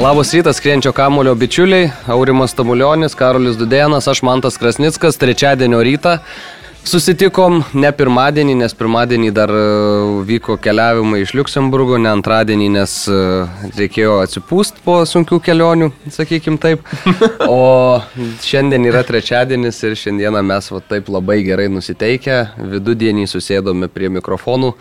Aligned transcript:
Labas 0.00 0.32
rytas, 0.32 0.56
skrienčio 0.56 0.92
kamulio 0.92 1.34
bičiuliai, 1.34 1.90
Aurimas 2.08 2.54
Tamulionis, 2.56 3.12
Karolis 3.12 3.58
Dudėnas, 3.60 4.06
aš 4.08 4.22
Mantas 4.24 4.56
Krasnickas, 4.56 5.18
trečiadienio 5.20 5.82
rytą. 5.84 6.14
Susitikom 6.88 7.58
ne 7.76 7.90
pirmadienį, 7.92 8.54
nes 8.62 8.72
pirmadienį 8.80 9.28
dar 9.36 9.52
e, 9.52 9.60
vyko 10.24 10.56
keliavimai 10.64 11.20
iš 11.20 11.34
Luksemburgo, 11.36 12.00
ne 12.00 12.08
antradienį, 12.14 12.70
nes 12.78 12.96
e, 13.12 13.20
reikėjo 13.76 14.16
atsipūst 14.24 14.80
po 14.88 14.96
sunkių 15.04 15.42
kelionių, 15.50 15.92
sakykim 16.16 16.56
taip. 16.64 16.88
O 17.44 18.00
šiandien 18.40 18.88
yra 18.88 19.04
trečiadienis 19.04 19.84
ir 19.84 20.00
šiandieną 20.00 20.40
mes 20.48 20.72
va, 20.72 20.80
taip 20.80 21.12
labai 21.12 21.42
gerai 21.44 21.68
nusiteikę, 21.76 22.42
vidudienį 22.72 23.28
susėdome 23.28 23.92
prie 23.92 24.08
mikrofonų. 24.16 24.78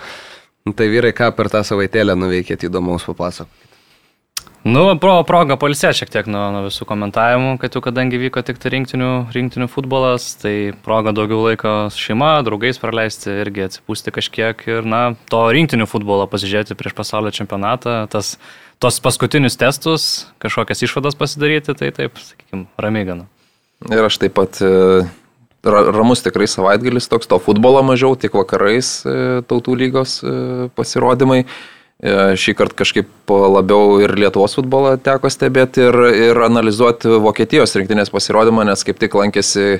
Tai 0.79 0.93
vyrai, 0.95 1.11
ką 1.11 1.33
per 1.35 1.51
tą 1.51 1.67
savaitėlę 1.67 2.15
nuveikėt 2.15 2.69
įdomaus 2.71 3.11
papasakoti. 3.11 3.68
Nu, 4.69 4.83
pro, 5.01 5.15
proga 5.25 5.55
palsė 5.57 5.89
šiek 5.97 6.11
tiek 6.13 6.27
nuo, 6.29 6.43
nuo 6.53 6.61
visų 6.67 6.85
komentavimų, 6.89 7.55
kad 7.61 7.73
jau 7.73 7.81
kadangi 7.81 8.19
vyko 8.21 8.43
tik 8.45 8.59
tai 8.61 8.69
rinktinių, 8.75 9.11
rinktinių 9.33 9.65
futbolas, 9.71 10.27
tai 10.37 10.75
proga 10.85 11.13
daugiau 11.15 11.39
laiko 11.47 11.71
šeima, 11.95 12.35
draugais 12.45 12.77
praleisti, 12.81 13.31
irgi 13.41 13.65
atsipūsti 13.65 14.13
kažkiek 14.13 14.61
ir, 14.69 14.85
na, 14.85 15.01
to 15.31 15.41
rinktinių 15.55 15.87
futbolo 15.89 16.27
pasižiūrėti 16.29 16.77
prieš 16.77 16.93
pasaulio 16.99 17.31
čempionatą, 17.33 18.03
tas, 18.13 18.35
tos 18.83 18.99
paskutinius 19.01 19.57
testus, 19.57 20.05
kažkokias 20.43 20.85
išvadas 20.85 21.17
pasidaryti, 21.17 21.73
tai 21.79 21.89
taip, 21.95 22.21
sakykime, 22.21 22.67
ramiai 22.77 23.09
gana. 23.09 23.25
Ir 23.89 24.05
aš 24.05 24.19
taip 24.21 24.37
pat 24.37 24.61
e, 24.61 25.01
ramus 25.65 26.21
tikrai 26.27 26.45
savaitgalis 26.51 27.09
toks, 27.09 27.31
to 27.31 27.41
futbolo 27.41 27.81
mažiau, 27.89 28.13
tik 28.19 28.37
vakarais 28.37 28.99
e, 29.01 29.17
tautų 29.49 29.81
lygos 29.81 30.19
e, 30.21 30.69
pasirodymai. 30.77 31.45
E, 31.99 32.11
šį 32.39 32.53
kartą 32.55 32.77
kažkaip 32.79 33.09
labiau 33.27 33.97
ir 33.99 34.13
Lietuvos 34.15 34.53
futbolą 34.55 34.93
teko 35.03 35.27
stebėti 35.27 35.83
ir, 35.83 35.97
ir 36.15 36.37
analizuoti 36.45 37.11
Vokietijos 37.19 37.75
rinktinės 37.75 38.13
pasirodymą, 38.13 38.63
nes 38.69 38.85
kaip 38.87 39.01
tik 39.01 39.17
lankėsi 39.19 39.65
e, 39.67 39.79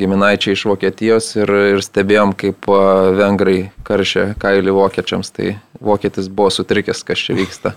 giminaičiai 0.00 0.56
iš 0.56 0.64
Vokietijos 0.70 1.34
ir, 1.36 1.52
ir 1.74 1.84
stebėjom, 1.84 2.32
kaip 2.40 2.70
e, 2.72 2.78
vengrai 3.20 3.58
karšė 3.84 4.30
kailį 4.40 4.78
vokiečiams, 4.78 5.32
tai 5.36 5.58
vokietis 5.76 6.32
buvo 6.32 6.48
sutrikęs, 6.56 7.04
kas 7.04 7.26
čia 7.26 7.36
vyksta. 7.36 7.74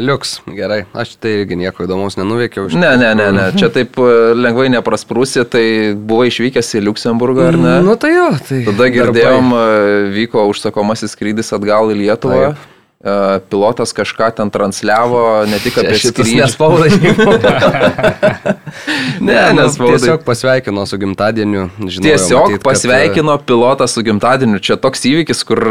Liuks, 0.00 0.38
gerai, 0.48 0.86
aš 0.96 1.18
tai 1.20 1.34
irgi 1.42 1.58
nieko 1.60 1.84
įdomaus 1.84 2.16
nenuveikiau. 2.16 2.70
Ne, 2.80 2.94
ne, 2.96 3.10
ne, 3.18 3.26
ne, 3.36 3.42
čia 3.60 3.68
taip 3.74 3.98
lengvai 4.00 4.70
neprasprūsi, 4.72 5.44
tai 5.52 5.64
buvo 5.92 6.24
išvykęs 6.30 6.78
į 6.78 6.84
Liuksemburgą, 6.86 7.50
ar 7.50 7.58
ne? 7.60 7.74
Nu 7.84 7.98
tai 8.00 8.14
jo, 8.14 8.30
tai. 8.48 8.62
Tada 8.70 8.88
girdėjom, 8.94 9.52
darbai. 9.52 10.12
vyko 10.16 10.46
užsakomasis 10.48 11.12
skrydis 11.12 11.52
atgal 11.52 11.92
į 11.92 12.06
Lietuvą. 12.06 12.54
Taip 12.54 12.68
pilotas 13.50 13.90
kažką 13.92 14.30
ten 14.36 14.50
transliavo, 14.50 15.42
ne 15.50 15.58
tik 15.58 15.78
apie 15.82 15.96
skrydį. 15.98 16.36
Nespaudai. 16.38 16.90
ne, 19.28 19.38
nes 19.58 19.78
tiesiog 19.80 20.22
pasveikino 20.26 20.84
su 20.86 20.98
gimtadieniu. 21.02 21.64
Žinojau, 21.80 22.04
tiesiog 22.06 22.46
matyt, 22.46 22.62
pasveikino 22.62 23.34
kad... 23.40 23.46
pilotą 23.50 23.88
su 23.90 24.04
gimtadieniu. 24.06 24.62
Čia 24.62 24.78
toks 24.78 25.02
įvykis, 25.10 25.42
kur 25.48 25.64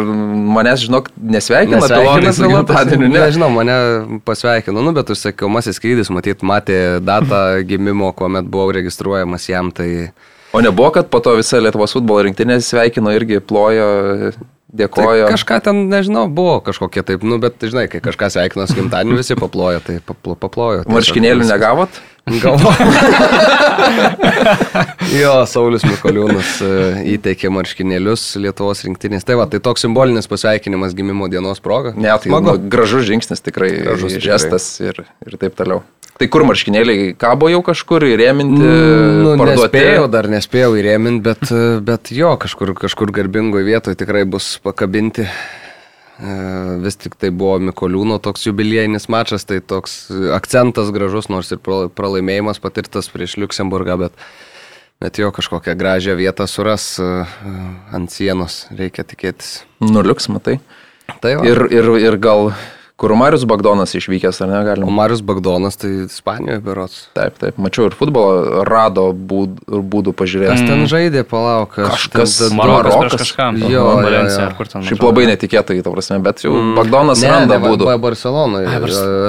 manęs, 0.58 0.84
žinok, 0.84 1.08
nesveikino, 1.16 1.80
nesveikino 1.80 2.04
pilotas 2.04 2.42
su 2.42 2.52
gimtadieniu. 2.52 3.08
Ne, 3.08 3.24
nežinau, 3.24 3.52
mane 3.56 3.80
pasveikino, 4.28 4.84
nu, 4.84 4.92
bet 5.00 5.16
užsakomasis 5.16 5.80
skrydis, 5.80 6.12
matyt, 6.12 6.44
matė 6.44 7.00
datą 7.00 7.46
gimimo, 7.70 8.12
kuomet 8.18 8.52
buvau 8.52 8.76
registruojamas 8.76 9.48
jam. 9.48 9.72
Tai... 9.72 9.88
O 10.52 10.60
nebuvo, 10.60 10.92
kad 10.92 11.08
po 11.08 11.24
to 11.24 11.40
visa 11.40 11.64
Lietuvos 11.64 11.96
futbolo 11.96 12.28
rinktinė 12.28 12.60
sveikino 12.60 13.16
irgi 13.16 13.40
plojo 13.40 13.88
Dėkoju. 14.72 15.26
Tai 15.28 15.34
kažką 15.36 15.58
ten, 15.66 15.80
nežinau, 15.92 16.30
buvo 16.32 16.62
kažkokie 16.64 17.04
taip, 17.04 17.26
nu, 17.28 17.36
bet 17.44 17.60
žinai, 17.60 17.90
kai 17.92 18.00
kažką 18.04 18.30
sveikino 18.32 18.64
su 18.70 18.78
gimtadieniu, 18.78 19.18
visi 19.20 19.36
paplojo, 19.36 19.82
tai 19.84 19.98
paplo, 20.06 20.38
paplojo. 20.40 20.86
Marškinėlių 20.88 21.48
negavot? 21.50 22.00
Jo, 25.12 25.44
Saulis 25.50 25.84
Mikoliūnas 25.84 26.52
e, 26.64 26.68
įteikė 27.16 27.50
marškinėlius 27.54 28.24
Lietuvos 28.42 28.84
rinktinės. 28.86 29.26
Tai 29.28 29.36
va, 29.42 29.46
tai 29.52 29.60
toks 29.64 29.84
simbolinis 29.84 30.30
pasveikinimas 30.32 30.96
gimimo 30.98 31.28
dienos 31.32 31.60
proga. 31.64 31.90
Ne, 31.98 32.12
tai 32.14 32.32
Smagu. 32.32 32.56
gražus 32.72 33.04
žingsnis 33.10 33.44
tikrai, 33.44 33.72
gražus 33.84 34.16
žestas 34.24 34.64
ir, 34.84 34.96
ir 35.26 35.40
taip 35.42 35.58
toliau. 35.60 35.80
Tai 36.22 36.28
kur 36.30 36.46
marškinėliai 36.46 37.16
kabo 37.20 37.50
jau 37.50 37.64
kažkur 37.66 38.06
įrėminti? 38.06 38.62
Nu, 38.62 39.32
parduoti? 39.40 39.66
nespėjau, 39.66 40.06
dar 40.14 40.28
nespėjau 40.30 40.76
įrėminti, 40.78 41.24
bet, 41.26 41.42
bet 41.88 42.12
jo, 42.14 42.36
kažkur, 42.42 42.76
kažkur 42.78 43.14
garbingoje 43.16 43.66
vietoje 43.66 43.98
tikrai 44.04 44.22
bus 44.30 44.54
pakabinti. 44.62 45.26
E, 46.22 46.34
vis 46.84 47.00
tik 47.02 47.16
tai 47.18 47.32
buvo 47.34 47.56
Mikoliūno 47.72 48.20
toks 48.22 48.46
jubiliejinis 48.46 49.08
mačas, 49.10 49.48
tai 49.50 49.58
toks 49.66 50.06
akcentas 50.36 50.92
gražus, 50.94 51.32
nors 51.34 51.50
ir 51.50 51.62
pralaimėjimas 51.66 52.62
patirtas 52.62 53.10
prieš 53.10 53.40
Luxemburgą, 53.42 53.98
bet, 54.04 54.20
bet 55.02 55.18
jo 55.18 55.32
kažkokią 55.34 55.74
gražią 55.80 56.14
vietą 56.20 56.46
suras 56.46 56.94
e, 57.02 57.10
ant 57.98 58.14
sienos, 58.14 58.68
reikia 58.70 59.08
tikėtis. 59.08 59.64
Nuliuks, 59.82 60.30
matai. 60.30 60.60
Tai 61.26 61.40
va. 61.40 61.48
ir, 61.50 61.66
ir, 61.74 61.90
ir 62.00 62.20
gal 62.22 62.54
Kur 63.02 63.16
Marius 63.18 63.48
Bagdonas 63.50 63.96
išvykęs, 63.98 64.44
ar 64.46 64.50
ne, 64.52 64.58
galima? 64.68 64.86
O 64.86 64.94
Marius 64.94 65.24
Bagdonas 65.26 65.80
tai 65.82 65.90
Ispanijoje 66.04 66.62
berots. 66.62 66.98
Taip, 67.18 67.40
taip, 67.42 67.58
mačiau 67.58 67.88
ir 67.90 67.96
futbolo 67.98 68.62
rado 68.68 69.08
būd, 69.10 69.56
būdų 69.66 70.14
pažiūrėti. 70.20 70.52
Kas 70.54 70.70
ten 70.70 70.86
žaidė, 70.92 71.24
palauk, 71.26 71.74
kažkas. 71.74 72.36
Marokas 72.54 73.16
kažkam. 73.24 73.58
Jo, 73.66 73.88
Valencija, 74.04 74.52
ar 74.52 74.54
kur 74.60 74.70
ten. 74.70 74.86
Šiaip 74.86 75.02
labai 75.02 75.26
netikėtai, 75.32 75.80
ta 75.82 75.96
prasme, 75.96 76.20
bet 76.22 76.46
jau 76.46 76.54
mm. 76.54 76.76
Bagdonas 76.78 77.26
ne, 77.26 77.32
randa 77.34 77.58
ne, 77.58 77.64
būdų. 77.66 77.90
Ne, 77.90 77.98
Barcelonoje, 78.06 78.78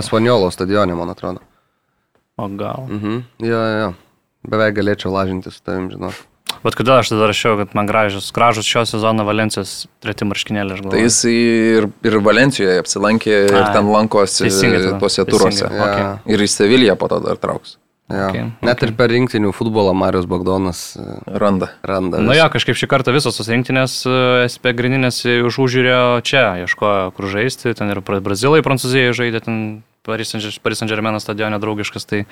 Espanjolo 0.03 0.53
stadione, 0.53 0.99
man 0.99 1.15
atrodo. 1.17 1.41
O 2.37 2.51
gal. 2.61 2.85
Mhm. 2.93 3.23
Jo, 3.49 3.63
jo. 3.79 3.89
Beveik 4.53 4.77
galėčiau 4.83 5.17
lažintis 5.17 5.57
su 5.57 5.65
tavim, 5.65 5.89
žinot. 5.95 6.21
Bet 6.63 6.77
kodėl 6.79 7.01
aš 7.01 7.11
tada 7.11 7.27
rašiau, 7.31 7.57
kad 7.59 7.75
man 7.75 7.89
gražus, 7.91 8.31
gražus 8.35 8.69
šio 8.69 8.85
sezono 8.87 9.27
Valencijos 9.27 9.87
treti 10.03 10.27
marškinėlė, 10.29 10.77
aš 10.77 10.83
galvoju. 10.85 10.95
Tai 10.95 11.05
jis 11.05 11.21
ir, 11.31 11.89
ir 12.07 12.19
Valencijoje 12.23 12.83
apsilankė 12.85 13.35
A, 13.35 13.45
ir 13.51 13.71
ten 13.75 13.91
lankosi 13.91 14.51
tuose 15.03 15.27
turuose. 15.27 15.67
Ja. 15.67 15.87
Okay. 15.89 16.35
Ir 16.37 16.45
į 16.47 16.51
Seviliją 16.53 16.99
po 17.01 17.11
to 17.11 17.19
dar 17.25 17.41
trauks. 17.43 17.79
Ja. 18.13 18.29
Okay, 18.29 18.45
Net 18.61 18.77
okay. 18.77 18.91
ir 18.91 18.97
per 18.99 19.09
rinktinių 19.09 19.53
futbolą 19.57 19.95
Marius 19.97 20.27
Bagdonas 20.29 20.81
e, 21.01 21.05
randa. 21.41 21.71
randa 21.87 22.19
Na 22.21 22.29
nu 22.29 22.35
jo, 22.37 22.49
kažkaip 22.53 22.77
šį 22.77 22.89
kartą 22.91 23.15
visos 23.15 23.39
tos 23.39 23.49
rinktinės 23.49 23.95
e, 24.05 24.17
SP 24.53 24.75
grindinės 24.77 25.23
užžiūrėjo 25.25 26.21
čia, 26.27 26.43
ieškojo 26.65 27.15
kur 27.17 27.31
žaisti, 27.33 27.73
ten 27.79 27.95
ir 27.95 28.03
Brazilai, 28.05 28.61
Prancūzijai 28.67 29.15
žaidė, 29.17 29.41
ten 29.47 29.57
Paris 30.05 30.35
Saint-Germain 30.35 31.17
stadione 31.23 31.57
draugiškas, 31.63 32.09
tai 32.11 32.25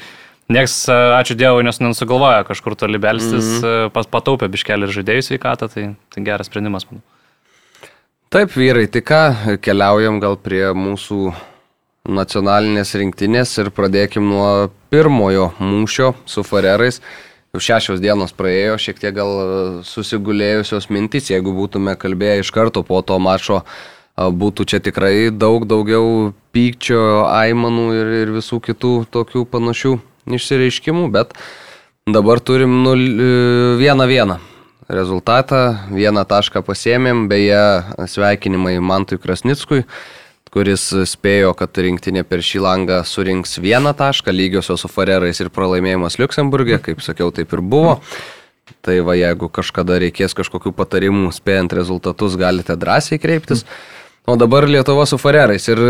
Niekas, 0.48 0.88
e, 0.88 0.98
ačiū 1.20 1.36
Dievui, 1.38 1.62
nes 1.66 1.78
nesugalvoja 1.82 2.42
kažkur 2.48 2.74
toli 2.74 2.98
belstis, 2.98 3.44
mm 3.44 3.62
-hmm. 3.62 3.90
pas, 3.94 4.06
pataupė 4.06 4.48
biškelį 4.48 4.88
ir 4.88 4.96
žaidėjų 4.96 5.22
sveikatą, 5.28 5.68
tai, 5.68 5.94
tai 6.14 6.24
geras 6.24 6.46
sprendimas, 6.46 6.86
manau. 6.90 7.02
Taip, 8.30 8.52
vyrai, 8.54 8.86
tai 8.86 9.00
ką, 9.02 9.58
keliaujam 9.58 10.20
gal 10.22 10.36
prie 10.36 10.70
mūsų 10.70 11.32
nacionalinės 12.08 12.94
rinktinės 12.94 13.58
ir 13.58 13.70
pradėkim 13.74 14.22
nuo 14.22 14.70
pirmojo 14.90 15.52
mūšio 15.58 16.14
su 16.26 16.44
Farerais. 16.46 17.00
Jau 17.50 17.58
šešios 17.58 17.98
dienos 17.98 18.30
praėjo, 18.30 18.76
šiek 18.78 19.00
tiek 19.02 19.14
gal 19.14 19.82
susigulėjusios 19.82 20.86
mintys, 20.94 21.32
jeigu 21.32 21.50
būtume 21.50 21.96
kalbėję 21.98 22.44
iš 22.44 22.52
karto 22.54 22.84
po 22.86 23.02
to 23.02 23.18
mačo, 23.18 23.64
būtų 24.14 24.66
čia 24.70 24.78
tikrai 24.78 25.30
daug 25.34 25.66
daugiau 25.66 26.30
pykčio, 26.54 27.26
aimanų 27.26 27.86
ir, 27.98 28.12
ir 28.20 28.32
visų 28.38 28.60
kitų 28.62 28.92
tokių 29.10 29.42
panašių 29.50 29.96
išsireiškimų, 30.28 31.08
bet 31.14 31.34
dabar 32.10 32.40
turim 32.40 32.82
1-1 32.86 34.36
rezultatą, 34.90 35.60
vieną 35.94 36.24
tašką 36.26 36.64
pasėmėm, 36.66 37.28
beje, 37.30 37.60
sveikinimai 38.10 38.78
Mantui 38.82 39.20
Krasnickui, 39.22 39.84
kuris 40.50 40.88
spėjo, 41.06 41.52
kad 41.54 41.78
rinktinė 41.78 42.24
per 42.26 42.42
šį 42.42 42.64
langą 42.64 42.98
surinks 43.06 43.60
vieną 43.62 43.94
tašką, 43.94 44.34
lygiosios 44.34 44.82
su 44.82 44.90
Farerais 44.90 45.38
ir 45.40 45.52
pralaimėjimas 45.54 46.18
Luxemburgė, 46.18 46.80
kaip 46.82 47.04
sakiau, 47.06 47.30
taip 47.34 47.54
ir 47.54 47.62
buvo. 47.62 48.00
Tai 48.86 48.96
va, 49.06 49.16
jeigu 49.18 49.48
kažkada 49.50 49.98
reikės 49.98 50.34
kažkokių 50.38 50.72
patarimų 50.78 51.32
spėjant 51.34 51.72
rezultatus, 51.74 52.36
galite 52.38 52.76
drąsiai 52.78 53.18
kreiptis. 53.22 53.64
Mm. 53.66 53.99
O 54.28 54.36
dabar 54.36 54.68
Lietuva 54.68 55.06
su 55.06 55.18
Farerais. 55.18 55.64
Ir 55.72 55.80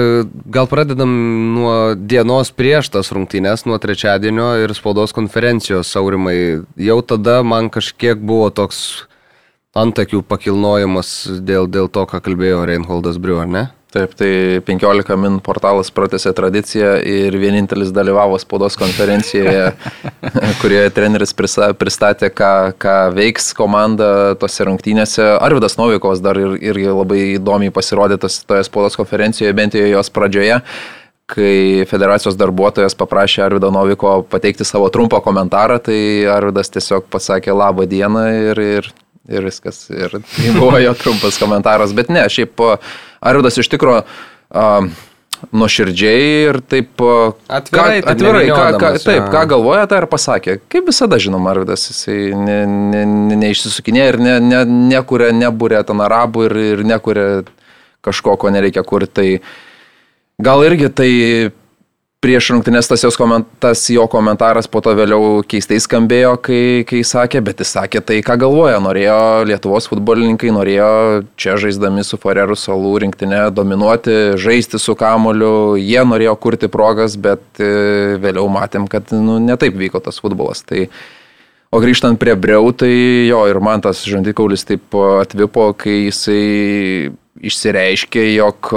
gal 0.47 0.69
pradedam 0.71 1.11
nuo 1.55 1.95
dienos 1.95 2.53
prieš 2.55 2.93
tas 2.95 3.11
rungtynės, 3.13 3.67
nuo 3.67 3.77
trečiadienio 3.83 4.53
ir 4.63 4.75
spaudos 4.79 5.13
konferencijos, 5.17 5.91
Saurimai. 5.91 6.63
Jau 6.79 7.01
tada 7.03 7.41
man 7.43 7.69
kažkiek 7.75 8.23
buvo 8.23 8.49
toks 8.55 9.09
antakių 9.77 10.23
pakilnojimas 10.27 11.13
dėl, 11.47 11.69
dėl 11.71 11.91
to, 11.93 12.07
ką 12.07 12.23
kalbėjo 12.23 12.65
Reinholdas 12.71 13.19
Briu, 13.23 13.43
ar 13.43 13.51
ne? 13.51 13.67
Taip, 13.91 14.13
tai 14.15 14.61
15 14.63 15.17
min 15.19 15.41
portalas 15.43 15.89
pratęsė 15.91 16.31
tradiciją 16.39 16.93
ir 17.11 17.35
vienintelis 17.43 17.89
dalyvavo 17.91 18.37
spaudos 18.39 18.77
konferencijoje, 18.79 19.73
kurioje 20.61 20.93
treneris 20.95 21.35
pristatė, 21.35 22.31
ką, 22.31 22.53
ką 22.79 22.95
veiks 23.17 23.51
komanda 23.59 24.37
tose 24.39 24.69
rungtynėse. 24.69 25.27
Arvidas 25.43 25.75
Novikovas 25.81 26.23
dar 26.23 26.39
ir, 26.39 26.55
irgi 26.71 26.87
labai 26.87 27.21
įdomiai 27.33 27.75
pasirodė 27.75 28.21
toje 28.23 28.63
spaudos 28.69 28.95
konferencijoje, 29.01 29.57
bent 29.59 29.75
jau 29.75 29.91
jos 29.97 30.15
pradžioje. 30.15 30.63
kai 31.31 31.87
federacijos 31.87 32.35
darbuotojas 32.35 32.97
paprašė 32.99 33.45
Arvido 33.45 33.69
Noviko 33.71 34.17
pateikti 34.27 34.67
savo 34.67 34.89
trumpą 34.91 35.21
komentarą, 35.23 35.79
tai 35.79 36.27
Arvidas 36.31 36.71
tiesiog 36.75 37.07
pasakė 37.11 37.55
labą 37.55 37.87
dieną 37.91 38.25
ir, 38.51 38.63
ir, 38.79 38.89
ir 39.31 39.47
viskas. 39.47 39.85
Ir 39.91 40.19
tai 40.19 40.51
buvo 40.55 40.79
jo 40.83 40.95
trumpas 40.99 41.39
komentaras. 41.39 41.95
Bet 41.95 42.11
ne, 42.11 42.27
šiaip 42.27 42.59
Arvidas 43.21 43.59
iš 43.61 43.69
tikrųjų 43.73 44.03
uh, 44.03 44.91
nuoširdžiai 45.57 46.25
ir 46.51 46.59
taip 46.69 47.01
atvirai, 47.01 48.01
ką, 48.03 48.13
atvirai 48.13 48.43
ką, 48.51 48.65
ką, 48.81 48.91
taip, 49.05 49.29
ką 49.33 49.45
galvoja, 49.55 49.87
tai 49.91 50.03
ir 50.03 50.09
pasakė. 50.11 50.59
Kaip 50.73 50.91
visada, 50.91 51.19
žinoma, 51.23 51.55
Arvidas, 51.55 51.87
jisai 51.91 52.35
ne, 52.37 52.59
ne, 52.67 53.05
ne 53.33 53.53
ir 53.53 54.21
ne, 54.21 54.37
ne, 54.45 54.61
nekuria, 54.93 55.31
nebūrė 55.37 55.83
ten 55.89 56.05
arabų 56.05 56.45
ir, 56.51 56.57
ir 56.75 56.85
nekuria 56.89 57.29
kažko, 58.05 58.37
ko 58.41 58.53
nereikia 58.53 58.85
kurti. 58.87 59.11
Tai 59.17 60.45
gal 60.45 60.65
irgi 60.69 60.93
tai 60.93 61.11
prieš 62.21 62.51
rungtynės 62.53 62.89
tas, 62.91 63.17
koment, 63.17 63.47
tas 63.63 63.83
jo 63.89 64.05
komentaras 64.13 64.69
po 64.69 64.83
to 64.85 64.93
vėliau 64.97 65.41
keistai 65.49 65.79
skambėjo, 65.81 66.35
kai, 66.45 66.63
kai 66.89 67.01
sakė, 67.07 67.41
bet 67.45 67.63
jis 67.65 67.73
sakė 67.79 68.03
tai, 68.05 68.19
ką 68.25 68.37
galvoja. 68.43 68.81
Norėjo 68.85 69.21
Lietuvos 69.49 69.89
futbolininkai, 69.89 70.53
norėjo 70.53 70.91
čia 71.41 71.57
žaisdami 71.61 72.05
su 72.05 72.21
Farerų 72.21 72.59
salų 72.61 72.93
rinktinė 73.07 73.47
dominuoti, 73.57 74.19
žaisti 74.41 74.81
su 74.81 74.97
kamoliu, 75.01 75.79
jie 75.81 76.03
norėjo 76.05 76.37
kurti 76.43 76.69
progas, 76.73 77.17
bet 77.17 77.63
e, 77.63 78.19
vėliau 78.21 78.51
matėm, 78.53 78.85
kad 78.91 79.09
nu, 79.17 79.39
netaip 79.41 79.81
vyko 79.81 80.03
tas 80.05 80.21
futbolas. 80.21 80.65
Tai, 80.69 80.87
O 81.71 81.79
grįžtant 81.79 82.19
prie 82.19 82.33
Breu, 82.35 82.73
tai 82.75 82.91
jo 83.29 83.45
ir 83.47 83.61
man 83.63 83.79
tas 83.79 84.01
žandikaulis 84.03 84.67
taip 84.67 84.91
atvipo, 84.99 85.69
kai 85.79 86.09
jisai 86.09 87.13
išsireiškė, 87.47 88.25
jog 88.35 88.73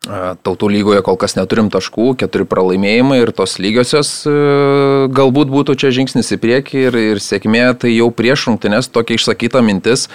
Tautų 0.00 0.70
lygoje 0.72 1.02
kol 1.04 1.18
kas 1.20 1.34
neturim 1.36 1.68
taškų, 1.68 2.14
keturi 2.22 2.46
pralaimėjimai 2.48 3.18
ir 3.20 3.34
tos 3.36 3.58
lygiosios 3.60 4.22
e, 4.24 4.32
galbūt 5.12 5.52
būtų 5.52 5.76
čia 5.76 5.90
žingsnis 5.92 6.32
į 6.32 6.38
priekį 6.40 6.84
ir, 6.86 6.96
ir 7.12 7.20
sėkmė, 7.20 7.66
tai 7.82 7.92
jau 7.92 8.08
prieš 8.08 8.46
rungtynės 8.48 8.88
tokia 8.88 9.18
išsakyta 9.18 9.60
mintis, 9.60 10.06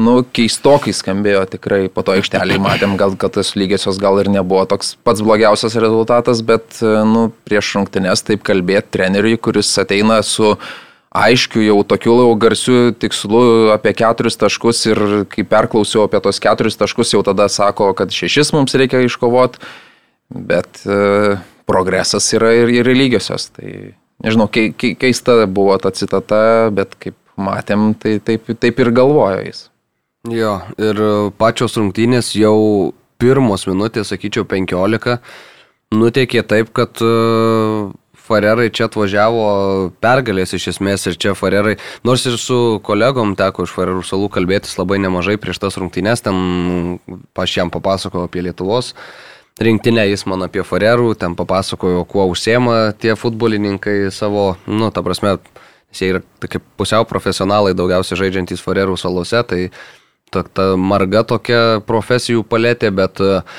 nu, 0.00 0.22
keistokai 0.32 0.96
skambėjo 0.96 1.44
tikrai, 1.58 1.82
po 1.92 2.06
to 2.08 2.16
aikštelį 2.16 2.56
matėm, 2.64 2.96
gal 2.96 3.18
kad 3.20 3.36
tas 3.36 3.52
lygiosios 3.52 4.00
gal 4.00 4.16
ir 4.22 4.32
nebuvo 4.32 4.64
toks 4.70 4.94
pats 5.04 5.20
blogiausias 5.20 5.76
rezultatas, 5.76 6.40
bet, 6.40 6.80
e, 6.80 6.96
nu, 7.04 7.28
prieš 7.44 7.76
rungtynės 7.76 8.24
taip 8.24 8.48
kalbėti 8.48 8.96
treneriui, 8.96 9.36
kuris 9.36 9.76
ateina 9.84 10.22
su 10.24 10.54
uh, 10.54 10.76
aiškių 11.14 11.62
jau 11.64 11.78
tokių 11.88 12.16
jau 12.20 12.32
garsių 12.40 12.78
tikslų 13.00 13.42
apie 13.74 13.94
keturis 13.96 14.36
taškus 14.40 14.82
ir 14.90 15.02
kai 15.32 15.44
perklausiau 15.48 16.04
apie 16.04 16.20
tos 16.24 16.40
keturis 16.42 16.76
taškus, 16.80 17.14
jau 17.14 17.22
tada 17.24 17.48
sako, 17.52 17.92
kad 17.96 18.12
šešis 18.12 18.52
mums 18.56 18.76
reikia 18.76 19.00
iškovoti, 19.06 19.62
bet 20.28 20.82
e, 20.84 21.38
progresas 21.68 22.28
yra 22.36 22.52
ir, 22.56 22.72
ir 22.80 22.92
lygiosios. 22.92 23.48
Tai 23.56 23.72
nežinau, 24.24 24.48
kei, 24.52 24.72
kei, 24.76 24.94
keista 24.98 25.40
buvo 25.46 25.76
ta 25.80 25.94
citata, 25.96 26.68
bet 26.74 26.96
kaip 27.00 27.16
matėm, 27.40 27.92
tai 27.96 28.18
taip, 28.24 28.50
taip 28.60 28.80
ir 28.82 28.92
galvojo 28.92 29.42
jis. 29.46 29.68
Jo, 30.28 30.58
ir 30.76 30.98
pačios 31.40 31.78
rungtynės 31.78 32.34
jau 32.36 32.92
pirmos 33.22 33.64
minutės, 33.70 34.10
sakyčiau, 34.12 34.44
15, 34.50 35.16
nuteikė 35.94 36.42
taip, 36.46 36.72
kad 36.76 37.00
uh, 37.06 37.88
Farerai 38.28 38.68
čia 38.74 38.86
atvažiavo 38.88 39.46
pergalės 40.04 40.52
iš 40.56 40.68
esmės 40.74 41.06
ir 41.08 41.16
čia 41.20 41.32
Farerai, 41.38 41.78
nors 42.04 42.26
ir 42.28 42.36
su 42.40 42.78
kolegom 42.84 43.34
teko 43.38 43.64
iš 43.64 43.72
Farerų 43.76 44.04
salų 44.06 44.28
kalbėtis 44.36 44.76
labai 44.80 45.00
nemažai 45.00 45.38
prieš 45.40 45.62
tas 45.64 45.80
rungtynes, 45.80 46.22
ten 46.24 46.98
aš 47.38 47.56
jam 47.60 47.72
papasakojau 47.74 48.28
apie 48.28 48.44
Lietuvos 48.44 48.94
rinktinę, 49.58 50.04
jis 50.08 50.24
man 50.30 50.46
apie 50.46 50.62
Farerų, 50.66 51.12
ten 51.18 51.34
papasakojo, 51.38 52.04
kuo 52.08 52.28
užsiema 52.30 52.92
tie 52.98 53.16
futbolininkai 53.18 54.12
savo, 54.14 54.52
nu, 54.70 54.90
ta 54.94 55.02
prasme, 55.02 55.36
jie 55.94 56.12
yra 56.12 56.22
tokie 56.42 56.60
pusiau 56.78 57.06
profesionalai, 57.08 57.74
daugiausiai 57.78 58.20
žaidžiantys 58.22 58.62
Farerų 58.62 58.94
salose, 59.00 59.42
tai 59.48 59.60
ta, 60.30 60.44
ta 60.44 60.70
marga 60.78 61.24
tokia 61.26 61.80
profesijų 61.88 62.44
paletė, 62.46 62.92
bet 62.94 63.22
uh, 63.24 63.58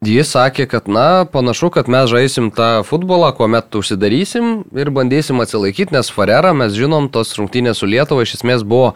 Jis 0.00 0.30
sakė, 0.32 0.64
kad, 0.64 0.86
na, 0.88 1.26
panašu, 1.28 1.68
kad 1.68 1.88
mes 1.92 2.06
žaisim 2.08 2.46
tą 2.56 2.80
futbolą, 2.88 3.34
kuomet 3.36 3.74
užsidarysim 3.76 4.62
ir 4.72 4.88
bandysim 4.96 5.42
atsilaikyti, 5.44 5.92
nes 5.92 6.08
Farera, 6.08 6.54
mes 6.56 6.72
žinom, 6.72 7.10
tos 7.12 7.34
rungtynės 7.36 7.82
su 7.82 7.88
Lietuva 7.90 8.24
iš 8.24 8.38
esmės 8.38 8.64
buvo 8.64 8.94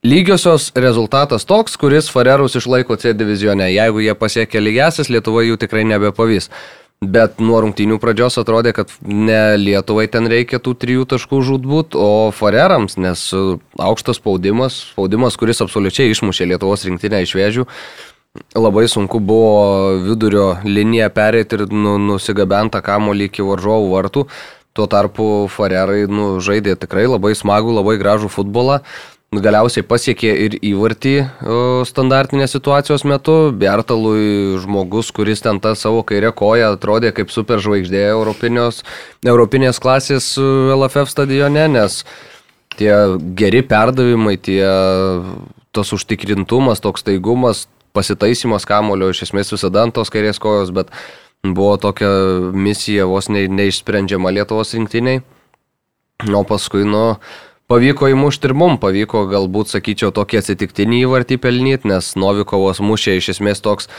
lygiosios 0.00 0.70
rezultatas 0.80 1.44
toks, 1.44 1.76
kuris 1.76 2.08
Farerus 2.08 2.56
išlaiko 2.56 2.96
C 2.96 3.12
divizione. 3.12 3.66
Jeigu 3.74 4.00
jie 4.00 4.14
pasiekia 4.16 4.64
lygiasis, 4.64 5.12
Lietuva 5.12 5.44
jų 5.44 5.60
tikrai 5.60 5.84
nebepavys. 5.92 6.48
Bet 7.04 7.36
nuo 7.44 7.60
rungtynių 7.60 8.00
pradžios 8.00 8.40
atrodė, 8.40 8.72
kad 8.72 8.96
ne 9.04 9.58
Lietuvai 9.60 10.06
ten 10.08 10.24
reikia 10.30 10.56
tų 10.56 10.72
trijų 10.80 11.04
taškų 11.10 11.42
žudbūt, 11.50 12.00
o 12.00 12.32
Farerams, 12.32 12.96
nes 12.96 13.26
aukštas 13.76 14.22
spaudimas, 14.22 14.80
spaudimas, 14.94 15.36
kuris 15.36 15.60
absoliučiai 15.60 16.16
išmušė 16.16 16.48
Lietuvos 16.54 16.88
rinktinę 16.88 17.20
iš 17.26 17.36
vėžių, 17.36 17.68
labai 18.54 18.88
sunku 18.88 19.20
buvo 19.20 19.94
vidurio 20.02 20.56
liniją 20.64 21.08
perėti 21.14 21.58
ir 21.58 21.66
nu, 21.70 21.96
nusigabentą 22.02 22.82
kamolį 22.84 23.30
iki 23.30 23.46
varžovų 23.46 23.90
vartų. 23.94 24.26
Tuo 24.74 24.86
tarpu 24.90 25.46
Farerai 25.54 26.06
nu, 26.10 26.40
žaidė 26.42 26.74
tikrai 26.78 27.06
labai 27.06 27.34
smagų, 27.38 27.76
labai 27.78 27.98
gražų 28.00 28.30
futbolą. 28.32 28.80
Galiausiai 29.34 29.82
pasiekė 29.82 30.30
ir 30.44 30.52
įvartį 30.62 31.14
standartinės 31.90 32.54
situacijos 32.54 33.02
metu. 33.06 33.50
Bertalui 33.50 34.58
žmogus, 34.62 35.10
kuris 35.14 35.42
ten 35.42 35.58
tą 35.62 35.74
savo 35.78 36.04
kairę 36.06 36.30
koją 36.34 36.70
atrodė 36.76 37.10
kaip 37.14 37.34
superžvaigždė 37.34 38.04
Europinės 38.14 39.82
klasės 39.82 40.36
LFF 40.38 41.10
stadione, 41.10 41.66
nes 41.74 42.04
tie 42.78 42.94
geri 43.38 43.62
perdavimai, 43.66 44.38
tie 44.38 44.62
tas 45.74 45.90
užtikrintumas, 45.94 46.82
toks 46.82 47.02
taigumas, 47.02 47.66
pasitaisimas 47.94 48.66
kamulio 48.68 49.12
iš 49.12 49.28
esmės 49.28 49.52
visada 49.54 49.84
ant 49.86 49.94
tos 49.96 50.10
kairės 50.12 50.40
kojos, 50.42 50.72
bet 50.74 50.90
buvo 51.44 51.76
tokia 51.80 52.10
misija 52.52 53.06
vos 53.10 53.30
ne, 53.30 53.46
neišsprendžiama 53.48 54.32
Lietuvos 54.34 54.74
rinktiniai. 54.74 55.22
O 56.24 56.42
paskui, 56.46 56.84
nu, 56.88 57.18
pavyko 57.70 58.08
įmušti 58.12 58.50
ir 58.50 58.54
mum, 58.56 58.78
pavyko 58.80 59.24
galbūt, 59.30 59.72
sakyčiau, 59.74 60.12
tokį 60.14 60.40
atsitiktinį 60.40 61.04
įvartį 61.04 61.40
pelnyti, 61.42 61.90
nes 61.90 62.14
Novikovas 62.18 62.80
mušė 62.84 63.18
iš 63.18 63.34
esmės 63.36 63.62
toks 63.64 63.90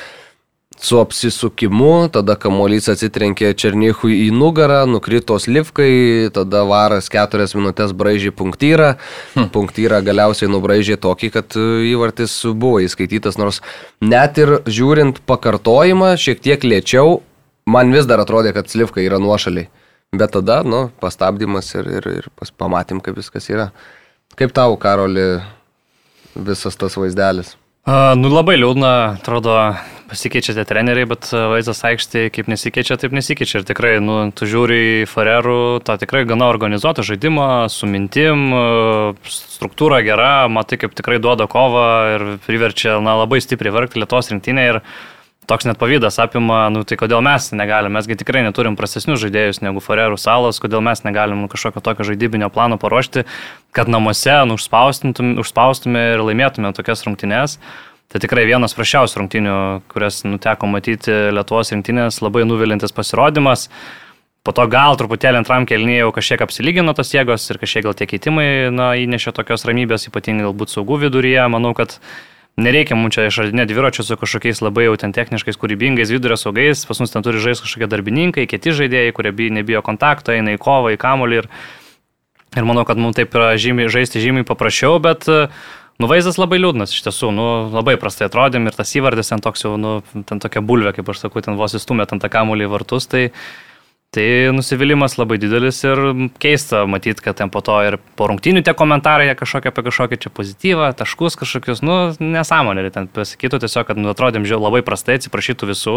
su 0.82 1.00
apsisukimu, 1.00 2.10
tada 2.13 2.36
kamuolys 2.39 2.89
atsitrenkė 2.91 3.53
Černychui 3.58 4.17
į 4.25 4.29
nugarą, 4.36 4.84
nukrito 4.89 5.38
slivkai, 5.41 6.27
tada 6.36 6.65
varas 6.67 7.08
keturias 7.12 7.55
minutės 7.58 7.94
braižė 7.96 8.34
punktyrą, 8.36 8.96
hm. 9.36 9.50
punktyrą 9.55 10.01
galiausiai 10.05 10.51
nubraižė 10.51 11.00
tokį, 11.01 11.32
kad 11.38 11.58
įvartis 11.91 12.36
buvo 12.53 12.84
įskaitytas, 12.86 13.39
nors 13.41 13.62
net 14.03 14.38
ir 14.41 14.60
žiūrint 14.67 15.24
pakartojimą 15.29 16.13
šiek 16.22 16.44
tiek 16.44 16.67
lėčiau, 16.67 17.22
man 17.65 17.96
vis 17.96 18.08
dar 18.10 18.22
atrodė, 18.24 18.53
kad 18.55 18.70
slivka 18.70 19.03
yra 19.03 19.22
nuošaliai. 19.22 19.70
Bet 20.15 20.32
tada, 20.32 20.62
nu, 20.63 20.88
pastabdymas 21.01 21.74
ir, 21.75 21.88
ir, 21.98 22.08
ir 22.22 22.27
pas, 22.38 22.51
pamatym, 22.51 23.01
kaip 23.03 23.17
viskas 23.17 23.50
yra. 23.51 23.72
Kaip 24.39 24.53
tau, 24.55 24.75
Karoli, 24.79 25.41
visas 26.36 26.77
tas 26.79 26.96
vaizdelis? 27.00 27.55
Uh, 27.86 28.13
nu 28.17 28.32
labai 28.32 28.55
liūdna, 28.58 28.91
atrodo, 29.20 29.58
pasikeičia 30.09 30.55
tie 30.57 30.65
treneriai, 30.67 31.07
bet 31.09 31.29
vaizdas 31.31 31.81
aikštėje 31.88 32.31
kaip 32.35 32.50
nesikeičia, 32.51 32.97
taip 33.01 33.15
nesikeičia. 33.15 33.62
Ir 33.62 33.65
tikrai, 33.67 33.93
nu, 34.03 34.17
tu 34.35 34.47
žiūri 34.50 34.77
į 35.03 35.09
Farerų, 35.09 35.57
tą 35.85 35.97
tikrai 36.01 36.25
gana 36.29 36.50
organizuotą 36.51 37.05
žaidimą, 37.05 37.50
su 37.74 37.89
mintim, 37.89 38.47
struktūra 39.29 40.03
gera, 40.05 40.45
matai, 40.51 40.79
kaip 40.81 40.95
tikrai 40.97 41.19
duoda 41.24 41.50
kovą 41.51 41.89
ir 42.15 42.25
priverčia, 42.45 43.00
na, 43.03 43.17
labai 43.24 43.41
stipriai 43.43 43.74
vargti 43.75 44.01
Lietuvos 44.01 44.31
rinktinė. 44.33 44.69
Ir 44.74 44.81
toks 45.50 45.67
net 45.69 45.79
pavydas 45.81 46.17
apima, 46.21 46.65
nu 46.74 46.83
tai 46.88 46.97
kodėl 47.00 47.21
mes 47.25 47.51
negalime, 47.53 47.95
mesgi 48.00 48.17
tikrai 48.19 48.43
neturim 48.45 48.77
prastesnius 48.77 49.21
žaidėjus 49.21 49.62
negu 49.65 49.83
Forerų 49.83 50.17
salos, 50.21 50.62
kodėl 50.62 50.81
mes 50.85 51.05
negalim 51.05 51.45
nu, 51.45 51.50
kažkokio 51.51 51.83
tokio 51.85 52.07
žaidybinio 52.07 52.50
plano 52.53 52.79
paruošti, 52.81 53.25
kad 53.75 53.91
namuose 53.91 54.38
nu, 54.50 54.57
užspaustume 54.57 56.07
ir 56.15 56.25
laimėtume 56.25 56.74
tokias 56.77 57.05
rungtynes. 57.05 57.59
Tai 58.15 58.22
tikrai 58.24 58.45
vienas 58.48 58.72
prašiausių 58.72 59.17
rungtynių, 59.19 59.53
kurias 59.91 60.22
nuteko 60.24 60.69
matyti 60.72 61.12
Lietuvos 61.36 61.74
rinktinės, 61.74 62.22
labai 62.24 62.45
nuvilintis 62.48 62.95
pasirodymas. 62.95 63.65
Po 64.48 64.53
to 64.55 64.63
gal 64.72 64.95
truputėlį 64.95 65.41
antram 65.41 65.65
kelnyje 65.67 66.05
jau 66.05 66.13
kažkiek 66.15 66.45
apsilygino 66.45 66.93
tos 66.95 67.12
jėgos 67.12 67.43
ir 67.51 67.60
kažkiek 67.60 67.84
gal 67.84 67.98
tie 68.00 68.07
keitimai 68.07 68.72
na, 68.72 68.93
įnešė 69.03 69.36
tokios 69.36 69.67
ramybės, 69.67 70.07
ypatingai 70.07 70.48
galbūt 70.48 70.72
saugų 70.72 71.01
viduryje. 71.03 71.43
Manau, 71.51 71.75
kad 71.75 72.00
Nereikia 72.55 72.95
mums 72.95 73.12
čia 73.12 73.27
išradinėti 73.27 73.74
dviračių 73.74 74.07
su 74.07 74.15
kažkokiais 74.15 74.63
labai 74.63 74.86
jau 74.86 74.95
ten 74.95 75.12
techniškais, 75.12 75.57
kūrybingais 75.60 76.07
vidurio 76.15 76.38
saugais, 76.39 76.86
pas 76.88 77.01
mus 77.03 77.12
ten 77.12 77.25
turi 77.25 77.43
žaisti 77.43 77.67
kažkokie 77.67 77.89
darbininkai, 77.91 78.45
kiti 78.48 78.72
žaidėjai, 78.72 79.12
kurie 79.12 79.50
nebijo 79.51 79.84
kontakto, 79.84 80.31
eina 80.31 80.55
į 80.55 80.62
kovą, 80.63 80.93
į 80.95 81.01
kamolį 81.01 81.41
ir, 81.41 81.50
ir 82.55 82.63
manau, 82.63 82.86
kad 82.88 82.95
mums 82.95 83.19
taip 83.19 83.36
yra 83.36 83.57
žymiai, 83.60 83.91
žaisti 83.91 84.24
žymiai 84.24 84.48
paprasčiau, 84.48 85.03
bet 85.03 85.27
Nu, 85.95 86.09
vaizdas 86.11 86.35
labai 86.35 86.57
liūdnas 86.59 86.91
iš 86.91 87.05
tiesų, 87.05 87.29
nu, 87.31 87.43
labai 87.71 87.95
prastai 87.99 88.27
atrodėm 88.27 88.67
ir 88.67 88.75
tas 88.75 88.89
įvardis 88.99 89.31
ten 89.31 89.43
toks 89.43 89.63
jau, 89.63 89.75
nu, 89.79 90.01
ten 90.27 90.41
tokia 90.43 90.59
bulvė, 90.59 90.91
kaip 90.97 91.07
aš 91.11 91.21
sakau, 91.23 91.43
ten 91.45 91.55
vos 91.55 91.75
įstumė 91.77 92.03
ant 92.03 92.19
tą 92.19 92.29
kamuolį 92.33 92.67
į 92.67 92.71
vartus, 92.73 93.07
tai, 93.07 93.29
tai 94.11 94.25
nusivylimas 94.51 95.15
labai 95.15 95.37
didelis 95.39 95.79
ir 95.87 96.01
keista 96.43 96.83
matyti, 96.83 97.23
kad 97.23 97.39
ten 97.39 97.51
po 97.53 97.63
to 97.63 97.77
ir 97.87 97.95
po 98.19 98.27
rungtinių 98.27 98.65
tie 98.67 98.75
komentarai 98.75 99.29
kažkokie 99.39 99.71
apie 99.71 99.85
kažkokį 99.87 100.19
čia 100.25 100.33
pozityvą, 100.35 100.91
taškus 100.99 101.39
kažkokius, 101.39 101.83
nu, 101.87 101.97
nesąmonė, 102.19 102.89
ten 102.91 103.07
pasakytų 103.15 103.63
tiesiog, 103.63 103.87
kad 103.87 104.01
nu, 104.01 104.11
atrodėm 104.11 104.43
žiau 104.43 104.59
labai 104.59 104.83
prastai, 104.83 105.15
atsiprašytų 105.21 105.71
visų, 105.71 105.95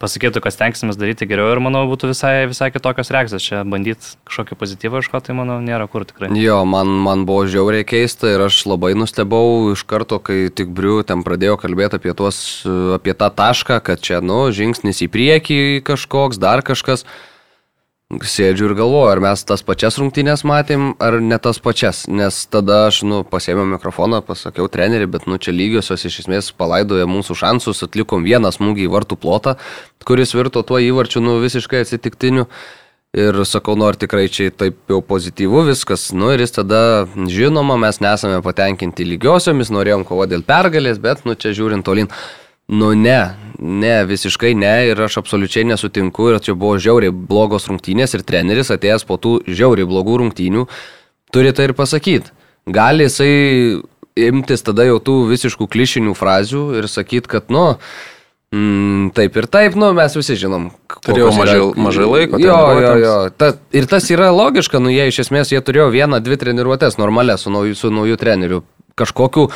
pasakytų, 0.00 0.40
kas 0.42 0.56
tenksimės 0.56 0.98
daryti 1.00 1.28
geriau 1.28 1.50
ir 1.52 1.60
manau 1.62 1.82
būtų 1.90 2.10
visai, 2.14 2.32
visai 2.48 2.70
kitokios 2.72 3.12
reakcijos. 3.12 3.44
Čia 3.44 3.62
bandyti 3.68 4.14
kažkokį 4.28 4.56
pozityvą 4.60 5.02
iškoti, 5.04 5.28
tai 5.28 5.36
manau 5.36 5.58
nėra 5.64 5.86
kur 5.92 6.06
tikrai. 6.08 6.30
Jo, 6.40 6.62
man, 6.68 6.92
man 7.04 7.26
buvo 7.28 7.44
žiauriai 7.50 7.84
keista 7.88 8.32
ir 8.32 8.46
aš 8.46 8.62
labai 8.70 8.94
nustebau 8.98 9.74
iš 9.74 9.84
karto, 9.88 10.20
kai 10.24 10.48
tik 10.48 10.72
Briu 10.76 11.02
ten 11.06 11.24
pradėjo 11.26 11.58
kalbėti 11.60 12.00
apie, 12.00 12.14
tuos, 12.16 12.40
apie 12.96 13.16
tą 13.16 13.28
tašką, 13.42 13.80
kad 13.84 14.00
čia, 14.00 14.22
nu, 14.24 14.46
žingsnis 14.56 15.04
į 15.04 15.10
priekį 15.12 15.60
kažkoks, 15.86 16.40
dar 16.40 16.64
kažkas 16.64 17.04
sėdžiu 18.10 18.66
ir 18.66 18.74
galvoju, 18.74 19.06
ar 19.12 19.20
mes 19.22 19.42
tas 19.46 19.62
pačias 19.62 19.98
rungtynės 20.00 20.42
matėm, 20.48 20.94
ar 20.98 21.20
ne 21.22 21.38
tas 21.38 21.60
pačias. 21.62 22.02
Nes 22.10 22.42
tada 22.50 22.86
aš, 22.88 23.04
nu, 23.06 23.20
pasėmiau 23.22 23.68
mikrofoną, 23.70 24.18
pasakiau 24.26 24.66
treneriui, 24.72 25.10
bet, 25.12 25.28
nu, 25.30 25.38
čia 25.38 25.54
lygiosios 25.54 26.04
iš 26.08 26.24
esmės 26.24 26.50
palaidoja 26.50 27.06
mūsų 27.10 27.38
šansus, 27.38 27.84
atlikom 27.86 28.26
vieną 28.26 28.50
smūgį 28.56 28.88
į 28.88 28.92
vartų 28.96 29.20
plotą, 29.20 29.56
kuris 30.06 30.34
virto 30.34 30.64
tuo 30.66 30.82
įvarčiu, 30.82 31.22
nu, 31.22 31.38
visiškai 31.44 31.84
atsitiktiniu. 31.86 32.48
Ir 33.14 33.34
sakau, 33.42 33.74
nu, 33.78 33.88
ar 33.90 33.96
tikrai 33.98 34.28
čia 34.30 34.52
taip 34.54 34.76
jau 34.90 35.00
pozityvu 35.02 35.64
viskas. 35.66 36.10
Nu, 36.14 36.28
ir 36.34 36.42
jis 36.44 36.54
tada, 36.60 36.82
žinoma, 37.14 37.78
mes 37.78 37.98
nesame 38.02 38.38
patenkinti 38.42 39.06
lygiosiomis, 39.06 39.72
norėjom 39.74 40.04
kovoti 40.06 40.36
dėl 40.36 40.46
pergalės, 40.46 41.02
bet, 41.02 41.24
nu, 41.26 41.34
čia 41.34 41.50
žiūrint 41.54 41.86
tolin. 41.86 42.10
Nu 42.70 42.92
ne, 42.94 43.18
ne, 43.58 43.94
visiškai 44.06 44.52
ne 44.54 44.74
ir 44.90 45.00
aš 45.06 45.18
absoliučiai 45.20 45.66
nesutinku 45.66 46.28
ir 46.30 46.38
čia 46.44 46.54
buvo 46.54 46.76
žiauriai 46.78 47.10
blogos 47.12 47.66
rungtynės 47.70 48.14
ir 48.14 48.22
treneris 48.26 48.70
atėjęs 48.70 49.06
po 49.08 49.18
tų 49.18 49.40
žiauriai 49.48 49.88
blogų 49.90 50.20
rungtynių 50.22 50.68
turi 51.34 51.50
tai 51.56 51.70
ir 51.70 51.74
pasakyti. 51.78 52.30
Gali 52.70 53.08
jisai 53.08 53.34
imtis 54.20 54.62
tada 54.62 54.86
jau 54.86 55.00
tų 55.02 55.16
visiškų 55.32 55.66
klišinių 55.70 56.14
frazių 56.18 56.64
ir 56.78 56.88
sakyti, 56.90 57.30
kad, 57.30 57.50
nu, 57.50 57.74
Mm, 58.50 59.12
taip 59.14 59.36
ir 59.38 59.46
taip, 59.46 59.76
nu, 59.78 59.92
mes 59.94 60.14
visi 60.18 60.34
žinom. 60.34 60.72
Turėjau 61.06 61.28
mažai, 61.36 61.58
mažai 61.78 62.06
laiko. 62.10 62.40
Jo, 62.42 62.56
jo, 62.82 62.94
jo. 62.98 63.12
Ta, 63.38 63.52
ir 63.70 63.86
tas 63.86 64.08
yra 64.10 64.32
logiška, 64.34 64.80
nu, 64.82 64.90
jie 64.90 65.04
iš 65.06 65.20
esmės 65.22 65.52
jie 65.54 65.60
turėjo 65.62 65.86
vieną, 65.94 66.18
dvi 66.18 66.38
treniruotės 66.40 66.98
normalias 66.98 67.46
su 67.46 67.52
nauju, 67.54 67.78
su 67.78 67.92
nauju 67.94 68.18
treneriu 68.18 68.64
kažkokių 69.00 69.48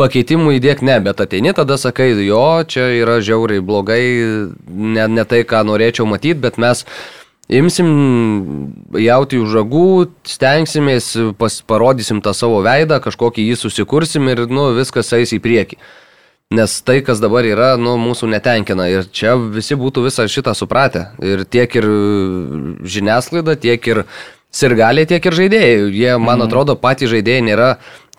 pakeitimų 0.00 0.56
įdėk 0.58 0.84
ne, 0.86 0.98
bet 1.04 1.22
ateini 1.24 1.54
tada 1.56 1.78
sakai, 1.80 2.12
jo, 2.26 2.44
čia 2.68 2.90
yra 3.00 3.18
žiauriai 3.24 3.64
blogai, 3.64 4.04
ne, 4.68 5.08
ne 5.08 5.24
tai, 5.28 5.42
ką 5.48 5.64
norėčiau 5.68 6.08
matyti, 6.08 6.38
bet 6.44 6.60
mes 6.60 6.84
imsim 7.50 7.90
jauti 8.94 9.40
už 9.42 9.56
žagų, 9.56 9.86
stengsimės, 10.28 11.12
pas, 11.40 11.60
parodysim 11.66 12.22
tą 12.24 12.34
savo 12.36 12.60
veidą, 12.66 13.00
kažkokį 13.02 13.48
jį 13.50 13.58
susikursim 13.64 14.30
ir 14.30 14.46
nu, 14.50 14.70
viskas 14.78 15.10
eis 15.18 15.34
į 15.34 15.42
priekį. 15.42 15.80
Nes 16.50 16.72
tai, 16.82 16.96
kas 17.06 17.20
dabar 17.22 17.46
yra, 17.46 17.76
nu, 17.78 17.94
mūsų 18.02 18.26
netenkina. 18.32 18.88
Ir 18.90 19.04
čia 19.14 19.36
visi 19.38 19.76
būtų 19.78 20.02
visą 20.08 20.24
šitą 20.26 20.50
supratę. 20.58 21.04
Ir 21.22 21.44
tiek 21.46 21.76
ir 21.78 21.86
žiniasklaida, 22.82 23.54
tiek 23.54 23.86
ir 23.86 24.02
sirgaliai, 24.54 25.08
tiek 25.08 25.26
ir 25.26 25.36
žaidėjai. 25.42 25.74
Jie, 25.94 26.12
man 26.18 26.38
mhm. 26.38 26.46
atrodo, 26.48 26.76
patys 26.80 27.12
žaidėjai 27.12 27.44
nėra 27.46 27.74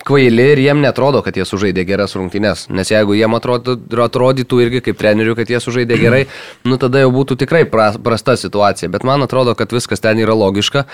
kvaili 0.06 0.48
ir 0.54 0.62
jiem 0.64 0.82
netrodo, 0.82 1.22
kad 1.26 1.36
jie 1.38 1.46
sužaidė 1.46 1.86
geras 1.86 2.16
rungtynes. 2.18 2.66
Nes 2.74 2.90
jeigu 2.92 3.16
jiem 3.18 3.36
atrodo, 3.38 3.76
atrodytų 4.06 4.62
irgi 4.66 4.84
kaip 4.88 4.98
trenerių, 5.02 5.36
kad 5.38 5.52
jie 5.52 5.62
sužaidė 5.62 6.00
gerai, 6.06 6.24
nu 6.68 6.80
tada 6.82 7.04
jau 7.04 7.12
būtų 7.14 7.38
tikrai 7.44 7.66
prasta 7.70 8.38
situacija. 8.40 8.90
Bet 8.94 9.06
man 9.08 9.28
atrodo, 9.28 9.56
kad 9.58 9.74
viskas 9.76 10.04
ten 10.04 10.22
yra 10.24 10.38
logiška. 10.38 10.88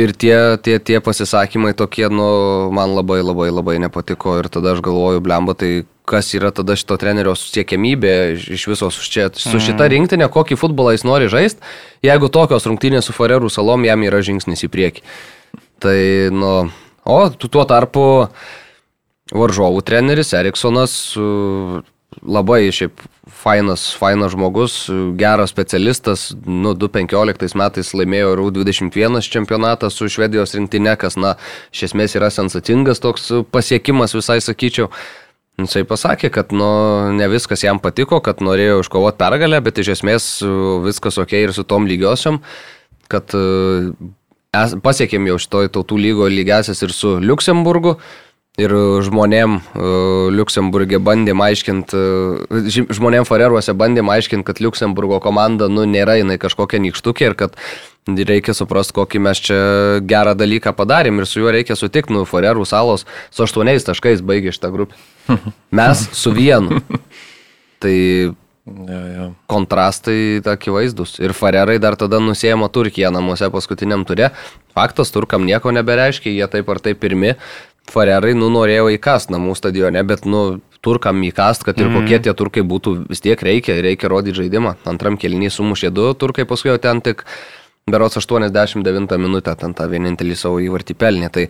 Ir 0.00 0.14
tie, 0.16 0.56
tie, 0.62 0.78
tie 0.80 1.00
pasisakymai 1.04 1.74
tokie, 1.76 2.06
nu, 2.08 2.26
man 2.72 2.94
labai 2.96 3.18
labai 3.20 3.50
labai 3.52 3.74
nepatiko 3.82 4.38
ir 4.40 4.48
tada 4.48 4.72
aš 4.72 4.80
galvoju, 4.86 5.20
blemba, 5.20 5.52
tai 5.58 5.82
kas 6.10 6.32
yra 6.34 6.50
tada 6.54 6.74
šito 6.78 6.98
trenerio 7.00 7.36
siekiamybė 7.38 8.14
iš 8.58 8.66
visos 8.72 8.98
čia, 9.06 9.30
su 9.32 9.54
mhm. 9.54 9.64
šita 9.68 9.90
rinktinė, 9.94 10.30
kokį 10.32 10.58
futbolą 10.60 10.96
jis 10.96 11.06
nori 11.06 11.30
žaisti, 11.32 11.62
jeigu 12.06 12.32
tokios 12.32 12.66
rungtynės 12.66 13.06
su 13.06 13.16
Farerų 13.16 13.50
salom 13.52 13.86
jam 13.86 14.02
yra 14.06 14.22
žingsnis 14.26 14.66
į 14.66 14.72
priekį. 14.74 15.04
Tai, 15.80 15.98
nu, 16.36 16.54
O 17.08 17.22
tuo 17.32 17.64
tarpu 17.64 18.02
varžovų 19.32 19.80
treneris 19.86 20.34
Eriksonas 20.36 20.92
labai 22.20 22.64
šiaip 22.74 23.00
fainas, 23.40 23.84
fainas 23.96 24.34
žmogus, 24.34 24.74
geras 25.16 25.52
specialistas, 25.54 26.26
nu 26.44 26.74
2015 26.74 27.56
metais 27.56 27.92
laimėjo 27.94 28.34
RU21 28.40 29.22
čempionatą 29.30 29.88
su 29.94 30.10
Švedijos 30.10 30.56
rinktinė, 30.58 30.96
kas, 31.00 31.16
na, 31.16 31.36
iš 31.70 31.88
esmės 31.90 32.18
yra 32.18 32.32
sensacingas 32.34 33.00
toks 33.00 33.30
pasiekimas 33.54 34.16
visai 34.18 34.40
sakyčiau. 34.42 34.90
Jisai 35.64 35.84
pasakė, 35.88 36.30
kad 36.34 36.54
nu, 36.56 36.68
ne 37.16 37.26
viskas 37.32 37.64
jam 37.64 37.80
patiko, 37.82 38.20
kad 38.24 38.42
norėjo 38.44 38.80
iškovoti 38.84 39.20
pergalę, 39.20 39.60
bet 39.64 39.82
iš 39.82 39.94
esmės 39.96 40.30
viskas 40.86 41.18
ok 41.20 41.36
ir 41.40 41.54
su 41.56 41.66
tom 41.68 41.88
lygiosiom, 41.90 42.40
kad 43.10 43.34
pasiekėm 44.82 45.28
jau 45.30 45.38
šitoj 45.38 45.70
tautų 45.76 46.00
lygo 46.00 46.26
lygesias 46.30 46.82
ir 46.82 46.94
su 46.94 47.18
Luksemburgu. 47.22 47.98
Ir 48.58 48.72
žmonėm 49.06 49.54
uh, 49.56 50.26
Luksemburgė 50.34 50.98
bandėm 51.00 51.40
aiškinti, 51.40 52.00
žmonėm 52.92 53.24
Fareruose 53.24 53.72
bandėm 53.78 54.10
aiškinti, 54.10 54.44
kad 54.44 54.60
Luksemburgo 54.60 55.20
komanda, 55.22 55.68
nu, 55.70 55.86
nėra 55.88 56.18
jinai 56.18 56.36
kažkokia 56.42 56.82
nykštukė 56.82 57.30
ir 57.30 57.36
kad 57.38 57.56
reikia 58.10 58.52
suprasti, 58.56 58.96
kokį 58.98 59.22
mes 59.22 59.40
čia 59.46 59.60
gerą 60.02 60.34
dalyką 60.34 60.74
padarėm 60.76 61.22
ir 61.22 61.30
su 61.30 61.40
juo 61.40 61.54
reikia 61.54 61.78
sutikti, 61.78 62.12
nu, 62.12 62.26
Farerų 62.28 62.66
salos 62.68 63.06
su 63.30 63.46
aštuoniais 63.46 63.86
taškais 63.86 64.20
baigė 64.26 64.52
šitą 64.52 64.72
grupę. 64.74 64.98
Mes 65.80 66.06
su 66.16 66.34
vienu. 66.36 66.82
Tai 67.80 67.96
Ja, 68.70 69.00
ja. 69.08 69.24
Kontrastai 69.50 70.38
akivaizdus. 70.46 71.16
Ir 71.18 71.32
Farerai 71.34 71.78
dar 71.82 71.96
tada 71.98 72.20
nusėjama 72.22 72.68
Turkiją 72.70 73.10
namuose 73.10 73.48
paskutiniam 73.50 74.04
turė. 74.06 74.30
Faktas, 74.76 75.10
turkam 75.10 75.46
nieko 75.48 75.72
nebereiškia, 75.74 76.30
jie 76.36 76.46
taip 76.52 76.68
ar 76.70 76.78
taip 76.84 77.00
pirmi. 77.02 77.34
Farerai, 77.90 78.34
nu, 78.38 78.50
norėjo 78.52 78.90
įkast 78.94 79.32
namų 79.34 79.56
stadione, 79.58 80.02
bet, 80.06 80.26
nu, 80.28 80.60
turkam 80.84 81.24
įkast, 81.26 81.64
kad 81.66 81.80
ir 81.80 81.88
mm. 81.88 81.96
kokie 81.98 82.20
tie 82.24 82.34
turkai 82.36 82.62
būtų, 82.66 82.94
vis 83.10 83.24
tiek 83.24 83.40
reikia, 83.42 83.80
reikia 83.82 84.10
rodyti 84.12 84.38
žaidimą. 84.38 84.76
Antram 84.88 85.18
kelnį 85.20 85.50
sumušė 85.52 85.90
du 85.96 86.06
turkai, 86.14 86.46
paskui 86.48 86.70
jau 86.70 86.78
ten 86.80 87.02
tik 87.04 87.24
berots 87.90 88.20
89 88.20 89.18
minutę, 89.18 89.56
ten 89.58 89.74
tą 89.74 89.88
vienintelį 89.90 90.38
savo 90.38 90.60
įvartį 90.62 90.96
pelnė. 91.00 91.32
Tai, 91.34 91.48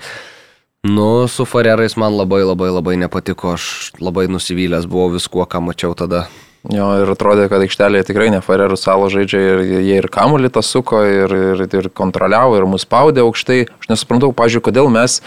nu, 0.83 1.27
su 1.29 1.45
Farerais 1.45 1.97
man 1.97 2.17
labai 2.17 2.43
labai 2.45 2.71
labai 2.73 2.97
nepatiko, 2.97 3.55
aš 3.57 3.93
labai 4.01 4.29
nusivylęs 4.33 4.89
buvau 4.89 5.13
viskuo, 5.13 5.45
ką 5.45 5.61
mačiau 5.65 5.95
tada. 5.95 6.27
Jo, 6.69 6.91
ir 7.01 7.09
atrodė, 7.09 7.47
kad 7.49 7.63
aikštelėje 7.65 8.11
tikrai 8.11 8.29
ne 8.33 8.43
Farerų 8.45 8.77
salo 8.77 9.09
žaidžia 9.13 9.39
ir 9.41 9.61
jie 9.65 9.95
ir 9.97 10.09
kamuolį 10.13 10.51
tą 10.53 10.61
suko, 10.61 11.01
ir, 11.09 11.33
ir, 11.33 11.63
ir 11.65 11.89
kontroliavo, 11.97 12.59
ir 12.59 12.67
mus 12.69 12.85
spaudė 12.85 13.25
aukštai. 13.25 13.63
Aš 13.81 13.89
nesuprantu, 13.89 14.29
pažiūrėjau, 14.37 14.67
kodėl 14.69 14.91
mes 14.93 15.23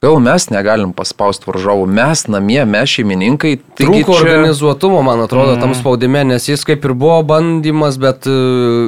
Gal 0.00 0.16
mes 0.16 0.46
negalim 0.48 0.94
paspausti 0.96 1.44
varžovų, 1.44 1.82
mes 1.92 2.22
namie, 2.32 2.62
mes 2.64 2.88
šeimininkai. 2.88 3.50
Trūko 3.76 4.14
čia... 4.14 4.22
organizuotumo, 4.22 5.02
man 5.04 5.20
atrodo, 5.26 5.58
mm. 5.58 5.60
tam 5.60 5.74
spaudime, 5.76 6.22
nes 6.24 6.46
jis 6.48 6.64
kaip 6.64 6.86
ir 6.88 6.94
buvo 6.96 7.18
bandymas, 7.28 7.98
bet 8.00 8.24
e, 8.24 8.32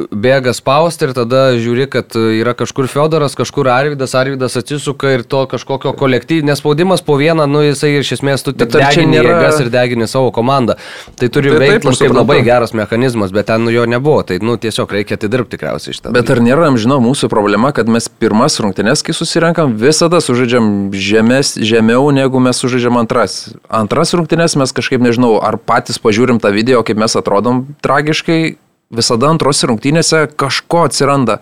bėga 0.08 0.54
spausti 0.56 1.04
ir 1.04 1.12
tada 1.18 1.42
žiūri, 1.60 1.84
kad 1.92 2.16
e, 2.16 2.38
yra 2.38 2.54
kažkur 2.56 2.88
Fedoras, 2.88 3.36
kažkur 3.36 3.68
Arvidas, 3.68 4.14
Arvidas 4.16 4.56
atsisuka 4.56 5.12
ir 5.18 5.26
to 5.28 5.42
kažkokio 5.50 5.92
kolektyvinės 6.00 6.62
spaudimas 6.64 7.04
po 7.04 7.18
vieną, 7.20 7.44
nu 7.44 7.60
jisai 7.60 7.92
iš 7.98 8.14
esmės 8.16 8.46
tu 8.48 8.56
tik 8.56 8.72
degini 8.72 9.18
nėra... 9.18 9.36
jėgas 9.36 9.60
ir 9.66 9.70
degini 9.76 10.08
savo 10.08 10.32
komandą. 10.32 10.78
Tai 11.20 11.28
turi 11.28 11.52
tai, 11.52 11.60
veikti 11.66 11.90
taip, 11.90 12.00
kaip 12.06 12.16
labai 12.22 12.38
geras 12.48 12.72
mechanizmas, 12.72 13.36
bet 13.36 13.50
ten 13.52 13.68
nu, 13.68 13.74
jo 13.76 13.84
nebuvo, 13.84 14.24
tai 14.32 14.40
nu, 14.40 14.56
tiesiog 14.56 14.96
reikia 14.96 15.20
atidirbti 15.20 15.58
tikriausiai 15.58 16.00
šitą. 16.00 16.16
Bet 16.16 16.32
ar 16.32 16.40
nėra, 16.40 16.72
žinau, 16.80 17.02
mūsų 17.04 17.28
problema, 17.28 17.76
kad 17.76 17.92
mes 17.92 18.08
pirmas 18.08 18.56
rungtynes, 18.64 19.04
kai 19.04 19.12
susirenkam, 19.20 19.76
visada 19.76 20.24
sužaidžiam 20.24 20.72
žemes, 21.02 21.56
žemiau 21.58 22.10
negu 22.14 22.40
mes 22.42 22.58
sužaidžiam 22.62 23.00
antras. 23.00 23.52
Antras 23.66 24.14
rungtynės 24.14 24.56
mes 24.60 24.74
kažkaip 24.74 25.02
nežinau, 25.02 25.36
ar 25.42 25.58
patys 25.58 25.98
pažiūrim 26.02 26.38
tą 26.42 26.52
video, 26.54 26.84
kaip 26.86 27.00
mes 27.02 27.18
atrodom 27.18 27.64
tragiškai, 27.84 28.56
visada 28.92 29.32
antrose 29.32 29.68
rungtynėse 29.70 30.26
kažko 30.38 30.86
atsiranda. 30.88 31.40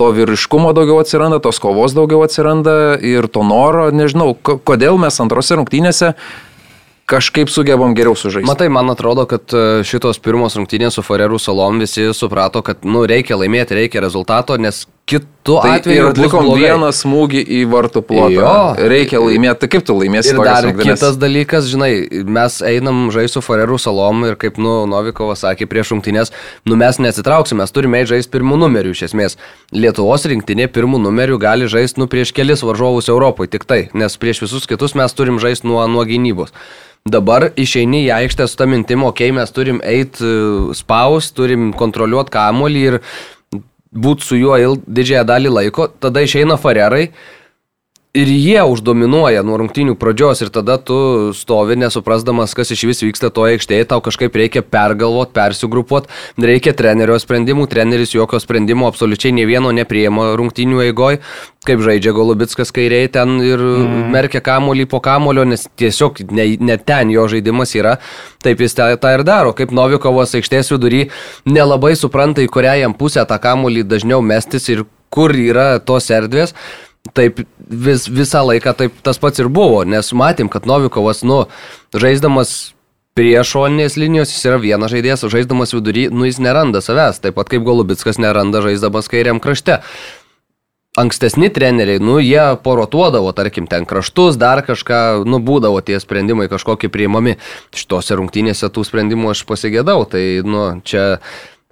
To 0.00 0.12
vyriškumo 0.16 0.70
daugiau 0.72 1.02
atsiranda, 1.02 1.40
tos 1.44 1.58
kovos 1.60 1.92
daugiau 1.96 2.22
atsiranda 2.24 2.94
ir 3.04 3.28
to 3.28 3.42
noro, 3.44 3.90
nežinau, 3.92 4.32
kodėl 4.40 4.96
mes 5.00 5.18
antrose 5.20 5.58
rungtynėse 5.58 6.14
kažkaip 7.10 7.50
sugebam 7.50 7.94
geriau 7.98 8.14
sužaisti. 8.14 8.46
Matai, 8.46 8.68
man 8.72 8.92
atrodo, 8.92 9.26
kad 9.28 9.50
e, 9.50 9.82
šitos 9.86 10.20
pirmos 10.22 10.54
rungtynės 10.58 10.94
su 10.96 11.02
Farerų 11.02 11.40
salom 11.42 11.80
visi 11.82 12.06
suprato, 12.14 12.62
kad 12.62 12.86
nu, 12.86 13.02
reikia 13.10 13.38
laimėti, 13.40 13.76
reikia 13.76 14.02
rezultato, 14.04 14.54
nes 14.62 14.84
kitu 15.10 15.56
Tai 15.58 15.76
atveju 15.78 16.10
atlikom 16.10 16.48
vieną 16.54 16.90
smūgį 16.94 17.40
į 17.42 17.60
vartų 17.70 18.02
plotą. 18.06 18.34
Jo. 18.34 18.50
Reikia 18.92 19.22
laimėti. 19.22 19.62
Tai 19.62 19.68
kaip 19.72 19.86
tu 19.88 19.96
laimėsi 19.96 20.34
Ir 20.34 20.40
dar 20.44 20.66
rungtynes? 20.66 21.00
kitas 21.00 21.16
dalykas, 21.20 21.68
žinai, 21.70 21.90
mes 22.28 22.58
einam 22.66 23.08
žaisti 23.14 23.38
su 23.38 23.42
Farerų 23.44 23.78
salom 23.80 24.26
ir 24.28 24.36
kaip, 24.40 24.60
nu, 24.62 24.84
Novikovas 24.90 25.42
sakė 25.46 25.66
prieš 25.70 25.94
rungtynės, 25.94 26.34
nu 26.68 26.78
mes 26.80 27.00
neatsitrauksim, 27.02 27.58
mes 27.62 27.74
turime 27.74 28.04
žaisti 28.06 28.32
pirmų 28.36 28.60
numerių 28.60 28.92
iš 28.94 29.06
esmės. 29.08 29.38
Lietuvos 29.74 30.28
rinktinė 30.30 30.68
pirmų 30.72 31.00
numerių 31.08 31.40
gali 31.42 31.70
žaisti, 31.72 32.02
nu, 32.02 32.10
prieš 32.10 32.34
kelis 32.36 32.62
varžovus 32.66 33.10
Europoje, 33.10 33.54
tik 33.56 33.66
tai, 33.66 33.82
nes 33.96 34.20
prieš 34.20 34.44
visus 34.46 34.68
kitus 34.70 34.94
mes 34.98 35.16
turim 35.16 35.40
žaisti 35.42 35.66
nuo, 35.70 35.82
nuo 35.90 36.06
gynybos. 36.06 36.54
Dabar 37.08 37.48
išeini 37.56 38.04
į 38.04 38.10
aikštę 38.12 38.44
su 38.44 38.58
tą 38.60 38.66
mintim, 38.68 39.06
okei, 39.08 39.30
okay, 39.30 39.36
mes 39.38 39.52
turim 39.56 39.80
eiti 39.80 40.32
spaus, 40.76 41.30
turim 41.32 41.70
kontroliuoti 41.72 42.34
kamolį 42.34 42.82
ir 42.90 42.98
būti 43.92 44.26
su 44.26 44.38
juo 44.38 44.56
il, 44.60 44.78
didžiąją 44.86 45.24
dalį 45.26 45.52
laiko, 45.56 45.88
tada 46.00 46.22
išeina 46.22 46.56
farerai 46.60 47.10
ir 48.14 48.26
jie 48.26 48.58
uždominuoja 48.66 49.44
nuo 49.46 49.54
rungtynių 49.60 49.94
pradžios 49.98 50.40
ir 50.42 50.50
tada 50.50 50.74
tu 50.82 50.96
stovi 51.36 51.76
nesuprasdamas, 51.78 52.56
kas 52.58 52.72
iš 52.74 52.82
vis 52.88 53.02
vyksta 53.04 53.30
toje 53.30 53.54
aikštėje, 53.54 53.86
tau 53.92 54.02
kažkaip 54.02 54.34
reikia 54.34 54.64
pergalvoti, 54.66 55.34
persigrupuoti, 55.36 56.10
reikia 56.42 56.74
trenerio 56.74 57.20
sprendimų, 57.22 57.68
treneris 57.70 58.16
jokio 58.16 58.42
sprendimo 58.42 58.90
absoliučiai 58.90 59.36
ne 59.36 59.46
vieno 59.46 59.70
nepriemo 59.76 60.32
rungtynių 60.40 60.82
eigoj, 60.88 61.20
kaip 61.68 61.86
žaidžia 61.86 62.16
Golubitskas 62.16 62.74
kairiai 62.74 63.12
ten 63.14 63.38
ir 63.46 63.62
mm. 63.62 64.10
merkia 64.10 64.42
kamolį 64.42 64.90
po 64.90 64.98
kamolio, 65.04 65.46
nes 65.46 65.68
tiesiog 65.78 66.24
ne, 66.34 66.50
ne 66.58 66.80
ten 66.82 67.14
jo 67.14 67.30
žaidimas 67.30 67.76
yra, 67.78 68.00
taip 68.42 68.66
jis 68.66 68.74
tą, 68.74 68.90
tą 68.98 69.14
ir 69.20 69.26
daro, 69.28 69.54
kaip 69.54 69.70
Novikovas 69.70 70.34
aikštės 70.34 70.74
vidury 70.74 71.06
nelabai 71.46 71.94
supranta, 71.94 72.42
į 72.42 72.50
kurią 72.50 72.80
jam 72.82 72.98
pusę 72.98 73.22
tą 73.22 73.38
kamolį 73.38 73.86
dažniau 73.86 74.18
mestis 74.18 74.66
ir 74.72 74.88
kur 75.14 75.34
yra 75.34 75.76
tos 75.78 76.10
erdvės. 76.10 76.56
Taip 77.16 77.40
vis, 77.58 78.04
visą 78.12 78.42
laiką 78.44 78.74
taip 78.76 78.98
tas 79.02 79.18
pats 79.18 79.40
ir 79.40 79.48
buvo, 79.48 79.80
nes 79.88 80.12
matėm, 80.12 80.50
kad 80.52 80.68
Novikovas, 80.68 81.22
nu, 81.24 81.46
žaisdamas 81.96 82.74
prie 83.16 83.40
šoninės 83.40 83.96
linijos 83.98 84.34
jis 84.34 84.46
yra 84.50 84.60
vienas 84.60 84.92
žaidėjas, 84.92 85.24
o 85.24 85.30
žaisdamas 85.32 85.72
vidury, 85.74 86.06
nu, 86.12 86.26
jis 86.28 86.38
neranda 86.44 86.82
savęs, 86.84 87.22
taip 87.24 87.38
pat 87.40 87.48
kaip 87.50 87.64
Golubitskas 87.66 88.20
neranda 88.20 88.62
žaisdamas 88.64 89.08
kairiam 89.10 89.40
krašte. 89.42 89.80
Ankstesni 90.98 91.48
treneriai, 91.54 92.02
nu, 92.02 92.18
jie 92.18 92.42
porotuodavo, 92.64 93.30
tarkim, 93.32 93.68
ten 93.70 93.86
kraštus, 93.88 94.36
dar 94.36 94.60
kažką, 94.66 95.22
nu, 95.24 95.38
būdavo 95.38 95.78
tie 95.86 96.00
sprendimai 96.02 96.48
kažkokie 96.50 96.90
priimami. 96.90 97.36
Šitose 97.72 98.18
rungtynėse 98.18 98.68
tų 98.74 98.84
sprendimų 98.88 99.30
aš 99.32 99.44
pasigėdau, 99.46 100.02
tai, 100.10 100.42
nu, 100.44 100.66
čia 100.82 101.22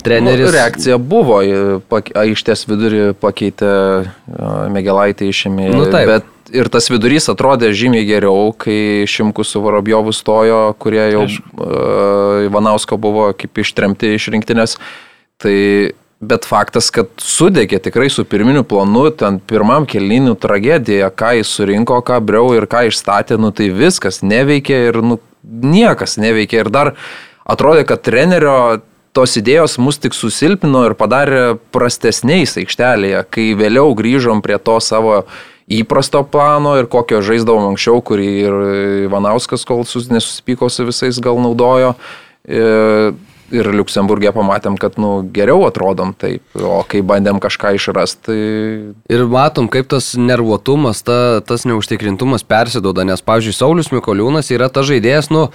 treneris. 0.05 0.47
Nu, 0.47 0.55
reakcija 0.55 0.99
buvo, 0.99 1.41
aikštės 2.19 2.67
vidurį 2.71 3.05
pakeitė 3.21 3.71
Megelaitį 4.75 5.31
išėmė. 5.33 5.69
Nu, 5.75 5.87
taip. 5.93 6.11
bet 6.11 6.55
ir 6.55 6.71
tas 6.73 6.89
vidurys 6.93 7.29
atrodė 7.33 7.73
žymiai 7.77 8.07
geriau, 8.09 8.53
kai 8.57 9.05
Šimkus 9.11 9.53
su 9.55 9.63
Varabjovu 9.65 10.15
stojo, 10.17 10.61
kurie 10.81 11.05
jau 11.13 11.27
uh, 11.29 12.45
Ivanausko 12.49 13.01
buvo 13.01 13.31
kaip 13.37 13.65
ištremti 13.65 14.15
iš 14.17 14.31
rinktinės. 14.35 14.79
Tai 15.39 15.57
Bet 16.19 16.49
faktas, 16.51 16.89
kad 16.91 17.13
sudegė 17.23 17.79
tikrai 17.79 18.09
su 18.11 18.25
pirminiu 18.27 18.65
planu, 18.67 19.05
ten 19.15 19.37
pirmam 19.39 19.85
kelninių 19.87 20.33
tragedija, 20.43 21.13
ką 21.15 21.37
jis 21.39 21.53
surinko, 21.55 22.01
ką 22.03 22.17
briau 22.27 22.49
ir 22.57 22.67
ką 22.67 22.89
išstatė, 22.89 23.37
nu 23.39 23.53
tai 23.55 23.69
viskas 23.71 24.19
neveikia 24.27 24.81
ir 24.89 24.99
nu, 24.99 25.21
niekas 25.47 26.17
neveikia. 26.19 26.65
Ir 26.65 26.73
dar 26.75 26.91
atrodė, 27.47 27.87
kad 27.87 28.03
trenerio 28.03 28.57
tos 29.19 29.35
idėjos 29.41 29.79
mus 29.83 29.99
tik 29.99 30.15
susilpino 30.15 30.85
ir 30.87 30.95
padarė 30.99 31.59
prastesniais 31.75 32.55
aikštelėje, 32.63 33.25
kai 33.35 33.51
vėliau 33.59 33.91
grįžom 33.99 34.43
prie 34.45 34.61
to 34.63 34.79
savo 34.85 35.25
įprasto 35.69 36.23
plano 36.25 36.77
ir 36.79 36.87
kokio 36.91 37.21
žaisdavom 37.27 37.73
anksčiau, 37.73 37.99
kurį 38.01 38.29
ir 38.47 38.59
Ivanauskas, 39.09 39.67
kol 39.69 39.83
sus- 39.85 40.09
nesusipyko 40.13 40.71
su 40.71 40.87
visais, 40.89 41.19
gal 41.21 41.41
naudojo. 41.43 41.97
Ir 42.49 43.19
ir 43.55 43.69
Luksemburgė 43.73 44.33
pamatėm, 44.37 44.77
kad 44.81 44.99
nu, 45.01 45.23
geriau 45.35 45.63
atrodom 45.69 46.13
taip, 46.17 46.45
o 46.61 46.83
kai 46.89 47.01
bandėm 47.07 47.41
kažką 47.41 47.75
išrasti, 47.79 48.21
tai 48.29 49.17
Ir 49.17 49.25
matom, 49.31 49.71
kaip 49.73 49.89
tas 49.89 50.13
nervuotumas, 50.21 51.01
ta, 51.01 51.41
tas 51.41 51.65
neužtikrintumas 51.69 52.45
persidoda, 52.45 53.07
nes, 53.09 53.25
pavyzdžiui, 53.25 53.57
Saulis 53.57 53.89
Mikoliūnas 53.95 54.53
yra 54.53 54.69
ta 54.69 54.85
žaidėjas, 54.85 55.31
nu, 55.33 55.49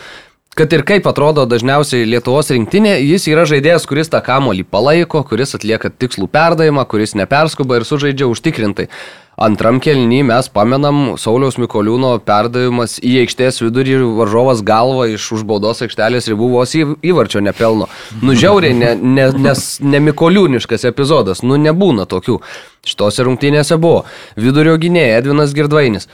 kad 0.58 0.74
ir 0.74 0.84
kaip 0.86 1.08
atrodo 1.10 1.46
dažniausiai 1.50 2.06
Lietuvos 2.10 2.52
rinktinė, 2.54 2.96
jis 3.02 3.28
yra 3.32 3.44
žaidėjas, 3.50 3.88
kuris 3.90 4.10
tą 4.14 4.20
kamolį 4.26 4.64
palaiko, 4.70 5.24
kuris 5.28 5.56
atlieka 5.58 5.90
tikslų 5.90 6.28
perdavimą, 6.34 6.86
kuris 6.90 7.16
neperskuba 7.18 7.80
ir 7.80 7.86
sužaidžia 7.90 8.28
užtikrintai. 8.30 8.88
Antram 9.34 9.80
kelnį 9.82 10.20
mes 10.30 10.46
pamenam 10.54 11.16
Sauliaus 11.18 11.56
Mikoliūno 11.58 12.12
perdavimas 12.22 13.00
į 13.02 13.16
aikštės 13.24 13.64
vidurį 13.64 13.96
ir 13.96 14.04
varžovas 14.20 14.62
galva 14.62 15.08
iš 15.10 15.26
užbaudos 15.40 15.82
aikštelės 15.88 16.30
ribų 16.30 16.52
vos 16.52 16.76
į- 16.78 17.00
įvarčio 17.02 17.42
nepelno. 17.42 17.88
Nu 18.22 18.36
žiauriai, 18.38 18.76
ne, 18.78 18.92
ne, 18.94 19.26
nes 19.48 19.64
ne 19.82 20.04
Mikoliūniškas 20.06 20.86
epizodas, 20.92 21.42
nu 21.42 21.58
nebūna 21.58 22.06
tokių. 22.06 22.38
Šitose 22.86 23.26
rungtynėse 23.26 23.80
buvo. 23.82 24.04
Vidurio 24.38 24.78
gynėja 24.78 25.18
Edvinas 25.24 25.58
Girdvainis. 25.58 26.06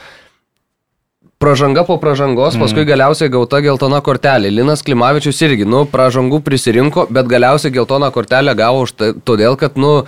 Pražanga 1.40 1.86
po 1.88 1.94
pražangos, 1.96 2.56
paskui 2.60 2.82
galiausiai 2.84 3.30
gauta 3.32 3.62
geltona 3.64 4.02
kortelė. 4.04 4.50
Linas 4.52 4.82
Klimavičius 4.84 5.38
irgi, 5.46 5.64
nu, 5.64 5.86
pražangų 5.88 6.42
prisirinko, 6.44 7.06
bet 7.16 7.30
galiausiai 7.32 7.72
geltoną 7.72 8.10
kortelę 8.12 8.52
gavo 8.58 8.82
už 8.84 8.90
tai, 8.92 9.08
todėl, 9.24 9.56
kad, 9.56 9.78
nu, 9.80 10.02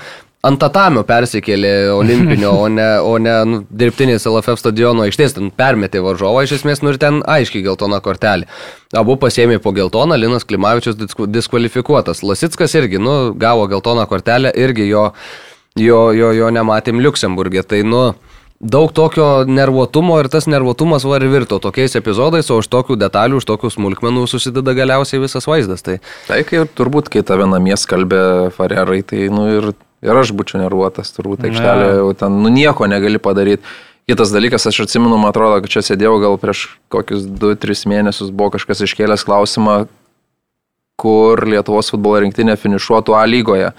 ant 0.45 0.61
tatamio 0.61 1.07
persikėlė 1.09 1.71
olimpinio, 1.95 2.51
o 2.61 2.67
ne, 2.69 2.85
o 3.01 3.15
ne 3.17 3.37
nu, 3.49 3.61
dirbtinės 3.81 4.29
LFF 4.29 4.61
stadiono 4.61 5.07
aikštės, 5.07 5.39
ten 5.39 5.49
permetė 5.57 6.03
varžovą 6.05 6.43
iš 6.45 6.59
esmės, 6.59 6.85
nu 6.85 6.93
ir 6.93 7.01
ten 7.01 7.23
aiškiai 7.25 7.65
geltona 7.65 8.03
kortelė. 8.05 8.45
Abu 8.93 9.17
pasėmė 9.23 9.57
po 9.65 9.73
geltoną, 9.73 10.21
Linas 10.21 10.45
Klimavičius 10.45 11.01
diskvalifikuotas. 11.33 12.21
Lasitskas 12.29 12.77
irgi, 12.77 13.01
nu, 13.01 13.17
gavo 13.41 13.65
geltoną 13.73 14.05
kortelę, 14.11 14.53
irgi 14.53 14.91
jo, 14.91 15.09
jo, 15.81 16.03
jo, 16.13 16.35
jo 16.43 16.53
nematėm 16.53 17.01
Luksemburgė. 17.01 17.65
Tai, 17.73 17.81
nu, 17.89 18.05
daug 18.63 18.93
tokio 18.95 19.45
nervuotumo 19.45 20.17
ir 20.23 20.29
tas 20.31 20.47
nervuotumas 20.47 21.05
var 21.05 21.23
ir 21.23 21.33
virto 21.33 21.59
tokiais 21.59 21.97
epizodais, 21.99 22.51
o 22.51 22.61
už 22.63 22.71
tokių 22.71 22.97
detalių, 23.01 23.41
už 23.43 23.47
tokių 23.51 23.73
smulkmenų 23.75 24.27
susideda 24.31 24.75
galiausiai 24.79 25.21
visas 25.23 25.49
vaizdas. 25.51 25.83
Tai 25.83 25.99
Tai 26.29 26.41
kai 26.47 26.63
turbūt, 26.79 27.11
kai 27.13 27.25
tave 27.27 27.49
namie 27.51 27.75
skalbė 27.77 28.53
farerai, 28.55 29.03
tai 29.03 29.27
nu 29.35 29.49
ir, 29.51 29.73
ir 30.05 30.21
aš 30.23 30.31
būčiau 30.39 30.63
nervuotas, 30.63 31.11
turbūt 31.17 31.49
aikštelė 31.49 31.89
jau 31.99 32.13
ten 32.19 32.39
nu, 32.45 32.53
nieko 32.55 32.87
negali 32.91 33.19
padaryti. 33.23 33.67
Kitas 34.11 34.33
dalykas, 34.35 34.67
aš 34.67 34.81
atsimenu, 34.85 35.15
man 35.19 35.31
atrodo, 35.31 35.61
kad 35.63 35.71
čia 35.71 35.83
sėdėjau 35.87 36.17
gal 36.23 36.39
prieš 36.43 36.65
kokius 36.91 37.23
2-3 37.23 37.87
mėnesius, 37.91 38.33
buvo 38.35 38.51
kažkas 38.57 38.83
iškėlęs 38.87 39.23
klausimą, 39.27 39.77
kur 40.99 41.43
Lietuvos 41.47 41.91
futbolo 41.95 42.23
rinktinė 42.23 42.57
finišuotų 42.59 43.15
A 43.19 43.23
lygoje. 43.31 43.71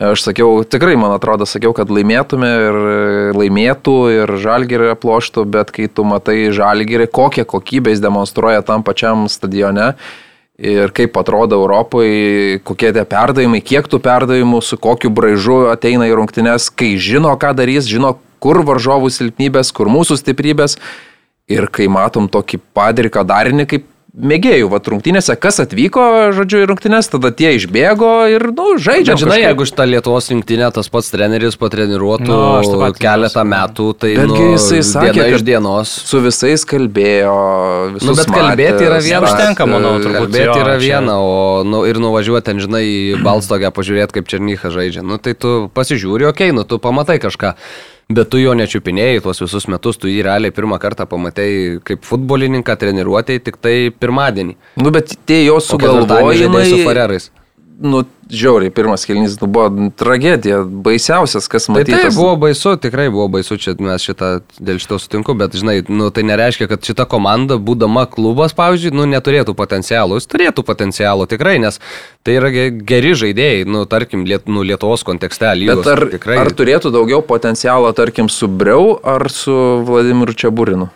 Aš 0.00 0.22
sakiau, 0.24 0.62
tikrai 0.64 0.94
man 0.96 1.12
atrodo, 1.12 1.44
sakiau, 1.44 1.74
kad 1.76 1.90
laimėtume 1.92 2.48
ir 2.48 2.76
laimėtų 3.36 3.96
ir 4.14 4.30
žalgirį 4.40 4.94
aploštų, 4.94 5.44
bet 5.52 5.74
kai 5.76 5.90
tu 5.92 6.06
matai 6.08 6.48
žalgirį, 6.56 7.04
kokią 7.12 7.44
kokybę 7.44 7.92
jis 7.92 8.00
demonstruoja 8.00 8.62
tam 8.64 8.80
pačiam 8.86 9.26
stadione 9.28 9.90
ir 10.56 10.94
kaip 10.96 11.20
atrodo 11.20 11.58
Europoje, 11.60 12.62
kokie 12.64 12.94
tie 12.96 13.04
perdavimai, 13.04 13.60
kiek 13.60 13.92
tų 13.92 14.00
perdavimų, 14.04 14.62
su 14.64 14.80
kokiu 14.80 15.12
braižu 15.12 15.66
ateina 15.68 16.08
į 16.08 16.16
rungtynes, 16.16 16.70
kai 16.72 16.94
žino, 16.96 17.36
ką 17.36 17.52
darys, 17.60 17.84
žino, 17.88 18.14
kur 18.40 18.62
varžovų 18.64 19.12
silpnybės, 19.12 19.68
kur 19.76 19.92
mūsų 19.92 20.16
stiprybės 20.20 20.78
ir 21.52 21.68
kai 21.68 21.92
matom 21.92 22.32
tokį 22.32 22.64
padriką 22.72 23.28
darinį 23.28 23.68
kaip 23.68 23.88
mėgėjų, 24.10 24.68
va, 24.70 24.80
rungtynėse, 24.92 25.34
kas 25.40 25.60
atvyko, 25.62 26.02
žodžiu, 26.34 26.64
į 26.64 26.68
rungtynės, 26.70 27.08
tada 27.12 27.30
tie 27.36 27.52
išbėgo 27.56 28.10
ir, 28.32 28.44
nu, 28.56 28.66
žaidžia. 28.82 29.14
Bet 29.14 29.22
žinai, 29.22 29.38
jeigu 29.44 29.66
šitą 29.68 29.86
Lietuvos 29.86 30.30
rinktinę 30.32 30.70
tas 30.74 30.90
pats 30.92 31.12
treneris 31.12 31.58
patreniruotų 31.60 32.30
Nu, 32.30 32.80
patį 32.80 33.02
keletą 33.04 33.44
metų, 33.46 33.86
tai 34.02 34.12
Betgi 34.18 34.42
nu, 34.42 34.48
jisai 34.56 34.80
sakė, 34.86 35.28
iš 35.36 35.44
dienos. 35.46 35.92
Su 36.10 36.22
visais 36.24 36.66
kalbėjo, 36.68 37.36
visus 37.94 38.08
Nu, 38.08 38.16
bet 38.18 38.32
matė, 38.32 38.42
kalbėti 38.42 38.88
yra 38.88 38.98
viena. 39.04 39.22
Užtenka, 39.30 39.68
manau, 39.70 39.94
turbūt. 40.02 40.26
Kalbėti 40.26 40.48
jo, 40.48 40.58
yra 40.64 40.76
viena, 40.82 41.16
o 41.22 41.62
nu, 41.66 41.84
ir 41.88 42.02
nuvažiuoti 42.02 42.50
ten, 42.50 42.62
žinai, 42.62 42.82
į 42.88 43.22
Balstogę 43.24 43.70
pažiūrėti, 43.76 44.18
kaip 44.18 44.30
Černycha 44.32 44.74
žaidžia. 44.74 45.06
Nu, 45.06 45.20
tai 45.22 45.36
tu 45.38 45.70
pasižiūri, 45.76 46.26
okei, 46.32 46.50
okay, 46.50 46.56
nu, 46.56 46.66
tu 46.66 46.82
pamatai 46.82 47.20
kažką. 47.22 47.54
Bet 48.10 48.30
tu 48.32 48.40
jo 48.42 48.56
nečiupinėjai 48.58 49.20
tuos 49.22 49.38
visus 49.44 49.68
metus, 49.70 49.98
tu 50.00 50.10
jį 50.10 50.24
realiai 50.26 50.54
pirmą 50.54 50.80
kartą 50.82 51.06
pamatai 51.06 51.78
kaip 51.86 52.02
futbolininką 52.08 52.74
treniruotėjai 52.80 53.42
tik 53.46 53.60
tai 53.62 53.74
pirmadienį. 53.94 54.56
Nu, 54.82 54.90
bet 54.94 55.14
tie 55.30 55.44
jo 55.44 55.60
žaidei 55.60 55.66
su 55.68 55.76
sugalvojimai, 55.76 56.64
Farerais. 56.82 57.30
Nu, 57.80 58.02
žiauriai, 58.30 58.70
pirmas 58.70 59.04
kelnys 59.08 59.34
nu, 59.40 59.48
buvo 59.50 59.90
tragedija, 59.96 60.60
baisiausias, 60.62 61.48
kas 61.50 61.66
matė. 61.72 61.94
Tai, 61.94 62.02
tai 62.04 62.10
buvo 62.14 62.34
baisu, 62.44 62.74
tikrai 62.80 63.08
buvo 63.12 63.26
baisu, 63.32 63.56
čia 63.60 63.74
mes 63.80 64.04
šitą 64.04 64.30
dėl 64.60 64.78
šito 64.82 64.98
sutinku, 65.00 65.34
bet 65.38 65.56
žinai, 65.56 65.78
nu, 65.88 66.10
tai 66.14 66.26
nereiškia, 66.28 66.68
kad 66.70 66.84
šita 66.84 67.08
komanda, 67.10 67.56
būdama 67.56 68.04
klubas, 68.12 68.54
pavyzdžiui, 68.58 68.92
nu, 69.00 69.08
neturėtų 69.10 69.56
potencialų. 69.58 70.20
Jis 70.20 70.30
turėtų 70.30 70.66
potencialų 70.68 71.26
tikrai, 71.32 71.56
nes 71.64 71.80
tai 72.26 72.36
yra 72.38 72.52
geri 72.52 73.16
žaidėjai, 73.16 73.66
nu, 73.70 73.86
tarkim, 73.90 74.28
liet, 74.28 74.46
nu, 74.50 74.64
Lietuvos 74.66 75.04
kontekste 75.06 75.50
lygos. 75.56 75.82
Bet 75.82 75.92
ar, 75.96 76.06
tikrai... 76.12 76.40
ar 76.44 76.52
turėtų 76.54 76.92
daugiau 76.94 77.24
potencialo, 77.26 77.90
tarkim, 77.96 78.28
su 78.28 78.50
Breu 78.50 78.98
ar 79.00 79.26
su 79.32 79.56
Vladimiru 79.88 80.36
Čiabūrinu? 80.36 80.92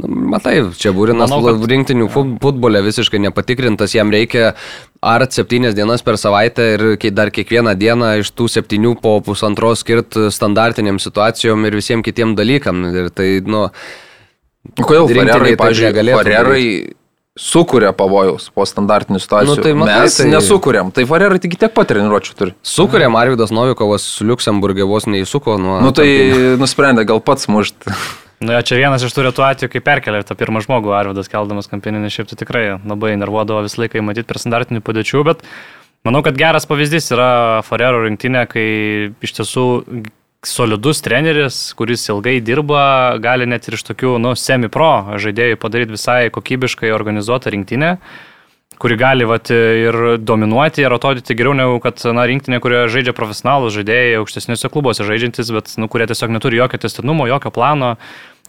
Nu, 0.00 0.10
matai, 0.34 0.56
čia 0.80 0.92
Būrinas 0.96 1.30
Manau, 1.30 1.42
kad... 1.46 1.64
rinktinių 1.70 2.10
futbole 2.10 2.82
visiškai 2.86 3.20
nepatikrintas, 3.26 3.94
jam 3.96 4.12
reikia 4.14 4.54
ar 5.00 5.24
septynias 5.30 5.76
dienas 5.76 6.04
per 6.04 6.18
savaitę 6.20 6.68
ir 6.74 7.12
dar 7.16 7.32
kiekvieną 7.34 7.74
dieną 7.78 8.12
iš 8.20 8.32
tų 8.36 8.48
septynių 8.56 8.94
po 9.00 9.18
pusantros 9.24 9.84
skirti 9.84 10.28
standartiniam 10.34 11.00
situacijom 11.00 11.68
ir 11.68 11.76
visiems 11.80 12.06
kitiem 12.06 12.36
dalykam. 12.38 12.86
Ir 12.92 13.12
tai, 13.14 13.32
nu, 13.44 13.68
Kodėl 14.76 15.08
Farerai, 15.08 15.54
pažiūrėjau, 15.56 16.16
Farerai 16.20 16.64
sukuria 17.40 17.94
pavojaus 17.96 18.50
po 18.52 18.66
standartinių 18.68 19.20
situacijų. 19.22 19.54
Nu, 19.54 19.64
tai 19.64 19.72
matai, 19.78 20.00
Mes 20.04 20.16
tai... 20.18 20.26
nesukuriam, 20.28 20.90
tai 20.94 21.06
Farerai 21.08 21.40
tik 21.42 21.56
tiek 21.60 21.72
pat 21.72 21.88
treniruočių 21.88 22.34
turi. 22.36 22.54
Sukuriam, 22.66 23.16
Arvidas 23.16 23.54
Novikovas 23.54 24.04
su 24.18 24.26
Luxemburgė 24.28 24.84
vos 24.88 25.08
neįsuko 25.08 25.56
nuo... 25.62 25.78
Nu 25.84 25.94
tai 25.96 26.08
nusprendė 26.60 27.06
gal 27.08 27.22
pats 27.24 27.48
mušti. 27.50 27.96
Nu, 28.40 28.54
čia 28.64 28.78
vienas 28.78 29.02
iš 29.04 29.12
tų 29.12 29.26
retų 29.26 29.42
atvejų, 29.44 29.68
kai 29.74 29.80
perkelia 29.84 30.22
tą 30.24 30.32
pirmą 30.40 30.62
žmogų, 30.64 30.94
Arvidas 30.96 31.28
keldamas 31.28 31.66
kampinį, 31.68 32.08
šiaip 32.08 32.30
tai 32.30 32.38
tikrai 32.40 32.62
labai 32.78 33.10
nervuodavo 33.20 33.66
visą 33.66 33.82
laiką 33.82 34.00
įmatyti 34.00 34.24
per 34.30 34.40
standartinių 34.40 34.80
padėčių, 34.80 35.20
bet 35.28 35.44
manau, 36.08 36.22
kad 36.24 36.38
geras 36.40 36.64
pavyzdys 36.70 37.12
yra 37.12 37.28
Farero 37.66 38.00
rinktinė, 38.06 38.46
kai 38.48 38.64
iš 39.20 39.34
tiesų 39.42 39.66
solidus 40.48 41.04
treneris, 41.04 41.60
kuris 41.76 42.06
ilgai 42.08 42.38
dirba, 42.40 43.20
gali 43.20 43.44
net 43.44 43.68
ir 43.68 43.76
iš 43.76 43.84
tokių, 43.90 44.16
nu, 44.24 44.32
semi-pro 44.32 45.20
žaidėjų 45.20 45.60
padaryti 45.60 45.98
visai 45.98 46.20
kokybiškai 46.32 46.96
organizuotą 46.96 47.52
rinktinę 47.52 47.98
kuri 48.80 48.96
gali 48.96 49.26
vat, 49.28 49.50
ir 49.52 49.96
dominuoti 50.24 50.80
ir 50.86 50.94
atrodyti 50.96 51.36
geriau 51.36 51.52
negu 51.56 51.76
kad 51.84 52.00
na, 52.16 52.24
rinktinė, 52.28 52.62
kurioje 52.64 52.88
žaidžia 52.94 53.12
profesionalus 53.16 53.76
žaidėjai, 53.76 54.16
aukštesniuose 54.22 54.70
klubuose 54.72 55.04
žaidžiantis, 55.04 55.52
bet 55.52 55.74
nu, 55.76 55.88
kurie 55.92 56.06
tiesiog 56.08 56.32
neturi 56.32 56.62
jokio 56.62 56.80
testinumo, 56.80 57.28
jokio 57.28 57.52
plano, 57.52 57.98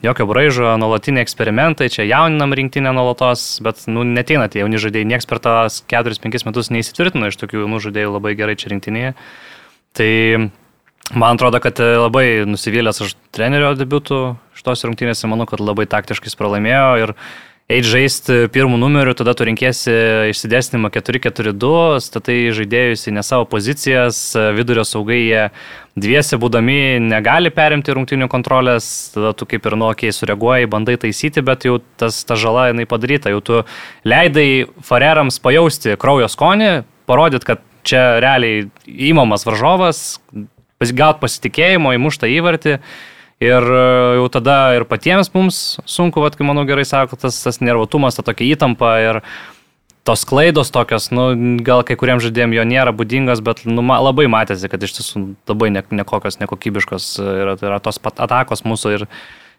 jokio 0.02 0.26
braižo, 0.30 0.74
nuolatiniai 0.82 1.24
eksperimentai, 1.26 1.90
čia 1.94 2.06
jauninam 2.10 2.56
rinktinę 2.58 2.94
nuolatos, 2.96 3.60
bet 3.66 3.84
nu, 3.92 4.06
neteina 4.08 4.48
tie 4.52 4.64
jauni 4.64 4.82
žaidėjai, 4.82 5.10
nieks 5.14 5.30
per 5.30 5.42
tas 5.44 5.82
4-5 5.92 6.48
metus 6.48 6.72
neįsitvirtino 6.74 7.30
iš 7.30 7.38
tokių 7.42 7.64
jaunų 7.66 7.82
žaidėjų 7.86 8.16
labai 8.16 8.34
gerai 8.40 8.58
čia 8.60 8.74
rinktinėje. 8.74 9.14
Tai 9.98 10.12
man 11.12 11.38
atrodo, 11.38 11.62
kad 11.64 11.80
labai 11.80 12.44
nusivylęs 12.50 13.04
aš 13.06 13.16
trenerio 13.36 13.76
debiutų 13.78 14.22
šitos 14.58 14.86
rungtynėse, 14.88 15.30
manau, 15.30 15.48
kad 15.50 15.64
labai 15.64 15.88
taktiškai 15.92 16.34
pralaimėjo 16.40 16.92
ir 17.04 17.16
eiti 17.72 17.88
žaisti 17.88 18.38
pirmų 18.52 18.78
numerių, 18.82 19.14
tada 19.18 19.34
tu 19.38 19.46
rinkėsi 19.48 19.94
išsidėstymą 20.32 20.92
4-4-2, 20.94 22.02
statai 22.04 22.38
žaidėjus 22.56 23.08
į 23.08 23.16
ne 23.16 23.24
savo 23.26 23.48
pozicijas, 23.50 24.20
vidurio 24.58 24.84
saugai 24.88 25.20
jie 25.22 25.46
dviese 26.00 26.40
būdami 26.42 27.00
negali 27.04 27.52
perimti 27.54 27.96
rungtinių 27.96 28.28
kontrolės, 28.32 28.86
tada 29.16 29.34
tu 29.38 29.48
kaip 29.50 29.68
ir 29.68 29.78
nuokiai 29.80 30.16
sureaguoji, 30.16 30.70
bandai 30.72 30.98
taisyti, 31.02 31.44
bet 31.46 31.68
jau 31.68 31.80
tas, 32.02 32.22
ta 32.28 32.38
žala 32.40 32.70
jinai 32.72 32.88
padaryta, 32.90 33.32
jau 33.34 33.42
tu 33.44 33.62
leidai 34.08 34.68
farerams 34.88 35.40
pajausti 35.44 35.98
kraujo 36.02 36.32
skonį, 36.32 36.72
parodyt, 37.10 37.48
kad 37.48 37.64
čia 37.88 38.20
realiai 38.24 38.68
įmamas 38.86 39.48
varžovas, 39.48 40.20
gaut 40.98 41.22
pasitikėjimo, 41.22 41.94
įmuštą 41.98 42.30
įvartį. 42.40 42.80
Ir 43.42 43.66
e, 43.66 43.86
jau 44.20 44.28
tada 44.30 44.58
ir 44.78 44.86
patiems 44.86 45.32
mums 45.34 45.80
sunku, 45.90 46.22
vat, 46.22 46.38
kai 46.38 46.46
manau 46.46 46.62
gerai 46.70 46.86
sako, 46.86 47.18
tas, 47.18 47.40
tas 47.42 47.58
nervotumas, 47.64 48.18
ta 48.18 48.26
tokia 48.28 48.54
įtampa 48.54 48.94
ir 49.02 49.22
tos 50.06 50.26
klaidos 50.30 50.70
tokios, 50.74 51.10
nu, 51.14 51.32
gal 51.66 51.82
kai 51.86 51.98
kuriems 51.98 52.26
žaidėjim 52.26 52.56
jo 52.58 52.66
nėra 52.70 52.94
būdingas, 52.94 53.42
bet 53.46 53.64
nu, 53.70 53.82
labai 53.82 54.28
matėsi, 54.30 54.70
kad 54.70 54.82
iš 54.82 54.98
tiesų 54.98 55.24
labai 55.50 55.70
ne, 55.74 55.84
nekokios, 56.02 56.40
nekokybiškos 56.42 57.14
yra, 57.22 57.58
yra 57.62 57.82
tos 57.82 58.02
atakos 58.14 58.66
mūsų 58.66 58.94
ir 58.98 59.08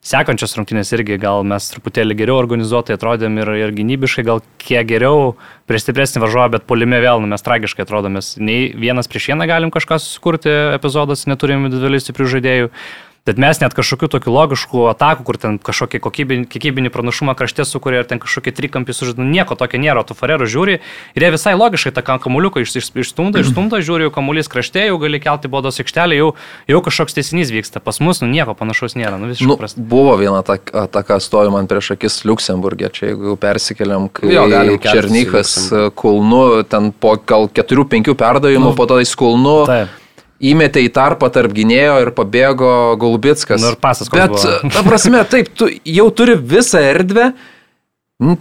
sekančios 0.03 0.57
rungtynės 0.59 0.91
irgi 0.97 1.15
gal 1.23 1.45
mes 1.47 1.69
truputėlį 1.71 2.17
geriau 2.19 2.41
organizuotai 2.41 2.97
atrodėm 2.97 3.39
ir, 3.39 3.53
ir 3.67 3.75
gynybiškai 3.77 4.25
gal 4.27 4.43
kiek 4.63 4.89
geriau 4.91 5.37
prieš 5.71 5.87
stipresnį 5.87 6.25
varžovą, 6.25 6.49
bet 6.57 6.67
polime 6.67 6.99
vėl 7.03 7.23
nu, 7.23 7.31
mes 7.31 7.47
tragiškai 7.47 7.87
atrodomės. 7.87 8.35
Nei 8.43 8.73
vienas 8.75 9.11
prieš 9.11 9.31
vieną 9.31 9.47
galim 9.51 9.71
kažką 9.75 10.01
susikurti 10.03 10.51
epizodas, 10.75 11.23
neturim 11.31 11.69
individualiai 11.69 12.03
stiprių 12.03 12.31
žaidėjų. 12.35 12.73
Bet 13.23 13.39
mes 13.39 13.61
net 13.63 13.71
kažkokių 13.71 14.09
tokių 14.11 14.33
logiškų 14.35 14.81
atakų, 14.91 15.23
kur 15.29 15.37
ten 15.39 15.59
kažkokį 15.63 16.01
kokybinį, 16.03 16.47
kiekybinį 16.51 16.91
pranašumą 16.91 17.37
krašte 17.39 17.63
sukuria 17.63 18.01
ir 18.03 18.09
ten 18.11 18.19
kažkokį 18.19 18.51
trikampį 18.57 18.97
sužaidų, 18.99 19.23
nieko 19.23 19.55
tokio 19.55 19.79
nėra, 19.79 20.03
tu 20.03 20.17
farero 20.19 20.49
žiūri 20.51 20.81
ir 21.15 21.23
jie 21.23 21.31
visai 21.31 21.53
logiškai 21.55 21.93
tą 21.95 22.03
kamuoliuką 22.03 22.65
iš, 22.65 22.75
iš, 22.81 22.89
išstumda, 23.05 23.39
išstumda, 23.47 23.79
žiūri, 23.79 24.09
jau 24.09 24.15
kamuolys 24.19 24.51
krašte, 24.51 24.83
jau 24.89 24.99
gali 24.99 25.23
kelti 25.23 25.53
bodos 25.53 25.79
aikštelę, 25.79 26.19
jau, 26.19 26.33
jau 26.67 26.83
kažkoks 26.83 27.15
teisinys 27.21 27.55
vyksta. 27.55 27.79
Pas 27.79 28.03
mus 28.03 28.25
nu, 28.25 28.31
nieko 28.33 28.59
panašaus 28.59 28.99
nėra. 28.99 29.23
Nu, 29.23 29.31
nu, 29.31 29.59
prasta. 29.61 29.87
buvo 29.95 30.19
viena 30.19 30.43
ataka 30.43 31.23
stovi 31.23 31.55
man 31.55 31.71
prieš 31.71 31.95
akis 31.95 32.25
Luksemburgė, 32.27 32.91
čia 32.91 33.13
jeigu 33.13 33.39
persikeliam, 33.39 34.11
kai 34.11 34.35
jo, 34.35 34.51
Černykas 34.83 35.57
Kulnu, 35.95 36.45
ten 36.67 36.91
po 36.91 37.15
gal 37.23 37.47
4-5 37.55 38.17
perdavimų, 38.19 38.73
nu, 38.73 38.79
po 38.83 38.91
to 38.91 38.99
į 38.99 39.11
Kulnu. 39.15 39.59
Taip 39.71 39.99
įmetė 40.43 40.83
į 40.87 40.91
tarpą 40.95 41.31
tarp 41.33 41.55
gynėjo 41.55 42.01
ir 42.03 42.13
pabėgo 42.17 42.73
Golubitskas. 43.01 43.63
Nu 43.63 43.73
ir 43.73 43.79
pasas. 43.83 44.11
Bet, 44.13 44.35
ta 44.75 44.85
prasme, 44.87 45.23
taip, 45.33 45.53
tu 45.57 45.71
jau 45.71 46.09
turi 46.15 46.37
visą 46.37 46.83
erdvę, 46.93 47.31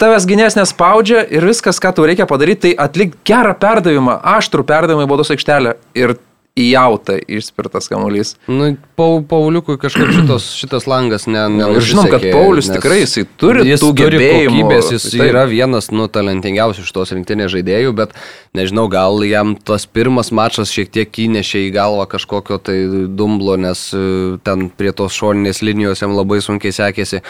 tavęs 0.01 0.27
gynės 0.29 0.57
nespaudžia 0.57 1.23
ir 1.33 1.45
viskas, 1.47 1.81
ką 1.81 1.93
tau 1.97 2.07
reikia 2.09 2.27
padaryti, 2.29 2.69
tai 2.69 2.89
atlik 2.89 3.15
gerą 3.27 3.53
perdavimą, 3.61 4.19
aštrų 4.37 4.65
perdavimą 4.69 5.07
į 5.07 5.11
baudos 5.13 5.33
aikštelę. 5.33 5.77
Ir 5.97 6.17
į 6.59 6.65
jautą 6.73 7.15
išspirtas 7.31 7.87
kamuolys. 7.87 8.33
Nu, 8.51 8.73
Pauliukui 8.99 9.77
kažkaip 9.79 10.11
šitos, 10.17 10.49
šitas 10.59 10.87
langas 10.89 11.27
ne, 11.31 11.45
ne 11.53 11.69
Ir 11.77 11.85
žinom, 11.87 12.09
kad 12.11 12.25
Paulius 12.33 12.67
tikrai 12.71 13.01
jisai 13.01 13.23
turi 13.39 13.63
jis 13.69 13.79
tų 13.83 13.93
gebėjimų. 14.01 14.57
Kokybės, 14.57 14.91
jis 14.97 15.07
tai, 15.13 15.29
yra 15.31 15.45
vienas 15.49 15.87
nu, 15.95 16.09
talentingiausių 16.11 16.83
šitos 16.87 17.15
rinktinės 17.15 17.53
žaidėjų, 17.55 17.95
bet 18.01 18.15
nežinau, 18.57 18.89
gal 18.91 19.23
jam 19.23 19.55
tas 19.55 19.87
pirmas 19.87 20.33
mačas 20.35 20.73
šiek 20.75 20.91
tiek 20.91 21.23
įnešė 21.25 21.65
į 21.69 21.73
galvą 21.77 22.09
kažkokio 22.11 22.59
tai 22.59 22.77
dumblo, 23.07 23.55
nes 23.55 23.87
e, 23.95 24.05
ten 24.43 24.67
prie 24.75 24.91
tos 24.95 25.15
šoninės 25.15 25.63
linijos 25.63 26.03
jam 26.03 26.17
labai 26.19 26.41
sunkiai 26.43 26.75
sekėsi 26.75 27.23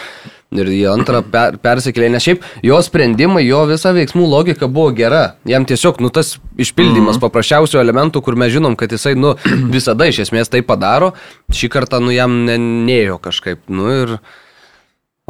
ir 0.51 0.67
į 0.67 0.81
antrą 0.91 1.21
per, 1.31 1.55
persikėlė, 1.63 2.09
nes 2.11 2.25
šiaip 2.25 2.43
jo 2.67 2.79
sprendimai, 2.83 3.43
jo 3.45 3.63
visa 3.69 3.93
veiksmų 3.95 4.25
logika 4.27 4.67
buvo 4.67 4.91
gera. 4.95 5.37
Jam 5.47 5.63
tiesiog, 5.67 6.01
nu, 6.03 6.11
tas 6.11 6.35
išpildymas 6.57 7.15
mm 7.15 7.17
-hmm. 7.17 7.23
paprasčiausių 7.23 7.79
elementų, 7.79 8.21
kur 8.21 8.35
mes 8.35 8.51
žinom, 8.51 8.75
kad 8.75 8.91
jisai, 8.91 9.15
nu, 9.15 9.35
visada 9.75 10.05
iš 10.05 10.19
esmės 10.27 10.51
tai 10.51 10.61
padaro, 10.61 11.13
šį 11.51 11.69
kartą, 11.69 12.01
nu, 12.03 12.11
jam 12.11 12.45
ne, 12.45 12.57
neėjo 12.57 13.19
kažkaip, 13.19 13.59
nu, 13.69 13.89
ir... 13.89 14.19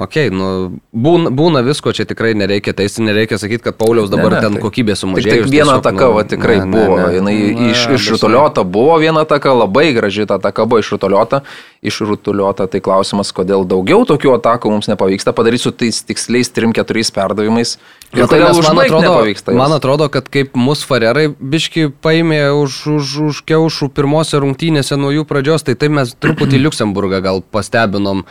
Ok, 0.01 0.15
nu, 0.33 0.47
būna, 0.95 1.29
būna 1.35 1.61
visko, 1.61 1.91
čia 1.93 2.07
tikrai 2.09 2.31
nereikia 2.33 2.73
teisti, 2.73 3.03
nereikia 3.05 3.37
sakyti, 3.37 3.61
kad 3.67 3.75
Pauliaus 3.77 4.09
dabar 4.09 4.31
ne, 4.31 4.37
ne, 4.39 4.41
ten 4.47 4.55
tai, 4.57 4.61
kokybė 4.63 4.95
sumažėjo. 4.97 5.43
Tik 5.43 5.51
viena 5.51 5.75
taka, 5.83 6.07
nu, 6.07 6.15
va, 6.15 6.23
tikrai 6.25 6.55
ne, 6.63 6.69
buvo, 6.71 6.95
ne, 6.97 7.03
ne. 7.03 7.17
jinai 7.19 7.33
ne, 7.35 7.67
iš, 7.69 7.83
išrutuliota, 7.99 8.63
buvo 8.65 8.95
viena 9.03 9.27
taka, 9.29 9.51
labai 9.53 9.91
graži 9.93 10.25
ta 10.29 10.39
taka 10.41 10.65
buvo 10.65 10.81
išrutuliota, 10.81 11.43
išrutuliota, 11.85 12.65
tai 12.71 12.81
klausimas, 12.81 13.29
kodėl 13.35 13.67
daugiau 13.69 14.01
tokių 14.09 14.33
atakų 14.39 14.71
mums 14.73 14.89
nepavyksta 14.89 15.35
padaryti 15.37 15.67
su 15.67 15.73
tais 15.83 16.01
tiksliais 16.07 16.49
3-4 16.55 17.11
perdavimais. 17.13 17.75
Ir 18.17 18.25
tai 18.31 18.39
man 18.41 18.81
atrodo, 18.81 19.11
man 19.59 19.75
atrodo, 19.75 20.07
kad 20.13 20.31
kaip 20.33 20.57
mūsų 20.57 20.87
farerai 20.89 21.27
biški 21.29 21.91
paėmė 22.01 22.47
už, 22.57 22.79
už, 22.95 23.11
už 23.27 23.43
kiaušų 23.51 23.91
pirmose 23.93 24.41
rungtynėse 24.41 24.97
nuo 24.97 25.13
jų 25.13 25.27
pradžios, 25.29 25.67
tai 25.67 25.77
taip 25.77 25.93
mes 25.99 26.15
truputį 26.17 26.61
Luxemburgą 26.65 27.21
gal 27.21 27.45
pastebinom 27.53 28.25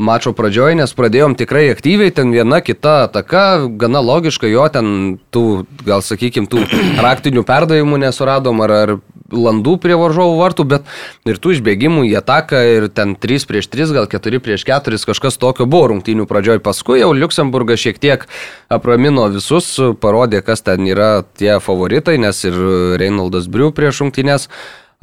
mačo 0.00 0.32
pradžioje, 0.36 0.78
nes 0.80 0.96
pradėjom 0.96 1.36
tikrai 1.38 1.68
aktyviai, 1.74 2.12
ten 2.14 2.32
viena 2.32 2.60
kita 2.64 3.04
ataka, 3.06 3.68
gana 3.80 4.00
logiška, 4.04 4.48
jo 4.50 4.66
ten 4.72 5.18
tų, 5.34 5.44
gal 5.86 6.02
sakykim, 6.04 6.48
tų 6.50 6.64
raktinių 7.06 7.44
perdavimų 7.46 8.00
nesuradom 8.06 8.64
ar, 8.64 8.74
ar 8.74 8.94
landų 9.30 9.76
prie 9.82 9.94
varžovų 9.98 10.36
vartų, 10.40 10.66
bet 10.72 10.90
ir 11.28 11.38
tų 11.38 11.54
išbėgimų 11.56 12.06
į 12.08 12.16
ataką 12.20 12.62
ir 12.74 12.88
ten 12.94 13.14
3 13.14 13.46
prieš 13.46 13.70
3, 13.70 13.94
gal 13.94 14.10
4 14.10 14.42
prieš 14.42 14.66
4, 14.66 15.00
kažkas 15.12 15.38
tokio 15.40 15.68
buvo 15.70 15.92
rungtynių 15.94 16.26
pradžioje. 16.30 16.62
Paskui 16.64 17.00
jau 17.02 17.12
Luxemburgas 17.14 17.82
šiek 17.82 18.00
tiek 18.02 18.26
apramino 18.72 19.28
visus, 19.30 19.72
parodė, 20.02 20.42
kas 20.46 20.64
ten 20.66 20.88
yra 20.90 21.22
tie 21.38 21.58
favoritai, 21.62 22.18
nes 22.18 22.44
ir 22.48 22.58
Reinaldas 23.00 23.46
Briu 23.50 23.70
prieš 23.74 24.02
rungtynės 24.04 24.50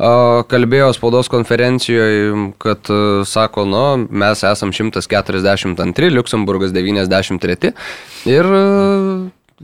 kalbėjo 0.01 0.91
spaudos 0.93 1.27
konferencijoje, 1.33 2.51
kad 2.61 2.85
sako, 3.25 3.65
nu, 3.65 3.83
mes 4.09 4.43
esam 4.45 4.69
142, 4.73 6.11
Luxemburgas 6.13 6.71
93 6.75 7.71
ir 8.29 8.51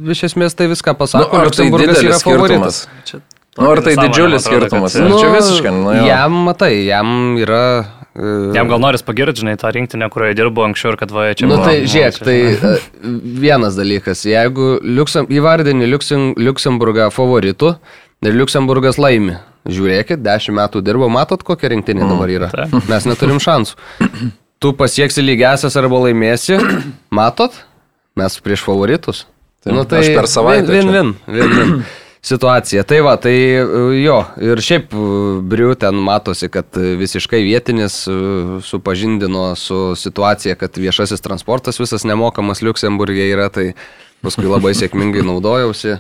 iš 0.10 0.24
esmės 0.32 0.58
tai 0.58 0.66
viską 0.72 0.96
pasako, 0.98 1.38
nu, 1.38 1.46
Luxemburgas 1.46 2.00
tai 2.00 2.08
yra 2.10 2.18
skirtumas. 2.18 2.24
favoritas. 2.26 2.88
Čia 3.06 3.22
Nu, 3.54 3.68
ar 3.70 3.84
tai 3.86 3.92
didžiulis 3.94 4.48
atrodo, 4.48 4.66
skirtumas? 4.66 4.94
kad- 4.98 5.10
Nu, 5.12 5.18
Čia 5.22 5.30
visiškai, 5.30 5.72
nu, 5.72 5.92
jo. 5.94 6.06
Jam, 6.10 6.32
matai, 6.48 6.72
jam 6.88 7.38
yra... 7.38 7.86
e, 8.18 8.56
Jam 8.58 8.66
gal 8.68 8.80
noris 8.82 9.04
pagirti, 9.06 9.44
žinai, 9.44 9.54
tą 9.62 9.70
rinktinę, 9.70 10.08
kurioje 10.10 10.34
dirbo 10.40 10.64
anksčiau 10.66 10.96
ir 10.96 10.98
kad 10.98 11.12
va, 11.14 11.28
čia 11.38 11.46
Nu 11.46 11.60
buvo- 11.60 11.68
tai 11.70 11.82
nu, 11.82 11.86
žiūrėk, 11.86 12.18
čia- 12.18 12.26
tai 12.26 12.40
e, 12.50 12.80
vienas 13.46 13.78
dalykas, 13.78 14.26
jeigu 14.26 14.80
Liuksem, 14.82 15.30
įvardini 15.30 15.86
Liuksen, 15.86 16.34
Liuksemburgą 16.34 17.12
favoritu 17.14 17.76
ir 18.26 18.34
Liuksemburgas 18.34 18.98
laimi, 18.98 19.38
žiūrėkit, 19.66 20.24
dešimt 20.24 20.58
metų 20.60 20.84
dirbo, 20.86 21.10
matot, 21.12 21.44
kokia 21.46 21.72
rinktinė 21.74 22.08
dabar 22.10 22.32
yra. 22.32 22.52
Mes 22.92 23.10
neturim 23.10 23.42
šansų. 23.44 23.78
Tu 24.64 24.72
pasieksi 24.80 25.24
lygiasias 25.24 25.76
arba 25.80 26.06
laimėsi, 26.06 26.60
matot, 27.12 27.56
mes 28.20 28.40
prieš 28.44 28.64
favoritus. 28.64 29.26
Nu, 29.68 29.84
Taip, 29.88 30.02
aš 30.04 30.10
per 30.16 30.28
savaitę 30.28 30.72
Vin, 30.72 30.88
čia. 30.90 30.96
vin, 30.96 31.14
vin, 31.28 31.54
vin. 31.60 31.78
Situacija. 32.24 32.86
Tai 32.88 33.02
va, 33.04 33.18
tai 33.20 33.34
e, 33.36 33.64
jo, 34.00 34.22
ir 34.40 34.60
šiaip 34.64 34.94
e, 34.96 35.08
Briu 35.52 35.74
ten 35.76 35.98
matosi, 36.00 36.48
kad 36.52 36.72
e, 36.80 36.94
visiškai 36.96 37.42
vietinis 37.44 37.98
supažindino 38.64 39.50
su 39.60 39.80
situacija, 40.00 40.56
kad 40.60 40.80
viešasis 40.80 41.24
transportas 41.24 41.82
visas 41.84 42.08
nemokamas 42.08 42.64
Luksemburgė 42.64 43.28
yra, 43.28 43.50
tai 43.52 43.74
paskui 44.24 44.48
labai 44.48 44.72
sėkmingai 44.78 45.24
naudojausi, 45.28 45.98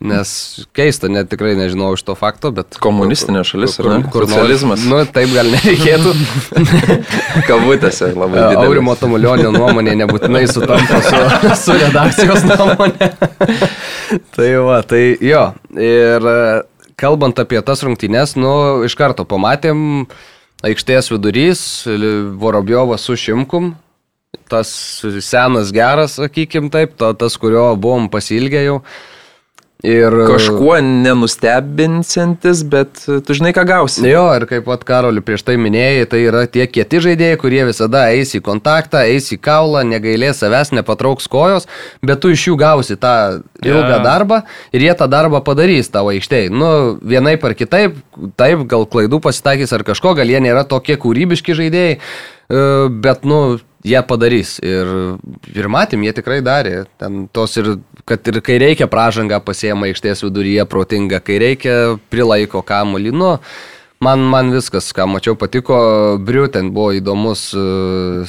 nes 0.00 0.30
keista, 0.76 1.10
net 1.12 1.28
tikrai 1.28 1.52
nežinau 1.58 1.92
iš 1.96 2.02
to 2.08 2.14
fakto, 2.16 2.50
bet... 2.56 2.78
Komunistinė 2.80 3.42
šalis, 3.44 3.76
ar 3.82 3.88
ne? 3.90 3.98
nori- 4.00 4.28
Socializmas. 4.30 4.86
Nu, 4.88 5.02
taip 5.04 5.34
gal 5.34 5.50
nereikėtų. 5.52 6.14
Kabutėse 7.48 8.10
labai 8.14 8.46
didelis. 8.46 8.64
Aurimo 8.64 8.96
Tamulionio 8.96 9.52
nuomonė 9.54 9.98
nebūtinai 10.00 10.46
sutampa 10.48 11.02
su, 11.04 11.20
su 11.66 11.76
redakcijos 11.82 12.48
nuomonė. 12.48 13.10
tai 14.38 14.50
va, 14.64 14.80
tai 14.88 15.02
jo. 15.20 15.44
Ir 15.76 16.30
e, 16.32 16.40
kalbant 17.00 17.44
apie 17.44 17.60
tas 17.66 17.84
rungtynes, 17.84 18.38
nu, 18.40 18.54
iš 18.88 18.96
karto 18.98 19.28
pamatėm 19.28 20.06
aikštės 20.64 21.12
vidurys, 21.12 21.62
Vorobjovas 22.40 23.04
su 23.04 23.20
Šimkum. 23.20 23.74
Tas 24.50 24.70
senas 25.22 25.70
geras, 25.74 26.18
sakykim 26.18 26.70
taip, 26.74 26.96
to, 26.98 27.12
tas, 27.18 27.36
kurio 27.38 27.72
buvom 27.78 28.10
pasilgę 28.10 28.64
jau. 28.66 28.82
Ir 29.80 30.12
Kažkuo 30.28 30.74
nenustebinsantis, 30.84 32.60
bet 32.68 32.98
tu 33.24 33.36
žinai, 33.36 33.54
ką 33.56 33.62
gausi. 33.64 34.02
Jo, 34.04 34.26
ir 34.36 34.44
kaip 34.50 34.66
pat 34.66 34.82
Karoliu 34.84 35.22
prieš 35.24 35.46
tai 35.46 35.54
minėjai, 35.56 36.02
tai 36.10 36.20
yra 36.26 36.42
tie 36.52 36.66
kieti 36.68 37.00
žaidėjai, 37.06 37.38
kurie 37.40 37.62
visada 37.64 38.02
eis 38.12 38.34
į 38.36 38.42
kontaktą, 38.44 39.06
eis 39.08 39.30
į 39.32 39.38
kaulą, 39.40 39.80
negailės 39.88 40.42
savęs, 40.44 40.74
nepatrauks 40.76 41.30
kojos, 41.32 41.64
bet 42.04 42.20
tu 42.20 42.34
iš 42.34 42.44
jų 42.50 42.58
gausi 42.60 42.98
tą 43.00 43.14
ilgą 43.64 43.96
Jo. 43.96 44.02
darbą 44.04 44.42
ir 44.76 44.84
jie 44.84 44.92
tą 45.00 45.08
darbą 45.08 45.40
padarys 45.46 45.88
tavo 45.88 46.12
aikštėje. 46.12 46.52
Nu, 46.52 46.70
vienaip 47.00 47.48
ar 47.48 47.56
kitaip, 47.56 47.96
taip, 48.36 48.68
gal 48.68 48.84
klaidų 48.84 49.22
pasitakys 49.24 49.72
ar 49.72 49.86
kažko, 49.88 50.12
gal 50.20 50.28
jie 50.28 50.44
nėra 50.44 50.68
tokie 50.68 51.00
kūrybiški 51.00 51.56
žaidėjai, 51.56 51.96
e, 51.96 52.68
bet, 53.00 53.24
nu, 53.24 53.56
jie 53.84 54.00
padarys. 54.06 54.56
Ir, 54.64 54.92
ir 55.54 55.68
matėm, 55.72 56.04
jie 56.06 56.14
tikrai 56.16 56.40
darė. 56.44 56.84
Ten 57.00 57.26
tos 57.32 57.56
ir, 57.60 57.74
kad 58.08 58.26
ir 58.30 58.40
kai 58.44 58.58
reikia 58.62 58.88
pražangą 58.90 59.40
pasiema 59.44 59.88
aikštės 59.90 60.24
viduryje 60.26 60.66
protinga, 60.70 61.22
kai 61.24 61.40
reikia 61.42 61.76
prilaiko 62.12 62.62
kamuolį. 62.66 63.14
Nu, 63.16 63.34
man, 64.00 64.20
man 64.32 64.50
viskas, 64.54 64.90
ką 64.96 65.04
mačiau, 65.12 65.36
patiko. 65.36 65.76
Briu, 66.24 66.46
ten 66.52 66.70
buvo 66.72 66.92
įdomus 66.96 67.50
e, 67.52 67.64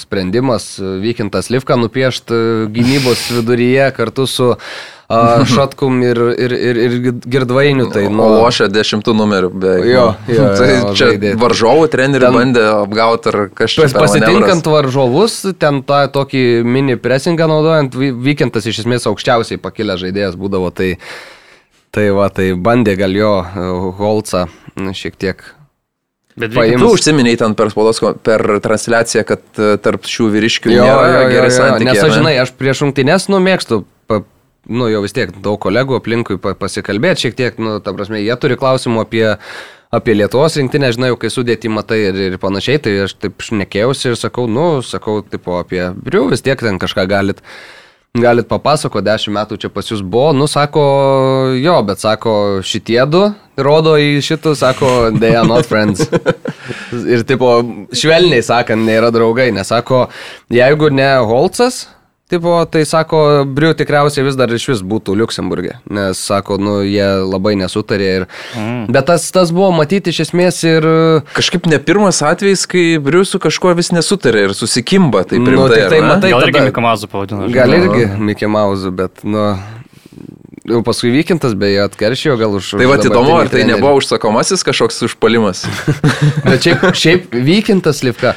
sprendimas. 0.01 0.73
Vykintas 0.79 1.47
Livka 1.53 1.77
nupiešti 1.79 2.67
gynybos 2.75 3.29
viduryje 3.37 3.91
kartu 3.95 4.27
su 4.27 4.51
Šatkum 5.55 5.97
ir, 6.07 6.19
ir, 6.39 6.53
ir, 6.55 6.77
ir 6.85 6.93
Girdvainiu. 7.27 7.89
Tai, 7.91 8.05
Nu, 8.11 8.23
o 8.23 8.37
lošia 8.45 8.69
dešimtų 8.71 9.11
numerių 9.15 9.49
beveik. 9.59 9.87
Jo, 9.91 10.05
nu. 10.27 10.33
jo, 10.37 10.45
tai 10.59 10.69
jo, 10.71 10.91
čia 10.95 11.09
žaidė. 11.09 11.33
varžovų 11.41 11.87
trenerių 11.91 12.27
Ten- 12.27 12.37
bandė 12.39 12.63
apgauti 12.77 13.31
ar 13.33 13.39
kažkas. 13.55 13.91
Pas, 13.91 14.05
pasitinkant 14.07 14.69
varžovus, 14.71 15.35
ten 15.59 15.81
tą 15.87 16.01
tokį 16.15 16.43
mini 16.63 16.95
pressingą 16.99 17.47
naudojant, 17.51 17.95
Vy- 17.99 18.13
Vykintas 18.27 18.67
iš 18.71 18.83
esmės 18.85 19.07
aukščiausiai 19.11 19.59
pakilęs 19.59 19.99
žaidėjas 20.05 20.39
būdavo, 20.39 20.71
tai, 20.75 20.93
tai 21.91 22.07
va, 22.15 22.29
tai 22.31 22.51
bandė 22.55 22.95
gal 22.99 23.11
jo 23.19 23.33
e, 23.43 23.67
Holcą 23.99 24.45
nu, 24.79 24.95
šiek 24.95 25.19
tiek. 25.19 25.43
Bet 26.39 26.53
Paims. 26.55 26.79
Tu 26.79 26.89
užsiminėjai 26.95 27.39
ten 27.41 27.55
per 27.59 27.71
spaudos, 27.73 27.99
per 28.23 28.43
transliaciją, 28.63 29.23
kad 29.27 29.41
e, 29.59 29.73
tarp 29.83 30.07
šių 30.07 30.29
vyriškių 30.35 30.71
nėra 30.73 31.25
gerai 31.31 31.49
santykiai. 31.51 31.89
Nes 31.89 32.03
aš 32.05 32.15
žinai, 32.19 32.35
aš 32.43 32.53
prieš 32.59 32.83
rungtynes 32.85 33.27
numėgstu, 33.31 33.81
pa, 34.07 34.21
nu 34.71 34.87
jau 34.91 35.03
vis 35.03 35.15
tiek 35.17 35.33
daug 35.43 35.59
kolegų 35.61 35.99
aplinkui 35.99 36.39
pa, 36.41 36.55
pasikalbėti, 36.57 37.27
šiek 37.27 37.37
tiek, 37.39 37.59
nu, 37.61 37.79
ta 37.83 37.93
prasme, 37.97 38.21
jie 38.23 38.37
turi 38.39 38.55
klausimų 38.61 39.03
apie, 39.03 39.25
apie 39.91 40.15
Lietuvos 40.15 40.55
rinktinę, 40.59 40.93
žinai, 40.95 41.11
kai 41.19 41.33
sudėti 41.33 41.71
matai 41.73 41.99
ir, 42.07 42.23
ir 42.29 42.39
panašiai, 42.41 42.79
tai 42.85 42.95
aš 43.09 43.17
taip 43.19 43.43
šnekėjausi 43.43 44.13
ir 44.13 44.17
sakau, 44.19 44.47
nu, 44.47 44.69
sakau, 44.87 45.19
tipo 45.27 45.59
apie 45.59 45.89
Briu, 45.99 46.29
vis 46.31 46.45
tiek 46.47 46.63
ten 46.63 46.79
kažką 46.81 47.09
galit. 47.11 47.43
Galit 48.11 48.49
papasakoti, 48.51 49.05
dešimt 49.07 49.37
metų 49.37 49.55
čia 49.63 49.69
pas 49.71 49.87
jūs 49.87 50.01
buvo, 50.03 50.33
nu 50.35 50.43
sako, 50.51 50.81
jo, 51.55 51.77
bet 51.87 52.01
sako, 52.03 52.33
šitie 52.59 52.99
du 53.07 53.21
rodo 53.55 53.93
į 53.95 54.17
šitų, 54.27 54.51
sako, 54.59 54.89
they 55.15 55.31
are 55.31 55.47
not 55.47 55.63
friends. 55.69 56.03
Ir 57.13 57.23
tipo, 57.23 57.53
švelniai 57.95 58.43
sakant, 58.43 58.83
nėra 58.83 59.13
draugai, 59.15 59.47
nes 59.55 59.71
sako, 59.71 60.09
jeigu 60.51 60.91
ne 60.91 61.07
Holcas, 61.23 61.85
tipo, 62.31 62.53
tai 62.71 62.81
sako, 62.87 63.19
Briu 63.45 63.73
tikriausiai 63.77 64.25
vis 64.25 64.37
dar 64.39 64.51
iš 64.55 64.69
vis 64.71 64.81
būtų 64.87 65.15
Luksemburgė, 65.19 65.77
nes 65.93 66.19
sako, 66.31 66.57
nu, 66.61 66.77
jie 66.87 67.05
labai 67.27 67.53
nesutarė. 67.59 68.07
Ir... 68.21 68.25
Mm. 68.57 68.85
Bet 68.95 69.09
tas, 69.11 69.27
tas 69.35 69.51
buvo 69.55 69.69
matyti 69.75 70.13
iš 70.15 70.23
esmės 70.29 70.61
ir... 70.67 70.87
Kažkaip 71.35 71.67
ne 71.71 71.81
pirmas 71.83 72.23
atvejis, 72.25 72.63
kai 72.71 72.85
Briusų 73.03 73.41
kažkuo 73.43 73.75
vis 73.77 73.91
nesutarė 73.95 74.47
ir 74.49 74.55
susikimba, 74.57 75.25
tai 75.27 75.41
Nu, 75.41 75.51
primtai. 75.51 75.83
tik 75.83 75.93
tai 75.93 76.01
matai, 76.07 76.31
Gal 76.33 76.47
irgi 76.47 76.57
tada- 76.57 76.71
Mikamazu 76.71 77.11
pavadino. 77.11 77.51
Gal 77.53 77.77
irgi 77.77 78.51
Mouse, 78.51 78.89
bet, 78.95 79.23
nu... 79.27 79.51
Jau 80.61 80.83
paskui 80.85 81.09
vykintas 81.09 81.55
beje 81.57 81.79
atkeršijo, 81.81 82.35
gal 82.37 82.53
už... 82.59 82.67
Tai 82.77 82.85
va 82.85 82.99
įdomu, 83.01 83.33
ar 83.39 83.47
tai 83.49 83.63
trenerį. 83.63 83.79
nebuvo 83.79 83.95
užsakomasis 83.97 84.61
kažkoks 84.67 84.99
užpalimas. 85.07 85.63
Bet 86.45 86.61
šiaip, 86.67 86.83
šiaip 86.93 87.33
vykintas 87.33 88.03
Livka. 88.05 88.35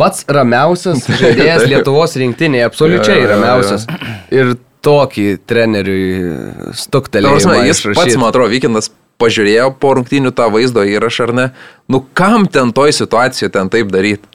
Pats 0.00 0.24
ramiausias 0.26 1.04
žaidėjas 1.20 1.66
Lietuvos 1.70 2.16
rinktinėje, 2.18 2.66
absoliučiai 2.66 3.26
ramiausias. 3.30 3.86
Ir 4.34 4.56
tokį 4.84 5.26
treneriui 5.48 6.06
Ta 6.28 6.76
stuktelėjo. 6.82 7.38
prasme, 7.38 7.60
Jis 7.68 7.82
pats, 7.94 8.16
man 8.20 8.28
atrodo, 8.32 8.50
Vykindas 8.52 8.90
pažiūrėjo 9.22 9.70
po 9.80 9.94
rungtynių 9.96 10.32
tą 10.36 10.48
vaizdo 10.52 10.82
įrašą 10.84 11.28
ar 11.28 11.32
ne. 11.38 11.46
Nu 11.88 12.02
kam 12.18 12.48
ten 12.50 12.74
toj 12.76 12.92
situacijoje 12.96 13.52
ten 13.54 13.70
taip 13.72 13.92
daryti? 13.94 14.26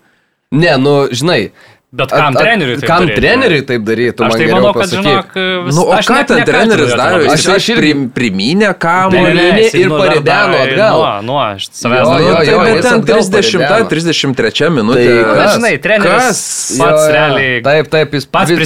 Ne, 0.55 0.71
nu, 0.81 0.95
žinai. 1.13 1.51
Bet 1.89 2.11
kam 2.13 2.35
treneriui 2.37 2.75
taip 2.77 2.85
Kam 2.85 3.01
daryt? 3.07 3.15
treneriui 3.17 3.61
taip 3.65 3.81
darytų? 3.81 4.21
Aš 4.21 4.29
man 4.29 4.37
tai 4.37 4.47
manau, 4.53 4.71
kad, 4.75 4.83
pasakyk. 4.83 5.05
žinok, 5.09 5.31
vis, 5.65 5.73
Nu, 5.79 5.81
o 5.89 5.93
aš 5.97 6.05
ką 6.05 6.17
net 6.19 6.27
ten 6.29 6.41
treneris 6.45 6.91
darė? 6.93 7.21
Jis 7.23 7.31
Aš- 7.33 7.45
aš 7.49 7.55
aš 7.55 7.69
irgi- 7.73 7.79
prim, 7.79 8.03
primynė 8.13 8.67
Ne, 8.69 8.73
kamuolį. 8.77 9.33
ne, 9.33 9.45
ne, 9.57 9.63
ir 9.73 9.87
nu, 9.89 9.97
parideno 9.97 10.59
atgal. 10.59 10.93
Nuo, 10.99 11.21
nuo, 11.25 11.39
aš 11.55 11.65
savęs 11.73 12.05
Nu, 12.05 12.19
jo, 12.21 12.35
tai 12.35 12.45
jo, 12.45 12.59
bet 12.59 12.81
ten 12.85 12.93
atgal 12.99 13.17
30, 13.25 13.57
parideno. 13.65 13.89
33 13.89 14.69
minutė. 14.69 15.07
Tai 15.33 15.47
žinai, 15.57 15.73
treneris 15.81 16.41
pats 16.77 16.77
Jo, 16.77 16.85
jo. 16.93 17.09
realiai 17.17 17.63
Taip, 17.65 17.89
taip, 17.89 18.13
jis 18.13 18.25
pats 18.29 18.51
Taip, 18.53 18.59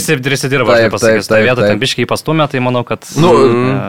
aš 0.91 0.99
pasakysiu. 0.99 1.43
vieta 1.47 1.55
taip. 1.63 1.69
ten 1.71 1.79
biškiai 1.79 2.05
pastumė, 2.11 2.49
tai 2.51 2.59
manau, 2.59 2.83
kad... 2.83 2.99
Nu, 3.15 3.31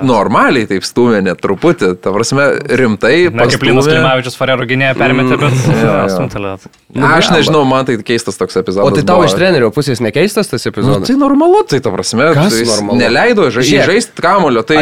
normaliai 0.07 0.69
taip 0.71 0.87
stumė, 0.87 1.19
net 1.27 1.43
truputį. 1.43 1.97
Ta 1.99 2.15
prasme, 2.15 2.47
rimtai. 2.71 3.35
Na, 3.35 3.49
kaip 3.51 3.67
Linas. 3.67 3.91
Klimavičius 3.91 4.39
Farero 4.39 4.63
gynėją 4.63 4.95
permetė, 4.95 5.39
bet 5.43 5.59
jo. 5.75 5.95
stumtelėt. 6.15 6.71
Nu, 6.95 7.07
Aš 7.11 7.33
nežinau, 7.35 7.65
man 7.67 7.83
tai 7.89 7.97
keistas 7.99 8.39
toks 8.39 8.55
epizodas. 8.63 8.87
O 8.87 8.95
tai 8.95 9.03
tau 9.03 9.24
buvo. 9.25 9.33
iš 9.33 9.39
trenerio 9.41 9.71
pusės 9.75 10.01
nekeistas 10.05 10.49
tas 10.53 10.65
Nu, 10.65 10.71
epizodas? 10.71 11.09
tai 11.09 11.17
normalu, 11.17 11.63
tai 11.69 11.81
ta 11.81 11.91
prasme, 11.91 12.29
Kas 12.37 12.53
tai 12.55 12.65
normalu? 12.69 12.99
neleido 13.01 13.49
žaisti 13.51 14.23
kamulio, 14.23 14.63
tai 14.63 14.77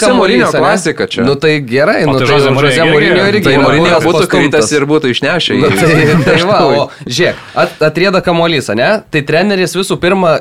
kamuolys, 0.00 0.48
ane? 0.52 0.58
klasika 0.60 1.06
čia. 1.06 1.24
Nu 1.26 1.34
tai 1.34 1.60
gerai, 1.60 2.04
nu 2.06 2.18
tai 2.18 2.26
tai 2.26 2.90
Mourinho 2.92 3.16
Žose 3.16 3.30
irgi- 3.32 3.44
tai 3.44 3.52
yra 3.56 3.62
Morinio 3.62 3.90
buvęs 4.00 4.06
būtų 4.06 4.26
kritęs 4.32 4.72
ir 4.76 4.86
būtų 4.86 5.06
išnešę 5.14 5.54
Nu, 5.60 5.68
tai, 5.70 5.94
tai 6.26 6.42
va, 6.46 6.58
o 6.66 6.90
žiūrėk, 7.06 7.34
at, 7.54 7.70
atrieda 7.82 8.20
kamuolys, 8.20 8.68
ne? 8.76 9.02
Tai 9.10 9.20
treneris 9.22 9.74
visų 9.76 9.96
pirma, 10.00 10.40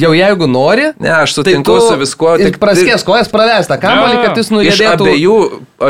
jau 0.00 0.12
jeigu 0.16 0.46
nori, 0.48 0.92
Ne, 1.00 1.10
aš 1.10 1.34
tai 1.34 1.42
sutinku 1.44 1.64
tu 1.64 1.80
su 1.80 1.96
viskuo. 2.00 2.36
Tik 2.38 2.58
praskės 2.62 3.04
kojas 3.06 3.28
pravestą 3.32 3.78
kamuolį, 3.80 4.14
Jo, 4.14 4.20
jo. 4.20 4.24
kad 4.26 4.36
jis 4.36 4.46
Iš 4.46 4.54
nujudėtų. 4.56 5.06
abiejų, 5.06 5.36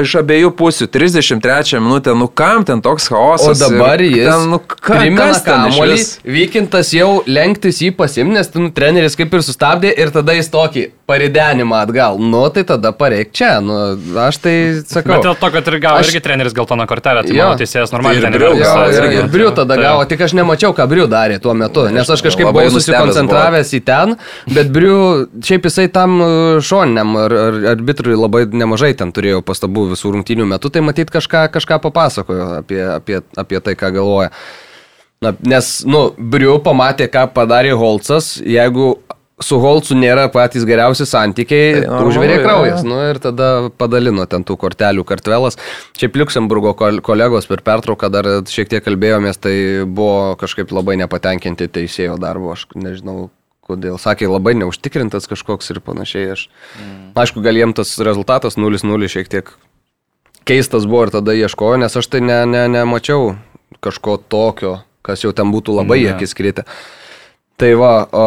iš 0.03 0.15
abiejų 0.23 0.51
pusių, 0.59 0.87
33 0.91 1.81
minutę, 1.81 2.15
nu 2.17 2.29
kam 2.29 2.65
ten 2.65 2.81
toks 2.83 3.11
O 3.11 3.15
chaosas? 3.15 3.59
dabar 3.59 4.01
ir 4.01 4.11
jis 4.17 4.27
Ten, 4.31 4.51
nu, 4.51 4.59
ką, 4.59 4.99
primena 4.99 5.27
kas 5.33 5.43
ten 5.43 5.67
kamuolį, 5.67 5.99
vykintas 6.25 6.93
jau 6.95 7.23
lenktis 7.27 7.81
jį 7.83 7.91
pasim, 7.97 8.33
nes 8.33 8.49
ten 8.49 8.71
treneris 8.73 9.17
kaip 9.17 9.33
ir 9.35 9.41
sustabdė 9.47 9.93
ir 9.97 10.11
tada 10.11 10.33
jis 10.35 10.49
tokį 10.51 10.91
paridenimą 11.07 11.77
atgal. 11.87 12.19
Nu, 12.19 12.49
tai 12.51 12.65
tada 12.67 12.91
pareik 12.93 13.31
čia, 13.33 13.61
nu, 13.63 13.95
aš 14.19 14.37
tai 14.43 14.55
sakau. 14.83 15.15
Bet 15.15 15.23
dėl 15.23 15.37
to, 15.39 15.51
kad 15.55 15.69
ir 15.71 15.79
gavo 15.79 16.01
Aš- 16.03 16.11
irgi 16.11 16.21
treneris 16.25 16.53
geltoną 16.53 16.87
kortelę, 16.91 17.23
tai 17.23 17.37
Jo. 17.37 17.45
mano 17.47 17.59
teisėjas 17.61 17.93
normaliai 17.95 18.21
Tai 18.21 18.27
ir 18.27 18.33
ten 18.33 18.41
yra. 18.41 18.89
ir, 18.91 19.03
irgi. 19.07 19.19
ir 19.23 19.29
Briu 19.31 19.51
tada 19.55 19.75
Tai- 19.77 19.83
gavo, 19.85 20.05
tik 20.09 20.21
aš 20.27 20.33
nemačiau, 20.35 20.75
ką 20.75 20.89
Briu 20.91 21.07
darė 21.07 21.39
tuo 21.41 21.55
metu, 21.55 21.87
nes 21.95 22.11
aš 22.11 22.21
kažkaip 22.27 22.51
buvau 22.51 22.71
susikoncentravęs 22.75 23.71
į 23.79 23.81
ten 23.85 23.96
ten, 23.97 24.17
bet 24.53 24.71
Briu, 24.75 25.27
šiaip 25.45 25.67
jisai 25.69 25.89
tam 25.93 26.21
e, 26.21 26.29
šoniniam 26.65 27.17
ar, 27.25 27.35
ar, 27.47 27.59
arbitrui 27.73 28.17
labai 28.19 28.45
nemažai 28.53 28.93
ten 28.99 29.13
turėjo 29.17 29.43
pastabų 29.47 29.91
visų 29.95 30.17
rungtynių 30.17 30.49
metų, 30.53 30.73
tai 30.73 30.85
matyt 30.85 31.13
kažką, 31.15 31.47
kažką 31.55 31.81
papasakojo 31.89 32.53
apie, 32.61 32.83
apie, 32.99 33.21
apie 33.37 33.63
tai, 33.65 33.77
ką 33.79 33.93
galvoja. 33.97 34.33
Na, 35.25 35.33
nes, 35.49 35.81
nu, 35.89 36.11
Briu 36.19 36.59
pamatė, 36.61 37.09
ką 37.09 37.25
padarė 37.33 37.73
Holcas, 37.79 38.35
jeigu 38.45 38.99
su 39.43 39.59
Holcu 39.61 39.97
nėra 39.97 40.27
patys 40.33 40.65
geriausi 40.69 41.07
santykiai, 41.09 41.83
tai 41.85 42.03
užvirė 42.09 42.39
kraujas. 42.41 42.83
Ja. 42.83 42.89
Nu, 42.89 43.01
ir 43.11 43.21
tada 43.21 43.49
padalino 43.77 44.25
ten 44.31 44.45
tų 44.49 44.57
kortelių 44.61 45.05
kartvelas. 45.09 45.59
Čia 45.97 46.11
Liuksemburgo 46.17 46.73
kolegos 46.77 47.49
per 47.49 47.65
pertrauką 47.67 48.11
dar 48.13 48.29
šiek 48.49 48.73
tiek 48.73 48.85
kalbėjomės, 48.85 49.41
tai 49.41 49.57
buvo 49.85 50.37
kažkaip 50.41 50.73
labai 50.73 50.97
nepatenkinti 51.03 51.69
teisėjo 51.69 52.17
darbo, 52.21 52.55
aš 52.57 52.69
nežinau. 52.77 53.29
Kodėl? 53.67 53.97
Sakė, 53.99 54.29
labai 54.31 54.55
neužtikrintas 54.55 55.27
kažkoks 55.27 55.73
ir 55.75 55.83
panašiai. 55.83 56.35
Aš, 56.37 56.49
mm. 56.79 57.15
Aišku, 57.19 57.43
gal 57.43 57.59
jiem 57.59 57.75
tas 57.75 57.97
rezultatas 57.99 58.55
0-0 58.61 59.11
šiek 59.11 59.33
tiek 59.33 59.57
keistas 60.47 60.87
buvo 60.87 61.07
ir 61.07 61.15
tada 61.15 61.35
ieškojo, 61.35 61.81
nes 61.83 61.99
aš 61.99 62.09
tai 62.13 62.23
ne, 62.25 62.39
ne, 62.47 62.67
nemačiau 62.71 63.35
kažko 63.83 64.17
tokio, 64.31 64.79
kas 65.07 65.25
jau 65.25 65.35
ten 65.37 65.51
būtų 65.53 65.75
labai 65.81 66.05
mm, 66.05 66.15
akis 66.15 66.37
kritę. 66.39 66.67
Tai 67.57 67.73
va, 67.81 67.93
o 68.13 68.27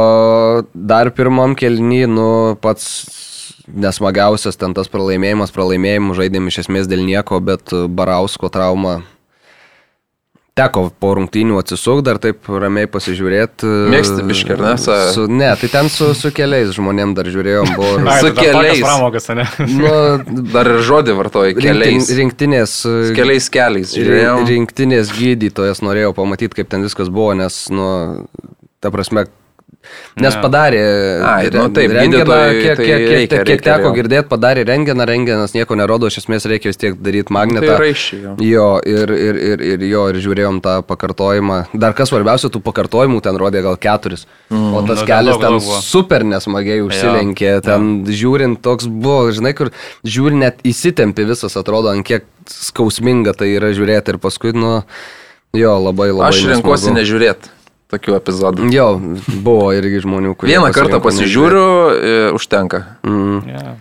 dar 0.74 1.12
pirmam 1.16 1.56
kelny, 1.58 2.04
nu, 2.10 2.30
pats 2.62 2.90
nesmagiausias 3.70 4.58
ten 4.58 4.74
tas 4.74 4.90
pralaimėjimas, 4.92 5.54
pralaimėjimus 5.54 6.18
žaidėm 6.18 6.50
iš 6.50 6.64
esmės 6.66 6.90
dėl 6.90 7.06
nieko, 7.06 7.40
bet 7.40 7.72
Barausko 7.72 8.50
trauma 8.52 9.00
teko 10.60 10.86
po 11.02 11.14
rungtynių 11.18 11.60
atsisuk, 11.62 12.02
dar 12.06 12.20
taip 12.22 12.50
ramiai 12.50 12.90
pasižiūrėti. 12.92 13.70
Mėgsti 13.94 14.26
biškį, 14.28 14.56
ar 14.58 14.64
ne? 14.66 14.74
Su, 15.16 15.26
ne, 15.32 15.50
tai 15.62 15.72
ten 15.72 15.90
su, 15.94 16.12
su 16.18 16.32
keliais 16.36 16.74
žmonėm 16.76 17.16
dar 17.18 17.30
žiūrėjom. 17.32 17.74
Buvo, 17.80 17.96
Ai, 18.04 18.20
su 18.24 18.34
keliais. 18.38 18.84
Pramogas, 18.84 19.30
ne? 19.36 19.48
Nu, 19.80 19.94
dar 20.54 20.70
ir 20.74 20.84
žodį 20.86 21.16
vartoji, 21.20 21.58
keliais. 21.60 22.12
Rinktinės. 22.20 22.78
Keliais 23.18 23.50
keliais, 23.54 23.96
žiūrėjau. 23.96 24.38
Rinktinės 24.50 25.14
gydytojas 25.16 25.84
norėjau 25.86 26.14
pamatyti, 26.18 26.60
kaip 26.60 26.72
ten 26.72 26.86
viskas 26.88 27.12
buvo, 27.14 27.34
nes, 27.40 27.62
nu, 27.74 27.90
ta 28.84 28.92
prasme, 28.94 29.28
Nes 30.20 30.36
ja. 30.36 30.40
padarė 30.44 30.80
Ai, 31.24 31.48
nu, 31.54 31.64
taip, 31.72 31.94
rengeną, 31.96 32.36
kiek, 32.52 32.76
tai 32.76 32.86
kiek, 32.86 33.04
reikia, 33.08 33.28
kiek, 33.32 33.46
kiek 33.48 33.62
teko 33.64 33.92
girdėti, 33.96 34.28
padarė 34.28 34.66
rengeną, 34.68 35.06
rengenas 35.08 35.54
nieko 35.56 35.78
nerodo, 35.80 36.10
iš 36.12 36.20
esmės 36.22 36.48
reikia 36.52 36.74
vis 36.74 36.80
tiek 36.82 36.98
daryti 37.00 37.32
magnetą. 37.34 37.64
Tai 37.64 37.78
raiščiai, 37.80 38.20
jo. 38.26 38.34
jo 38.44 38.66
ir, 38.84 39.14
ir, 39.16 39.40
ir, 39.52 39.64
ir 39.74 39.86
jo, 39.88 40.02
ir 40.12 40.20
žiūrėjom 40.26 40.60
tą 40.66 40.74
pakartojimą. 40.90 41.60
Dar 41.80 41.96
kas 41.98 42.12
svarbiausia, 42.12 42.52
tų 42.52 42.62
pakartojimų 42.66 43.22
ten 43.24 43.40
rodė 43.40 43.62
gal 43.66 43.80
keturis. 43.80 44.26
Mm. 44.52 44.74
O 44.76 44.82
tas 44.90 45.00
nu, 45.00 45.08
kelias 45.08 45.40
ten 45.42 45.60
super 45.86 46.26
nesmagiai 46.28 46.84
užsilenkė, 46.84 47.48
ja. 47.56 47.62
ten 47.70 47.88
ja. 48.04 48.18
žiūrint 48.20 48.60
toks 48.66 48.90
buvo, 48.92 49.30
žinai, 49.36 49.54
kur 49.58 49.72
žiūri 50.04 50.42
net 50.44 50.60
įsitempi 50.68 51.24
visas, 51.30 51.56
atrodo, 51.60 51.94
ant 51.96 52.04
kiek 52.08 52.28
skausminga 52.52 53.32
tai 53.38 53.54
yra 53.56 53.72
žiūrėti 53.78 54.16
ir 54.16 54.20
paskui, 54.20 54.52
nu, 54.58 54.82
jo, 55.56 55.78
labai 55.88 56.12
labai. 56.12 56.34
Aš 56.34 56.44
renkuosi 56.52 56.92
nežiūrėti 56.98 57.56
tokių 57.90 58.16
epizodų. 58.20 58.70
Jo, 58.74 58.90
buvo 59.44 59.70
irgi 59.76 60.04
žmonių, 60.06 60.36
kurie... 60.38 60.56
Vieną 60.56 60.72
kartą 60.76 61.02
pasižiūriu, 61.04 61.68
e, 61.98 62.18
užtenka. 62.38 62.84
Mm. 63.06 63.40
Yeah. 63.50 63.78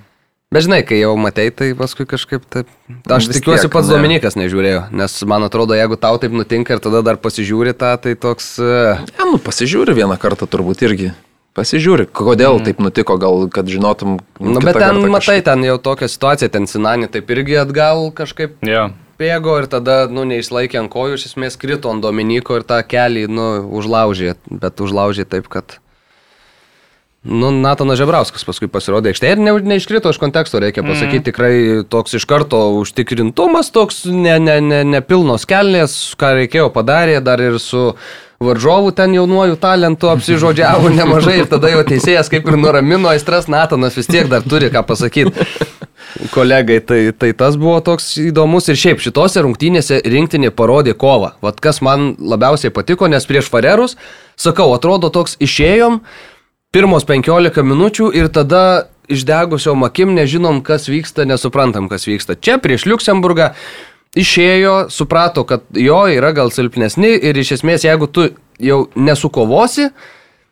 Bet 0.48 0.64
žinai, 0.64 0.80
kai 0.88 0.96
jau 1.02 1.12
matei, 1.20 1.50
tai 1.52 1.74
paskui 1.76 2.06
kažkaip 2.08 2.46
taip... 2.48 2.70
Aš 3.04 3.28
Vis 3.28 3.36
tikiuosi 3.36 3.66
tiek, 3.66 3.72
pats 3.74 3.90
ne. 3.90 3.98
Dominikas 3.98 4.38
nežiūrėjo, 4.40 4.86
nes 4.96 5.16
man 5.28 5.44
atrodo, 5.44 5.76
jeigu 5.76 5.98
tau 6.00 6.16
taip 6.20 6.32
nutinka 6.32 6.72
ir 6.72 6.80
tada 6.80 7.02
dar 7.04 7.18
pasižiūri 7.20 7.74
tą, 7.76 7.90
tai 8.00 8.14
toks... 8.16 8.54
Ja, 8.56 9.26
nu, 9.28 9.36
pasižiūri 9.44 9.92
vieną 9.98 10.16
kartą 10.20 10.48
turbūt 10.48 10.86
irgi. 10.88 11.10
Pasižiūri, 11.58 12.06
kodėl 12.08 12.62
mm. 12.62 12.64
taip 12.64 12.80
nutiko, 12.80 13.18
gal 13.20 13.44
kad 13.52 13.68
žinotum. 13.68 14.22
Na, 14.40 14.54
nu, 14.54 14.62
bet 14.64 14.78
ten, 14.80 15.02
matai, 15.04 15.18
kažkaip... 15.18 15.44
ten 15.50 15.68
jau 15.68 15.76
tokia 15.84 16.08
situacija, 16.08 16.48
ten 16.54 16.70
Sinani 16.70 17.10
taip 17.12 17.28
irgi 17.34 17.60
atgal 17.60 18.08
kažkaip. 18.16 18.56
Yeah 18.64 18.96
bėgo 19.18 19.58
ir 19.62 19.68
tada, 19.70 20.06
nu, 20.12 20.24
neišlaikė 20.28 20.82
ant 20.82 20.92
kojų, 20.92 21.18
iš 21.18 21.32
esmės 21.32 21.58
krito 21.60 21.90
ant 21.92 22.04
Dominiko 22.04 22.58
ir 22.58 22.64
tą 22.68 22.80
kelį, 22.86 23.26
nu, 23.30 23.50
užlaužė, 23.80 24.36
bet 24.48 24.82
užlaužė 24.84 25.28
taip, 25.28 25.50
kad... 25.52 25.78
Nu, 27.28 27.50
Natanas 27.50 27.98
Žebrauskas 27.98 28.46
paskui 28.46 28.68
pasirodė 28.70 29.10
aikštėje 29.10 29.34
ir 29.34 29.40
ne, 29.42 29.52
neiškrito 29.72 30.12
iš 30.14 30.20
konteksto, 30.22 30.60
reikia 30.62 30.84
mhm. 30.84 30.92
pasakyti, 30.94 31.18
mm. 31.18 31.26
tikrai 31.26 31.52
toks 31.90 32.14
iš 32.16 32.24
karto 32.30 32.60
užtikrintumas, 32.78 33.72
toks 33.74 34.04
nepilnos 34.06 34.54
ne, 34.54 34.62
ne, 34.62 34.80
ne 34.86 35.50
kelnės, 35.50 35.98
ką 36.16 36.32
reikėjo 36.38 36.70
padarė, 36.72 37.18
dar 37.26 37.42
ir 37.42 37.58
su 37.60 37.90
varžovų 38.38 38.94
ten 38.94 39.16
jaunuoju 39.18 39.58
talentu 39.58 40.12
apsižodžiavo 40.12 40.92
nemažai 41.00 41.40
ir 41.42 41.50
tada 41.50 41.74
jo 41.74 41.82
teisėjas 41.90 42.30
kaip 42.30 42.46
ir 42.46 42.60
nuramino 42.62 43.10
aistras, 43.10 43.50
Natanas 43.50 43.98
vis 43.98 44.08
tiek 44.08 44.30
dar 44.30 44.46
turi 44.46 44.70
ką 44.70 44.86
pasakyti 44.86 45.48
kolegai, 46.32 46.80
tai, 46.80 47.00
tai 47.12 47.32
tas 47.36 47.56
buvo 47.60 47.78
toks 47.84 48.10
įdomus 48.22 48.68
ir 48.70 48.78
šiaip 48.80 49.02
šitose 49.02 49.42
rungtynėse 49.44 50.00
rinktinė 50.06 50.50
parodė 50.56 50.94
kovą. 50.98 51.34
Vat 51.44 51.60
kas 51.64 51.82
man 51.84 52.14
labiausiai 52.18 52.72
patiko, 52.74 53.08
nes 53.10 53.26
prieš 53.28 53.50
Farerus, 53.52 53.96
sakau, 54.38 54.70
atrodo 54.76 55.12
toks 55.14 55.36
išėjom, 55.42 56.00
pirmos 56.74 57.06
15 57.08 57.64
minučių 57.64 58.10
ir 58.16 58.32
tada 58.32 58.88
išdegusio 59.08 59.76
akim 59.86 60.14
nežinom, 60.16 60.60
kas 60.62 60.88
vyksta, 60.88 61.24
nesuprantam, 61.28 61.88
kas 61.88 62.06
vyksta. 62.08 62.36
Čia 62.36 62.58
prieš 62.60 62.86
Luksemburgą 62.88 63.52
išėjo, 64.18 64.88
suprato, 64.92 65.44
kad 65.48 65.64
jo 65.72 66.02
yra 66.12 66.32
gal 66.36 66.52
silpnesni 66.52 67.14
ir 67.16 67.36
iš 67.36 67.58
esmės, 67.58 67.86
jeigu 67.86 68.08
tu 68.08 68.28
jau 68.60 68.86
nesukovosi, 68.96 69.90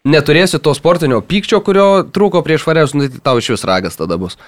neturėsi 0.07 0.61
to 0.63 0.73
sportinio 0.77 1.21
pykčio, 1.21 1.61
kurio 1.65 2.07
trūko 2.07 2.45
prieš 2.47 2.65
Farerus, 2.65 2.95
nu, 2.97 3.09
tai 3.11 3.23
tau 3.25 3.41
iš 3.43 3.57
vis 3.57 3.67
ragas 3.69 3.99
tada 3.99 4.19
bus. 4.21 4.39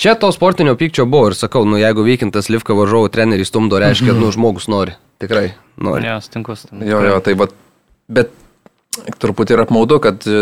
Čia 0.00 0.14
to 0.18 0.32
sportinio 0.32 0.74
pykčio 0.78 1.04
buvo 1.06 1.30
ir 1.30 1.36
sakau, 1.36 1.64
nu 1.68 1.78
jeigu 1.80 2.04
veikintas 2.06 2.48
Livka 2.52 2.74
varžovų 2.76 3.10
trenerį 3.12 3.44
stumdo, 3.46 3.80
reiškia, 3.82 4.14
nu 4.16 4.30
žmogus 4.34 4.68
nori. 4.72 4.96
Tikrai 5.22 5.52
nori. 5.76 6.06
Ne, 6.06 6.16
stinkus. 6.24 6.64
Jo, 6.80 7.02
jo, 7.06 7.18
tai 7.22 7.34
bet, 7.38 7.52
bet 8.10 8.32
turbūt 9.22 9.52
ir 9.52 9.62
apmaudu, 9.62 9.98
kad 10.02 10.24
e, 10.28 10.38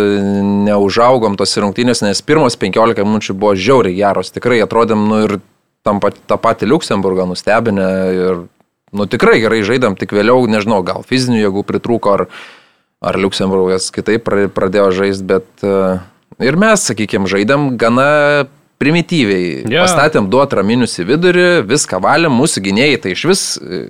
neužaugom 0.66 1.36
tos 1.38 1.54
rungtynės, 1.60 2.02
nes 2.06 2.22
pirmos 2.26 2.56
15 2.60 3.04
minučių 3.06 3.36
buvo 3.38 3.54
žiauriai 3.58 3.98
geros. 3.98 4.32
Tikrai 4.34 4.62
atrodėm, 4.64 5.04
nu 5.10 5.20
ir 5.26 5.36
tam 5.86 6.00
pat, 6.02 6.18
tą 6.28 6.38
patį 6.40 6.70
Luxemburgą 6.70 7.28
nustebinę 7.30 7.90
ir, 8.14 8.40
nu 8.96 9.06
tikrai 9.10 9.38
gerai 9.42 9.62
žaidėm, 9.66 9.96
tik 9.98 10.14
vėliau, 10.16 10.46
nežinau, 10.50 10.82
gal 10.86 11.04
fizinių 11.06 11.44
jėgų 11.44 11.66
pritrūko, 11.68 12.16
ar, 12.18 12.26
ar 13.00 13.20
Luxemburgas 13.20 13.88
kitaip 13.94 14.26
pradėjo 14.26 14.90
žaisti, 14.98 15.28
bet 15.30 15.64
uh, 15.66 16.02
ir 16.42 16.58
mes, 16.60 16.84
sakykime, 16.90 17.30
žaidėm 17.30 17.74
gana 17.80 18.48
primityviai. 18.80 19.48
Yeah. 19.68 19.84
Pastatėm 19.84 20.30
du 20.32 20.40
atraminius 20.42 20.96
į 21.02 21.06
vidurį, 21.12 21.48
viską 21.68 22.00
valėm, 22.02 22.34
mūsų 22.40 22.64
gynėjai 22.64 23.00
tai 23.04 23.14
iš 23.14 23.24
vis 23.28 23.42
e, 23.60 23.82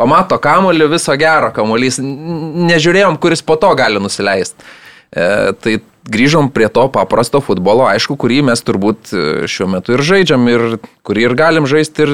pamato 0.00 0.38
kamolį, 0.42 0.90
viso 0.92 1.14
gero 1.20 1.50
kamolys, 1.54 2.00
nežiūrėjom, 2.02 3.18
kuris 3.22 3.44
po 3.46 3.56
to 3.60 3.72
gali 3.78 4.02
nusileisti. 4.02 4.66
E, 5.14 5.54
tai 5.64 5.78
grįžom 6.10 6.50
prie 6.52 6.68
to 6.72 6.84
paprasto 6.92 7.40
futbolo, 7.44 7.86
aišku, 7.88 8.18
kurį 8.20 8.42
mes 8.50 8.60
turbūt 8.66 9.14
e, 9.14 9.22
šiuo 9.48 9.70
metu 9.78 9.96
ir 9.96 10.04
žaidžiam, 10.04 10.44
ir 10.52 10.76
kurį 11.06 11.30
ir 11.30 11.36
galim 11.38 11.70
žaisti 11.70 12.04
ir, 12.04 12.12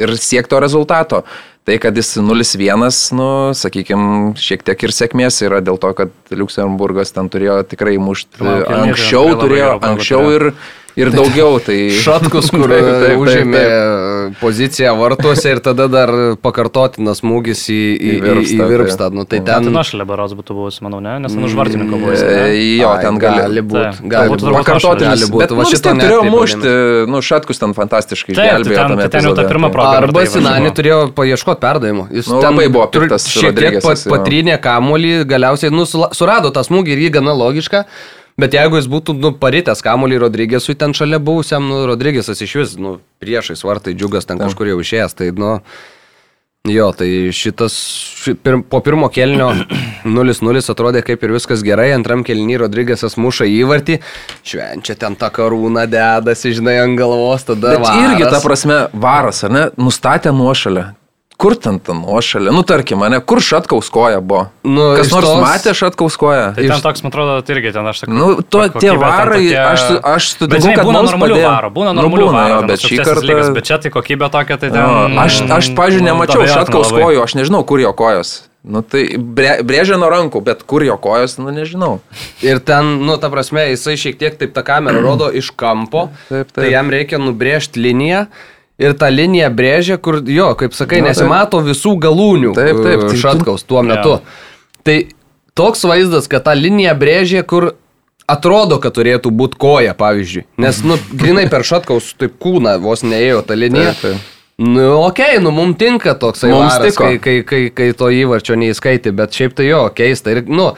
ir 0.00 0.14
siekti 0.16 0.54
to 0.54 0.62
rezultato. 0.64 1.26
Tai, 1.66 1.76
kad 1.82 1.96
jis 1.98 2.12
0-1, 2.22 2.86
nu, 3.18 3.28
sakykime, 3.58 4.36
šiek 4.38 4.62
tiek 4.62 4.84
ir 4.86 4.92
sėkmės 4.94 5.40
yra 5.42 5.58
dėl 5.66 5.80
to, 5.82 5.90
kad 5.98 6.12
Luxemburgas 6.30 7.10
ten 7.10 7.26
turėjo 7.26 7.58
tikrai 7.66 7.96
mušti. 7.98 8.38
Anksčiau 8.80 9.34
turėjo, 9.42 9.76
anksčiau 9.90 10.24
ir... 10.30 10.50
Turėjo 10.54 10.84
ir 10.96 11.10
daugiau. 11.14 11.58
Tai... 11.62 11.76
Šatkus, 12.02 12.50
kur 12.54 12.70
taip, 12.70 12.88
taip, 13.02 13.20
užėmė 13.20 13.56
taip, 13.56 13.70
taip. 13.70 14.38
poziciją 14.40 14.94
vartuose 14.98 15.52
ir 15.54 15.60
tada 15.64 15.86
dar 15.92 16.12
pakartotinas 16.42 17.22
smūgis 17.22 17.66
į, 17.72 17.78
į, 17.96 18.14
į 18.16 18.20
virpstą. 18.24 18.56
Į 18.56 18.70
virpstą. 18.72 19.10
Nu, 19.16 19.26
tai 19.28 19.40
ten... 19.44 19.68
Ten 19.68 19.76
nuošalė 19.76 20.06
baros 20.08 20.34
būtų 20.38 20.56
buvus, 20.58 20.80
manau, 20.84 21.00
ne? 21.04 21.18
Nes 21.24 21.36
ten 21.36 21.46
už 21.46 21.56
vartininko 21.58 22.00
buvo. 22.02 22.16
Jo, 22.16 22.92
ten 23.02 23.20
gali, 23.22 23.64
būti. 23.64 24.08
Gali 24.12 24.34
būti. 24.34 24.50
Pakartotinas. 24.58 25.26
Būti. 25.30 25.42
Bet 25.44 25.56
nu, 25.56 25.68
šitą 25.72 25.96
turėjo 26.00 26.22
mušti. 26.32 26.74
Nu, 27.12 27.22
Šatkus 27.26 27.62
ten 27.62 27.76
fantastiškai 27.76 28.36
gelbėjo. 28.36 28.88
Ten, 28.96 29.06
ten 29.16 29.30
jau 29.30 29.34
ta 29.38 29.46
pirma 29.48 29.72
proga. 29.74 30.02
Arba 30.02 30.26
Sinani 30.30 30.72
turėjo 30.76 31.00
paieškoti 31.16 31.62
perdavimų. 31.62 32.08
Jis 32.20 32.30
nu, 32.32 32.40
labai 32.42 32.68
buvo 32.72 32.86
piktas. 32.92 33.28
Šiek 33.32 33.56
tiek 33.56 33.80
patrynė 34.10 34.60
kamuolį, 34.62 35.16
galiausiai 35.28 35.72
nu, 35.74 35.86
surado 35.86 36.52
tą 36.54 36.64
smūgį 36.66 36.94
ir 36.94 37.06
jį 37.06 37.10
gana 37.18 37.34
logišką. 37.36 37.84
Bet 38.40 38.52
jeigu 38.52 38.76
jis 38.76 38.88
būtų 38.92 39.16
nu, 39.16 39.32
paritęs 39.40 39.80
kamuolį 39.84 40.20
Rodrygėsui 40.26 40.76
ten 40.76 40.92
šalia 40.96 41.20
buvusiam, 41.24 41.64
nu, 41.70 41.84
Rodrygėsas 41.88 42.42
iš 42.44 42.56
vis, 42.60 42.74
nu, 42.76 42.98
priešais 43.22 43.64
vartai 43.64 43.94
džiugas 43.96 44.28
ten 44.28 44.40
kažkur 44.40 44.68
jau 44.68 44.76
išėjęs, 44.82 45.14
tai, 45.16 45.30
nu, 45.32 45.54
jo, 46.68 46.90
tai 46.98 47.08
šitas 47.32 47.78
ši, 48.20 48.34
pir, 48.36 48.58
po 48.68 48.82
pirmo 48.84 49.08
kelnio 49.08 49.54
0-0 50.18 50.64
atrodė 50.74 51.00
kaip 51.06 51.24
ir 51.24 51.32
viskas 51.38 51.64
gerai, 51.64 51.88
antram 51.96 52.26
kelnį 52.28 52.60
Rodrygėsas 52.66 53.16
muša 53.16 53.48
įvartį, 53.54 54.02
švenčia 54.44 54.98
ten 55.00 55.16
tą 55.16 55.32
karūną 55.32 55.86
dedasi, 55.88 56.52
žinai, 56.60 56.76
ant 56.84 57.00
galvos, 57.00 57.48
tada. 57.48 57.72
Bet 57.72 57.88
varas. 57.88 58.04
irgi 58.04 58.30
ta 58.36 58.44
prasme 58.44 58.78
varas, 58.92 59.40
ar 59.48 59.56
ne, 59.56 59.66
nustatė 59.80 60.36
nuošalę 60.36 60.90
kur 61.36 61.52
ten 61.60 61.76
ten 61.84 61.98
nuošalė, 62.00 62.48
nu 62.54 62.62
tarkim, 62.64 62.98
mane, 63.02 63.18
kur 63.20 63.40
Šatkaus 63.44 63.90
koja 63.92 64.20
buvo? 64.24 64.46
Nu, 64.64 64.94
Kas 64.96 65.10
iš 65.10 65.12
nors 65.12 65.26
tos- 65.28 65.42
matė 65.42 65.74
Šatkaus 65.76 66.16
koją? 66.16 66.46
Tai 66.56 66.64
ten 66.70 66.80
toks, 66.84 67.02
man 67.04 67.12
atrodo, 67.12 67.34
tai 67.44 67.54
irgi 67.58 67.72
ten 67.76 67.86
aš 67.90 68.00
sakau. 68.04 68.14
Nu, 68.16 68.28
to, 68.40 68.62
kokybė 68.64 68.80
tie 68.80 68.94
varai, 68.96 69.42
tokia- 69.44 69.66
aš, 69.74 69.84
aš 70.16 70.28
sutinku, 70.32 70.62
žinai, 70.64 70.74
kad 70.80 70.88
būna 70.88 71.02
normalių 71.04 71.36
padėjo. 71.36 71.50
varų, 71.52 71.70
būna 71.76 71.92
Nu, 71.92 72.00
normalių 72.06 72.26
būna, 72.30 72.40
varų, 72.40 72.56
jo, 72.56 72.66
bet 72.72 72.86
šį 72.88 72.98
kartą... 73.04 73.26
lygas, 73.28 73.50
bet 73.58 73.64
čia 73.68 73.78
tai 73.84 73.90
kokybė 73.92 74.30
tokia, 74.32 74.56
tai 74.64 74.70
ten... 74.72 74.80
Jo, 74.80 75.20
Aš, 75.26 75.40
aš 75.60 75.70
pažiūrėjau, 75.76 76.06
nu, 76.06 76.10
nemačiau 76.14 76.40
abejotina 76.40 76.56
Šatkaus 76.64 76.90
labai. 76.92 77.02
kojų, 77.04 77.22
aš 77.28 77.34
nežinau, 77.42 77.62
kur 77.68 77.80
jo 77.84 77.92
kojos. 77.92 78.34
Nu, 78.66 78.80
tai 78.82 79.04
bre, 79.14 79.60
brėžia 79.62 79.94
nuo 80.00 80.08
rankų, 80.10 80.40
bet 80.42 80.64
kur 80.66 80.82
jo 80.82 80.96
kojos, 80.98 81.36
nu 81.38 81.52
nežinau. 81.54 82.00
Ir 82.42 82.58
ten, 82.58 82.96
nu, 83.06 83.14
ta 83.22 83.28
prasme, 83.30 83.62
jisai 83.70 83.94
šiek 83.94 84.16
tiek 84.18 84.34
taip 84.40 84.56
tą 84.56 84.64
kamerą 84.66 85.04
rodo 85.04 85.28
iš 85.30 85.52
kampo, 85.54 86.08
Taip, 86.26 86.48
taip. 86.50 86.64
tai 86.64 86.72
jam 86.72 86.90
reikia 86.90 87.20
nubrėžti 87.22 87.78
liniją. 87.78 88.24
Ir 88.76 88.92
tą 89.00 89.08
liniją 89.08 89.48
brėžia, 89.56 89.96
kur, 89.96 90.20
jo, 90.28 90.50
kaip 90.60 90.74
sakai, 90.76 91.00
Na, 91.00 91.08
taip. 91.08 91.16
nesimato 91.16 91.62
visų 91.64 91.94
galūnių 92.02 92.52
Taip, 92.56 92.76
taip, 92.76 92.84
e, 92.84 93.00
tai 93.06 93.14
tu- 93.14 93.20
šatkaus 93.22 93.64
tuo 93.64 93.82
metu. 93.82 94.18
Jo. 94.18 94.20
Tai 94.84 94.96
toks 95.56 95.84
vaizdas, 95.88 96.28
kad 96.28 96.44
tą 96.44 96.52
liniją 96.52 96.92
brėžia, 97.00 97.42
kur 97.42 97.72
atrodo, 98.28 98.76
kad 98.82 98.92
turėtų 98.98 99.32
būti 99.32 99.56
koja, 99.56 99.96
pavyzdžiui. 99.96 100.44
Nes, 100.60 100.82
nu, 100.84 100.98
grinai 101.20 101.48
per 101.48 101.64
šatkaus 101.64 102.12
taip 102.20 102.36
kūną 102.42 102.76
vos 102.84 103.04
neėjo 103.06 103.42
ta 103.48 103.56
linija. 103.56 103.94
Taip, 103.96 104.16
taip. 104.20 104.32
Nu, 104.56 105.02
okei, 105.04 105.36
okay, 105.36 105.40
nu, 105.44 105.50
mums 105.52 105.76
tinka 105.76 106.14
toksai 106.16 106.48
Mums 106.48 106.78
varas, 106.78 106.96
kai, 106.96 107.18
kai, 107.20 107.42
kai, 107.44 107.66
kai 107.76 107.90
to 107.92 108.08
įvarčio 108.08 108.56
neįskaitė, 108.56 109.12
bet 109.12 109.36
šiaip 109.36 109.52
tai 109.52 109.66
jo, 109.68 109.82
keista. 109.92 110.32
Ir, 110.32 110.46
nu, 110.48 110.70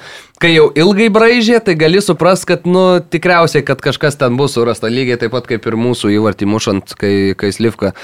kai 0.42 0.52
jau 0.54 0.68
ilgai 0.78 1.08
braižė, 1.12 1.58
tai 1.64 1.74
gali 1.78 2.00
suprast, 2.04 2.46
kad, 2.48 2.66
nu, 2.68 3.00
tikriausiai, 3.02 3.64
kad 3.66 3.82
kažkas 3.84 4.18
ten 4.20 4.38
bus 4.38 4.56
surasta. 4.56 4.90
Lygiai 4.92 5.18
taip 5.20 5.34
pat 5.34 5.48
kaip 5.50 5.66
ir 5.66 5.78
mūsų 5.78 6.12
įvartį 6.18 6.48
mušant, 6.50 6.94
kai, 6.98 7.14
kai 7.38 7.52
Slivka 7.54 7.94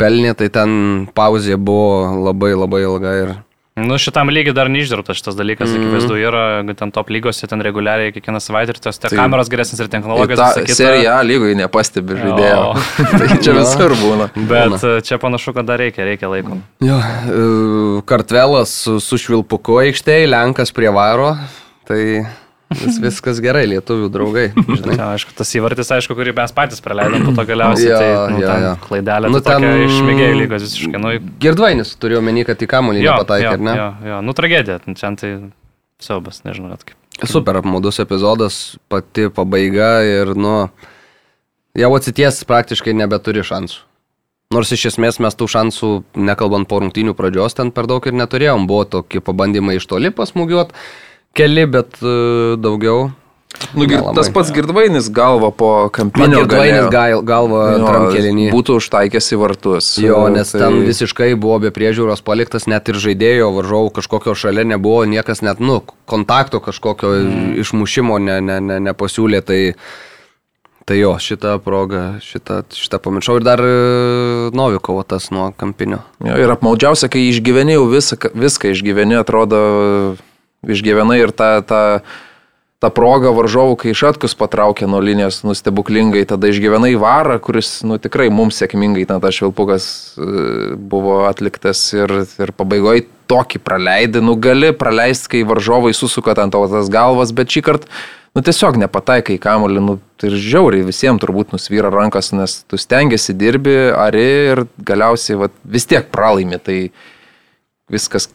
pelnė, 0.00 0.34
tai 0.36 0.50
ten 0.52 0.70
pauzė 1.16 1.58
buvo 1.58 2.14
labai 2.28 2.54
labai 2.54 2.82
ilga 2.86 3.18
ir... 3.22 3.34
Nu, 3.76 3.98
šitam 4.00 4.30
lygiai 4.32 4.54
dar 4.56 4.70
neišdirbtas 4.72 5.18
šitas 5.18 5.34
dalykas, 5.36 5.68
mm. 5.68 5.82
akivaizdu, 5.84 6.14
yra 6.16 6.44
ten 6.78 6.88
top 6.96 7.10
lygose, 7.12 7.44
ten 7.44 7.60
reguliariai 7.60 8.14
kiekvieną 8.14 8.40
savaitę 8.40 8.72
ir 8.72 8.78
tos 8.80 8.96
Tai- 9.02 9.10
kameros 9.12 9.50
geresnės 9.52 9.82
ir 9.84 9.90
technologijos. 9.92 10.40
visa 10.40 10.62
kita. 10.64 10.76
seriją 10.78 11.16
lygai 11.28 11.50
nepastebi 11.60 12.16
žaidėjo. 12.16 12.62
Tai 13.20 13.36
čia 13.44 13.56
visur 13.58 13.92
būna. 14.00 14.30
Bet 14.48 14.80
e, 14.80 14.94
čia 15.04 15.20
panašu, 15.20 15.52
kad 15.58 15.68
dar 15.68 15.82
reikia, 15.84 16.06
reikia 16.08 16.32
laiko. 16.32 16.56
Jo, 16.80 16.96
e, 16.96 17.44
kartvelas 18.08 18.72
su, 18.86 18.96
su 19.04 19.20
švilpuku 19.20 19.76
aikštėje, 19.84 20.32
Lenkas 20.32 20.72
prie 20.72 20.88
varo, 20.96 21.34
tai 21.84 22.24
vis, 22.74 22.98
viskas 23.02 23.38
gerai, 23.44 23.64
lietuvių 23.70 24.08
draugai. 24.12 24.46
Žinai. 24.80 24.96
Ja, 24.98 25.08
aišku, 25.14 25.34
tas 25.38 25.52
įvartis, 25.58 25.90
aišku, 25.96 26.16
kurį 26.18 26.34
mes 26.36 26.54
patys 26.56 26.82
praleidom 26.84 27.24
po 27.28 27.34
to 27.38 27.44
galiausiai. 27.48 27.90
Jo, 27.92 28.00
tai, 28.00 28.10
nu, 28.34 28.40
ten 28.42 28.64
jo. 28.66 28.72
Klaidelė, 28.88 29.30
Nu, 29.32 29.40
ten 29.44 29.66
ten- 29.66 29.84
išmėgėjo 29.86 30.34
lygos 30.42 30.66
visiškai. 30.66 31.00
Nu, 31.02 31.14
Girdvainis 31.42 31.94
turėjo 32.02 32.22
meni, 32.26 32.44
kad 32.48 32.60
į 32.62 32.68
kamuolį 32.74 33.04
nepataikė, 33.06 33.52
ar 33.54 33.64
ne? 33.70 33.76
jo, 33.80 33.88
jo, 34.10 34.20
nu 34.26 34.34
tragedija, 34.36 34.80
čia 34.98 35.12
tai 35.20 35.32
siaubas, 36.02 36.42
nežinau 36.46 36.72
net 36.74 36.84
kaip. 36.86 36.98
Super 37.24 37.56
apmaudus 37.62 37.96
epizodas, 38.02 38.76
pati 38.92 39.30
pabaiga 39.32 40.02
ir, 40.04 40.34
nu, 40.36 40.66
jau 41.76 41.92
atsities 41.96 42.42
praktiškai 42.48 42.92
nebeturi 42.98 43.40
šansų. 43.46 43.84
Nors 44.54 44.70
iš 44.70 44.84
esmės 44.92 45.16
mes 45.18 45.34
tų 45.34 45.48
šansų, 45.50 45.88
nekalbant 46.22 46.68
po 46.70 46.78
rungtynių 46.78 47.16
pradžios, 47.18 47.56
ten 47.58 47.72
per 47.74 47.88
daug 47.90 48.04
ir 48.06 48.14
neturėjom. 48.14 48.68
Buvo 48.70 48.84
tokie 48.86 49.18
pabandymai 49.24 49.74
iš 49.80 49.88
toli 49.90 50.12
pasmugiuot, 50.14 50.70
keli, 51.36 51.68
bet 51.76 52.00
uh, 52.02 52.56
daugiau. 52.60 53.10
Nu, 53.74 53.86
gir- 53.88 54.02
tas 54.14 54.28
pats 54.32 54.50
girdvainis 54.52 55.08
galva 55.12 55.50
po 55.50 55.88
kampinio 55.92 56.42
Girdvainis 56.44 56.88
gal, 56.92 57.22
galva 57.26 57.62
Jo, 57.76 57.84
tramkelinį. 57.84 58.48
Būtų 58.54 58.78
užtaikęs 58.80 59.30
į 59.32 59.38
vartus. 59.40 59.90
Jo, 60.02 60.26
nes 60.32 60.52
Tai- 60.52 60.60
ten 60.64 60.80
visiškai 60.86 61.30
buvo 61.40 61.58
be 61.64 61.72
priežiūros 61.74 62.22
paliktas, 62.26 62.68
net 62.70 62.88
ir 62.92 63.00
žaidėjo 63.00 63.52
varžovų 63.56 63.94
kažkokio 63.98 64.36
šalia 64.36 64.66
nebuvo, 64.68 65.04
niekas 65.08 65.42
net, 65.42 65.60
nu, 65.60 65.80
kontakto 66.06 66.60
kažkokio 66.60 67.14
mm. 67.16 67.56
išmušimo 67.64 68.18
ne, 68.18 68.40
ne, 68.44 68.60
ne, 68.60 68.78
nepasiūlė, 68.90 69.42
tai, 69.46 69.60
tai 70.84 71.00
jo, 71.00 71.16
šitą 71.16 71.56
progą, 71.64 72.04
šitą, 72.22 72.62
šitą 72.76 73.00
pamiršau 73.02 73.40
ir 73.40 73.46
dar 73.46 73.64
e, 73.64 73.74
Novikovo 74.56 75.02
tas 75.02 75.30
nuo 75.34 75.50
kampinio. 75.56 76.04
Jo, 76.20 76.36
ir 76.44 76.52
apmaudžiausia, 76.54 77.10
kai 77.12 77.28
išgyveni 77.32 77.78
jau 77.78 77.88
visą, 77.90 78.20
viską 78.36 78.76
išgyveni, 78.76 79.18
atrodo, 79.18 79.60
išgyvenai 80.68 81.18
ir 81.22 81.32
tą, 81.36 81.50
tą, 81.66 81.82
tą 82.82 82.90
progą 82.94 83.32
varžovų, 83.36 83.76
kai 83.80 83.94
šatkus 83.96 84.36
patraukė 84.38 84.88
nuo 84.90 85.00
linijos, 85.04 85.42
nustebuklingai, 85.46 86.26
tada 86.28 86.50
išgyvenai 86.52 86.94
varą, 87.00 87.38
kuris, 87.42 87.80
nu 87.88 88.00
tikrai 88.02 88.28
mums 88.34 88.60
sėkmingai, 88.60 89.06
ten 89.08 89.22
tas 89.22 89.38
švilpukas 89.38 89.86
e, 90.16 90.28
buvo 90.76 91.22
atliktas 91.30 91.88
ir, 91.96 92.12
ir 92.42 92.52
pabaigoje 92.56 93.06
tokį 93.30 93.62
praleidai, 93.64 94.22
nu 94.22 94.36
gali 94.38 94.70
praleisti, 94.76 95.32
kai 95.32 95.48
varžovai 95.48 95.94
susuka 95.96 96.36
ant 96.38 96.54
tavo 96.54 96.68
tas 96.70 96.90
galvas, 96.92 97.32
bet 97.34 97.50
šį 97.50 97.64
kartą, 97.66 97.90
nu 98.36 98.44
tiesiog 98.44 98.78
nepataikai 98.84 99.38
į 99.38 99.42
kamolį, 99.42 99.82
nu 99.82 99.98
tai 100.20 100.30
ir 100.30 100.38
žiauriai 100.44 100.86
visiems 100.86 101.22
turbūt 101.24 101.54
nusvyra 101.56 101.90
rankas, 101.92 102.30
nes 102.36 102.60
tu 102.68 102.78
stengiasi 102.80 103.34
dirbi, 103.34 103.76
ari 103.96 104.26
ir 104.52 104.64
galiausiai 104.76 105.40
vat, 105.46 105.56
vis 105.64 105.88
tiek 105.88 106.06
pralaimi, 106.12 106.60
tai 106.60 106.78
viskas 107.92 108.28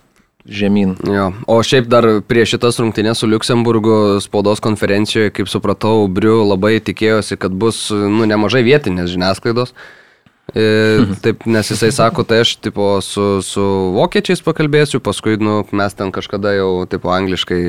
žemyn. 0.46 0.96
Jo. 1.06 1.32
O 1.48 1.60
šiaip 1.66 1.88
dar 1.92 2.08
prieš 2.28 2.56
šitas 2.56 2.80
rungtynės 2.82 3.22
su 3.22 3.30
Luksemburgu 3.30 4.20
spaudos 4.24 4.62
konferencijoje, 4.64 5.34
kaip 5.36 5.50
supratau, 5.52 6.08
Briu 6.12 6.42
labai 6.46 6.80
tikėjosi, 6.84 7.38
kad 7.42 7.54
bus 7.54 7.90
nu, 7.92 8.26
nemažai 8.30 8.64
vietinės 8.66 9.12
žiniasklaidos. 9.14 9.76
E, 10.52 10.64
taip, 11.24 11.46
nes 11.48 11.70
jisai 11.72 11.92
sako, 11.96 12.26
tai 12.28 12.42
aš 12.44 12.58
tipo, 12.60 12.98
su, 13.06 13.40
su 13.46 13.64
vokiečiais 13.96 14.42
pakalbėsiu, 14.44 15.00
paskui 15.04 15.38
nu, 15.40 15.62
mes 15.72 15.96
ten 15.96 16.12
kažkada 16.12 16.56
jau 16.58 16.72
tipo, 16.92 17.12
angliškai, 17.14 17.62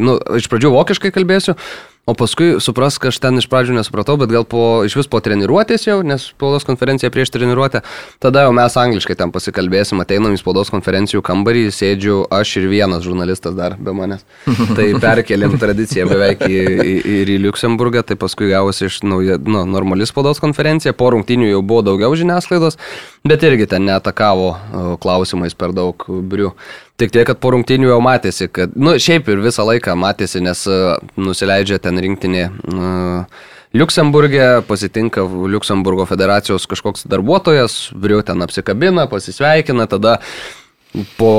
nu, 0.00 0.16
iš 0.38 0.48
pradžių 0.48 0.70
vokiškai 0.72 1.12
kalbėsiu, 1.12 1.58
o 2.04 2.14
paskui 2.18 2.56
supras, 2.60 2.96
kad 2.98 3.12
aš 3.12 3.20
ten 3.22 3.38
iš 3.38 3.46
pradžių 3.50 3.76
nesupratau, 3.76 4.16
bet 4.18 4.32
gal 4.34 4.42
po, 4.48 4.82
iš 4.82 4.96
vis 4.98 5.08
po 5.10 5.20
treniruotės 5.22 5.86
jau, 5.86 6.00
nes 6.06 6.24
spaudos 6.32 6.66
konferencija 6.66 7.12
prieš 7.14 7.30
treniruotę, 7.36 7.84
tada 8.22 8.42
jau 8.42 8.54
mes 8.56 8.76
angliškai 8.82 9.14
ten 9.20 9.30
pasikalbėsim, 9.34 10.02
ateinam 10.02 10.34
į 10.34 10.40
spaudos 10.40 10.72
konferencijų 10.74 11.22
kambarį, 11.22 11.68
sėdžiu 11.70 12.24
aš 12.34 12.56
ir 12.58 12.68
vienas 12.72 13.06
žurnalistas 13.06 13.54
dar 13.54 13.78
be 13.78 13.94
manęs. 13.94 14.26
Tai 14.76 14.88
perkeliam 15.02 15.54
tradiciją 15.62 16.08
beveik 16.10 16.42
į, 16.48 16.58
į, 16.58 16.98
ir 17.22 17.34
į 17.36 17.40
Luxemburgą, 17.46 18.02
tai 18.06 18.18
paskui 18.18 18.50
gavosi 18.50 18.88
iš 18.88 19.02
nauja, 19.06 19.38
nu, 19.38 19.62
normali 19.68 20.06
spaudos 20.08 20.42
konferencija, 20.42 20.96
po 20.96 21.12
rungtynių 21.14 21.52
jau 21.52 21.62
buvo 21.62 21.86
daugiau 21.92 22.16
žiniasklaidos, 22.18 22.80
bet 23.28 23.46
irgi 23.46 23.68
ten 23.70 23.86
neatakavo 23.86 24.96
klausimais 25.02 25.54
per 25.54 25.74
daug 25.76 26.02
brių. 26.08 26.50
Tik 27.02 27.10
tiek, 27.10 27.24
kad 27.26 27.40
po 27.42 27.50
rungtynių 27.50 27.88
jau 27.88 27.96
matėsi, 27.98 28.46
kad, 28.46 28.76
nu, 28.78 28.92
šiaip 29.02 29.26
ir 29.32 29.40
visą 29.42 29.64
laiką 29.66 29.96
matėsi, 29.98 30.38
nes 30.38 30.60
uh, 30.70 31.00
nusileidžia 31.18 31.80
ten 31.82 31.98
rinktinė. 31.98 32.44
Uh, 32.70 33.48
Liuksemburgė 33.74 34.60
pasitinka 34.68 35.24
Liuksemburgo 35.50 36.06
federacijos 36.06 36.68
kažkoks 36.70 37.08
darbuotojas, 37.10 37.88
briu 37.98 38.20
ten 38.22 38.46
apsikabina, 38.46 39.08
pasisveikina, 39.10 39.88
tada 39.90 40.20
po 41.18 41.32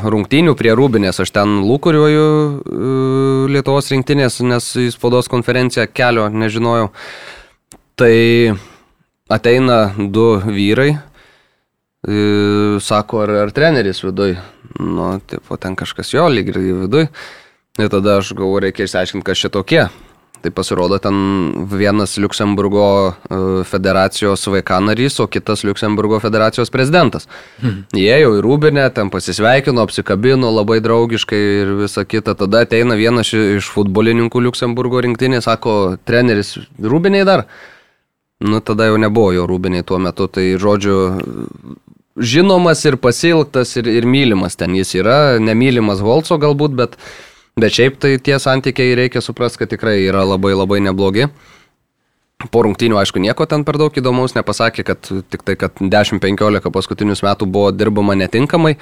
rungtynių 0.00 0.56
prie 0.56 0.72
Rūbinės 0.80 1.20
aš 1.20 1.34
ten 1.36 1.58
lūkuriuoju 1.68 2.24
uh, 2.24 3.46
Lietuvos 3.52 3.92
rinktinės, 3.92 4.40
nes 4.48 4.72
į 4.80 4.88
spaudos 4.96 5.28
konferenciją 5.28 5.90
kelio 5.92 6.30
nežinojau. 6.32 6.88
Tai 8.00 8.16
ateina 9.28 9.82
du 10.00 10.30
vyrai, 10.48 10.94
E, 12.02 12.80
sako, 12.82 13.20
ar, 13.22 13.30
ar 13.44 13.50
treneris 13.54 14.00
viduj. 14.02 14.32
Nu, 14.82 15.20
tipo, 15.26 15.56
ten 15.56 15.76
kažkas 15.78 16.12
jo, 16.14 16.26
lyg 16.28 16.50
ir 16.52 16.58
viduj. 16.84 17.08
Ir 17.80 17.92
tada 17.92 18.18
aš 18.20 18.34
galvoju, 18.36 18.66
reikia 18.66 18.88
išsiaiškinti, 18.88 19.24
kas 19.24 19.40
čia 19.44 19.52
tokie. 19.52 19.86
Tai 20.42 20.50
pasirodo 20.50 20.96
ten 20.98 21.14
vienas 21.70 22.16
Luxemburgo 22.18 22.84
e, 23.06 23.36
federacijos 23.64 24.42
vaiką 24.50 24.80
narys, 24.82 25.20
o 25.22 25.28
kitas 25.30 25.62
Luxemburgo 25.62 26.18
federacijos 26.20 26.70
prezidentas. 26.74 27.28
Mhm. 27.62 27.84
Jie 27.94 28.16
jau 28.24 28.32
į 28.34 28.42
Rūbinę, 28.42 28.88
ten 28.94 29.10
pasisveikino, 29.14 29.86
apsikabino 29.86 30.50
labai 30.50 30.80
draugiškai 30.82 31.42
ir 31.60 31.74
visa 31.84 32.04
kita. 32.04 32.34
Tada 32.34 32.64
ateina 32.66 32.98
vienas 32.98 33.30
iš 33.32 33.70
futbolininkų 33.70 34.42
Luxemburgo 34.48 35.00
rinktinės, 35.06 35.46
sako, 35.46 35.96
treneris 36.04 36.56
Rūbiniai 36.82 37.28
dar. 37.28 37.46
Nu, 38.42 38.58
tada 38.60 38.90
jau 38.90 38.98
nebuvo 38.98 39.30
jo 39.36 39.46
rūbiniai 39.46 39.86
tuo 39.86 40.00
metu, 40.02 40.26
tai 40.26 40.56
žodžiu, 40.58 40.96
žinomas 42.16 42.84
ir 42.88 42.98
pasilgtas 43.00 43.76
ir, 43.80 43.88
ir 43.88 44.06
mylimas 44.08 44.56
ten 44.58 44.74
jis 44.76 44.94
yra, 45.00 45.38
nemylimas 45.40 46.02
Volco 46.04 46.38
galbūt, 46.40 46.76
bet, 46.76 46.98
bet 47.58 47.74
šiaip 47.74 47.98
tai 48.02 48.16
tie 48.18 48.38
santykiai 48.42 48.96
reikia 48.98 49.24
suprasti, 49.24 49.62
kad 49.62 49.72
tikrai 49.72 50.00
yra 50.04 50.24
labai 50.26 50.54
labai 50.56 50.82
neblogi. 50.84 51.30
Po 52.50 52.64
rungtynių, 52.66 52.96
aišku, 52.98 53.20
nieko 53.22 53.46
ten 53.46 53.62
per 53.62 53.78
daug 53.78 53.94
įdomaus 53.94 54.34
nepasakė, 54.34 54.82
kad 54.86 55.10
tik 55.30 55.44
tai, 55.46 55.54
kad 55.60 55.78
10-15 55.78 56.72
paskutinius 56.74 57.22
metų 57.22 57.46
buvo 57.46 57.70
dirbama 57.70 58.16
netinkamai. 58.18 58.74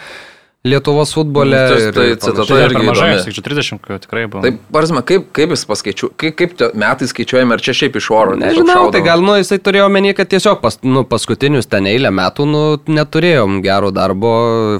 Lietuvos 0.62 1.14
futbole. 1.16 1.56
Nu, 1.56 1.68
tas- 1.72 1.82
ir- 1.88 1.94
tai 1.96 2.06
ir 2.10 2.16
citata. 2.20 2.44
Tai 2.44 2.56
dar 2.60 2.68
irgi 2.68 2.76
per 2.76 2.84
mažai, 2.84 3.12
sakyčiau, 3.24 3.44
30 3.46 3.86
jau 3.88 3.96
tikrai 4.02 4.26
buvo. 4.28 4.42
Taip, 4.44 4.58
parzma, 4.70 5.00
kaip, 5.08 5.30
kaip 5.32 5.54
jis 5.54 5.62
paskaičiuoja, 5.64 6.12
kaip, 6.20 6.34
kaip 6.36 6.74
metai 6.76 7.06
skaičiuojami, 7.08 7.52
ar 7.56 7.60
čia 7.64 7.72
šiaip 7.78 7.96
iš 7.96 8.10
oro? 8.12 8.34
Nežinau, 8.36 8.90
tai 8.92 9.00
gal, 9.00 9.22
nu, 9.24 9.32
jisai 9.40 9.56
turėjo 9.58 9.86
menį, 9.88 10.12
kad 10.18 10.28
tiesiog 10.28 10.60
pas, 10.60 10.76
nu, 10.84 11.00
paskutinius 11.08 11.64
ten 11.66 11.88
eilę 11.88 12.12
metų, 12.12 12.44
nu, 12.44 12.76
neturėjom 12.92 13.62
gero 13.64 13.88
darbo 13.90 14.34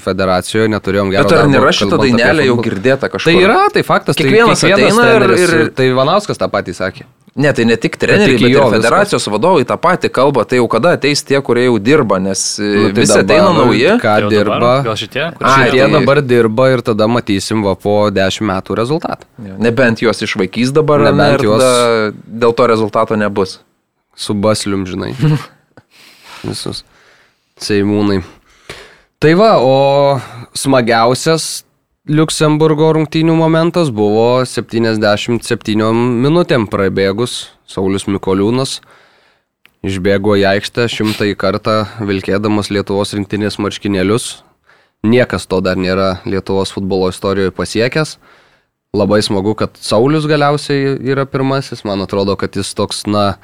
federacijoje, 0.04 0.68
neturėjom 0.68 1.14
gero 1.16 1.24
Bet 1.24 1.32
ar 1.32 1.38
darbo. 1.46 1.54
nėra 1.56 1.72
šita 1.72 1.96
dainelė 2.04 2.44
jau 2.50 2.58
girdėta 2.60 3.08
kažkur? 3.08 3.32
Tai 3.32 3.40
yra, 3.40 3.60
tai 3.72 3.82
faktas. 3.82 4.16
Kiekvienas 4.20 4.60
tai 4.60 4.72
ateina 4.76 5.08
ir- 5.16 5.38
ir- 5.48 5.72
Tai 5.80 5.88
Vanauskas 5.96 6.36
tą 6.36 6.50
patį 6.52 6.76
sakė. 6.76 7.04
Ne, 7.36 7.52
tai 7.54 7.64
ne 7.64 7.76
tik 7.78 7.94
treneriai, 7.96 8.34
iki 8.34 8.44
bet 8.48 8.52
jo 8.52 8.64
ir 8.66 8.72
federacijos 8.74 9.26
vadovai 9.30 9.62
tą 9.64 9.76
patį 9.78 10.08
kalba, 10.10 10.42
tai 10.44 10.58
jau 10.58 10.66
kada 10.68 10.96
ateis 10.96 11.22
tie, 11.22 11.38
kurie 11.40 11.68
jau 11.68 11.76
dirba, 11.78 12.18
nes 12.18 12.58
Nu, 12.58 12.88
nu, 12.88 12.92
visi 12.96 13.14
ateina 13.18 13.52
nauji. 13.54 13.86
Ką 14.02 14.02
Tai 14.02 14.20
jau 14.24 14.30
dirba. 14.32 14.56
dabar, 14.58 14.82
Gal 14.88 14.96
šitie? 14.98 15.26
šitie? 15.38 15.52
Šitie 15.70 15.82
tai- 15.84 15.92
dabar 15.92 16.22
dirba 16.22 16.66
ir 16.72 16.82
tada 16.82 17.06
matysim 17.06 17.62
va 17.62 17.76
po 17.78 18.10
10 18.10 18.42
metų 18.42 18.74
rezultatą. 18.76 19.24
Nebent 19.38 20.02
juos 20.02 20.18
išvaikys 20.26 20.72
dabar, 20.74 20.98
ne, 21.06 21.12
Nebent 21.12 21.40
juos- 21.46 22.12
dėl 22.26 22.52
to 22.54 22.66
rezultato 22.66 23.14
nebus. 23.16 23.60
Su 24.16 24.34
baslium, 24.34 24.82
žinai. 24.84 25.14
Visus. 26.42 26.82
Seimūnai. 27.60 28.22
Tai 29.20 29.34
va, 29.34 29.58
o 29.60 30.20
smagiausias 30.56 31.62
Liuksemburgo 32.10 32.88
rungtynių 32.96 33.36
momentas 33.38 33.92
buvo 33.94 34.40
77 34.42 35.90
minutėm 35.94 36.64
prabėgus 36.66 37.34
Saulis 37.70 38.08
Mikoliūnas. 38.10 38.80
Išbėgo 39.86 40.34
į 40.40 40.42
aikštę 40.50 40.88
šimtąjį 40.90 41.36
kartą 41.38 41.76
vilkėdamas 42.08 42.72
Lietuvos 42.74 43.14
rinktinės 43.14 43.60
marškinėlius. 43.62 44.26
Niekas 45.06 45.46
to 45.46 45.60
dar 45.62 45.78
nėra 45.78 46.16
Lietuvos 46.26 46.74
futbolo 46.74 47.12
istorijoje 47.14 47.54
pasiekęs. 47.54 48.16
Labai 48.90 49.20
smagu, 49.22 49.54
kad 49.54 49.78
Saulis 49.78 50.26
galiausiai 50.26 50.96
yra 51.12 51.28
pirmasis. 51.30 51.84
Man 51.86 52.02
atrodo, 52.02 52.34
kad 52.34 52.58
jis 52.58 52.74
toks, 52.74 53.04
na, 53.06 53.36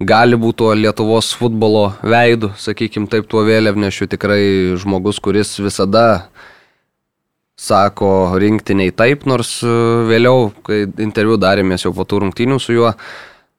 gali 0.00 0.40
būti 0.40 0.62
tuo 0.62 0.72
Lietuvos 0.72 1.34
futbolo 1.36 1.90
veidu, 2.00 2.54
sakykim 2.56 3.12
taip, 3.12 3.28
tuo 3.28 3.44
vėliavnešiu 3.44 4.08
tikrai 4.16 4.40
žmogus, 4.80 5.20
kuris 5.20 5.58
visada 5.60 6.24
sako 7.64 8.08
rinktiniai 8.40 8.92
taip, 8.96 9.24
nors 9.30 9.56
e, 9.64 9.76
vėliau, 10.10 10.50
kai 10.66 10.84
interviu 11.04 11.38
darėmės 11.40 11.86
jau 11.86 11.94
po 11.96 12.06
tų 12.08 12.24
rungtynių 12.26 12.60
su 12.60 12.76
juo, 12.76 12.92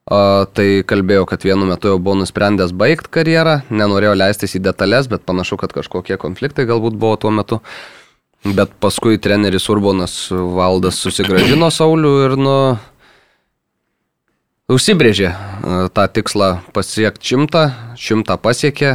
tai 0.06 0.84
kalbėjau, 0.86 1.24
kad 1.26 1.42
vienu 1.42 1.66
metu 1.66 1.90
jau 1.90 1.98
buvo 1.98 2.20
nusprendęs 2.20 2.76
baigti 2.78 3.10
karjerą, 3.10 3.56
nenorėjau 3.74 4.12
leistis 4.14 4.54
į 4.54 4.62
detalės, 4.68 5.08
bet 5.10 5.24
panašu, 5.26 5.58
kad 5.58 5.74
kažkokie 5.74 6.20
konfliktai 6.22 6.68
galbūt 6.70 6.94
buvo 7.02 7.16
tuo 7.18 7.32
metu. 7.34 7.58
Bet 8.46 8.76
paskui 8.78 9.18
treneris 9.18 9.66
Urbonas 9.74 10.28
valdas 10.30 11.00
susigražino 11.02 11.72
Saulių 11.74 12.12
ir 12.28 12.36
nu, 12.38 12.54
užsibrėžė 14.70 15.32
e, 15.32 15.36
tą 15.94 16.06
tikslą 16.14 16.52
pasiekti 16.76 17.34
šimtą, 17.34 17.66
šimtą 17.98 18.38
pasiekė 18.42 18.92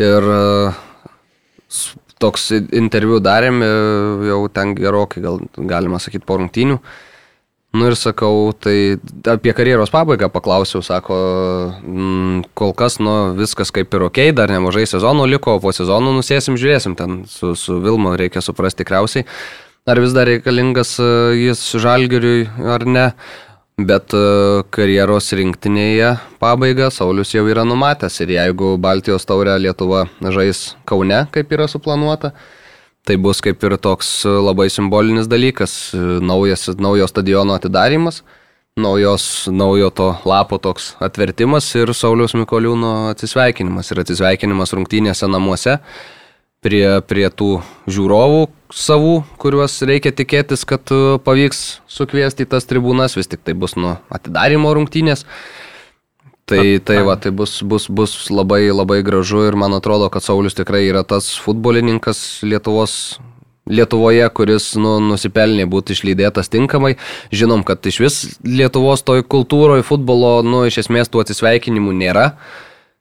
ir 0.00 0.28
e, 0.36 0.44
toks 2.20 2.50
interviu 2.76 3.20
darėm 3.24 3.62
e, 3.64 3.70
jau 4.30 4.42
ten 4.52 4.74
gerokai, 4.78 5.22
gal 5.24 5.40
galima 5.56 6.00
sakyti, 6.02 6.26
po 6.26 6.38
rungtynių. 6.40 6.80
Nu 7.70 7.86
ir 7.86 7.94
sakau, 7.94 8.50
tai 8.58 8.98
apie 9.30 9.52
karjeros 9.54 9.92
pabaigą 9.94 10.26
paklausiau, 10.34 10.82
sako, 10.82 11.16
mm, 11.78 12.48
kol 12.58 12.72
kas, 12.74 12.98
nu, 12.98 13.36
viskas 13.38 13.70
kaip 13.70 13.94
ir 13.94 14.08
ok, 14.08 14.18
dar 14.34 14.50
nemažai 14.50 14.88
sezonų 14.90 15.28
liko, 15.36 15.54
po 15.62 15.70
sezonų 15.70 16.16
nusėsim, 16.16 16.58
žiūrėsim 16.58 16.96
ten 16.98 17.20
su, 17.30 17.54
su 17.54 17.78
Vilma, 17.84 18.16
reikia 18.18 18.42
suprasti 18.42 18.82
tikriausiai, 18.82 19.28
ar 19.86 20.02
vis 20.02 20.16
dar 20.16 20.26
reikalingas 20.26 20.96
e, 20.98 21.12
jis 21.44 21.62
žalgiriui 21.78 22.48
ar 22.74 22.88
ne. 22.90 23.06
Bet 23.86 24.12
e, 24.12 24.20
karjeros 24.74 25.30
rinktinėje 25.36 26.14
pabaigą 26.42 26.90
Saulis 26.92 27.30
jau 27.32 27.46
yra 27.48 27.62
numatęs 27.64 28.18
ir 28.24 28.34
jeigu 28.34 28.74
Baltijos 28.82 29.24
taurę 29.28 29.54
Lietuva 29.60 30.04
žais 30.34 30.74
Kaune, 30.88 31.22
kaip 31.32 31.54
yra 31.54 31.68
suplanuota, 31.70 32.32
tai 33.06 33.16
bus 33.16 33.40
kaip 33.40 33.62
ir 33.64 33.78
toks 33.80 34.10
labai 34.26 34.68
simbolinis 34.72 35.30
dalykas, 35.30 35.94
naujas, 36.20 36.66
naujo 36.76 37.08
stadiono 37.08 37.56
atidarimas, 37.56 38.20
naujos, 38.76 39.48
naujo 39.48 39.90
to 39.90 40.08
lapo 40.28 40.58
toks 40.58 40.94
atvertimas 41.00 41.68
ir 41.78 41.94
Sauliaus 41.96 42.36
Mikoliūno 42.36 43.10
atsisveikinimas. 43.14 43.90
Ir 43.92 44.02
atsisveikinimas 44.04 44.74
rungtynėse 44.76 45.28
namuose 45.30 45.78
prie, 46.64 47.00
prie 47.06 47.28
tų 47.32 47.60
žiūrovų 47.90 48.48
savų, 48.70 49.14
kuriuos 49.40 49.80
reikia 49.88 50.12
tikėtis, 50.14 50.66
kad 50.68 50.92
e, 50.94 51.18
pavyks 51.24 51.80
sukviesti 51.90 52.46
į 52.46 52.50
tas 52.52 52.68
tribūnas, 52.70 53.16
vis 53.18 53.30
tik 53.30 53.42
tai 53.44 53.56
bus 53.58 53.76
nuo 53.80 53.96
atidarimo 54.12 54.72
rungtynės. 54.76 55.26
Tai, 56.50 56.62
tai 56.82 56.98
va, 57.06 57.14
tai 57.14 57.30
bus, 57.30 57.60
bus, 57.62 57.86
bus 57.86 58.14
labai, 58.34 58.64
labai 58.74 59.04
gražu 59.06 59.44
ir 59.46 59.54
man 59.58 59.76
atrodo, 59.76 60.08
kad 60.10 60.24
Saulis 60.24 60.56
tikrai 60.58 60.82
yra 60.88 61.04
tas 61.06 61.36
futbolininkas 61.38 62.42
Lietuvos, 62.42 63.20
Lietuvoje, 63.70 64.24
kuris 64.34 64.72
nu, 64.80 64.96
nusipelnė 65.04 65.68
būti 65.70 65.94
išlydėtas 65.94 66.50
tinkamai. 66.50 66.96
Žinom, 67.30 67.62
kad 67.62 67.86
iš 67.86 68.00
vis 68.02 68.16
Lietuvos 68.42 69.04
toj 69.06 69.22
kultūroje 69.30 69.86
futbolo, 69.86 70.40
nu, 70.42 70.64
iš 70.66 70.80
esmės 70.82 71.12
tų 71.12 71.22
atsisveikinimų 71.22 71.94
nėra. 72.00 72.26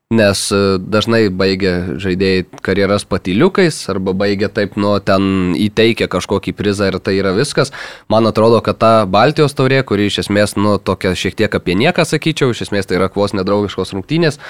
Nes 0.10 0.40
e, 0.50 0.60
dažnai 0.82 1.28
baigia 1.30 2.00
žaidėjai 2.02 2.46
karjeras 2.66 3.04
patyliukais 3.06 3.76
arba 3.94 4.16
baigia 4.18 4.48
taip, 4.50 4.74
nu, 4.74 4.96
ten 5.06 5.52
įteikia 5.54 6.08
kažkokį 6.10 6.56
prizą 6.58 6.88
ir 6.90 6.96
tai 6.98 7.14
yra 7.20 7.30
viskas. 7.36 7.70
Man 8.10 8.26
atrodo, 8.26 8.58
kad 8.66 8.80
ta 8.82 8.90
Baltijos 9.06 9.54
taurė, 9.54 9.84
kuri 9.86 10.08
iš 10.10 10.24
esmės, 10.24 10.56
nu, 10.58 10.80
tokia 10.82 11.12
šiek 11.14 11.38
tiek 11.38 11.54
apie 11.54 11.76
nieką 11.78 12.08
sakyčiau, 12.10 12.56
iš 12.56 12.64
esmės 12.66 12.90
tai 12.90 12.98
yra 12.98 13.12
kvos 13.14 13.36
nedraugiškos 13.38 13.94
rungtynės. 13.94 14.42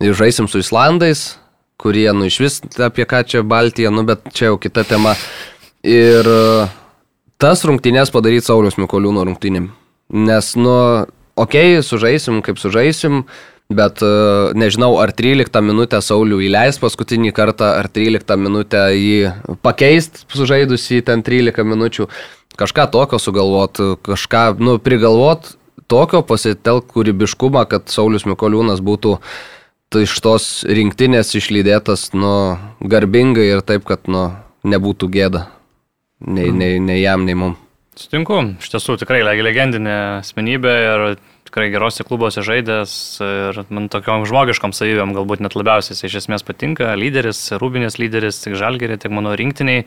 Ir 0.00 0.16
žaisim 0.16 0.48
su 0.48 0.62
Islandais, 0.64 1.26
kurie, 1.76 2.08
nu, 2.16 2.24
iš 2.32 2.40
vis 2.46 2.58
apie 2.80 3.04
ką 3.04 3.20
čia 3.28 3.44
Baltija, 3.44 3.92
nu, 3.92 4.06
bet 4.08 4.24
čia 4.32 4.48
jau 4.48 4.56
kita 4.56 4.86
tema. 4.88 5.12
Ir 5.84 6.32
e, 6.32 6.64
tas 7.36 7.66
rungtynės 7.68 8.08
padaryti 8.16 8.48
Saulius 8.48 8.80
Mikoliūno 8.80 9.28
rungtynėm. 9.28 9.68
Nes, 10.16 10.50
nu, 10.56 10.80
okei, 11.36 11.76
okay, 11.76 11.84
sužaisim, 11.84 12.40
kaip 12.40 12.56
sužaisim, 12.56 13.26
bet 13.68 14.00
e, 14.02 14.08
nežinau, 14.56 14.96
ar 15.00 15.12
13 15.12 15.60
minutę 15.64 16.00
Saulių 16.04 16.40
įleis 16.46 16.80
paskutinį 16.80 17.34
kartą, 17.36 17.74
ar 17.80 17.88
13 17.92 18.38
minutę 18.40 18.86
jį 18.96 19.58
pakeist, 19.64 20.24
sužaidus 20.32 20.88
į 20.96 21.02
ten 21.04 21.22
13 21.26 21.66
minučių. 21.68 22.08
Kažką 22.58 22.88
tokio 22.90 23.20
sugalvot, 23.22 23.78
kažką, 24.02 24.56
nu, 24.58 24.78
prigalvot 24.82 25.52
tokio, 25.88 26.24
pasitelk 26.26 26.88
kūrybiškumą, 26.90 27.62
kad 27.70 27.92
Saulis 27.92 28.26
Mikoliūnas 28.26 28.82
būtų 28.84 29.18
tai 29.92 30.02
iš 30.04 30.16
tos 30.20 30.48
rinktinės 30.68 31.30
išlydėtas, 31.38 32.10
nu, 32.16 32.58
garbingai 32.82 33.46
ir 33.52 33.62
taip, 33.64 33.86
kad, 33.88 34.08
nu, 34.10 34.26
nebūtų 34.68 35.08
gėda. 35.12 35.46
Nei, 36.18 36.50
nei, 36.50 36.80
nei 36.82 36.98
jam, 37.00 37.22
nei 37.24 37.36
mum. 37.38 37.54
Sutinku, 37.98 38.40
iš 38.58 38.72
tiesų 38.74 38.98
tikrai 39.00 39.22
leg- 39.26 39.42
legendinė 39.42 39.94
asmenybė 40.18 40.74
ir 40.82 41.04
tikrai 41.48 41.70
gerose 41.72 42.04
klubuose 42.06 42.44
žaidęs 42.44 42.92
ir 43.24 43.60
man 43.72 43.88
tokiom 43.92 44.26
žmogiškom 44.28 44.74
savybėm 44.76 45.16
galbūt 45.16 45.42
net 45.44 45.56
labiausiai 45.58 45.96
jis 45.96 46.06
iš 46.06 46.20
esmės 46.22 46.46
patinka, 46.46 46.92
lyderis, 47.00 47.40
rūbinės 47.58 47.98
lyderis, 48.00 48.42
tiek 48.44 48.56
žalgerė, 48.60 49.00
tiek 49.00 49.14
mano 49.14 49.34
rinktiniai. 49.38 49.86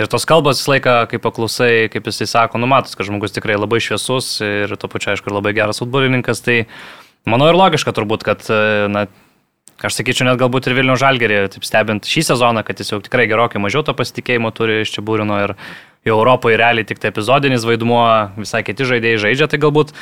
Ir 0.00 0.08
tos 0.08 0.24
kalbos 0.28 0.62
visą 0.62 0.72
laiką, 0.72 0.94
kaip 1.10 1.24
paklausai, 1.24 1.88
kaip 1.92 2.06
jisai 2.08 2.28
sako, 2.30 2.60
numatos, 2.60 2.96
kad 2.96 3.08
žmogus 3.08 3.34
tikrai 3.36 3.58
labai 3.58 3.80
šviesus 3.84 4.38
ir 4.44 4.72
to 4.80 4.88
pačiu, 4.88 5.12
aišku, 5.12 5.32
labai 5.34 5.52
geras 5.56 5.82
futbolininkas, 5.82 6.40
tai 6.44 6.62
manau 7.28 7.50
ir 7.52 7.58
logiška 7.60 7.92
turbūt, 7.96 8.24
kad, 8.24 8.48
na, 8.92 9.04
Aš 9.82 9.96
sakyčiau, 9.98 10.28
net 10.28 10.38
galbūt 10.38 10.68
ir 10.68 10.76
Vilnių 10.78 10.94
Žalgerį, 11.00 11.38
taip 11.50 11.64
stebint 11.66 12.06
šį 12.06 12.22
sezoną, 12.28 12.62
kad 12.62 12.78
jis 12.78 12.92
jau 12.92 13.00
tikrai 13.02 13.24
gerokai 13.26 13.58
mažiau 13.58 13.82
to 13.82 13.90
pasitikėjimo 13.98 14.52
turi 14.54 14.84
iš 14.84 14.92
čia 14.94 15.02
būrino 15.02 15.40
ir 15.42 15.54
jau 16.06 16.18
Europoje 16.18 16.58
realiai 16.58 16.86
tik 16.86 17.00
tai 17.02 17.12
epizodinis 17.12 17.66
vaidmuo, 17.66 18.02
visai 18.40 18.62
kiti 18.66 18.86
žaidėjai 18.88 19.20
žaidžia, 19.26 19.48
tai 19.50 19.60
galbūt, 19.62 19.92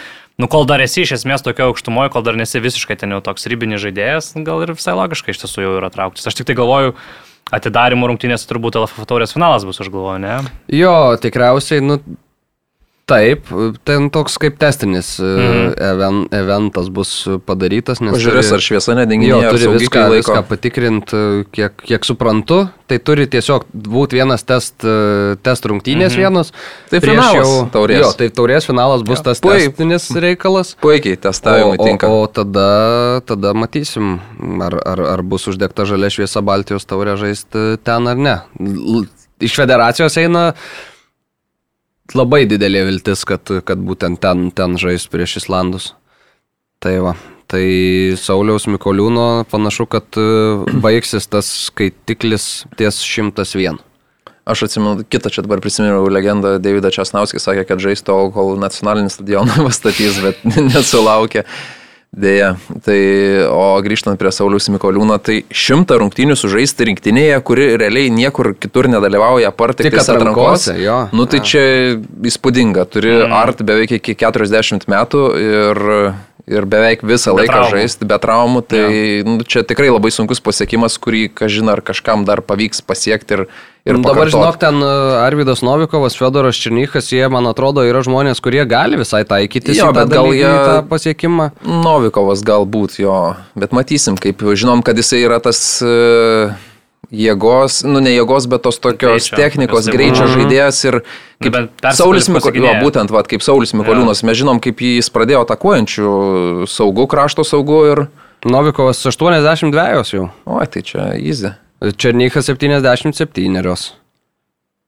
nu 0.41 0.49
kol 0.51 0.65
dar 0.69 0.81
esi 0.85 1.05
iš 1.05 1.19
esmės 1.19 1.45
tokio 1.45 1.69
aukštumoje, 1.71 2.13
kol 2.15 2.25
dar 2.25 2.39
nesi 2.41 2.63
visiškai 2.63 2.97
ten 3.03 3.13
jau 3.17 3.21
toks 3.25 3.49
rybinis 3.51 3.83
žaidėjas, 3.85 4.33
gal 4.47 4.65
ir 4.65 4.73
visai 4.77 4.97
logiškai 4.97 5.35
iš 5.35 5.45
tiesų 5.45 5.67
jau 5.67 5.75
yra 5.83 5.93
trauktis. 5.93 6.25
Aš 6.31 6.41
tik 6.41 6.49
tai 6.49 6.57
galvoju, 6.61 6.97
atidarimo 7.53 8.09
rungtynės 8.09 8.49
turbūt 8.49 8.81
LFF 8.81 9.09
taurės 9.11 9.37
finalas 9.37 9.67
bus, 9.69 9.83
aš 9.83 9.93
galvoju, 9.93 10.23
ne? 10.25 10.41
Jo, 10.73 10.95
tikriausiai, 11.21 11.85
nu, 11.85 12.01
taip, 13.11 13.51
ten 13.87 14.09
toks 14.15 14.39
kaip 14.41 14.59
testinis 14.61 15.17
mhm. 15.21 15.73
even, 15.91 16.21
eventas 16.37 16.91
bus 16.95 17.13
padarytas. 17.47 18.01
turi- 18.01 18.43
ar 18.57 18.63
šviesa 18.65 18.95
Jo, 18.95 18.99
nedinginėja, 19.03 19.49
ar 19.51 19.57
turi 19.57 19.71
viską, 19.75 20.05
laiko. 20.07 20.19
viską 20.21 20.43
patikrinti, 20.49 21.23
kiek, 21.55 21.75
kiek 21.91 22.07
suprantu. 22.09 22.63
Tai 22.91 22.99
turi 23.07 23.29
tiesiog 23.31 23.69
būti 23.71 24.19
vienas 24.19 24.43
test, 24.43 24.83
e, 24.83 25.37
test 25.47 25.67
rungtynės 25.71 26.17
mhm. 26.17 26.23
vienos. 26.25 26.51
Tai 26.91 26.99
prieš 27.03 27.21
finalas 27.21 27.53
taurės. 27.75 28.03
Jo, 28.03 28.11
tai 28.19 28.31
taurės 28.35 28.67
finalas 28.67 29.05
bus 29.07 29.21
Jo. 29.21 29.27
tas 29.31 29.43
Pui- 29.45 29.55
testinis 29.59 30.09
reikalas. 30.11 30.75
Puikiai, 30.83 31.19
O, 31.19 31.23
testavimai 31.29 31.79
o, 31.79 31.87
tinka. 31.87 32.11
o 32.11 32.27
tada, 32.27 33.21
tada 33.27 33.55
matysim, 33.55 34.19
ar, 34.63 34.75
ar, 34.87 35.05
ar 35.15 35.23
bus 35.23 35.47
uždegta 35.51 35.87
žalia 35.87 36.11
šviesa 36.11 36.43
Baltijos 36.43 36.87
taurė 36.89 37.15
žaisti 37.21 37.79
ten 37.87 38.11
ar 38.11 38.19
ne. 38.19 38.37
Iš 39.41 39.55
federacijos 39.57 40.19
eina 40.21 40.51
labai 42.17 42.45
didelė 42.51 42.87
viltis, 42.89 43.25
kad, 43.29 43.51
kad 43.67 43.83
būtent 43.85 44.21
ten, 44.23 44.49
ten 44.55 44.79
žais 44.81 45.07
prieš 45.11 45.41
Islandus. 45.45 45.93
Tai 46.81 46.95
va, 47.05 47.13
tai 47.51 47.65
Sauliaus 48.17 48.65
Mikoliūno 48.71 49.45
panašu, 49.51 49.85
kad 49.91 50.17
e, 50.17 50.25
baigsis 50.81 51.29
tas 51.29 51.49
skaitiklis 51.67 52.65
ties 52.81 53.03
101. 53.05 53.83
Aš 54.51 54.65
atsimenu, 54.67 55.05
kitą 55.05 55.31
čia 55.31 55.45
dabar 55.45 55.61
prisiminiau 55.63 56.09
legendą, 56.11 56.57
Davidas 56.63 56.97
Česnauskis 56.97 57.45
sakė, 57.45 57.67
kad 57.69 57.83
žais 57.85 58.01
tol, 58.03 58.33
kol 58.35 58.57
nacionalinį 58.59 59.13
stadioną 59.13 59.61
pastatys, 59.69 60.23
bet 60.25 60.41
nesulaukė. 60.73 61.45
Deja, 62.11 62.57
tai 62.83 62.99
o 63.47 63.79
grįžtant 63.87 64.19
prie 64.19 64.33
Saulius 64.35 64.67
Mikoliūno, 64.75 65.15
tai 65.23 65.45
šimtą 65.55 66.01
rungtynių 66.03 66.35
sužaisti 66.35 66.89
rinktinėje, 66.89 67.37
kuri 67.47 67.69
realiai 67.79 68.11
niekur 68.11 68.51
kitur 68.59 68.89
nedalyvauja, 68.91 69.53
apart 69.55 69.79
tik 69.79 69.95
atrankos. 69.95 70.67
Jo. 70.75 71.05
Nu 71.15 71.29
tai 71.31 71.39
ja. 71.39 71.47
čia 71.53 71.63
įspūdinga, 72.27 72.89
turi 72.91 73.15
mm. 73.15 73.37
art 73.39 73.63
beveik 73.63 73.95
iki 74.01 74.17
40 74.19 74.91
metų 74.91 75.23
ir 75.39 75.83
ir 76.51 76.67
beveik 76.69 77.05
visą 77.07 77.35
be 77.35 77.45
laiką 77.45 77.55
traumų. 77.55 77.73
žaisti 77.75 78.07
be 78.11 78.19
traumų, 78.21 78.63
tai 78.67 78.83
ja. 78.83 79.25
nu, 79.27 79.45
čia 79.47 79.63
tikrai 79.67 79.91
labai 79.93 80.11
sunkus 80.15 80.43
pasiekimas, 80.43 80.99
kurį, 81.03 81.29
kažin 81.41 81.71
ar 81.73 81.83
kažkam 81.87 82.27
dar 82.29 82.43
pavyks 82.47 82.83
pasiekti 82.87 83.37
ir, 83.39 83.45
ir 83.87 83.99
nu, 83.99 84.05
Dabar 84.05 84.31
žinok, 84.33 84.59
ten 84.61 84.83
e, 84.83 84.91
Arvidas 85.23 85.63
Novikovas, 85.67 86.19
Fedoras 86.19 86.59
Černychas, 86.59 87.13
jie, 87.15 87.23
man 87.33 87.47
atrodo, 87.51 87.85
yra 87.87 88.03
žmonės, 88.07 88.43
kurie 88.43 88.65
gali 88.69 88.99
visai 89.01 89.23
taikytis 89.29 89.79
jo, 89.79 89.93
tą, 89.95 90.07
gal 90.11 90.33
jie, 90.35 90.49
tą 90.49 90.81
pasiekimą. 90.91 91.53
Novikovas 91.87 92.43
galbūt 92.47 92.99
jo, 93.05 93.21
bet 93.55 93.77
matysim, 93.77 94.19
kaip 94.21 94.43
žinom, 94.43 94.85
kad 94.87 94.99
jisai 94.99 95.23
yra 95.29 95.41
tas... 95.45 95.63
Uh, 95.85 96.59
jėgos, 97.11 97.81
nu 97.89 98.03
ne 98.03 98.13
jėgos, 98.13 98.47
bet 98.51 98.63
tos 98.67 98.79
tokios 98.83 99.27
greičio, 99.27 99.37
technikos, 99.39 99.89
greičio 99.91 100.27
mm. 100.27 100.35
žaidėjas 100.37 100.81
ir 100.87 100.99
kaip 101.43 101.59
Saulis 101.97 102.31
Mikoliūnas, 102.31 102.83
būtent 102.85 103.15
va, 103.15 103.25
kaip 103.27 103.45
Saulis 103.45 103.75
Mikoliūnas, 103.77 104.23
mes 104.27 104.39
žinom, 104.39 104.61
kaip 104.63 104.83
jis 104.85 105.11
pradėjo 105.13 105.45
atakuojančių 105.47 106.11
saugų, 106.71 107.09
krašto 107.11 107.47
saugų 107.47 107.81
ir... 107.93 108.05
Novikovas 108.41 109.03
82 109.05 110.15
jau. 110.15 110.31
O, 110.49 110.61
tai 110.65 110.81
čia 110.87 111.11
įzė. 111.21 111.59
Černykas 112.01 112.49
77. 112.49 114.00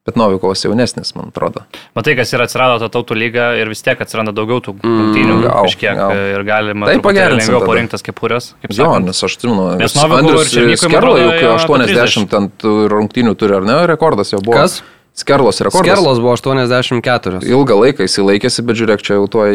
Bet 0.03 0.17
Novikovas 0.19 0.59
jaunesnis, 0.65 1.13
man 1.15 1.29
atrodo. 1.31 1.61
Matai, 1.95 2.17
kas 2.19 2.33
yra 2.35 2.43
atsirado 2.43 2.75
ta 2.81 2.89
tautų 2.91 3.15
lyga 3.15 3.53
ir 3.55 3.69
vis 3.71 3.79
tiek 3.85 4.01
atsiranda 4.03 4.33
daugiau 4.35 4.59
tų 4.59 4.73
rungtynių 4.81 5.37
mm, 5.37 5.45
kažkiek 5.47 5.95
gal. 5.95 6.15
ir 6.33 6.43
galima 6.43 6.89
taip 6.89 7.07
lengviau 7.07 7.61
parinktas 7.63 8.03
kepurės. 8.03 8.49
Jo, 8.67 8.89
nes 8.99 9.23
aš 9.23 9.37
atsimenu, 9.39 9.69
nes 9.79 9.95
Novikovas 9.95 10.51
ir 10.59 10.73
Skerlo 10.81 11.15
juk 11.21 11.45
80 11.53 12.27
ten 12.33 12.49
rungtynių 12.91 13.31
turi, 13.39 13.55
ar 13.61 13.69
ne, 13.69 13.77
rekordas 13.93 14.35
jau 14.35 14.41
buvo. 14.43 14.59
Kas? 14.59 14.81
Skerlos 15.15 15.63
rekordas. 15.63 15.87
Skerlos 15.87 16.19
buvo 16.19 16.35
84. 16.35 17.39
Ilgą 17.47 17.79
laiką 17.85 18.03
jis 18.03 18.19
laikėsi, 18.19 18.67
bet 18.67 18.81
žiūrėk, 18.81 19.07
čia 19.07 19.21
jau 19.21 19.27
tuo 19.31 19.47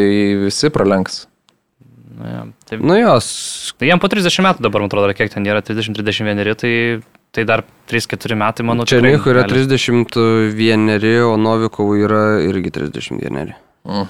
visi 0.47 0.73
pralenks. 0.73 1.27
Nu, 2.19 2.25
ja, 2.25 2.43
taip, 2.67 2.81
nu 2.83 2.97
jos. 2.97 3.29
Tai 3.79 3.91
jam 3.91 4.01
po 4.01 4.09
30 4.11 4.43
metų 4.49 4.65
dabar, 4.65 4.83
man 4.83 4.91
atrodo, 4.91 5.13
kiek 5.19 5.31
ten 5.35 5.45
yra, 5.47 5.61
30-31, 5.67 6.57
tai 6.59 6.73
Tai 7.39 7.45
dar 7.47 7.61
3-4 7.87 8.35
metai, 8.35 8.65
manau, 8.67 8.83
čia. 8.83 8.99
Černychui 8.99 9.31
yra 9.31 9.45
31, 9.47 10.97
o 11.23 11.37
Novikovui 11.39 12.01
yra 12.03 12.23
irgi 12.43 12.73
31. 12.75 13.53
Mm. 13.87 14.09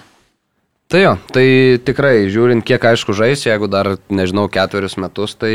Tai 0.88 1.02
jo, 1.02 1.10
tai 1.36 1.44
tikrai, 1.84 2.22
žiūrint, 2.32 2.64
kiek 2.64 2.86
aišku 2.88 3.12
žais, 3.12 3.42
jeigu 3.44 3.68
dar, 3.68 3.98
nežinau, 4.08 4.46
ketverius 4.48 4.96
metus, 4.96 5.36
tai 5.36 5.52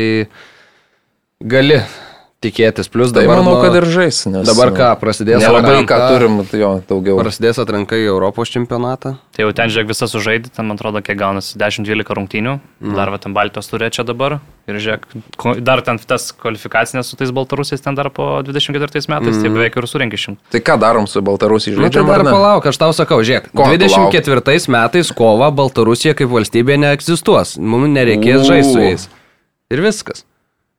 gali 1.42 1.80
tikėtis. 2.44 2.90
Plus 2.92 3.12
tai 3.14 3.24
dabar, 3.24 3.40
manau, 3.42 3.56
nu, 3.58 3.64
kad 3.64 3.76
ir 3.80 3.86
žais. 3.90 4.20
Nes, 4.30 4.46
dabar 4.48 4.72
ką, 4.76 4.90
prasidės 5.00 5.42
atranka. 5.42 5.72
Labai 5.72 5.88
ką 5.90 6.00
turim, 6.12 6.40
tai 6.50 6.60
jo, 6.62 6.72
daugiau. 6.88 7.18
Prasidės 7.20 7.60
atranka 7.62 7.98
į 7.98 8.08
Europos 8.12 8.52
čempionatą. 8.54 9.16
Tai 9.34 9.46
jau 9.46 9.54
ten, 9.56 9.72
žiūrėk, 9.72 9.90
visas 9.90 10.12
sužaidė, 10.14 10.52
ten, 10.54 10.68
man 10.68 10.78
atrodo, 10.78 11.02
kiek 11.04 11.18
gaunasi 11.20 11.56
10-12 11.60 12.18
rungtynių. 12.20 12.58
Mm. 12.84 12.98
Dar 12.98 13.12
va, 13.14 13.20
ten 13.22 13.36
Baltijos 13.36 13.70
turė 13.70 13.90
čia 13.94 14.06
dabar. 14.06 14.38
Ir 14.70 14.78
žiūrėk, 14.80 15.08
dar 15.60 15.82
ten 15.84 15.98
tas 16.00 16.30
kvalifikacinės 16.40 17.10
su 17.10 17.18
tais 17.20 17.32
Baltarusiais 17.36 17.82
ten 17.84 17.96
dar 17.98 18.08
po 18.14 18.38
24 18.46 18.80
metais, 18.80 19.08
tai 19.10 19.20
mm. 19.20 19.42
tai 19.42 19.50
beveik 19.52 19.76
ir 19.76 19.88
surinkė 19.90 20.20
šimtą. 20.22 20.40
Tai 20.54 20.62
ką 20.64 20.78
darom 20.80 21.08
su 21.10 21.20
Baltarusiais? 21.24 21.76
Na, 21.76 21.90
nu, 21.90 21.92
tai 21.92 22.06
dar 22.08 22.24
palauk, 22.24 22.70
aš 22.70 22.80
tau 22.80 22.94
sakau, 22.96 23.20
žiūrėk, 23.20 23.50
Ko 23.52 23.68
24 23.68 24.72
metais 24.72 25.12
kova 25.16 25.50
Baltarusija 25.54 26.16
kaip 26.16 26.32
valstybė 26.32 26.78
neegzistuos. 26.80 27.58
Mums 27.60 27.92
nereikės 27.92 28.46
žaisti 28.48 28.72
su 28.72 28.86
jais. 28.86 29.10
Ir 29.72 29.84
viskas. 29.84 30.24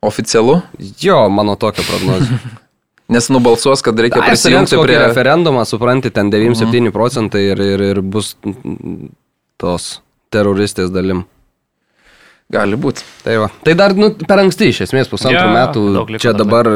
Oficialu? 0.06 0.60
Jo, 1.02 1.26
mano 1.34 1.58
tokia 1.60 1.86
prognozija. 1.88 2.40
Nes 3.14 3.30
nubalsuos, 3.30 3.84
kad 3.86 4.00
reikia 4.02 4.24
da, 4.24 4.32
prisijungti 4.32 4.80
prie 4.82 4.98
referendumą, 4.98 5.62
supranti, 5.70 6.10
ten 6.14 6.32
97 6.34 6.88
mhm. 6.88 6.94
procentai 6.94 7.44
ir, 7.52 7.62
ir, 7.62 7.84
ir 7.92 8.02
bus 8.02 8.34
tos 9.62 10.00
teroristės 10.34 10.90
dalim. 10.94 11.26
Gali 12.54 12.78
būti. 12.78 13.02
Tai, 13.26 13.36
va. 13.42 13.50
tai 13.66 13.74
dar 13.78 13.94
nu, 13.98 14.12
per 14.22 14.42
anksti 14.44 14.70
iš 14.70 14.84
esmės 14.86 15.10
pusantrų 15.10 15.38
ja, 15.38 15.54
metų. 15.54 16.18
Čia 16.22 16.34
dabar, 16.38 16.70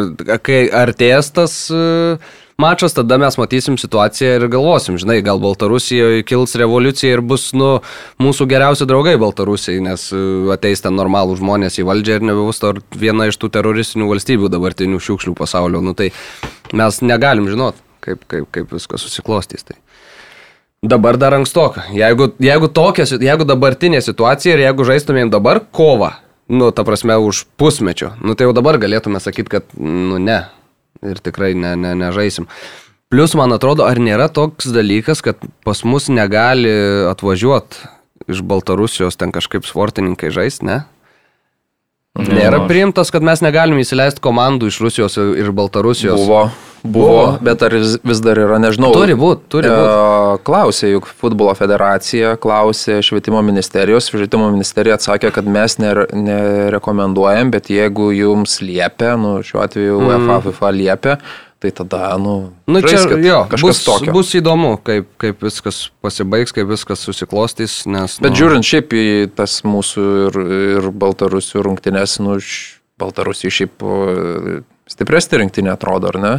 kai 0.46 0.64
artės 0.74 1.30
tas 1.34 1.58
uh, 1.74 2.32
mačas, 2.60 2.94
tada 2.94 3.18
mes 3.22 3.38
matysim 3.40 3.78
situaciją 3.80 4.36
ir 4.38 4.46
galvosim, 4.52 4.98
žinai, 5.00 5.20
gal 5.26 5.40
Baltarusijoje 5.42 6.26
kils 6.28 6.56
revoliucija 6.60 7.18
ir 7.18 7.24
bus, 7.26 7.50
nu, 7.58 7.72
mūsų 8.22 8.48
geriausi 8.52 8.88
draugai 8.90 9.16
Baltarusijai, 9.22 9.80
nes 9.86 10.10
e, 10.14 10.22
ateis 10.54 10.84
ten 10.84 10.98
normalų 11.00 11.40
žmonės 11.40 11.80
į 11.80 11.88
valdžią 11.90 12.20
ir 12.20 12.28
nebebus 12.30 12.62
to 12.62 12.76
viena 13.00 13.30
iš 13.30 13.40
tų 13.40 13.52
teroristinių 13.56 14.10
valstybių 14.12 14.52
dabartinių 14.52 15.00
šiukšlių 15.08 15.36
pasaulio. 15.40 15.84
Nu, 15.86 15.96
tai 15.98 16.12
mes 16.76 17.02
negalim 17.06 17.48
žinot, 17.50 17.80
kaip, 18.06 18.26
kaip, 18.28 18.50
kaip 18.56 18.76
viskas 18.76 19.08
susiklostys. 19.08 19.66
Tai. 19.68 19.80
Dabar 20.84 21.18
dar 21.20 21.36
ankstoka. 21.36 21.90
Jeigu, 21.96 22.32
jeigu, 22.40 22.70
tokia, 22.72 23.08
jeigu 23.20 23.48
dabartinė 23.48 24.04
situacija 24.04 24.56
ir 24.56 24.68
jeigu 24.68 24.88
žaistumėm 24.88 25.32
dabar 25.32 25.60
kovą, 25.76 26.14
nu, 26.50 26.72
ta 26.72 26.86
prasme, 26.88 27.18
už 27.20 27.44
pusmečio, 27.60 28.14
nu, 28.24 28.36
tai 28.36 28.48
jau 28.48 28.56
dabar 28.56 28.80
galėtume 28.82 29.20
sakyti, 29.22 29.60
kad, 29.60 29.76
nu, 29.76 30.18
ne, 30.24 30.42
ir 31.06 31.22
tikrai 31.24 31.54
ne, 31.58 31.76
ne, 31.80 31.96
nežaisim. 31.98 32.48
Plus, 33.10 33.34
man 33.38 33.56
atrodo, 33.56 33.88
ar 33.90 33.98
nėra 33.98 34.28
toks 34.30 34.70
dalykas, 34.70 35.24
kad 35.26 35.42
pas 35.66 35.82
mus 35.88 36.12
negali 36.14 36.70
atvažiuoti 37.10 37.88
iš 38.30 38.44
Baltarusijos 38.46 39.18
ten 39.18 39.34
kažkaip 39.34 39.66
sportininkai 39.66 40.30
žaisti, 40.34 40.68
ne? 40.70 40.84
Nėra 42.20 42.64
priimtas, 42.68 43.10
kad 43.14 43.24
mes 43.26 43.42
negalim 43.46 43.80
įsileisti 43.82 44.22
komandų 44.22 44.70
iš 44.70 44.80
Rusijos 44.84 45.18
ir 45.18 45.52
Baltarusijos. 45.56 46.20
Buvo, 46.20 46.50
buvo, 46.84 47.08
buvo. 47.08 47.38
bet 47.42 47.64
ar 47.66 47.74
vis 47.76 48.22
dar 48.24 48.40
yra, 48.40 48.60
nežinau. 48.62 48.92
Turi 48.96 49.16
būti, 49.20 49.46
turi 49.52 49.70
būti. 49.72 49.90
E, 49.90 50.40
klausė 50.48 50.94
juk 50.94 51.10
futbolo 51.10 51.54
federacija, 51.58 52.36
klausė 52.42 53.00
švietimo 53.06 53.42
ministerijos, 53.46 54.10
švietimo 54.12 54.50
ministerija 54.54 54.98
atsakė, 55.00 55.34
kad 55.36 55.50
mes 55.50 55.78
nerekomenduojam, 55.82 57.52
bet 57.56 57.70
jeigu 57.74 58.10
jums 58.16 58.60
liepia, 58.64 59.16
nu, 59.20 59.38
šiuo 59.46 59.62
atveju 59.66 60.00
mm. 60.00 60.10
UEFA, 60.10 60.40
FIFA 60.48 60.74
liepia, 60.78 61.18
tai 61.60 61.74
tada, 61.76 62.16
nu, 62.22 62.36
nu 62.72 62.82
čia 62.86 63.04
jo, 63.20 63.44
bus, 63.60 63.84
tokio. 63.84 64.14
bus 64.16 64.32
įdomu, 64.40 64.78
kaip, 64.86 65.10
kaip 65.20 65.44
viskas 65.44 65.90
pasibaigs, 66.04 66.56
kaip 66.56 66.70
viskas 66.72 67.04
susiklostys, 67.04 67.82
nes... 67.92 68.16
Bet 68.24 68.32
nu, 68.32 68.40
žiūrint 68.40 68.68
šiaip 68.68 68.96
į 68.96 69.08
tas 69.36 69.60
mūsų 69.68 70.06
ir, 70.30 70.40
ir 70.80 70.92
Baltarusių 71.04 71.66
rungtynės, 71.68 72.22
nu, 72.24 72.40
Baltarusijai 73.00 73.56
šiaip 73.62 73.84
stipresnė 74.90 75.44
rinktinė 75.44 75.74
atrodo, 75.76 76.14
ar 76.14 76.20
ne? 76.24 76.34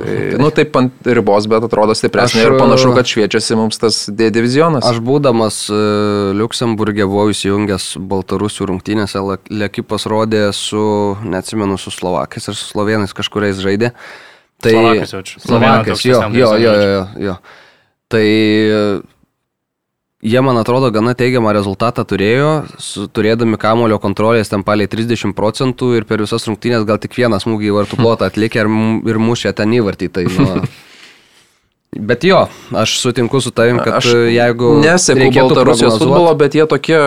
Tai, 0.06 0.16
nu, 0.40 0.48
taip 0.54 0.76
ant 0.80 1.08
ribos, 1.16 1.46
bet 1.50 1.64
atrodo 1.66 1.94
stipresnė 1.96 2.42
aš, 2.42 2.48
ir 2.48 2.56
panašu, 2.60 2.92
kad 2.96 3.10
šviečiasi 3.10 3.58
mums 3.58 3.80
tas 3.82 4.00
D 4.08 4.30
divizionas. 4.32 4.86
Aš 4.88 5.02
būdamas 5.04 5.60
uh, 5.72 6.30
Luksemburgė 6.38 7.04
buvau 7.10 7.28
įsijungęs 7.34 7.92
Baltarusių 8.10 8.70
rungtynėse, 8.72 9.22
Lekipas 9.52 10.08
rodė 10.10 10.46
su, 10.56 10.82
neatsimenu, 11.26 11.78
su 11.80 11.92
Slovakais 11.94 12.48
ir 12.48 12.56
su 12.58 12.68
Slovenais 12.70 13.14
kažkuriais 13.16 13.60
žaidė. 13.60 13.92
Tai 14.60 14.74
Slovakas. 14.74 15.14
Slovakas, 15.44 16.04
jo, 16.04 16.20
jo, 16.36 16.52
jo, 16.60 16.74
jo, 16.80 17.06
jo. 17.28 17.38
Tai 18.10 18.26
jie, 20.22 20.40
man 20.44 20.60
atrodo, 20.60 20.90
gana 20.94 21.14
teigiamą 21.16 21.52
rezultatą 21.56 22.04
turėjo, 22.04 22.50
su, 22.78 23.06
turėdami 23.08 23.58
kamulio 23.60 24.00
kontrolės 24.02 24.52
ten 24.52 24.64
paliai 24.66 24.90
30 24.90 25.34
procentų 25.36 25.94
ir 25.98 26.08
per 26.08 26.22
visas 26.24 26.46
rungtynės 26.48 26.86
gal 26.88 27.00
tik 27.02 27.16
vieną 27.16 27.40
smūgį 27.42 27.72
į 27.72 27.80
vartų 27.80 27.98
plotą 28.02 28.30
atlikę 28.30 28.64
ir, 28.64 28.70
ir 29.10 29.24
mušė 29.30 29.54
ten 29.56 29.76
įvartį. 29.80 30.12
Tai, 30.14 30.28
nu, 30.36 30.52
Bet 31.90 32.24
jo, 32.24 32.44
aš 32.70 32.92
sutinku 33.00 33.40
su 33.42 33.50
tavim, 33.50 33.80
kad 33.82 33.96
aš 33.98 34.12
jeigu... 34.30 34.76
Nesėku 34.78 35.26
Baltarusijos 35.34 35.96
futbolo, 35.98 36.30
bet 36.38 36.54
jie 36.54 36.62
tokie 36.70 36.98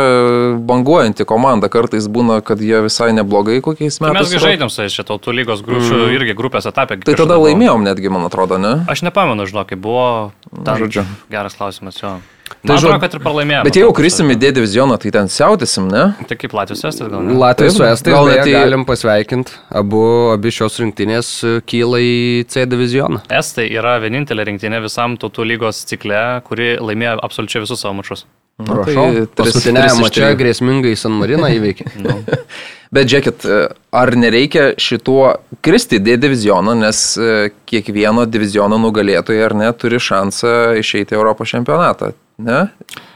banguojanti 0.67 1.23
komanda. 1.23 1.69
Kartais 1.71 2.09
būna, 2.11 2.41
kad 2.43 2.59
jie 2.59 2.81
visai 2.83 3.13
neblogai 3.15 3.61
kokiais 3.63 4.01
metais. 4.03 4.27
Tai 4.27 4.35
mes 4.35 4.43
žaidėm 4.43 4.73
su 4.73 4.83
jais 4.83 4.97
čia 4.99 5.07
tautų 5.07 5.37
lygos 5.39 5.63
grupių 5.63 5.87
mm. 6.01 6.11
irgi 6.17 6.35
grupės 6.35 6.67
etapė. 6.67 6.99
Tai 7.07 7.15
tada 7.15 7.39
laimėjom 7.39 7.87
netgi, 7.87 8.11
man 8.11 8.27
atrodo, 8.27 8.59
ne? 8.59 8.75
Aš 8.91 9.05
nepamenu, 9.07 9.47
žinau, 9.47 9.63
kaip 9.69 9.79
buvo. 9.79 10.33
Ten, 10.51 10.75
Žodžiu. 10.83 11.07
Geras 11.31 11.55
klausimas, 11.55 12.03
jo. 12.03 12.17
Tai 12.63 12.77
žinau, 12.79 12.99
kad 13.01 13.15
ir 13.17 13.21
pralaimėjome. 13.23 13.65
Bet 13.67 13.79
jeigu 13.79 13.93
krisim 13.97 14.29
į 14.33 14.37
D 14.39 14.51
divizioną, 14.55 14.97
tai 15.01 15.11
ten 15.15 15.31
siautėsim, 15.31 15.89
ne? 15.91 16.03
Tai 16.29 16.37
kaip 16.39 16.53
Latvijos 16.55 16.83
estas 16.85 17.09
gal 17.11 17.25
ne? 17.25 17.35
Latvijos 17.41 17.79
Estais 17.79 18.13
gal 18.13 18.29
net 18.29 18.45
į- 18.47 18.53
galim 18.55 18.85
pasveikinti. 18.87 19.57
Abu, 19.81 20.03
abi 20.35 20.53
šios 20.53 20.79
rinktinės 20.83 21.31
e, 21.43 21.55
kyla 21.67 21.99
į 22.03 22.13
C 22.53 22.67
divizioną. 22.69 23.23
Estai 23.33 23.67
yra 23.73 23.97
vienintelė 24.03 24.47
rinktinė 24.51 24.83
visam 24.85 25.17
tautų 25.19 25.47
lygos 25.49 25.83
cikle, 25.89 26.21
kuri 26.47 26.75
laimėjo 26.79 27.17
absoliučiai 27.25 27.65
visus 27.65 27.83
savo 27.83 27.97
mačus. 27.99 28.25
Prašau. 28.63 29.25
tai 29.33 29.47
Paskutinėje 29.47 29.97
mače 29.97 30.27
grėsmingai 30.37 30.93
San 30.99 31.15
Mariną 31.17 31.49
įveikė. 31.55 31.89
Bet 32.93 33.09
žiūrėkit, 33.09 33.45
e, 33.49 33.61
ar 33.97 34.11
nereikia 34.19 34.67
šituo 34.77 35.31
kristi 35.65 35.97
D 36.03 36.13
divizioną, 36.21 36.75
nes 36.77 36.99
e, 37.17 37.49
kiekvieno 37.69 38.27
diviziono 38.29 38.77
nugalėtojai 38.83 39.47
ar 39.47 39.55
ne 39.57 39.71
turi 39.73 39.97
šansą 39.97 40.51
išeiti 40.77 41.15
į 41.15 41.17
Europos 41.17 41.49
čempionatą, 41.49 42.11
ne? 42.37 42.67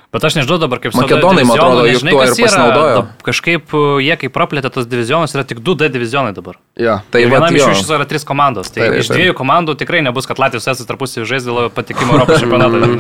Bet 0.08 0.24
aš 0.24 0.38
nežinau 0.40 0.56
dabar 0.56 0.80
kaip 0.80 0.96
Makedonai, 0.96 1.44
man 1.44 1.60
atrodo, 1.60 1.84
juk 1.90 2.06
tuo 2.08 2.22
ir 2.24 2.32
pasinaudojo. 2.32 3.02
Kažkaip 3.28 3.74
uh, 3.76 3.98
jie, 4.00 4.16
kai 4.22 4.30
praplėtė 4.32 4.72
tas 4.74 4.88
divizionas, 4.88 5.36
yra 5.36 5.44
tik 5.46 5.60
2D 5.62 5.90
divizionai 5.92 6.32
dabar. 6.34 6.56
Jo. 6.80 7.02
Tai 7.12 7.22
ir 7.22 7.28
vat 7.34 7.44
vienam 7.44 7.58
iš 7.60 7.62
jo. 7.62 7.68
jų 7.68 7.76
iš 7.76 7.84
viso 7.84 7.98
yra 7.98 8.08
trys 8.08 8.24
komandos. 8.26 8.72
Tai 8.72 8.86
Taip, 8.86 8.96
iš 9.02 9.12
taip. 9.12 9.20
dviejų 9.20 9.36
komandų 9.38 9.76
tikrai 9.84 10.00
nebus, 10.08 10.30
kad 10.30 10.40
Latvijos 10.40 10.70
esas 10.72 10.88
tarpusavį 10.88 11.28
žais 11.28 11.46
dėl 11.46 11.68
patekimo 11.76 12.16
Europos 12.16 12.40
čempionatą. 12.44 12.96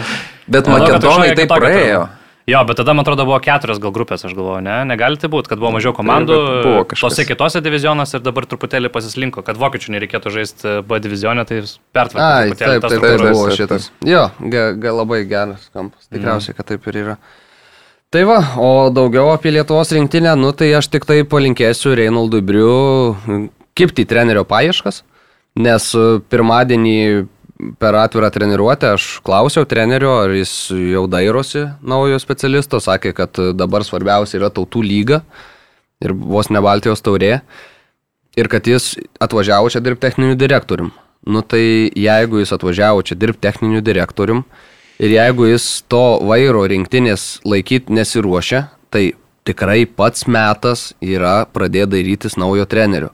Bet 0.51 0.67
Manau, 0.67 0.83
makedonai 0.83 1.31
tai 1.31 1.47
praėjo. 1.47 1.63
turėjo. 1.63 2.03
Jo, 2.47 2.61
bet 2.63 2.77
tada, 2.79 2.93
man 2.95 3.03
atrodo, 3.03 3.25
buvo 3.27 3.37
keturios 3.43 3.79
gal 3.83 3.91
grupės, 3.91 4.21
aš 4.23 4.31
galvoju, 4.31 4.61
ne? 4.63 4.77
Negali 4.87 5.19
tai 5.19 5.27
būti, 5.31 5.49
kad 5.51 5.59
buvo 5.59 5.73
mažiau 5.75 5.91
komandų 5.95 6.35
bet 6.37 6.61
buvo 6.63 6.83
kažkas. 6.87 7.17
tose 7.17 7.25
kitose 7.27 7.61
divizionuose 7.65 8.15
ir 8.15 8.23
dabar 8.23 8.47
truputėlį 8.47 8.91
pasislinko, 8.93 9.43
kad 9.43 9.59
vokiečių 9.59 9.91
nereikėtų 9.97 10.31
žaisti 10.31 10.77
B 10.87 11.01
divizionė, 11.03 11.43
tai 11.49 11.59
pertvarkė. 11.97 12.23
Ai, 12.23 12.53
taip, 12.53 12.61
taip, 12.61 12.87
taip, 12.87 13.03
taip, 13.03 13.25
buvo 13.25 13.51
šitas. 13.51 13.89
Jo, 14.07 14.29
ga, 14.39 14.69
ga, 14.79 14.95
labai 15.01 15.25
geras 15.27 15.67
kampas. 15.75 16.07
Tikriausiai, 16.07 16.55
kad 16.55 16.71
taip 16.71 16.87
ir 16.87 17.01
yra. 17.03 17.17
Tai 18.15 18.23
va, 18.23 18.39
o 18.63 18.71
daugiau 18.95 19.33
apie 19.33 19.51
Lietuvos 19.51 19.91
rinktinę, 19.91 20.31
nu 20.39 20.53
tai 20.55 20.71
aš 20.79 20.87
tik 20.93 21.03
tai 21.09 21.25
palinkėsiu 21.27 21.97
Reinaldui 21.99 22.39
Briu 22.47 22.71
kipti 23.75 24.07
trenerio 24.07 24.45
paieškas, 24.47 25.01
nes 25.59 25.89
e, 25.99 26.05
pirmadienį 26.31 26.95
per 27.81 27.95
atvirą 27.97 28.29
treniruotę 28.33 28.93
aš 28.95 29.07
klausiau 29.25 29.65
trenerio, 29.69 30.13
ar 30.23 30.33
jis 30.35 30.53
jau 30.93 31.05
dairosi 31.09 31.65
naujo 31.81 32.19
specialisto, 32.21 32.81
sakė, 32.83 33.13
kad 33.17 33.41
dabar 33.57 33.85
svarbiausia 33.85 34.37
yra 34.41 34.51
tautų 34.53 34.83
lyga 34.85 35.21
ir 36.03 36.13
vos 36.13 36.51
ne 36.53 36.61
Baltijos 36.61 37.01
taurė 37.05 37.39
ir 38.37 38.49
kad 38.51 38.67
jis 38.69 38.95
atvažiavo 39.23 39.71
čia 39.73 39.81
dirbti 39.81 40.05
techniniu 40.05 40.37
direktorium. 40.37 40.91
Nu 41.27 41.41
tai 41.41 41.89
jeigu 41.97 42.39
jis 42.39 42.53
atvažiavo 42.55 43.01
čia 43.03 43.17
dirbti 43.17 43.43
techniniu 43.47 43.81
direktorium 43.81 44.43
ir 45.01 45.15
jeigu 45.17 45.49
jis 45.49 45.81
to 45.89 46.19
vairo 46.25 46.63
rinktinės 46.69 47.41
laikyti 47.45 47.93
nesiruošia, 47.97 48.67
tai 48.93 49.11
tikrai 49.47 49.85
pats 49.85 50.27
metas 50.29 50.91
yra 51.01 51.41
pradėti 51.49 51.95
darytis 51.95 52.37
naujo 52.37 52.67
trenerio. 52.69 53.11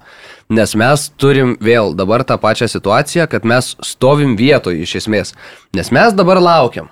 Nes 0.52 0.76
mes 0.76 1.06
turim 1.18 1.56
vėl 1.64 1.94
dabar 1.96 2.26
tą 2.28 2.38
pačią 2.42 2.68
situaciją, 2.72 3.28
kad 3.32 3.46
mes 3.48 3.76
stovim 3.86 4.36
vietoje 4.40 4.84
iš 4.84 4.98
esmės. 5.04 5.34
Nes 5.74 5.92
mes 5.96 6.14
dabar 6.14 6.42
laukiam, 6.44 6.90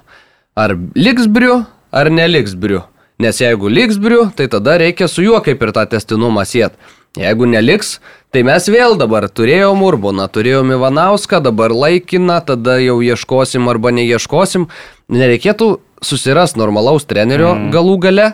ar 0.55 0.77
liks 0.95 1.27
briu, 1.27 1.65
ar 1.91 2.09
neliks 2.11 2.55
briu. 2.55 2.85
Nes 3.21 3.37
jeigu 3.37 3.69
liks 3.69 3.99
briu, 4.01 4.29
tai 4.35 4.47
tada 4.49 4.79
reikia 4.81 5.07
su 5.11 5.21
juo 5.21 5.41
kaip 5.45 5.61
ir 5.61 5.73
tą 5.75 5.85
testinumą 5.91 6.45
sėt. 6.47 6.79
Jeigu 7.19 7.45
neliks, 7.45 7.97
tai 8.31 8.41
mes 8.47 8.65
vėl 8.71 8.95
dabar 8.95 9.27
turėjom 9.27 9.83
Urboną, 9.83 10.29
turėjom 10.31 10.71
Ivanauską, 10.77 11.41
dabar 11.43 11.73
laikiną, 11.75 12.39
tada 12.47 12.77
jau 12.79 13.01
ieškosim 13.03 13.67
arba 13.67 13.91
neieškosim. 13.91 14.69
Nereikėtų 15.11 15.73
susirasti 16.01 16.61
normalaus 16.61 17.05
trenerio 17.05 17.51
mm. 17.51 17.67
galų 17.75 17.97
gale 18.07 18.27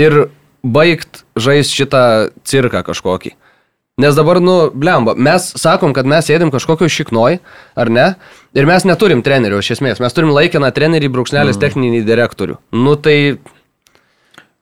ir 0.00 0.16
baigt 0.64 1.22
žais 1.38 1.68
šitą 1.70 2.32
cirką 2.48 2.82
kažkokį. 2.88 3.36
Nes 3.98 4.14
dabar, 4.14 4.38
nu, 4.38 4.56
blemba, 4.70 5.16
mes 5.18 5.50
sakom, 5.58 5.90
kad 5.96 6.06
mes 6.06 6.28
sėdim 6.30 6.52
kažkokio 6.54 6.86
šiknoj, 6.92 7.40
ar 7.74 7.90
ne? 7.90 8.08
Ir 8.54 8.68
mes 8.68 8.86
neturim 8.86 9.24
trenerio 9.26 9.58
iš 9.58 9.72
esmės. 9.74 9.98
Mes 10.02 10.14
turim 10.14 10.30
laikiną 10.36 10.70
trenerį, 10.74 11.10
brūkšnelis 11.16 11.58
mm. 11.58 11.62
techninį 11.64 12.02
direktorių. 12.06 12.60
Nu 12.78 12.94
tai... 13.02 13.18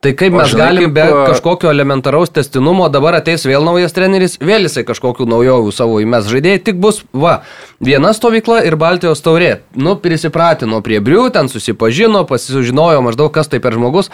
Tai 0.07 0.13
kaip 0.15 0.35
mes 0.37 0.53
žinai, 0.53 0.67
galim 0.69 0.93
be 0.95 1.05
kažkokio 1.27 1.71
elementaraus 1.73 2.31
testinumo, 2.31 2.85
dabar 2.95 3.17
ateis 3.19 3.43
vėl 3.43 3.65
naujas 3.67 3.95
treneris, 3.97 4.37
vėl 4.39 4.69
jisai 4.69 4.85
kažkokių 4.87 5.27
naujovių 5.27 5.73
savo 5.75 5.97
įmes 5.99 6.29
žaidėjai, 6.31 6.61
tik 6.69 6.79
bus, 6.79 7.01
va, 7.11 7.41
viena 7.83 8.13
stovykla 8.15 8.61
ir 8.69 8.77
Baltijos 8.79 9.25
taurė. 9.25 9.65
Nu, 9.75 9.97
prisipratino 9.99 10.79
prie 10.87 11.01
brių, 11.03 11.25
ten 11.35 11.51
susipažino, 11.51 12.23
pasižinojo 12.31 13.03
maždaug, 13.03 13.33
kas 13.35 13.51
tai 13.51 13.59
per 13.65 13.75
žmogus, 13.75 14.13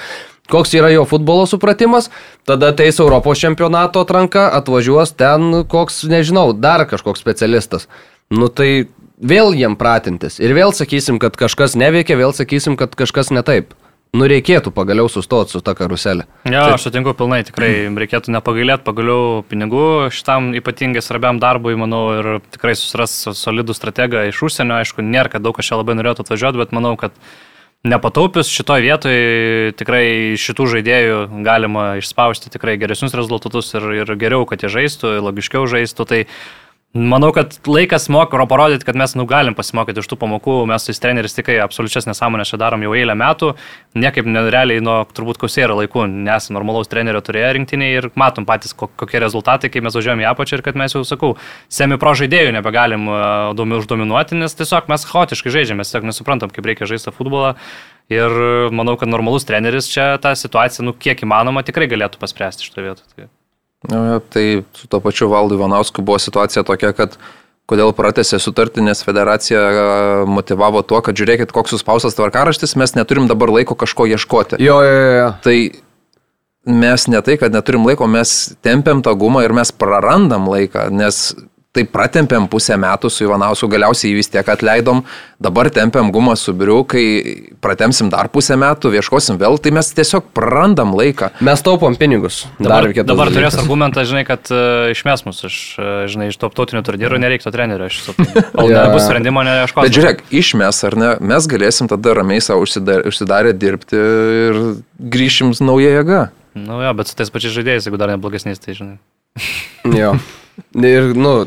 koks 0.49 0.72
yra 0.80 0.88
jo 0.95 1.05
futbolo 1.11 1.45
supratimas, 1.51 2.09
tada 2.49 2.72
ateis 2.72 2.97
Europos 2.97 3.45
čempionato 3.45 4.01
atranka, 4.01 4.49
atvažiuos 4.62 5.12
ten 5.12 5.61
koks, 5.68 6.07
nežinau, 6.09 6.55
dar 6.57 6.86
kažkoks 6.88 7.20
specialistas. 7.20 7.84
Nu 8.32 8.49
tai 8.49 8.88
vėl 9.20 9.53
jiem 9.53 9.76
pratintis 9.76 10.40
ir 10.40 10.57
vėl 10.57 10.72
sakysim, 10.72 11.20
kad 11.20 11.36
kažkas 11.36 11.76
neveikia, 11.76 12.16
vėl 12.16 12.32
sakysim, 12.32 12.80
kad 12.80 12.97
kažkas 12.97 13.28
ne 13.28 13.45
taip. 13.45 13.76
Nu 14.12 14.26
reikėtų 14.28 14.74
pagaliau 14.76 15.08
sustoti 15.08 15.54
su 15.54 15.62
ta 15.64 15.72
karuselė. 15.72 16.26
Jo, 16.44 16.66
aš 16.74 16.82
sutinku 16.84 17.14
pilnai, 17.16 17.38
tikrai 17.48 17.88
reikėtų 17.88 18.34
nepagailėti 18.34 18.84
pagaliau 18.84 19.38
pinigų 19.48 20.10
šitam 20.12 20.50
ypatingai 20.58 21.00
svarbiam 21.00 21.40
darbui, 21.40 21.72
manau, 21.80 22.02
ir 22.18 22.28
tikrai 22.52 22.74
susiras 22.76 23.14
solidų 23.38 23.72
strategą 23.72 24.26
iš 24.28 24.42
užsienio, 24.44 24.76
aišku, 24.82 25.00
nėra, 25.00 25.32
kad 25.32 25.46
daug 25.46 25.56
kas 25.56 25.70
čia 25.70 25.80
labai 25.80 25.96
norėtų 25.96 26.26
atvažiuoti, 26.26 26.60
bet 26.60 26.76
manau, 26.76 26.92
kad 27.00 27.16
nepataupius 27.88 28.52
šitoje 28.52 28.84
vietoje 28.84 29.72
tikrai 29.80 30.04
šitų 30.36 30.68
žaidėjų 30.76 31.18
galima 31.48 31.86
išspausti 32.02 32.52
tikrai 32.52 32.76
geresnius 32.84 33.16
rezultatus 33.16 33.72
ir, 33.80 33.88
ir 34.02 34.12
geriau, 34.20 34.44
kad 34.44 34.60
jie 34.60 34.68
žaistų, 34.76 35.16
logiškiau 35.24 35.64
žaistų. 35.72 36.06
Tai 36.12 36.20
Manau, 36.93 37.30
kad 37.32 37.55
laikas 37.64 38.11
moko 38.12 38.36
parodyti, 38.45 38.84
kad 38.84 38.99
mes 39.01 39.14
nu, 39.16 39.24
galim 39.24 39.55
pasimokyti 39.57 40.03
iš 40.03 40.11
tų 40.11 40.18
pamokų. 40.20 40.57
Mes 40.68 40.84
su 40.84 40.93
treneriais 41.01 41.32
tikrai 41.32 41.57
absoliučias 41.64 42.05
nesąmonės 42.05 42.53
čia 42.53 42.59
darom 42.61 42.84
jau 42.84 42.93
eilę 42.93 43.14
metų. 43.16 43.55
Niekaip 43.97 44.28
nerealiai 44.28 44.82
nuo 44.84 44.99
turbūt 45.09 45.40
kausėro 45.40 45.78
laikų 45.78 46.05
nesame 46.12 46.59
normalaus 46.59 46.93
trenerio 46.93 47.24
turėję 47.24 47.55
rinktiniai 47.57 47.97
ir 47.97 48.11
matom 48.12 48.45
patys, 48.45 48.76
ko- 48.76 48.90
kokie 48.93 49.24
rezultatai, 49.24 49.72
kai 49.72 49.80
mes 49.80 49.97
važiuojame 49.97 50.26
į 50.26 50.30
apačią 50.34 50.61
ir 50.61 50.66
kad 50.68 50.76
mes 50.76 50.93
jau, 50.93 51.01
sakau, 51.09 51.34
semi 51.72 51.97
pro 51.97 52.12
žaidėjų 52.12 52.53
nebegalim 52.61 53.09
domi 53.57 53.80
uždominuoti, 53.80 54.36
nes 54.45 54.53
tiesiog 54.61 54.93
mes 54.93 55.09
chaotiškai 55.09 55.49
žaidžiame, 55.57 55.80
mes 55.80 55.88
tiesiog 55.88 56.12
nesuprantam, 56.12 56.53
kaip 56.53 56.68
reikia 56.68 56.84
žaisti 56.84 57.09
futbolą. 57.16 57.55
Ir 58.12 58.68
manau, 58.68 58.99
kad 59.01 59.09
normalus 59.09 59.49
treneris 59.49 59.88
čia 59.88 60.18
tą 60.20 60.36
situaciją, 60.36 60.90
nu, 60.90 60.93
kiek 60.93 61.24
įmanoma, 61.24 61.64
tikrai 61.64 61.88
galėtų 61.88 62.20
paspręsti 62.20 62.68
šitoje 62.68 62.90
vietoje. 62.90 63.16
Tai- 63.16 63.41
Na, 63.91 64.20
Tai 64.33 64.62
su 64.78 64.89
to 64.89 65.01
pačiu 65.03 65.30
Valdu 65.33 65.57
Ivanausku 65.59 66.03
buvo 66.03 66.18
situacija 66.22 66.62
tokia, 66.66 66.93
kad 66.97 67.16
kodėl 67.70 67.95
pratęsė 67.97 68.41
sutartį, 68.43 68.85
nes 68.85 69.05
federacija 69.07 69.62
motivavo 70.28 70.83
tuo, 70.87 71.01
kad 71.05 71.16
žiūrėkit, 71.18 71.55
koks 71.55 71.74
suspaustas 71.76 72.18
tvarkaraštis, 72.18 72.76
mes 72.80 72.95
neturim 72.99 73.28
dabar 73.30 73.53
laiko 73.55 73.76
kažko 73.78 74.09
ieškoti. 74.12 74.61
Jo, 74.62 74.80
jo, 74.85 74.99
jo. 75.16 75.28
Tai 75.45 75.57
mes 76.83 77.07
ne 77.11 77.22
tai, 77.24 77.39
kad 77.41 77.55
neturim 77.55 77.87
laiko, 77.87 78.07
mes 78.11 78.53
tempiam 78.62 79.03
tą 79.03 79.14
gumą 79.18 79.45
ir 79.47 79.55
mes 79.57 79.72
prarandam 79.74 80.51
laiką, 80.51 80.89
nes 80.95 81.33
tai 81.72 81.86
pratempėm 81.88 82.50
pusę 82.52 82.76
metų 82.76 83.08
su 83.08 83.24
Ivanausku, 83.24 83.68
galiausiai 83.72 84.10
jį 84.10 84.16
vis 84.18 84.28
tiek 84.28 84.48
atleidom, 84.52 85.00
dabar 85.42 85.70
tempiam 85.72 86.10
gumą 86.12 86.34
su 86.36 86.52
Briu, 86.56 86.82
kai 86.84 87.04
pratemsim 87.64 88.10
dar 88.12 88.28
pusę 88.32 88.58
metų, 88.60 88.90
ieškosim 88.98 89.38
vėl, 89.40 89.56
tai 89.56 89.72
mes 89.72 89.88
tiesiog 89.96 90.28
prarandam 90.36 90.92
laiką. 90.98 91.30
Mes 91.40 91.64
taupom 91.64 91.96
pinigus. 91.96 92.42
Dabar, 92.60 92.90
kitas 92.92 93.08
dabar 93.08 93.32
turės 93.32 93.56
argumentą, 93.56 94.04
žinai, 94.08 94.26
kad 94.28 94.52
uh, 94.52 94.90
išmes 94.92 95.24
mus 95.24 95.40
iš, 95.48 95.56
uh, 95.80 96.04
žinai, 96.12 96.28
iš 96.34 96.36
tarptautinio 96.44 96.84
turnyro 96.84 97.20
nereiktų 97.22 97.54
trenerio. 97.56 97.88
Aš 97.88 98.02
suprantu. 98.10 98.44
Kol 98.58 98.68
Jo. 98.68 98.84
nebus 98.84 99.08
sprendimo, 99.08 99.46
neieškosiu. 99.48 99.88
Bet 99.88 99.96
žiūrėk, 99.96 100.22
išmes 100.42 100.84
ar 100.90 100.98
ne, 101.00 101.10
mes 101.32 101.48
galėsim 101.48 101.88
tada 101.88 102.18
ramiai 102.20 102.44
savo 102.44 102.68
užsidarę, 102.68 103.08
užsidarę 103.08 103.56
dirbti 103.56 103.96
ir 103.96 104.62
grįšim 105.00 105.56
su 105.56 105.64
nauja 105.64 105.96
jėga. 105.96 106.22
Nu 106.55 106.80
jo, 106.84 106.92
bet 106.98 107.09
su 107.09 107.16
tais 107.16 107.30
pačiais 107.32 107.55
žaidėjais, 107.57 107.86
jeigu 107.88 107.98
dar 108.00 108.11
neblogesniais, 108.14 108.61
tai 108.62 108.74
žinai. 108.78 108.98
Jo. 109.98 110.12
Ir, 110.76 111.09
nu, 111.18 111.46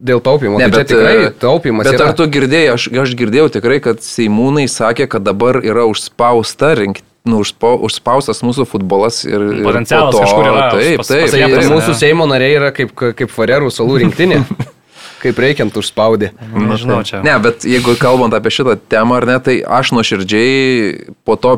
dėl 0.00 0.20
taupimo. 0.24 0.56
Ne, 0.60 0.68
Ne, 0.68 0.72
bet 0.72 0.86
tikrai 0.88 1.26
e, 1.26 1.30
taupimas 1.42 1.84
Bet 1.88 1.98
yra. 1.98 2.06
ar 2.12 2.14
tu 2.16 2.24
girdėjai, 2.32 2.70
aš, 2.76 2.86
aš 3.02 3.12
girdėjau 3.18 3.48
tikrai, 3.58 3.80
kad 3.84 4.00
Seimūnai 4.04 4.64
sakė, 4.70 5.08
kad 5.10 5.24
dabar 5.26 5.58
yra 5.60 5.84
užspausta 5.90 6.70
rinkti. 6.78 7.04
Nu, 7.24 7.38
užspa, 7.40 7.70
užspaustas 7.80 8.42
mūsų 8.44 8.66
futbolas 8.68 9.22
ir, 9.24 9.40
ir 9.40 9.62
Potencialas 9.64 10.12
po 10.12 10.18
to- 10.18 10.24
kažkur 10.26 10.44
yra 10.50 10.64
Taip, 10.74 10.98
pas- 11.00 11.08
taip, 11.08 11.30
Tai 11.32 11.38
taip, 11.40 11.54
taip. 11.56 11.70
mūsų 11.72 11.94
Seimo 11.96 12.26
nariai 12.28 12.56
yra 12.58 12.68
kaip, 12.76 12.90
kaip 13.00 13.30
Farerų 13.32 13.70
salų 13.72 13.94
rinktinė. 14.02 14.42
kaip 15.24 15.38
reikiant 15.40 15.72
užspaudė. 15.80 16.32
Nežinau 16.52 16.98
čia. 17.08 17.22
Ne, 17.24 17.32
bet 17.40 17.64
jeigu 17.64 17.94
kalbant 17.96 18.36
apie 18.36 18.52
šitą 18.52 18.76
temą 18.92 19.16
ar 19.22 19.26
ne, 19.30 19.38
tai 19.40 19.54
aš 19.64 19.94
nuoširdžiai 19.96 21.14
po 21.24 21.36
to 21.40 21.54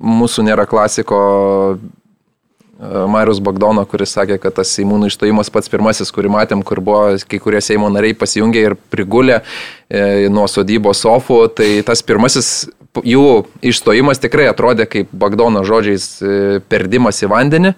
mūsų 0.00 0.46
nėra 0.48 0.64
klasiko 0.68 1.20
Marius 2.80 3.38
Bagdono, 3.44 3.84
kuris 3.86 4.12
sakė, 4.16 4.38
kad 4.42 4.56
tas 4.58 4.72
Seimūnų 4.74 5.06
išstojimas 5.10 5.50
pats 5.54 5.70
pirmasis, 5.70 6.10
kurį 6.14 6.32
matėm, 6.34 6.62
kur 6.66 6.80
buvo 6.82 7.12
kai 7.30 7.38
kurie 7.42 7.60
Seimo 7.62 7.86
nariai 7.92 8.16
pasijungę 8.18 8.64
ir 8.66 8.74
prigulę 8.90 9.40
e, 9.40 10.26
nuo 10.32 10.48
sodybos 10.50 11.04
sofų, 11.04 11.38
tai 11.54 11.68
tas 11.86 12.02
pirmasis 12.02 12.48
jų 13.06 13.44
išstojimas 13.62 14.22
tikrai 14.22 14.48
atrodė 14.50 14.88
kaip 14.90 15.12
Bagdono 15.14 15.62
žodžiais 15.66 16.08
e, 16.18 16.40
perdimas 16.68 17.22
į 17.22 17.30
vandenį. 17.30 17.74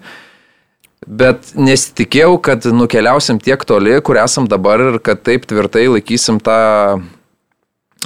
Bet 1.07 1.53
nesitikėjau, 1.55 2.33
kad 2.43 2.65
nukeliausim 2.73 3.37
tiek 3.39 3.61
toli, 3.69 3.93
kur 4.01 4.17
esam 4.19 4.49
dabar 4.49 4.81
ir 4.81 4.97
kad 4.99 5.21
taip 5.23 5.45
tvirtai 5.47 5.85
laikysim 5.93 6.41
tą 6.43 6.57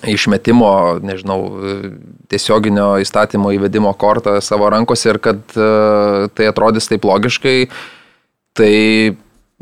išmetimo, 0.07 0.71
nežinau, 1.05 1.39
tiesioginio 2.31 2.93
įstatymo 3.03 3.51
įvedimo 3.57 3.91
kortą 3.99 4.39
savo 4.41 4.69
rankose 4.73 5.13
ir 5.13 5.19
kad 5.21 5.41
uh, 5.57 6.29
tai 6.33 6.47
atrodys 6.49 6.89
taip 6.91 7.05
logiškai. 7.05 7.57
Tai 8.57 8.71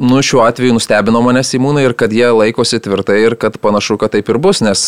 Nu, 0.02 0.22
šiuo 0.22 0.46
atveju 0.48 0.72
nustebino 0.78 1.20
mane 1.20 1.42
Simūnai 1.44 1.82
ir 1.84 1.94
kad 2.00 2.14
jie 2.16 2.30
laikosi 2.32 2.78
tvirtai 2.80 3.18
ir 3.20 3.34
kad 3.36 3.58
panašu, 3.60 3.98
kad 4.00 4.14
taip 4.14 4.30
ir 4.32 4.38
bus, 4.40 4.62
nes 4.64 4.82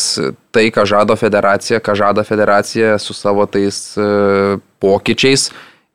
tai, 0.56 0.70
ką 0.72 0.86
žado 0.88 1.18
federacija, 1.20 1.82
ką 1.84 1.98
žada 2.00 2.24
federacija 2.24 2.94
su 2.96 3.12
savo 3.12 3.44
tais 3.44 3.82
e, 4.00 4.06
pokyčiais, 4.80 5.50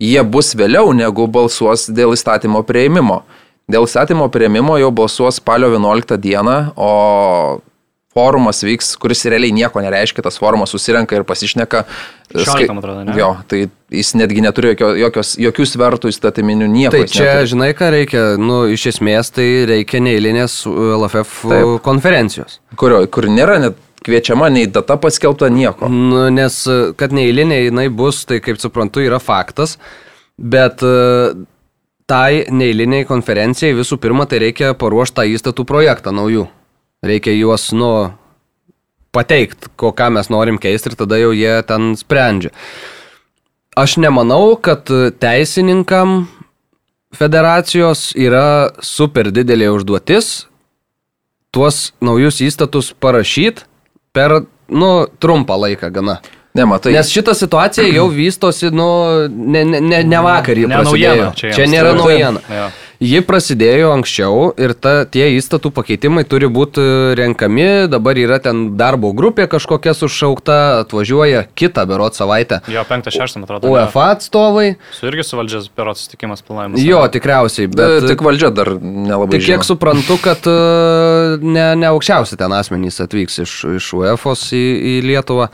jie 0.05 0.21
bus 0.21 0.53
vėliau 0.61 0.93
negu 0.93 1.25
balsuos 1.33 1.87
dėl 1.89 2.13
įstatymo 2.13 2.61
prieimimo. 2.69 3.23
Dėl 3.73 3.89
įstatymo 3.89 4.29
prieimimo 4.29 4.77
jau 4.83 4.93
balsuos 4.93 5.41
spalio 5.41 5.73
11 5.73 6.21
dieną, 6.21 6.59
o 6.77 6.93
forumas 8.17 8.63
vyks, 8.65 8.95
kuris 9.01 9.27
realiai 9.29 9.53
nieko 9.53 9.83
nereiškia, 9.85 10.25
tas 10.25 10.39
forumas 10.41 10.73
susirenka 10.73 11.19
ir 11.19 11.25
pasišneka. 11.29 11.85
Skai... 12.33 12.67
man 12.71 12.81
atrodo, 12.81 13.05
ne? 13.05 13.17
Jo, 13.19 13.35
tai 13.51 13.67
jis 13.93 14.15
netgi 14.17 14.43
neturi 14.45 14.73
jokio, 14.73 14.93
jokios, 14.99 15.35
jokių 15.41 15.67
svertų 15.69 16.13
įstatyminių 16.15 16.69
nieko. 16.73 16.95
Tai 16.97 17.03
čia, 17.11 17.27
neturi. 17.29 17.51
žinai, 17.53 17.73
ką 17.79 17.91
reikia, 17.95 18.23
nu, 18.41 18.63
iš 18.73 18.89
esmės 18.95 19.33
tai 19.37 19.49
reikia 19.69 20.01
neįlinės 20.05 20.63
LFF 20.67 21.43
Taip. 21.53 21.75
konferencijos. 21.87 22.61
Kurio, 22.81 23.03
kur 23.13 23.29
nėra 23.33 23.61
net 23.63 23.83
kviečiama, 24.07 24.49
nei 24.55 24.71
data 24.71 24.97
paskelbta, 25.03 25.51
nieko. 25.53 25.91
Nu, 25.91 26.27
nes, 26.33 26.63
kad 26.99 27.15
neįlinė 27.17 27.67
jinai 27.67 27.89
bus, 27.93 28.25
tai 28.29 28.41
kaip 28.45 28.61
suprantu, 28.63 29.05
yra 29.05 29.21
faktas, 29.23 29.77
bet 30.37 30.83
tai 32.07 32.47
neįliniai 32.55 33.07
konferencijai 33.09 33.75
visų 33.77 33.99
pirma 34.03 34.29
tai 34.31 34.41
reikia 34.47 34.77
paruošti 34.79 35.19
tą 35.19 35.27
įstatų 35.35 35.67
projektą 35.69 36.15
naujų. 36.15 36.47
Reikia 37.05 37.35
juos, 37.37 37.69
nu, 37.77 37.91
pateikti, 39.13 39.73
ko 39.77 39.93
ką 39.97 40.11
mes 40.17 40.31
norim 40.33 40.61
keisti 40.61 40.93
ir 40.93 40.99
tada 40.99 41.19
jau 41.21 41.33
jie 41.37 41.59
ten 41.69 41.95
sprendžia. 41.99 42.53
Aš 43.77 43.99
nemanau, 44.01 44.57
kad 44.57 44.89
teisininkam 45.21 46.23
federacijos 47.17 48.11
yra 48.17 48.73
super 48.85 49.29
didelė 49.33 49.69
užduotis 49.77 50.47
tuos 51.57 51.93
naujus 52.05 52.41
įstatus 52.45 52.93
parašyti 53.01 53.65
per, 54.17 54.43
nu, 54.69 54.91
trumpą 55.21 55.57
laiką 55.67 55.93
gana. 55.93 56.19
Nematai. 56.57 56.95
Nes 56.97 57.11
šita 57.13 57.35
situacija 57.37 57.85
jau 57.93 58.07
vystosi, 58.09 58.71
nu, 58.73 58.89
ne, 59.29 59.61
ne, 59.69 59.81
ne, 59.85 60.01
ne 60.09 60.21
vakar 60.25 60.57
jį 60.57 60.71
ne 60.71 60.79
prasidėjo. 60.79 61.11
Naujiena, 61.13 61.33
čia, 61.37 61.51
čia 61.53 61.67
nėra 61.69 61.93
naujiena. 61.99 62.41
Ja. 62.49 62.69
Ji 63.03 63.21
prasidėjo 63.29 63.91
anksčiau 63.93 64.51
ir 64.57 64.73
ta, 64.73 65.05
tie 65.05 65.29
įstatų 65.37 65.69
pakeitimai 65.77 66.25
turi 66.25 66.49
būti 66.49 66.81
renkami, 67.19 67.87
dabar 67.93 68.17
yra 68.17 68.39
ten 68.41 68.71
darbo 68.81 69.11
grupė 69.17 69.45
kažkokia 69.53 69.93
sušaukta, 69.97 70.57
atvažiuoja 70.87 71.45
kitą 71.59 71.85
berot 71.91 72.17
savaitę. 72.17 72.63
Jo, 72.73 72.87
5-6, 72.89 73.37
man 73.37 73.45
atrodo. 73.45 73.75
UEFA 73.75 74.09
atstovai. 74.15 74.67
Su 74.97 75.11
irgi 75.11 75.27
su 75.29 75.37
valdžios 75.37 75.69
berot 75.77 76.01
susitikimas 76.01 76.41
planuojamas. 76.47 76.81
Jo, 76.81 77.05
tikriausiai, 77.13 77.69
bet... 77.69 77.85
Bet 78.01 78.11
tik 78.15 78.25
valdžia 78.25 78.53
dar 78.57 78.73
nelabai. 78.81 79.37
Tik 79.37 79.45
kiek 79.45 79.61
žino. 79.61 79.71
suprantu, 79.75 80.17
kad 80.25 80.49
e, 80.49 80.59
ne, 81.45 81.69
ne 81.77 81.93
aukščiausi 81.93 82.41
ten 82.41 82.57
asmenys 82.57 83.03
atvyks 83.05 83.43
iš, 83.45 83.59
iš 83.77 83.93
UEFA 84.01 84.33
į, 84.57 84.67
į 84.97 85.01
Lietuvą. 85.13 85.53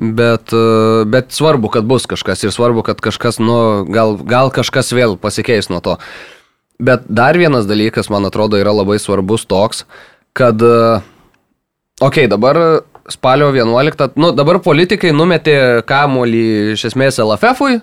Bet, 0.00 0.54
e, 0.56 1.04
bet 1.04 1.36
svarbu, 1.36 1.68
kad 1.74 1.84
bus 1.84 2.08
kažkas 2.08 2.48
ir 2.48 2.54
svarbu, 2.54 2.80
kad 2.86 3.04
kažkas, 3.04 3.36
nu, 3.44 3.84
gal, 3.92 4.16
gal 4.16 4.48
kažkas 4.54 4.96
vėl 4.96 5.20
pasikeis 5.20 5.68
nuo 5.68 5.84
to. 5.84 6.00
Bet 6.80 7.04
dar 7.08 7.38
vienas 7.38 7.66
dalykas, 7.68 8.08
man 8.10 8.26
atrodo, 8.26 8.58
yra 8.60 8.72
labai 8.74 8.98
svarbus 8.98 9.44
toks, 9.46 9.84
kad, 10.32 10.62
okei, 10.62 11.02
okay, 12.00 12.30
dabar 12.30 12.82
spalio 13.10 13.50
11, 13.52 14.16
nu 14.16 14.32
dabar 14.36 14.60
politikai 14.62 15.12
numetė 15.14 15.56
kamuolį 15.86 16.44
iš 16.74 16.86
esmės 16.92 17.20
LFF-ui, 17.22 17.80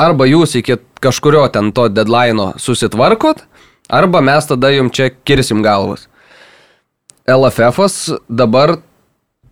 arba 0.00 0.28
jūs 0.28 0.56
iki 0.60 0.78
kažkurio 1.04 1.46
ten 1.52 1.72
to 1.74 1.88
deadline 1.92 2.52
susitvarkot, 2.60 3.44
arba 3.88 4.22
mes 4.24 4.48
tada 4.48 4.72
jums 4.74 4.94
čia 4.96 5.10
kirsim 5.24 5.62
galvas. 5.64 6.08
LFF 7.28 8.18
dabar 8.28 8.78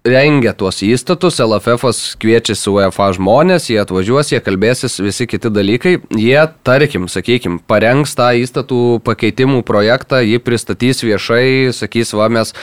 rengia 0.04 0.52
tuos 0.58 0.82
įstatus, 0.82 1.38
LFF 1.42 1.92
kviečiasi 2.22 2.70
UEFA 2.72 3.10
žmonės, 3.16 3.68
jie 3.70 3.78
atvažiuos, 3.82 4.32
jie 4.34 4.40
kalbėsis, 4.42 4.98
visi 5.02 5.28
kiti 5.30 5.50
dalykai, 5.52 5.96
jie, 6.18 6.38
tarkim, 6.66 7.06
sakykim, 7.10 7.60
parengs 7.70 8.16
tą 8.18 8.32
įstatų 8.42 9.02
pakeitimų 9.06 9.62
projektą, 9.66 10.22
jį 10.26 10.42
pristatys 10.42 11.04
viešai, 11.06 11.70
sakys, 11.76 12.14
va 12.18 12.28
mes 12.32 12.54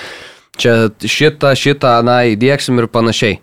čia 0.60 0.92
šitą, 1.00 1.56
šitą, 1.56 1.96
na, 2.04 2.22
įdėksim 2.34 2.82
ir 2.84 2.90
panašiai. 2.92 3.40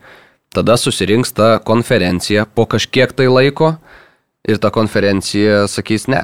Tada 0.53 0.77
susirinks 0.81 1.33
ta 1.37 1.57
konferencija 1.65 2.47
po 2.47 2.65
kažkiek 2.69 3.13
tai 3.17 3.27
laiko 3.29 3.75
ir 4.47 4.61
ta 4.63 4.71
konferencija 4.73 5.65
sakys 5.69 6.07
ne. 6.09 6.23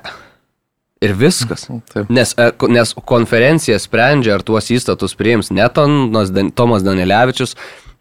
Ir 1.03 1.17
viskas. 1.19 1.67
Taip. 1.91 2.11
Nes, 2.15 2.31
e, 2.39 2.51
nes 2.71 2.93
konferencija 3.09 3.79
sprendžia, 3.83 4.37
ar 4.39 4.45
tuos 4.47 4.71
įstatus 4.71 5.17
priims 5.19 5.51
ne 5.51 5.67
Tomas 5.75 6.85
Danilevičius, 6.87 7.57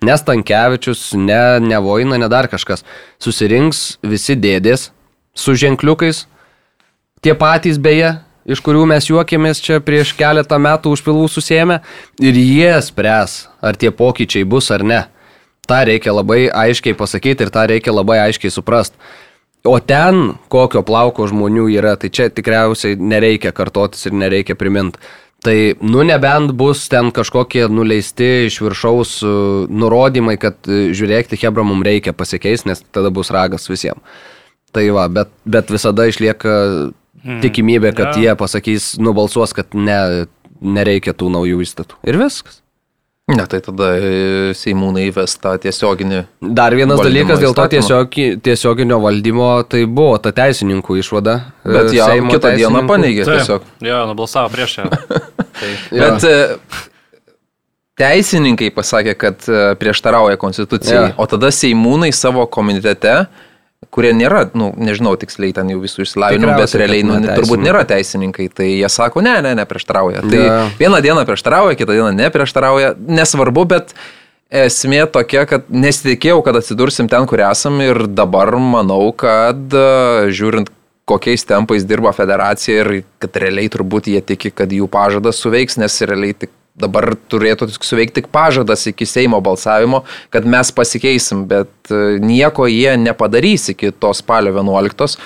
ne 0.06 0.18
Stankievičius, 0.18 1.12
ne, 1.18 1.60
ne 1.66 1.80
Voina, 1.82 2.20
ne 2.22 2.30
dar 2.30 2.50
kažkas. 2.52 2.86
Susirinks 3.22 3.98
visi 4.06 4.38
dėdės 4.38 4.92
su 5.34 5.56
ženkliukais, 5.58 6.26
tie 7.26 7.34
patys 7.38 7.80
beje, 7.82 8.16
iš 8.46 8.62
kurių 8.66 8.86
mes 8.90 9.10
juokėmės 9.10 9.62
čia 9.64 9.80
prieš 9.82 10.14
keletą 10.18 10.60
metų 10.62 10.94
užpilų 10.96 11.26
susėmę, 11.32 11.80
ir 12.22 12.38
jie 12.38 12.74
spręs, 12.86 13.48
ar 13.62 13.78
tie 13.78 13.90
pokyčiai 13.90 14.46
bus 14.46 14.70
ar 14.74 14.86
ne. 14.86 15.02
Ta 15.70 15.84
reikia 15.88 16.14
labai 16.14 16.50
aiškiai 16.50 16.98
pasakyti 16.98 17.46
ir 17.46 17.54
tą 17.54 17.68
reikia 17.70 17.94
labai 17.94 18.20
aiškiai 18.26 18.52
suprasti. 18.54 18.98
O 19.64 19.78
ten, 19.78 20.34
kokio 20.50 20.82
plauko 20.82 21.28
žmonių 21.30 21.68
yra, 21.76 21.94
tai 22.00 22.10
čia 22.10 22.32
tikriausiai 22.34 22.96
nereikia 22.98 23.52
kartotis 23.54 24.08
ir 24.10 24.16
nereikia 24.18 24.56
priminti. 24.58 24.98
Tai, 25.42 25.56
nu, 25.82 26.04
nebent 26.06 26.54
bus 26.58 26.84
ten 26.90 27.10
kažkokie 27.14 27.66
nuleisti 27.70 28.46
iš 28.46 28.60
viršaus 28.62 29.14
uh, 29.26 29.70
nurodymai, 29.70 30.36
kad 30.42 30.58
uh, 30.70 30.90
žiūrėkti, 30.94 31.40
Hebra 31.42 31.66
mums 31.66 31.86
reikia 31.86 32.14
pasikeisti, 32.14 32.70
nes 32.70 32.84
tada 32.94 33.10
bus 33.14 33.34
ragas 33.34 33.66
visiems. 33.70 34.02
Tai 34.72 34.84
va, 34.96 35.08
bet, 35.12 35.34
bet 35.50 35.74
visada 35.74 36.06
išlieka 36.10 36.54
hmm. 36.54 37.40
tikimybė, 37.42 37.94
kad 37.98 38.14
ja. 38.14 38.22
jie 38.22 38.36
pasakys, 38.38 38.94
nubalsuos, 39.02 39.54
kad 39.58 39.74
ne, 39.78 40.28
nereikia 40.62 41.14
tų 41.18 41.34
naujų 41.34 41.66
įstatų. 41.66 41.98
Ir 42.06 42.22
viskas. 42.22 42.62
Ne, 43.38 43.46
tai 43.50 43.62
tada 43.64 43.90
e, 43.98 44.12
Seimūnai 44.58 45.08
įves 45.10 45.38
tą 45.42 45.54
tiesioginį. 45.62 46.22
Dar 46.58 46.76
vienas 46.78 47.02
dalykas 47.02 47.42
dėl 47.42 47.56
to 47.58 47.66
tiesiog, 47.76 48.18
tiesioginio 48.46 49.00
valdymo, 49.04 49.50
tai 49.72 49.84
buvo 49.88 50.18
ta 50.24 50.34
teisininkų 50.36 51.00
išvada. 51.02 51.38
E, 51.64 51.72
Bet 51.72 51.92
ją 51.96 52.08
kitą 52.08 52.52
teisininkų. 52.52 52.56
dieną 52.62 52.84
paneigė 52.90 53.28
tiesiog. 53.30 53.68
Jo, 53.88 54.02
nubalsavo 54.10 54.52
prieš 54.54 54.80
ją. 54.82 54.88
tai. 55.60 55.72
Bet 55.94 56.28
e, 56.28 56.34
teisininkai 58.02 58.72
pasakė, 58.76 59.16
kad 59.20 59.48
prieštarauja 59.80 60.40
konstitucijai, 60.42 61.08
ja. 61.12 61.16
o 61.18 61.30
tada 61.30 61.54
Seimūnai 61.56 62.12
savo 62.16 62.48
komitete 62.52 63.24
kurie 63.92 64.14
nėra, 64.16 64.46
nu, 64.58 64.72
nežinau 64.80 65.14
tiksliai 65.20 65.54
ten 65.56 65.70
jau 65.74 65.82
visų 65.84 66.06
išsilavinimų, 66.06 66.56
bet 66.62 66.76
realiai 66.80 67.04
nu, 67.06 67.20
turbūt 67.28 67.64
nėra 67.64 67.84
teisininkai, 67.90 68.48
tai 68.56 68.70
jie 68.70 68.90
sako, 68.92 69.24
ne, 69.26 69.36
ne, 69.44 69.54
neprieštarauja. 69.60 70.24
Tai 70.32 70.42
ja. 70.42 70.58
vieną 70.80 71.02
dieną 71.04 71.26
prieštarauja, 71.28 71.78
kitą 71.80 71.98
dieną 71.98 72.12
neprieštarauja, 72.16 72.94
nesvarbu, 73.20 73.66
bet 73.74 73.96
esmė 74.52 75.04
tokia, 75.12 75.44
kad 75.50 75.68
nesitikėjau, 75.72 76.40
kad 76.46 76.62
atsidursim 76.62 77.12
ten, 77.12 77.28
kur 77.28 77.44
esam 77.44 77.84
ir 77.84 78.06
dabar 78.08 78.56
manau, 78.60 79.12
kad 79.12 79.76
žiūrint 80.32 80.72
kokiais 81.12 81.44
tempais 81.48 81.84
dirba 81.88 82.14
federacija 82.16 82.84
ir 82.86 82.92
kad 83.20 83.36
realiai 83.44 83.72
turbūt 83.72 84.08
jie 84.12 84.22
tiki, 84.24 84.54
kad 84.56 84.72
jų 84.72 84.88
pažadas 84.92 85.42
suveiks, 85.44 85.80
nes 85.82 86.00
realiai 86.08 86.38
tik 86.46 86.54
dabar 86.78 87.14
turėtų 87.32 87.68
suveikti 87.76 88.22
tik 88.22 88.32
pažadas 88.34 88.88
iki 88.90 89.06
Seimo 89.10 89.42
balsavimo, 89.44 90.04
kad 90.34 90.48
mes 90.48 90.72
pasikeisim, 90.76 91.46
bet 91.50 91.92
e, 91.92 92.18
nieko 92.24 92.68
jie 92.72 92.96
nepadarys 93.00 93.72
iki 93.76 93.92
to 93.92 94.14
spalio 94.18 94.56
11 94.56 95.20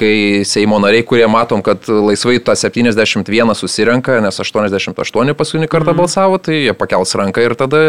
kai 0.00 0.44
Seimo 0.48 0.78
nariai, 0.80 1.04
kurie 1.04 1.26
matom, 1.28 1.62
kad 1.64 1.88
laisvai 1.90 2.38
tą 2.44 2.54
71 2.56 3.56
susirenka, 3.58 4.20
nes 4.24 4.40
88 4.40 5.36
paskutinį 5.36 5.68
kartą 5.70 5.92
mm. 5.92 6.00
balsavo, 6.00 6.38
tai 6.40 6.62
jie 6.62 6.74
pakels 6.76 7.12
ranką 7.18 7.44
ir 7.44 7.56
tada, 7.58 7.82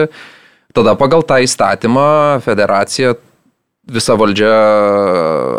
tada 0.75 0.95
pagal 0.99 1.23
tą 1.27 1.39
įstatymą 1.45 2.41
federacija 2.43 3.15
visa 3.91 4.15
valdžia 4.19 4.51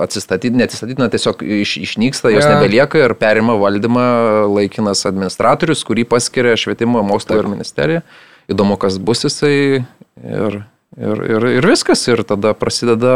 atsistatydina, 0.05 0.64
neatsistatydina, 0.64 1.09
tiesiog 1.12 1.45
iš, 1.62 1.76
išnyksta, 1.87 2.33
jos 2.35 2.47
ja. 2.47 2.57
nebelieka 2.57 3.01
ir 3.03 3.16
perima 3.20 3.57
valdymą 3.61 4.05
laikinas 4.53 5.07
administratorius, 5.11 5.85
kurį 5.89 6.07
paskiria 6.11 6.57
švietimo 6.59 7.05
mokslo 7.07 7.41
ir 7.41 7.51
ministerija. 7.53 8.05
Įdomu, 8.51 8.78
kas 8.80 8.99
bus 8.99 9.26
jisai 9.28 9.57
ir 9.83 10.62
Ir, 10.93 11.22
ir, 11.24 11.45
ir 11.57 11.64
viskas, 11.64 12.03
ir 12.12 12.20
tada 12.28 12.53
prasideda 12.53 13.12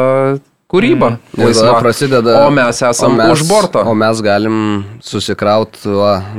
kūryba. 0.71 1.13
Ir 1.39 1.53
tada 1.55 1.75
prasideda. 1.79 2.35
O 2.47 2.51
mes 2.55 2.81
esam 2.83 3.15
o 3.15 3.19
mes, 3.21 3.33
už 3.37 3.45
borto. 3.49 3.83
O 3.87 3.95
mes 3.99 4.21
galim 4.25 4.59
susikrauti 5.05 5.93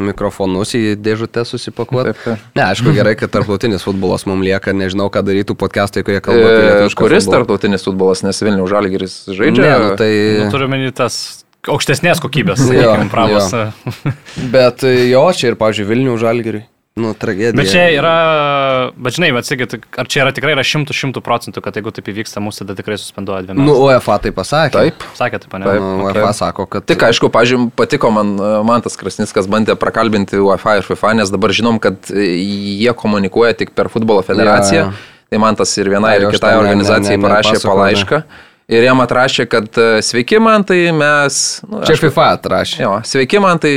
mikrofonus 0.10 0.76
į 0.78 0.84
dėžutę 1.00 1.46
susipakuoti. 1.48 2.16
Ne, 2.58 2.66
aišku, 2.68 2.92
gerai, 2.98 3.16
kad 3.20 3.32
tarptautinis 3.36 3.86
futbolas 3.88 4.28
mums 4.30 4.46
lieka, 4.48 4.76
nežinau, 4.76 5.10
ką 5.14 5.24
darytų 5.28 5.58
podcastai, 5.60 6.04
kurie 6.08 6.22
kalba 6.24 6.44
apie 6.44 6.62
E, 6.62 6.70
lietuvišką 6.70 7.04
Kuris 7.04 7.24
futbolą. 7.26 7.40
tarptautinis 7.40 7.88
futbolas, 7.88 8.24
nes 8.28 8.44
Vilnių 8.44 8.70
Žalgiris 8.70 9.20
žaidžia. 9.32 9.64
Ne, 9.64 9.76
nu, 9.84 9.92
tai... 10.00 10.14
Nu, 10.44 10.50
turiu 10.54 10.72
menį 10.72 10.94
tas 10.98 11.20
aukštesnės 11.68 12.22
kokybės, 12.24 12.62
sakykime, 12.64 13.10
pravos. 13.12 13.52
Bet 14.56 14.84
jo, 14.88 15.24
čia 15.36 15.54
ir, 15.54 15.60
pažiūrėjau, 15.60 15.92
Vilnių 15.94 16.18
žalgiriui. 16.22 16.68
Nu, 16.98 17.12
tragedija. 17.14 17.54
Bet 17.58 17.70
čia 17.70 17.84
yra, 17.94 18.14
bet 18.98 19.14
žinai, 19.18 19.30
atsikit, 19.38 19.76
ar 20.02 20.10
čia 20.10 20.24
yra 20.24 20.32
tikrai 20.34 20.56
yra 20.56 20.64
šimtų 20.66 20.96
šimtų 20.98 21.22
procentų, 21.26 21.62
kad 21.66 21.78
jeigu 21.78 21.92
taip 21.94 22.10
įvyksta, 22.10 22.42
mūsų 22.42 22.66
tada 22.66 22.76
tikrai 22.80 22.98
suspenduoja 22.98 23.44
dviem. 23.46 23.60
Nu, 23.68 23.76
UEFA 23.86 24.18
tai 24.24 24.32
pasakė. 24.36 24.74
Taip. 24.74 25.06
Sakė 25.20 25.42
taip, 25.44 25.54
ne? 25.62 25.68
Taip. 25.70 25.84
Nu. 25.84 26.08
UEFA 26.08 26.32
sako, 26.40 26.66
kad... 26.74 26.88
Tik 26.90 27.06
aišku, 27.10 27.30
pažiūrėjau, 27.34 27.70
patiko 27.78 28.10
man, 28.16 28.34
man 28.68 28.82
tas 28.86 28.98
Krasnickas 28.98 29.50
bandė 29.52 29.78
prakalbinti 29.80 30.42
UEFA 30.42 30.80
ir 30.82 30.88
FIFA, 30.90 31.14
nes 31.22 31.34
dabar 31.34 31.54
žinom, 31.54 31.78
kad 31.84 32.10
e, 32.10 32.26
jie 32.82 32.94
komunikuoja 32.98 33.54
tik 33.62 33.76
per 33.78 33.92
futbolo 33.94 34.26
federaciją. 34.26 34.88
Jo, 34.88 34.92
jo. 34.92 35.14
Tai 35.28 35.40
man 35.44 35.58
tas 35.60 35.72
ir 35.78 35.90
vienai, 35.92 36.14
Ai, 36.18 36.22
ir 36.24 36.32
kitai 36.32 36.54
ne- 36.56 36.62
organizacijai 36.64 37.18
ne- 37.18 37.22
ne- 37.22 37.28
parašė 37.30 37.58
nepasakojau, 37.58 37.74
po 37.74 37.78
ne. 37.78 37.88
laišką. 37.92 38.22
Ir 38.68 38.84
jam 38.84 39.00
atrašė, 39.04 39.46
kad 39.48 39.78
e, 39.80 39.88
sveiki 40.04 40.40
man, 40.44 40.64
tai 40.68 40.80
mes... 40.96 41.38
Nu, 41.68 41.82
Čia 41.88 41.94
aš- 41.96 42.02
FIFA 42.04 42.26
atrašė. 42.40 42.80
Jo, 42.84 42.94
sveiki 43.08 43.40
man, 43.44 43.60
tai 43.64 43.72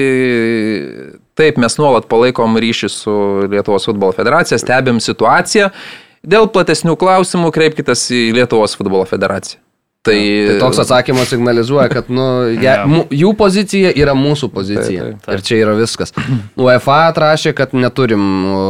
taip, 1.41 1.59
mes 1.61 1.78
nuolat 1.80 2.07
palaikom 2.11 2.61
ryšį 2.61 2.93
su 2.93 3.16
Lietuvos 3.49 3.88
futbolo 3.88 4.14
federacija, 4.16 4.61
stebim 4.61 5.01
situaciją. 5.03 5.72
Dėl 6.20 6.51
platesnių 6.53 6.99
klausimų 7.01 7.51
kreipkitės 7.57 8.05
į 8.12 8.22
Lietuvos 8.36 8.76
futbolo 8.76 9.07
federaciją. 9.09 9.62
Tai, 10.01 10.16
Tai 10.49 10.55
toks 10.62 10.78
atsakymas 10.80 11.28
signalizuoja, 11.28 11.91
kad 11.93 12.07
nu, 12.09 12.24
ja, 12.64 12.86
mu, 12.88 13.03
jų 13.12 13.34
pozicija 13.36 13.91
yra 13.93 14.14
mūsų 14.16 14.49
pozicija. 14.55 15.05
Taip, 15.05 15.18
Taip, 15.18 15.26
taip. 15.26 15.34
Ir 15.36 15.45
čia 15.45 15.59
yra 15.61 15.74
viskas. 15.76 16.14
UEFA 16.57 17.03
atrašė, 17.11 17.53
kad 17.57 17.76
neturim 17.76 18.24
o, 18.49 18.62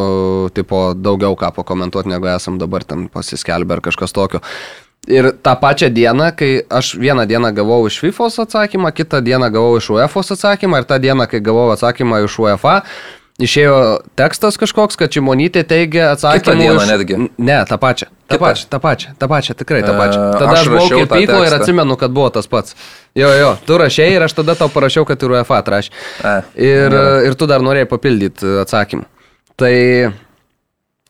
tipo, 0.54 0.88
daugiau 0.98 1.38
ką 1.38 1.52
pakomentuoti, 1.60 2.10
negu 2.10 2.32
esam 2.32 2.58
dabar 2.58 2.82
ten 2.82 3.06
pasiskelbę 3.14 3.78
ar 3.78 3.84
kažkas 3.86 4.14
tokio. 4.16 4.42
Ir 5.10 5.30
tą 5.42 5.56
pačią 5.58 5.88
dieną, 5.90 6.30
kai 6.38 6.50
aš 6.70 6.92
vieną 7.02 7.24
dieną 7.26 7.50
gavau 7.56 7.82
iš 7.90 7.96
FIFA 8.04 8.28
atsakymą, 8.44 8.92
kitą 8.94 9.18
dieną 9.26 9.48
gavau 9.50 9.76
iš 9.80 9.88
UEFA 9.96 10.20
atsakymą 10.36 10.78
ir 10.82 10.84
tą 10.86 10.98
dieną, 11.02 11.26
kai 11.30 11.40
gavau 11.42 11.70
atsakymą 11.74 12.20
iš 12.28 12.36
UEFA, 12.44 12.76
išėjo 13.40 13.76
tekstas 14.20 14.58
kažkoks, 14.60 14.98
kad 15.00 15.10
Čimonytė 15.10 15.64
teigia 15.64 16.10
atsakymą. 16.14 16.54
dieną 16.60 16.86
netgi? 16.92 17.16
Ne, 17.40 17.58
tą 17.66 17.78
pačią. 17.80 18.06
Ta 18.30 18.36
Kitą? 18.36 18.44
pačia, 18.46 18.66
ta 18.70 18.78
pačia, 18.78 19.12
ta 19.18 19.26
pačia, 19.26 19.54
tikrai 19.58 19.80
ta 19.82 19.90
E, 19.94 19.98
pačia. 19.98 20.20
Tada 20.38 20.52
aš 20.52 20.60
aš 20.60 20.68
buvau 20.70 20.88
tą 20.88 20.98
kirpykloje 21.00 21.48
ir 21.48 21.54
atsimenu, 21.56 21.96
kad 21.98 22.10
buvo 22.14 22.28
tas 22.30 22.46
pats. 22.46 22.76
Jo, 23.18 23.32
jo, 23.34 23.48
tu 23.66 23.78
rašiai 23.80 24.12
ir 24.14 24.22
aš 24.22 24.36
tada 24.38 24.54
tau 24.54 24.68
parašiau, 24.70 25.02
kad 25.08 25.22
ir 25.22 25.32
UEFA 25.34 25.58
atrašė. 25.64 25.90
E, 26.22 26.34
Ir, 26.68 26.94
ir 27.26 27.34
tu 27.34 27.48
dar 27.50 27.64
norėjai 27.64 27.88
papildyti 27.90 28.46
atsakymą. 28.62 29.08
Tai 29.58 29.74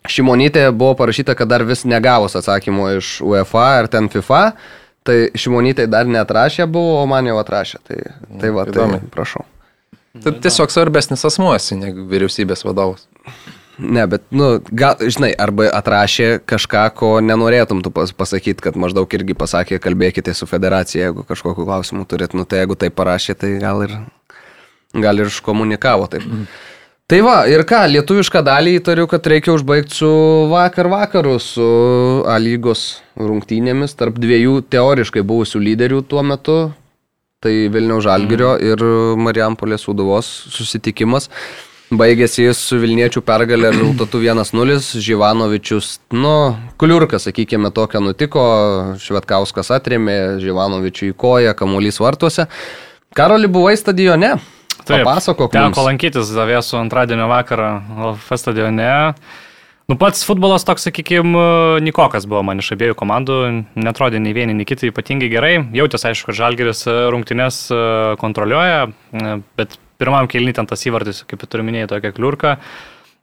Šimonytė 0.08 0.70
buvo 0.72 0.94
parašyta, 0.96 1.34
kad 1.36 1.50
dar 1.50 1.64
vis 1.68 1.84
negavus 1.84 2.36
atsakymo 2.38 2.88
iš 2.96 3.18
UEFA 3.20 3.66
ar 3.82 3.88
ten 3.92 4.08
FIFA. 4.12 4.42
Tai 5.04 5.16
Šimonytė 5.36 5.86
dar 5.90 6.08
neatrašė 6.08 6.66
buvo, 6.68 7.00
o 7.02 7.06
man 7.08 7.28
jau 7.28 7.36
atrašė. 7.40 7.80
Tai, 7.84 7.98
tai 8.40 8.52
va, 8.56 8.66
tai 8.68 8.76
Įdomiai. 8.76 9.08
prašau. 9.12 9.44
Tai 10.24 10.34
tiesiog 10.42 10.72
svarbesnis 10.72 11.22
asmuo 11.28 11.52
esi 11.54 11.78
negu 11.78 12.04
vyriausybės 12.10 12.64
vadovas. 12.66 13.06
Ne, 13.80 14.02
bet, 14.10 14.26
nu, 14.34 14.58
gal, 14.76 14.98
žinai, 15.00 15.30
arba 15.40 15.70
atrašė 15.72 16.42
kažką, 16.48 16.82
ko 16.98 17.10
nenorėtum 17.24 17.80
tu 17.84 17.92
pas, 17.94 18.10
pasakyti, 18.12 18.60
kad 18.66 18.76
maždaug 18.76 19.08
irgi 19.16 19.36
pasakė, 19.38 19.78
kalbėkite 19.80 20.34
su 20.36 20.48
federacija, 20.50 21.06
jeigu 21.06 21.24
kažkokiu 21.28 21.64
klausimu 21.64 22.04
turit, 22.10 22.34
nu, 22.36 22.44
tai 22.44 22.60
jeigu 22.60 22.76
tai 22.76 22.90
parašė, 22.92 23.38
tai 23.40 23.54
gal 23.62 23.86
ir, 23.86 23.94
gal 24.92 25.22
ir 25.22 25.32
iškomunikavo 25.32 26.10
taip. 26.12 26.26
Mm. 26.28 26.44
Tai 27.10 27.18
va, 27.26 27.40
ir 27.50 27.64
ką, 27.66 27.80
lietuvišką 27.90 28.38
dalį 28.46 28.76
įtariu, 28.78 29.08
kad 29.10 29.24
reikia 29.26 29.50
užbaigti 29.56 29.96
su 29.98 30.08
vakar 30.46 30.86
vakaru, 30.86 31.32
su 31.42 31.64
A 32.22 32.36
lygos 32.38 33.00
rungtynėmis 33.18 33.96
tarp 33.98 34.20
dviejų 34.22 34.60
teoriškai 34.70 35.24
buvusių 35.26 35.58
lyderių 35.64 36.04
tuo 36.06 36.22
metu. 36.22 36.54
Tai 37.42 37.54
Vilniaus 37.74 38.04
Žalgirio 38.04 38.52
mm. 38.52 38.62
ir 38.62 38.84
Marijampolės 39.24 39.88
Suduvos 39.88 40.28
susitikimas. 40.54 41.26
Baigėsi 41.90 42.44
jis 42.44 42.62
su 42.68 42.78
Vilniečių 42.78 43.24
pergalė 43.26 43.72
rezultatu 43.74 44.22
1-0. 44.28 44.78
Živanovičius, 45.08 45.90
nu, 46.14 46.36
kliurka, 46.78 47.18
sakykime, 47.18 47.74
tokia 47.74 48.04
nutiko. 48.06 48.46
Švetkauskas 49.02 49.74
atrėmė 49.80 50.38
Živanovičių 50.46 51.10
į 51.10 51.18
koją, 51.26 51.58
kamuolys 51.58 51.98
vartuose. 51.98 52.46
Karoli 53.18 53.50
buvai 53.50 53.74
stadione. 53.82 54.36
Papasakok 54.88 55.52
mums. 55.52 55.74
Teko 55.74 55.86
lankytis 55.86 56.32
Zavėsų 56.32 56.80
antradienio 56.80 57.28
vakarą 57.30 57.70
LF 58.10 58.32
stadione. 58.40 58.90
Nu 59.90 59.96
pats 59.98 60.22
futbolas 60.22 60.62
toks, 60.62 60.84
sakykime, 60.86 61.80
Nikokas 61.82 62.22
buvo 62.30 62.44
man 62.46 62.62
iš 62.62 62.68
abiejų 62.76 62.94
komandų, 63.00 63.38
netrodė 63.74 64.20
nei 64.22 64.30
vieni, 64.36 64.54
nei 64.54 64.68
kiti 64.68 64.92
ypatingai 64.92 65.26
gerai. 65.32 65.56
Jautės, 65.74 66.06
aišku, 66.06 66.30
kad 66.30 66.38
Žalgeris 66.38 66.84
e, 66.86 66.94
rungtynes 67.10 67.58
e, 67.74 67.80
kontroliuoja, 68.20 68.84
e, 68.86 69.34
bet 69.58 69.74
pirmam 69.98 70.30
kelnį 70.30 70.54
ten 70.60 70.70
tas 70.70 70.86
įvartis, 70.86 71.24
kaip 71.26 71.42
turiu 71.42 71.66
minėjai, 71.66 71.90
tokia 71.96 72.14
kliurka. 72.14 72.54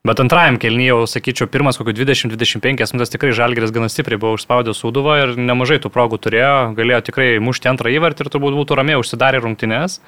Bet 0.04 0.20
antrajam 0.20 0.60
kelnyje 0.60 0.92
jau, 0.92 1.00
sakyčiau, 1.08 1.48
pirmas 1.48 1.80
kokiu 1.80 1.96
20-25 1.96 2.92
minutės 2.92 3.16
tikrai 3.16 3.32
Žalgeris 3.40 3.72
gana 3.72 3.88
stipriai 3.88 4.20
buvo 4.20 4.36
užspaudęs 4.36 4.84
Sūduvą 4.84 5.16
ir 5.24 5.36
nemažai 5.40 5.80
tų 5.80 5.88
progų 5.94 6.20
turėjo, 6.20 6.54
galėjo 6.76 7.00
tikrai 7.08 7.32
mušti 7.40 7.72
antrą 7.72 7.96
įvartį 7.96 8.26
ir 8.26 8.34
turbūt 8.36 8.60
būtų 8.60 8.76
ramiai 8.76 9.00
užsidarę 9.00 9.40
rungtynes. 9.40 10.02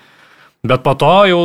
Bet 0.66 0.82
po 0.84 0.94
to 0.98 1.12
jau 1.30 1.40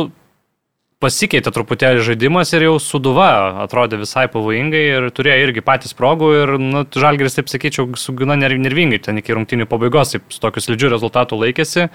pasikeitė 1.00 1.52
truputėlį 1.52 2.04
žaidimas 2.04 2.52
ir 2.56 2.66
jau 2.66 2.76
suduva 2.80 3.28
atrodė 3.64 3.98
visai 4.00 4.26
pavojingai 4.32 4.84
ir 4.96 5.08
turėjo 5.16 5.48
irgi 5.48 5.64
patys 5.64 5.96
progų 5.96 6.30
ir 6.42 6.52
nu, 6.60 6.84
Žalgeris, 6.88 7.36
taip 7.36 7.50
sakyčiau, 7.52 7.90
su 8.00 8.14
gana 8.16 8.36
nerv- 8.40 8.60
nervingai 8.60 9.02
ten 9.04 9.20
iki 9.20 9.36
rungtinių 9.36 9.68
pabaigos, 9.68 10.14
taip, 10.16 10.24
su 10.32 10.40
tokiu 10.40 10.64
slidžiu 10.64 10.92
rezultatu 10.92 11.36
laikėsi. 11.40 11.90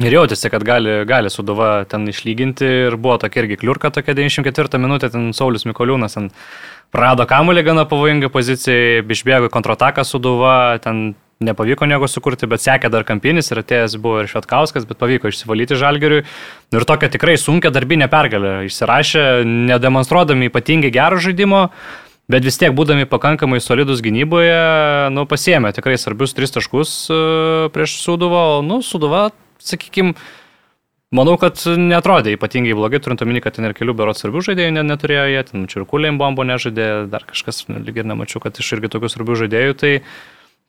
Ir 0.00 0.14
jautėsi, 0.16 0.48
kad 0.48 0.64
gali, 0.64 1.02
gali 1.04 1.28
suduva 1.28 1.84
ten 1.84 2.06
išlyginti 2.08 2.68
ir 2.86 2.96
buvo 2.96 3.18
tokia 3.20 3.42
irgi 3.42 3.58
kliurka, 3.60 3.90
tokia 3.92 4.14
94 4.16 4.80
minutė, 4.80 5.10
ten 5.12 5.34
Saulis 5.36 5.66
Mikoliūnas 5.68 6.16
ten 6.16 6.30
prado 6.88 7.26
kamuolį 7.28 7.66
gana 7.66 7.84
pavojingą 7.88 8.30
poziciją, 8.32 9.04
išbėgo 9.04 9.50
į 9.50 9.52
kontrataką 9.52 10.06
suduva, 10.08 10.78
ten 10.80 11.10
nepavyko 11.40 11.86
nieko 11.88 12.08
sukurti, 12.10 12.44
bet 12.50 12.60
sekė 12.60 12.90
dar 12.92 13.06
kampinis 13.08 13.48
ir 13.48 13.62
atėjęs 13.62 13.96
buvo 14.02 14.20
ir 14.20 14.28
Švetkauskas, 14.28 14.84
bet 14.88 14.98
pavyko 15.00 15.30
išsivalyti 15.30 15.78
žalgeriui. 15.80 16.24
Ir 16.76 16.84
tokia 16.88 17.08
tikrai 17.12 17.38
sunkia 17.40 17.72
darbinė 17.72 18.10
pergalė. 18.12 18.58
Išsirašė, 18.68 19.24
nedemonstruodami 19.70 20.50
ypatingai 20.50 20.90
gero 20.92 21.16
žaidimo, 21.22 21.62
bet 22.30 22.44
vis 22.44 22.60
tiek 22.60 22.74
būdami 22.76 23.08
pakankamai 23.08 23.62
solidus 23.64 24.02
gynyboje, 24.04 24.58
nu, 25.16 25.24
pasiemė 25.30 25.72
tikrai 25.76 25.96
svarbius 26.00 26.36
tris 26.36 26.52
taškus 26.52 26.92
e, 27.08 27.22
prieš 27.72 27.96
Suduvą, 28.04 28.44
o, 28.58 28.60
nu, 28.66 28.82
Suduva, 28.84 29.30
sakykime, 29.64 30.14
Manau, 31.10 31.32
kad 31.42 31.58
netrodė 31.74 32.36
ypatingai 32.36 32.76
blogai, 32.78 33.00
turint 33.02 33.24
omeny, 33.24 33.40
kad 33.42 33.56
ten 33.56 33.66
ir 33.66 33.72
kelių 33.74 33.96
berot 33.98 34.14
svarbių 34.14 34.44
žaidėjų 34.46 34.74
ne, 34.76 34.84
neturėjo 34.86 35.24
jie, 35.26 35.40
ten 35.48 35.64
Čirkulėm 35.66 36.20
bombo 36.20 36.44
nežaidė, 36.46 36.84
dar 37.10 37.24
kažkas, 37.26 37.64
nu, 37.66 37.80
lyg 37.82 37.98
ir 37.98 38.06
nemačiau, 38.06 38.38
kad 38.44 38.54
iš 38.62 38.68
irgi 38.76 38.92
tokių 38.94 39.10
svarbių 39.10 39.40
žaidėjų, 39.40 39.74
tai, 39.80 39.90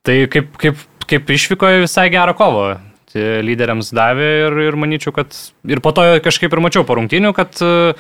tai 0.08 0.24
kaip, 0.32 0.56
kaip, 0.62 0.80
kaip 1.10 1.36
išvyko 1.38 1.76
visai 1.84 2.10
gerą 2.14 2.36
kovą. 2.38 2.72
Tai 3.12 3.24
lyderiams 3.44 3.90
davė 3.92 4.28
ir, 4.46 4.54
ir 4.70 4.76
manyčiau, 4.80 5.12
kad 5.12 5.36
ir 5.68 5.82
po 5.84 5.92
to 5.92 6.06
kažkaip 6.24 6.54
ir 6.56 6.62
mačiau 6.64 6.86
po 6.88 6.96
rungtynių, 6.96 7.34
kad 7.36 7.60
uh, 7.60 7.92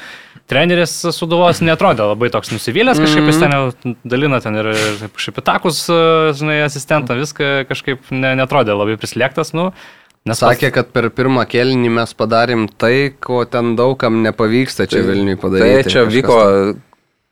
treneris 0.47 0.93
suduvos 1.11 1.59
netrodė 1.59 2.05
labai 2.13 2.29
toks 2.31 2.53
nusivylęs, 2.53 3.01
kažkaip 3.03 3.27
jis 3.27 3.41
ten 3.41 3.55
jau 3.57 3.65
dalina 4.07 4.39
ten 4.39 4.55
ir, 4.61 4.71
ir 4.71 5.11
kažkaip 5.11 5.41
įtakus, 5.43 5.81
uh, 5.91 6.29
žinai, 6.37 6.61
asistentą, 6.63 7.19
viską 7.19 7.51
kažkaip 7.67 8.07
ne, 8.15 8.37
netrodė 8.39 8.77
labai 8.77 8.95
prislėgtas, 9.01 9.51
nu, 9.57 9.73
Nes 10.21 10.37
sakė, 10.37 10.69
kad 10.69 10.91
per 10.93 11.07
pirmą 11.17 11.47
kelnį 11.49 11.89
mes 11.95 12.11
padarėm 12.13 12.67
tai, 12.69 13.09
ko 13.25 13.41
ten 13.49 13.73
daugam 13.73 14.19
nepavyksta 14.21 14.85
čia 14.85 15.01
Vilniui 15.01 15.33
padaryti. 15.41 15.89
Tai 15.89 15.93
čia 15.95 16.03
vyko. 16.05 16.37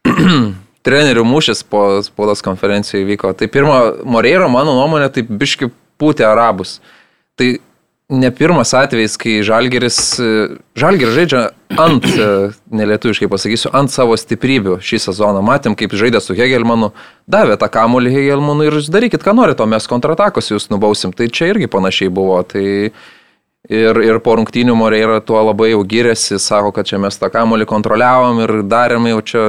trenerių 0.87 1.25
mūšis 1.27 1.63
po 1.67 1.85
spaudos 2.05 2.43
konferencijai 2.45 3.05
vyko. 3.07 3.33
Tai 3.37 3.49
pirma, 3.51 3.79
Moreiro, 4.07 4.49
mano 4.51 4.75
nuomonė, 4.77 5.09
taip 5.13 5.31
biški 5.31 5.71
pūtė 5.99 6.27
arabus. 6.29 6.77
Tai 7.39 7.57
ne 8.09 8.31
pirmas 8.33 8.73
atvejis, 8.73 9.17
kai 9.21 9.35
Žalgeris, 9.45 9.99
Žalgeris 10.79 11.13
žaidžia 11.13 11.43
ant, 11.79 12.07
nelietuviškai 12.73 13.29
pasakysiu, 13.29 13.69
ant 13.77 13.93
savo 13.93 14.17
stiprybių 14.17 14.79
šį 14.81 15.01
sezoną. 15.05 15.43
Matėm, 15.45 15.77
kaip 15.77 15.93
žaidė 15.99 16.21
su 16.23 16.37
Hegelmanu, 16.37 16.91
davė 17.29 17.59
tą 17.61 17.69
kamuolį 17.71 18.15
Hegelmanui 18.15 18.69
ir 18.69 18.79
jūs 18.79 18.89
darykit, 18.93 19.23
ką 19.25 19.35
norite, 19.37 19.63
o 19.63 19.69
mes 19.69 19.87
kontratakos 19.89 20.49
jūs 20.53 20.69
nubausim. 20.73 21.13
Tai 21.13 21.29
čia 21.29 21.51
irgi 21.53 21.69
panašiai 21.69 22.09
buvo. 22.13 22.41
Tai 22.49 22.65
ir, 23.69 24.01
ir 24.09 24.21
po 24.25 24.39
rungtynių 24.39 24.73
Moreira 24.79 25.19
tuo 25.21 25.43
labai 25.43 25.73
jau 25.75 25.83
gyrėsi, 25.85 26.41
sako, 26.41 26.73
kad 26.75 26.89
čia 26.89 27.01
mes 27.01 27.19
tą 27.19 27.29
kamuolį 27.33 27.69
kontroliavom 27.69 28.41
ir 28.45 28.55
darėm 28.65 29.11
jau 29.13 29.21
čia 29.21 29.43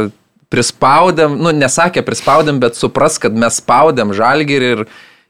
prispaudėm, 0.50 1.38
nu 1.38 1.54
nesakė 1.54 2.02
prispaudėm, 2.06 2.58
bet 2.62 2.78
supras, 2.78 3.18
kad 3.22 3.36
mes 3.38 3.60
spaudėm 3.62 4.14
žalgirį 4.16 4.70
ir, 4.74 4.84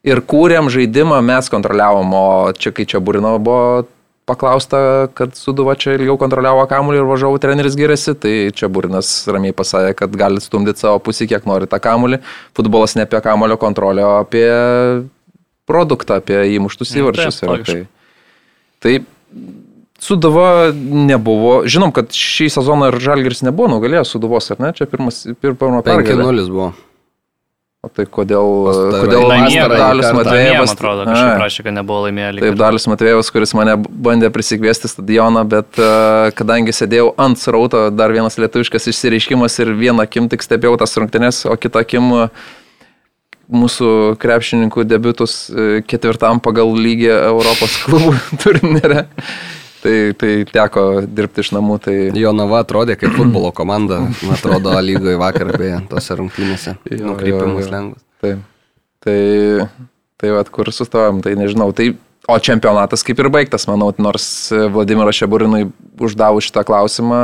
ir 0.07 0.23
kūrėm 0.25 0.71
žaidimą, 0.73 1.21
mes 1.25 1.51
kontroliavom, 1.53 2.15
o 2.17 2.27
čia 2.57 2.73
kai 2.73 2.89
čia 2.89 3.03
Burino 3.05 3.37
buvo 3.39 3.85
paklausta, 4.31 5.11
kad 5.17 5.35
Suduva 5.35 5.75
čia 5.75 5.97
ilgiau 5.97 6.17
kontroliavo 6.21 6.63
kamuolį 6.71 7.01
ir 7.03 7.09
važiavo 7.09 7.39
treneris 7.43 7.77
giriasi, 7.79 8.15
tai 8.15 8.35
čia 8.55 8.71
Burinas 8.73 9.11
ramiai 9.27 9.57
pasakė, 9.57 9.95
kad 9.99 10.15
gali 10.19 10.43
stumdyti 10.43 10.85
savo 10.85 11.01
pusį, 11.03 11.27
kiek 11.33 11.49
nori 11.51 11.69
tą 11.71 11.81
kamuolį. 11.83 12.21
Futbolas 12.57 12.95
ne 12.99 13.07
apie 13.09 13.21
kamulio 13.25 13.59
kontrolę, 13.61 14.05
o 14.07 14.21
apie 14.23 14.47
produktą, 15.71 16.21
apie 16.23 16.45
įmuštus 16.57 16.95
Nu, 16.95 17.03
įvarčius. 17.05 17.41
taip, 17.43 17.51
yra. 17.51 17.67
Tai, 17.67 17.83
tai 18.85 18.95
Suduva 20.01 20.73
nebuvo, 20.75 21.61
žinom, 21.69 21.93
kad 21.93 22.15
šį 22.17 22.49
sezoną 22.57 22.89
ir 22.89 23.01
Žalgiris 23.05 23.45
nebuvo 23.45 23.69
nugalėjęs 23.75 24.15
Suduvos, 24.15 24.49
ar 24.55 24.63
ne? 24.63 24.71
Čia 24.77 24.87
pirmas, 24.89 25.27
pir, 25.37 25.53
pirmo 25.61 25.83
pergalė. 25.85 26.25
5-0 26.25 26.47
buvo. 26.49 26.71
O 27.81 27.89
tai 27.89 28.05
kodėl, 28.05 28.49
Pastarąjį 28.67 29.01
kodėl 29.01 29.23
pastarąjį 29.31 29.79
Dalius 29.81 30.11
Matvėjevas... 30.13 30.73
atrodo, 30.75 31.05
Ai. 31.05 31.09
kažkaip 31.09 31.39
prašė, 31.41 31.63
kad 31.65 31.75
nebuvo 31.79 32.01
laimėję. 32.05 32.33
Taip, 32.43 32.57
Dalius 32.61 32.87
Matvėjevas, 32.93 33.31
kuris 33.33 33.55
mane 33.57 33.77
bandė 33.81 34.29
prisikviesti 34.35 34.91
stadioną, 34.93 35.47
bet 35.49 35.81
kadangi 36.37 36.75
sėdėjau 36.77 37.15
ant 37.25 37.41
srauto, 37.41 37.87
dar 37.89 38.13
vienas 38.13 38.37
lietuviškas 38.37 38.91
išsireiškimas 38.93 39.57
ir 39.65 39.73
vieną 39.81 40.05
akim 40.05 40.29
tik 40.29 40.45
stebėjau 40.45 40.75
tas 40.83 40.93
rungtynes, 41.01 41.47
o 41.49 41.57
kitą 41.57 41.81
akim 41.87 42.13
mūsų 43.49 43.95
krepšininkų 44.21 44.85
debutus 44.85 45.39
uh, 45.49 45.81
ketvirtam 45.89 46.45
pagal 46.45 46.77
lygį 46.77 47.09
Europos 47.17 47.81
klubų 47.87 48.13
turnyre. 48.45 49.07
Tai, 49.81 50.13
tai 50.21 50.33
teko 50.45 50.83
dirbti 51.09 51.41
iš 51.41 51.55
namų, 51.57 51.79
tai 51.81 51.95
Jonava 52.19 52.61
atrodė 52.61 52.99
kaip 53.01 53.15
futbolo 53.17 53.49
komanda, 53.57 54.03
man 54.11 54.35
atrodo, 54.35 54.75
lygoje 54.85 55.17
vakar 55.21 55.55
beje, 55.55 55.79
tose 55.89 56.17
rungtynėse. 56.19 56.75
Jo, 56.91 56.99
jo, 56.99 57.07
Nukreipimus 57.15 57.65
jo. 57.65 57.73
lengvas. 57.73 58.05
Taip. 58.21 58.43
Tai, 59.01 59.21
tai 60.21 60.33
vad, 60.37 60.51
kur 60.53 60.69
sustojom, 60.77 61.23
tai 61.25 61.33
nežinau. 61.41 61.71
Tai, 61.77 61.95
o 62.29 62.37
čempionatas 62.37 63.05
kaip 63.07 63.23
ir 63.23 63.31
baigtas, 63.33 63.65
manau, 63.71 63.89
nors 63.97 64.27
Vladimiras 64.53 65.17
Šeburinui 65.17 65.71
uždavus 66.01 66.51
šitą 66.51 66.67
klausimą, 66.69 67.23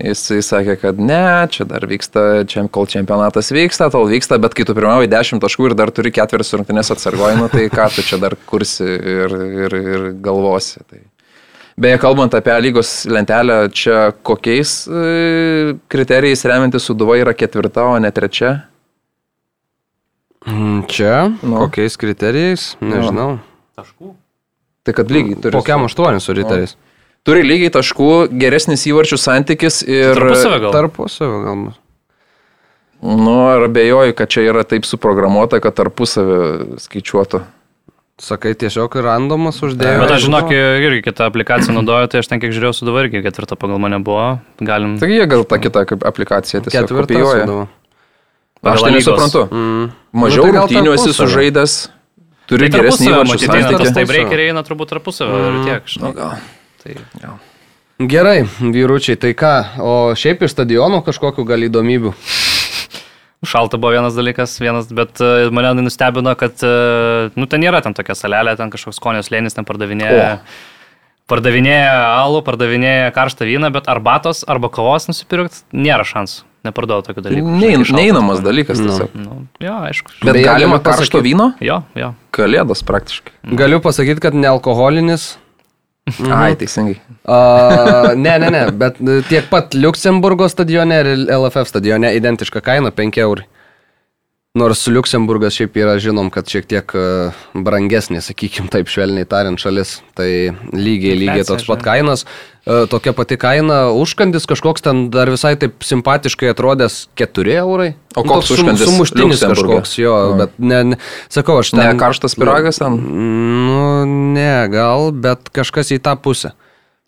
jisai 0.00 0.40
sakė, 0.44 0.76
kad 0.80 1.00
ne, 1.00 1.22
čia 1.52 1.66
dar 1.68 1.84
vyksta, 1.88 2.44
čia, 2.48 2.64
kol 2.72 2.88
čempionatas 2.90 3.50
vyksta, 3.56 3.90
tol 3.92 4.08
vyksta, 4.10 4.38
bet 4.42 4.56
kai 4.56 4.66
tu 4.68 4.76
pirmiausiai 4.76 5.10
10 5.12 5.42
taškų 5.44 5.70
ir 5.70 5.76
dar 5.78 5.92
turi 5.96 6.12
ketveris 6.14 6.52
rungtynės 6.56 6.92
atsargojimą, 6.94 7.48
tai 7.52 7.66
ką 7.72 7.88
tu 7.96 8.04
čia 8.06 8.20
dar 8.22 8.36
kursi 8.48 8.86
ir, 8.86 9.36
ir, 9.64 9.80
ir 9.80 10.06
galvosi. 10.24 10.84
Tai. 10.84 11.02
Beje, 11.80 11.96
kalbant 12.02 12.34
apie 12.36 12.52
lygos 12.60 12.90
lentelę, 13.08 13.70
čia 13.72 14.10
kokiais 14.26 14.84
e, 14.84 15.74
kriterijais 15.88 16.44
remiantis 16.44 16.84
Suduva 16.84 17.16
yra 17.16 17.32
ketvirta, 17.32 17.86
o 17.88 17.94
ne 17.98 18.10
trečia? 18.12 18.50
Mm, 20.44 20.82
Čia, 20.88 21.30
Nu. 21.42 21.56
kokiais 21.62 21.96
kriterijais, 22.00 22.74
nežinau. 22.84 23.38
Taškų. 23.80 24.12
Tai 24.84 24.94
kad 24.96 25.12
lygiai 25.12 25.36
turi. 25.40 25.56
Kokiam 25.56 25.84
aštuonius 25.88 26.24
su 26.28 26.36
riteriais? 26.36 26.76
Turi 27.24 27.44
lygiai 27.44 27.72
taškų, 27.72 28.10
geresnis 28.40 28.84
įvarčių 28.88 29.18
santykis 29.20 29.82
ir... 29.84 30.16
Tarpusavio 30.16 30.60
gal? 30.66 30.72
Tarpusavio 30.76 31.40
galbūt. 31.44 31.80
Nu, 33.00 33.34
ar 33.48 33.64
abejoju, 33.68 34.12
kad 34.16 34.28
čia 34.32 34.44
yra 34.48 34.64
taip 34.68 34.84
suprogramuota, 34.88 35.60
kad 35.64 35.76
tarpusavį 35.80 36.78
skaičiuotų. 36.84 37.40
Sakai, 38.20 38.52
tiesiog 38.52 38.92
randomas 39.00 39.62
uždėjęs. 39.64 40.00
Bet 40.02 40.10
aš 40.12 40.26
žinok, 40.26 40.50
irgi 40.52 41.00
kitą 41.06 41.30
aplikaciją 41.30 41.72
naudoju, 41.78 42.10
tai 42.12 42.20
aš 42.20 42.28
ten 42.28 42.42
kiek 42.42 42.52
žiūrėjau, 42.52 42.76
sudavar 42.76 43.08
irgi 43.08 43.22
ketvirta 43.24 43.56
pagal 43.56 43.80
mane 43.80 43.96
buvo. 44.04 44.26
Galim. 44.60 44.98
Taigi 45.00 45.16
jie 45.16 45.28
gal 45.30 45.46
tą 45.48 45.60
kitą 45.64 45.86
kaip 45.88 46.04
aplikaciją 46.04 46.60
tiesiog 46.66 46.92
kopijuoja. 47.00 47.46
Aš 48.60 48.84
tai 48.84 48.92
nesuprantu. 48.92 49.46
Mm. 49.48 49.86
Mažiau 50.12 50.44
Nu, 50.44 50.52
tai 50.52 50.58
rungtynių 50.58 50.92
esi 50.98 51.14
sužaidęs, 51.16 51.76
turi 52.50 52.68
Tai 52.68 52.82
geresnį 52.82 53.08
įvarčių 53.08 53.38
santykį. 53.46 53.92
taip 53.96 54.12
reikia, 54.12 54.40
eina 54.50 54.64
turbūt 54.68 54.92
tarpusavio 54.92 55.40
ir 55.40 55.56
tiek. 55.64 55.80
Nu, 55.80 55.94
žinai. 55.94 56.12
gal. 56.18 56.36
Tai 56.84 57.38
Gerai, 58.00 58.48
vyručiai, 58.60 59.16
tai 59.20 59.34
ką, 59.36 59.54
o 59.84 59.90
šiaip 60.16 60.44
iš 60.44 60.54
stadionų 60.54 61.02
kažkokiu 61.04 61.44
gal 61.48 61.64
įdomybių. 61.68 62.14
Šalta 63.46 63.78
buvo 63.80 63.94
vienas 63.94 64.12
dalykas, 64.12 64.58
vienas, 64.60 64.90
bet 64.92 65.16
e, 65.24 65.48
mane 65.54 65.72
nustebino, 65.80 66.34
kad, 66.36 66.60
e, 66.60 67.30
nu, 67.40 67.46
ten 67.48 67.62
nėra 67.64 67.80
ten 67.80 67.96
tokia 67.96 68.12
salelė, 68.18 68.52
ten 68.58 68.68
kažkoks 68.72 69.00
konės 69.00 69.32
lėnis, 69.32 69.56
ten 69.56 69.64
pardavinėja. 69.64 70.42
Pardavinėja 71.30 71.94
alų, 72.20 72.42
pardavinėja 72.44 73.12
karštą 73.16 73.46
vyną, 73.48 73.70
bet 73.72 73.88
arbatos 73.88 74.42
arba 74.50 74.68
kavos 74.72 75.06
nusipirkti 75.08 75.62
nėra 75.72 76.04
šansų. 76.04 76.44
Neparduoda 76.68 77.06
tokių 77.06 77.22
dalykų. 77.24 77.52
Nein, 77.56 77.84
neinamas 77.96 78.42
dalykas 78.44 78.76
Nu. 78.82 78.90
tiesiog. 78.90 79.14
Nu, 79.16 79.36
jo, 79.64 79.76
aišku. 79.88 80.12
Bet 80.20 80.34
Beje, 80.36 80.44
galima 80.44 80.76
karšto 80.84 81.22
vyno? 81.24 81.54
Jo, 81.64 81.78
jo. 81.96 82.10
Kalėdos 82.36 82.84
praktiškai. 82.84 83.32
Galiu 83.56 83.80
pasakyti, 83.80 84.20
kad 84.20 84.36
nealkoholinis. 84.36 85.38
Mhm. 86.08 86.32
Ai, 86.32 86.56
teisingai. 86.56 86.96
A, 87.28 88.14
ne, 88.16 88.38
ne, 88.42 88.50
ne, 88.50 88.62
bet 88.72 88.98
tiek 89.28 89.46
pat 89.50 89.74
Luxemburgo 89.76 90.48
stadione 90.50 91.00
ir 91.02 91.10
LFF 91.36 91.68
stadione 91.68 92.14
identiška 92.16 92.62
kaina 92.64 92.90
5 92.90 93.20
eurų. 93.26 93.46
Nors 94.58 94.80
Luxemburgas 94.90 95.54
šiaip 95.54 95.76
yra 95.78 95.92
žinom, 96.02 96.26
kad 96.34 96.48
šiek 96.50 96.64
tiek 96.66 96.90
e, 96.98 97.02
brangesnė, 97.54 98.18
sakykim, 98.18 98.66
taip 98.66 98.88
švelniai 98.90 99.22
tariant, 99.30 99.54
šalis. 99.62 100.00
Tai 100.18 100.26
lygiai, 100.74 101.12
lygiai 101.20 101.44
toks 101.46 101.68
pat 101.68 101.84
kainas. 101.86 102.24
E, 102.66 102.80
Tokia 102.90 103.12
pati 103.14 103.38
kaina, 103.38 103.76
užkandis 103.94 104.48
kažkoks 104.50 104.82
ten 104.82 105.04
dar 105.14 105.30
visai 105.30 105.52
taip 105.60 105.86
simpatiškai 105.86 106.50
atrodęs 106.50 106.96
4 107.14 107.54
eurai. 107.60 107.92
O 108.18 108.24
Nu, 108.26 108.32
koks 108.32 108.50
sum- 108.50 108.58
užkandis 108.58 108.90
Sumuštinis 108.90 109.46
kažkoks, 109.52 109.94
jo, 110.02 110.16
Nu. 110.32 110.40
bet 110.42 110.58
ne, 110.58 110.82
ne, 110.82 111.00
sakau, 111.30 111.60
aš 111.62 111.70
ten... 111.70 111.84
Ne 111.86 111.94
karštas 112.02 112.34
piragas 112.34 112.82
ten? 112.82 112.98
Nu, 113.70 114.02
ne, 114.34 114.66
gal, 114.74 115.12
bet 115.14 115.46
kažkas 115.54 115.94
į 115.94 116.02
tą 116.02 116.18
pusę. 116.18 116.56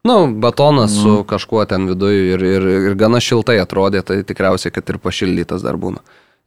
Nu, 0.06 0.28
batonas 0.30 0.94
Mhm. 0.94 1.02
su 1.02 1.24
kažkuo 1.26 1.66
ten 1.66 1.90
viduje 1.90 2.36
ir, 2.38 2.42
ir, 2.54 2.70
ir 2.86 2.94
gana 2.94 3.18
šiltai 3.18 3.58
atrodė, 3.58 4.06
tai 4.06 4.22
tikriausiai, 4.22 4.70
kad 4.70 4.86
ir 4.94 5.02
pašildytas 5.02 5.66
dar 5.66 5.74
būna. 5.74 5.98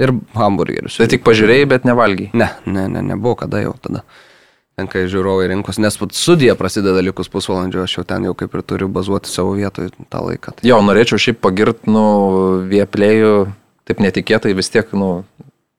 Ir 0.04 0.12
hamburgerius. 0.36 0.98
Tai 1.00 1.08
tik 1.08 1.24
pažiūrėjai, 1.24 1.68
bet 1.72 1.86
nevalgiai. 1.88 2.32
Ne, 2.36 2.50
ne, 2.68 2.88
ne, 2.91 3.04
nebuvo 3.14 3.38
kada 3.46 3.62
jau 3.64 3.76
tada. 3.80 4.04
Ten, 4.76 4.89
kai 4.91 5.06
žiūrovai 5.08 5.48
rinkos, 5.48 5.78
nes 5.80 5.96
pat 5.96 6.18
studija 6.18 6.58
prasideda 6.60 7.00
likus 7.00 7.30
pusvalandžio, 7.32 7.86
aš 7.88 7.93
jau 7.96 8.04
ten 8.08 8.26
jau 8.28 8.34
kaip 8.36 8.58
ir 8.58 8.64
turiu 8.68 8.89
bazuoti 8.91 9.32
savo 9.32 9.54
vietoje 9.56 9.93
tą 10.12 10.24
laiką. 10.26 10.58
Tai. 10.58 10.68
Jo, 10.68 10.82
norėčiau 10.84 11.22
šiaip 11.22 11.39
pagirt, 11.39 11.88
nu, 11.88 12.04
vieplėjų, 12.68 13.38
taip 13.88 14.04
netikėtai 14.04 14.52
vis 14.58 14.72
tiek, 14.74 14.91
nu, 15.00 15.14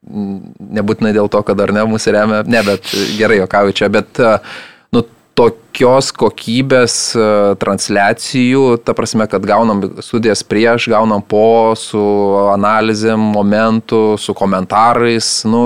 nebūtinai 0.07 1.13
dėl 1.13 1.29
to, 1.29 1.43
kad 1.45 1.61
dar 1.61 1.75
ne 1.77 1.85
mūsų 1.85 2.17
remia, 2.17 2.41
ne, 2.49 2.65
bet 2.65 2.89
gerai 3.19 3.43
jokauju 3.43 3.77
čia, 3.77 3.93
bet, 3.93 4.17
nu, 4.17 4.33
tokios 5.37 6.09
kokybės 6.17 6.95
e, 7.13 7.27
transliacijų, 7.61 8.63
ta 8.85 8.95
prasme, 8.97 9.27
kad 9.31 9.45
gaunam 9.47 9.83
studijas 10.05 10.43
prieš, 10.47 10.89
gaunam 10.93 11.21
po, 11.21 11.75
su 11.79 12.01
analizėm, 12.55 13.21
momentų, 13.37 14.17
su 14.21 14.35
komentarais, 14.37 15.29
nu, 15.49 15.63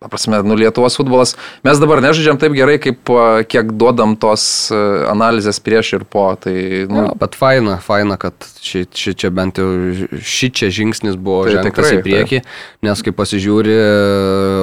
Ta 0.00 0.08
prasme, 0.08 0.38
nu, 0.42 0.54
Lietuvos 0.56 0.94
futbolas, 0.96 1.34
mes 1.60 1.76
dabar 1.76 2.00
nežaidžiam 2.00 2.38
taip 2.40 2.54
gerai, 2.56 2.78
kaip 2.80 3.10
kiek 3.52 3.68
duodam 3.76 4.14
tos 4.16 4.70
a, 4.72 4.78
analizės 5.12 5.58
prieš 5.60 5.90
ir 5.98 6.06
po. 6.08 6.22
Tai, 6.40 6.54
nu, 6.88 7.02
Nu, 7.02 7.10
bet 7.20 7.36
faina, 7.36 7.74
faina, 7.84 8.16
kad 8.16 8.32
ši, 8.64 8.86
ši 8.96 9.12
čia 9.20 9.28
bent 9.28 9.60
jau 9.60 9.66
ši 10.24 10.48
čia 10.56 10.70
žingsnis 10.72 11.18
buvo 11.20 11.42
Tai 11.44 11.52
tai 11.52 11.58
žengtas 11.66 11.84
tikrai, 11.84 12.00
į 12.00 12.06
priekį, 12.06 12.40
nes 12.88 13.04
kai 13.04 13.12
pasižiūri 13.20 13.76
e, 13.76 13.84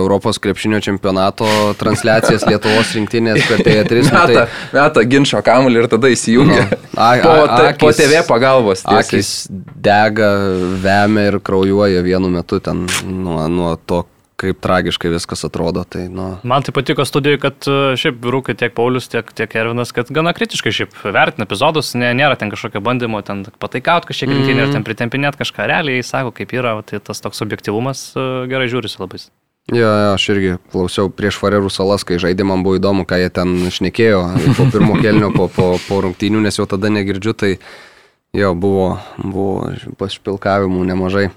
Europos 0.01 0.41
krepšinio 0.41 0.81
čempionato 0.81 1.45
transliacijas 1.77 2.47
Lietuvos 2.49 2.97
rinktinės 2.97 3.45
per 3.45 3.61
TV3, 3.61 4.09
nu, 4.09 4.17
meta, 4.17 4.47
meta 4.73 5.05
ginčio 5.05 5.45
kamuolį 5.45 5.83
ir 5.85 5.89
tada 5.93 6.09
įsijungia. 6.17 6.65
Nu, 6.73 6.81
a- 6.97 7.13
po, 7.21 7.38
a- 7.38 7.47
ta, 7.53 7.61
po 7.77 7.93
akys- 7.93 8.01
TV 8.01 8.25
pagalbos. 8.25 8.81
tiesiai. 8.81 9.05
akis 9.05 9.31
dega, 9.53 10.33
vemia 10.81 11.29
ir 11.29 11.39
kraujuoja 11.45 12.01
vienu 12.01 12.33
metu 12.41 12.57
ten 12.57 12.88
nuo, 13.05 13.43
nuo 13.53 13.77
to, 13.85 14.01
kaip 14.38 14.59
tragiškai 14.61 15.09
viskas 15.09 15.41
atrodo. 15.47 15.81
Tai, 15.89 16.03
nu, 16.13 16.27
Man 16.47 16.65
tai 16.65 16.73
patiko 16.75 17.05
studijoje, 17.05 17.39
kad 17.41 17.68
e, 17.69 17.95
šiaip 17.97 18.19
vyrukai 18.22 18.53
tiek 18.57 18.76
Paulius, 18.77 19.09
tiek, 19.09 19.31
tiek 19.34 19.55
Ervinas, 19.57 19.93
kad 19.95 20.11
gana 20.14 20.34
kritiškai 20.38 20.73
šiaip 20.77 20.93
vertina 21.05 21.47
epizodus, 21.47 21.95
ne, 21.97 22.11
nėra 22.18 22.38
ten 22.38 22.53
kažkokio 22.53 22.84
bandymo 22.85 23.23
ten 23.26 23.47
pataikaut 23.57 24.05
kažkiek 24.09 24.30
rinktinį 24.30 24.68
ir 24.68 24.76
ten 24.76 24.85
pritempinėt 24.85 25.39
kažką 25.41 25.65
realiai, 25.72 26.05
sako, 26.05 26.35
kaip 26.38 26.53
yra, 26.53 26.76
tai 26.85 27.01
tas 27.01 27.23
toks 27.23 27.41
objektivumas 27.45 28.11
e, 28.14 28.27
gerai 28.51 28.69
žiūrisi 28.69 29.01
labai. 29.01 29.26
Jo, 29.73 29.89
jo, 29.89 30.11
aš 30.14 30.30
irgi 30.31 30.53
klausiau 30.72 31.09
prieš 31.11 31.41
Farerų 31.41 31.68
salas, 31.73 32.05
kai 32.07 32.22
žaidė, 32.22 32.45
man 32.47 32.61
buvo 32.64 32.77
įdomu, 32.77 33.03
ką 33.09 33.18
jie 33.19 33.34
ten 33.34 33.57
šnekėjo 33.73 34.22
po 34.55 34.69
pirmo 34.72 34.95
kelnio, 35.01 35.34
po, 35.34 35.49
po, 35.51 35.73
po 35.89 35.97
rungtynių, 36.05 36.45
nes 36.45 36.61
jau 36.61 36.69
tada 36.69 36.93
negirdžiu, 36.93 37.34
tai 37.35 37.51
jo, 38.38 38.53
buvo, 38.55 38.93
buvo 39.18 39.73
pašpilkavimų 39.99 40.85
nemažai. 40.93 41.27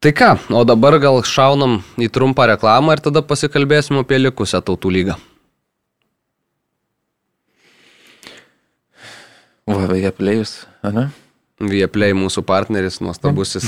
Tai 0.00 0.12
ką, 0.12 0.30
o 0.52 0.60
dabar 0.68 0.98
gal 1.00 1.22
šaunam 1.24 1.78
į 1.96 2.10
trumpą 2.12 2.44
reklamą 2.52 2.94
ir 2.96 3.00
tada 3.04 3.22
pasikalbėsim 3.24 3.96
apie 4.02 4.18
likusią 4.20 4.60
tautų 4.64 4.92
lygą. 4.92 5.16
Va, 9.66 9.86
beje, 9.90 10.12
plėjus, 10.14 10.52
ne? 10.94 11.08
Vieplay 11.56 12.12
mūsų 12.14 12.42
partneris, 12.46 13.00
nuostabusis, 13.00 13.64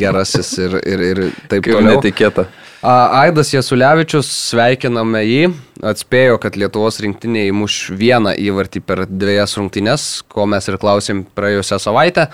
gerasis 0.00 0.52
ir, 0.62 0.76
ir, 0.86 1.02
ir 1.10 1.20
taip 1.50 1.64
Kaip 1.66 1.74
toliau. 1.74 1.96
netikėta. 1.98 2.46
Aidas 2.84 3.48
Jasulevičius, 3.54 4.28
sveikiname 4.50 5.22
jį, 5.24 5.44
atspėjo, 5.88 6.34
kad 6.42 6.58
Lietuvos 6.60 6.98
rinktinė 7.00 7.46
įmuš 7.48 7.78
vieną 7.96 8.34
įvartį 8.36 8.82
per 8.84 9.00
dviejas 9.08 9.56
rungtynes, 9.56 10.04
ko 10.28 10.44
mes 10.44 10.68
ir 10.68 10.76
klausėm 10.82 11.22
praėjusią 11.32 11.78
savaitę. 11.80 12.26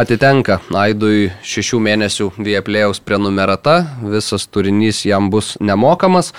Atitenka 0.00 0.62
Aidui 0.72 1.28
šešių 1.44 1.82
mėnesių 1.84 2.30
Vieplėjaus 2.40 3.02
prenumerata, 3.04 3.76
visas 4.00 4.48
turinys 4.48 5.02
jam 5.04 5.28
bus 5.28 5.58
nemokamas. 5.60 6.32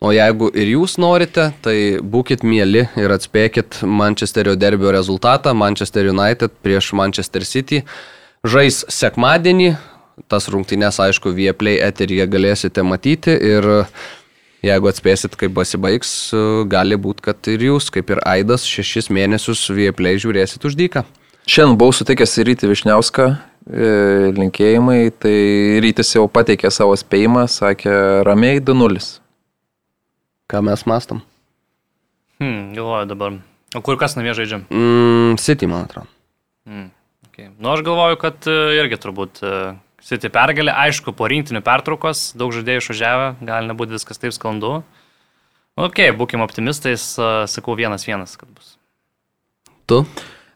O 0.00 0.14
jeigu 0.14 0.52
ir 0.54 0.70
jūs 0.76 0.94
norite, 1.02 1.50
tai 1.66 1.98
būkite 1.98 2.46
mėly 2.46 2.86
ir 2.94 3.10
atspėkit 3.10 3.82
Manchesterio 3.82 4.54
derbio 4.54 4.94
rezultatą. 4.94 5.50
Manchester 5.50 6.06
United 6.14 6.54
prieš 6.62 6.94
Manchester 6.94 7.42
City 7.42 7.82
žais 8.46 8.84
sekmadienį. 8.86 9.74
Tas 10.28 10.48
rungtynės, 10.52 10.98
aišku, 11.00 11.32
Vieplay 11.36 11.80
eteryje 11.80 12.26
galėsite 12.28 12.84
matyti 12.84 13.32
ir 13.32 13.66
jeigu 14.66 14.90
atspėsit, 14.90 15.36
kaip 15.40 15.54
pasibaigs, 15.56 16.10
gali 16.70 16.98
būti, 17.00 17.24
kad 17.24 17.48
ir 17.52 17.64
jūs, 17.70 17.88
kaip 17.94 18.12
ir 18.12 18.20
Aidas, 18.28 18.66
šešis 18.68 19.08
mėnesius 19.14 19.64
Vieplay 19.72 20.20
žiūrėsit 20.20 20.66
už 20.68 20.76
dyką. 20.80 21.06
Šiandien 21.48 21.78
buvau 21.80 21.94
sutikęs 21.96 22.36
į 22.38 22.44
Rytį 22.50 22.68
Višniauską, 22.70 23.26
e, 23.32 23.88
linkėjimai, 24.36 25.00
tai 25.16 25.34
Rytis 25.82 26.12
jau 26.14 26.26
pateikė 26.30 26.70
savo 26.70 26.94
spėjimą, 27.00 27.46
sakė 27.50 27.94
ramiai 28.28 28.60
2-0. 28.60 29.16
Ką 30.50 30.62
mes 30.66 30.84
mastom? 30.86 31.24
Hmm, 32.40 32.72
galvoju 32.76 33.08
dabar. 33.10 33.40
O 33.74 33.82
kur 33.86 33.98
kas 34.00 34.16
namie 34.18 34.34
žaidžiam? 34.36 34.66
Mm, 34.70 35.38
City, 35.40 35.68
man 35.70 35.86
atrodo. 35.88 36.10
Hmm, 36.68 36.88
okay. 37.28 37.50
Nu, 37.56 37.72
aš 37.72 37.84
galvoju, 37.86 38.20
kad 38.20 38.46
e, 38.50 38.56
irgi 38.80 39.00
turbūt 39.00 39.42
City 40.04 40.30
pergalė. 40.32 40.72
Aišku, 40.86 41.14
po 41.16 41.28
rinktinių 41.30 41.62
pertraukos 41.66 42.30
daug 42.38 42.54
žaidėjų 42.56 42.84
išvažiavę, 42.84 43.30
gali 43.44 43.70
nebūti 43.70 43.98
viskas 43.98 44.22
taip 44.22 44.34
sklandu. 44.36 44.80
Nu, 44.80 45.00
Ok, 45.80 46.02
būkim 46.18 46.42
optimistais, 46.44 47.14
sakau 47.48 47.76
vienas 47.78 48.04
vienas, 48.04 48.34
kad 48.36 48.50
bus. 48.52 48.74
Tu? 49.88 50.02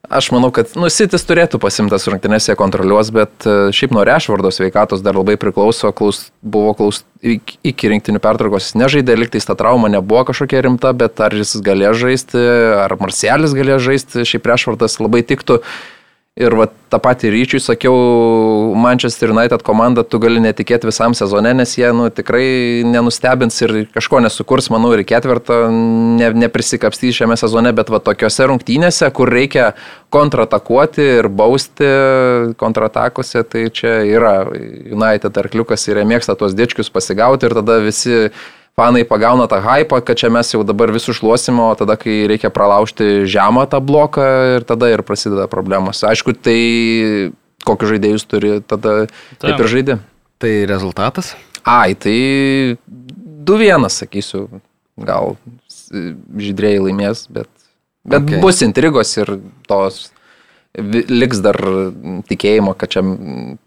Aš 0.05 0.29
manau, 0.35 0.51
kad, 0.53 0.69
nu, 0.77 0.91
Sitis 0.93 1.25
turėtų 1.25 1.57
pasimtas 1.63 2.05
rungtynės, 2.11 2.51
jie 2.51 2.57
kontroliuos, 2.61 3.09
bet 3.15 3.47
e, 3.49 3.55
šiaip 3.73 3.95
nuo 3.97 4.03
Rešvardo 4.05 4.51
sveikatos 4.53 5.01
dar 5.01 5.17
labai 5.17 5.39
priklauso, 5.41 5.89
klaus, 5.97 6.27
buvo 6.45 6.75
klaus, 6.77 7.01
iki, 7.25 7.89
rinktinių 7.95 8.21
pertraukos 8.21 8.69
jis 8.69 8.77
nežaidė, 8.83 9.17
liktais 9.17 9.49
ta 9.49 9.57
trauma 9.57 9.89
nebuvo 9.89 10.27
kažkokia 10.29 10.61
rimta, 10.67 10.93
bet 10.93 11.25
ar 11.25 11.33
jis 11.33 11.57
galėjo 11.65 11.95
žaisti, 12.03 12.45
ar 12.85 12.99
Marcialis 13.01 13.57
galėjo 13.57 13.81
žaisti, 13.87 14.27
šiaip 14.29 14.53
Rešvardas 14.53 15.01
labai 15.01 15.25
tiktų. 15.25 15.63
Ir 16.35 16.51
va 16.59 16.65
tą 16.91 16.99
patį 16.99 17.29
ryčiui 17.31 17.61
sakiau, 17.63 17.95
Manchester 18.75 19.31
United 19.31 19.63
komanda 19.63 20.03
tu 20.03 20.19
gali 20.19 20.41
netikėti 20.43 20.89
visam 20.89 21.13
sezone, 21.15 21.53
nes 21.55 21.77
jie 21.79 21.93
nu, 21.95 22.09
tikrai 22.11 22.83
nenustebins 22.91 23.61
ir 23.63 23.75
kažko 23.95 24.19
nesukurs, 24.25 24.67
manau, 24.75 24.91
ir 24.97 25.05
ketvirtą 25.07 25.61
ne, 25.71 26.33
neprisikapstys 26.43 27.21
šiame 27.21 27.39
sezone, 27.39 27.71
bet 27.79 27.93
va 27.95 28.01
tokiuose 28.03 28.49
rungtynėse, 28.51 29.13
kur 29.15 29.31
reikia 29.31 29.69
kontratakuoti 30.11 31.07
ir 31.21 31.31
bausti 31.31 31.93
kontratakose, 32.59 33.45
tai 33.47 33.69
čia 33.71 34.01
yra 34.03 34.35
United 34.51 35.39
arkliukas 35.39 35.87
ir 35.87 36.03
jie 36.03 36.09
mėgsta 36.17 36.35
tuos 36.35 36.59
dičkius 36.59 36.91
pasigauti 36.91 37.47
ir 37.47 37.55
tada 37.63 37.79
visi 37.87 38.25
fanai 38.79 39.05
pagauna 39.07 39.47
tą 39.51 39.61
hypą, 39.63 40.01
kad 40.05 40.19
čia 40.19 40.31
mes 40.35 40.51
jau 40.55 40.65
dabar 40.67 40.93
visus 40.95 41.19
šluosim, 41.21 41.61
o 41.63 41.71
tada, 41.79 41.97
kai 42.01 42.25
reikia 42.31 42.51
pralaužti 42.55 43.25
žemą 43.31 43.67
tą 43.71 43.81
bloką 43.85 44.27
ir 44.57 44.67
tada 44.67 44.91
ir 44.93 45.05
prasideda 45.07 45.47
problemos. 45.51 46.03
Aišku, 46.07 46.35
tai 46.35 47.33
kokius 47.65 47.95
žaidėjus 47.95 48.27
turi, 48.29 48.57
tada 48.61 49.05
taip, 49.07 49.43
taip 49.45 49.63
ir 49.63 49.71
žaidži. 49.71 49.99
Tai 50.43 50.55
rezultatas? 50.69 51.35
Ai, 51.65 51.95
tai 51.97 52.19
2-1, 53.47 53.87
sakysiu, 53.93 54.49
gal 55.01 55.37
žydrėjai 55.95 56.83
laimės, 56.89 57.29
bet, 57.33 57.49
bet 58.05 58.27
okay. 58.27 58.43
bus 58.43 58.61
intrigos 58.67 59.15
ir 59.17 59.37
tos 59.71 60.09
liks 60.75 61.39
dar 61.45 61.59
tikėjimo, 62.29 62.75
kad 62.79 62.91
čia 62.97 63.03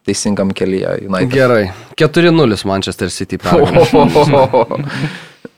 teisingam 0.07 0.51
kelyje 0.55 0.97
United. 1.07 1.31
Gerai. 1.31 1.63
4-0 1.99 2.59
Manchester 2.67 3.11
City 3.13 3.39
pergalė. 3.39 3.85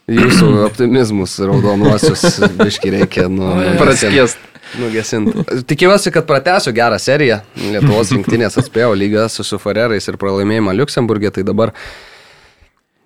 Jūsų 0.10 0.48
optimizmus 0.66 1.36
raudonuosius 1.46 2.40
biški 2.58 2.94
reikia 2.96 3.28
nu, 3.30 3.52
Praskiest. 3.78 4.40
nugesinti. 4.82 5.44
Tikiuosi, 5.70 6.10
kad 6.14 6.26
pratęsiu 6.30 6.74
gerą 6.74 6.98
seriją. 7.02 7.42
Lietuvos 7.76 8.14
rinktinės 8.16 8.58
atspėjo 8.62 8.96
lygą 8.98 9.28
su 9.30 9.46
Sufarerais 9.46 10.10
ir 10.10 10.18
pralaimėjimą 10.22 10.74
Luksemburgė, 10.80 11.30
tai 11.38 11.46
dabar 11.46 11.76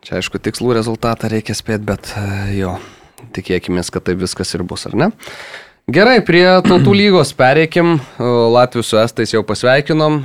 čia 0.04 0.16
aišku 0.22 0.40
tikslų 0.48 0.78
rezultatą 0.80 1.32
reikia 1.32 1.56
spėti, 1.60 1.84
bet 1.92 2.14
e, 2.20 2.26
jo, 2.62 2.78
tikėkime, 3.36 3.84
kad 3.92 4.08
taip 4.08 4.24
viskas 4.24 4.56
ir 4.56 4.64
bus, 4.68 4.88
ar 4.88 4.96
ne? 5.00 5.12
Gerai, 5.92 6.22
prie 6.24 6.46
tautų 6.64 6.94
lygos 6.96 7.34
pereikim. 7.36 7.98
Latvijų 8.16 8.86
su 8.88 8.98
Estais 9.02 9.34
jau 9.34 9.42
pasveikinom, 9.44 10.22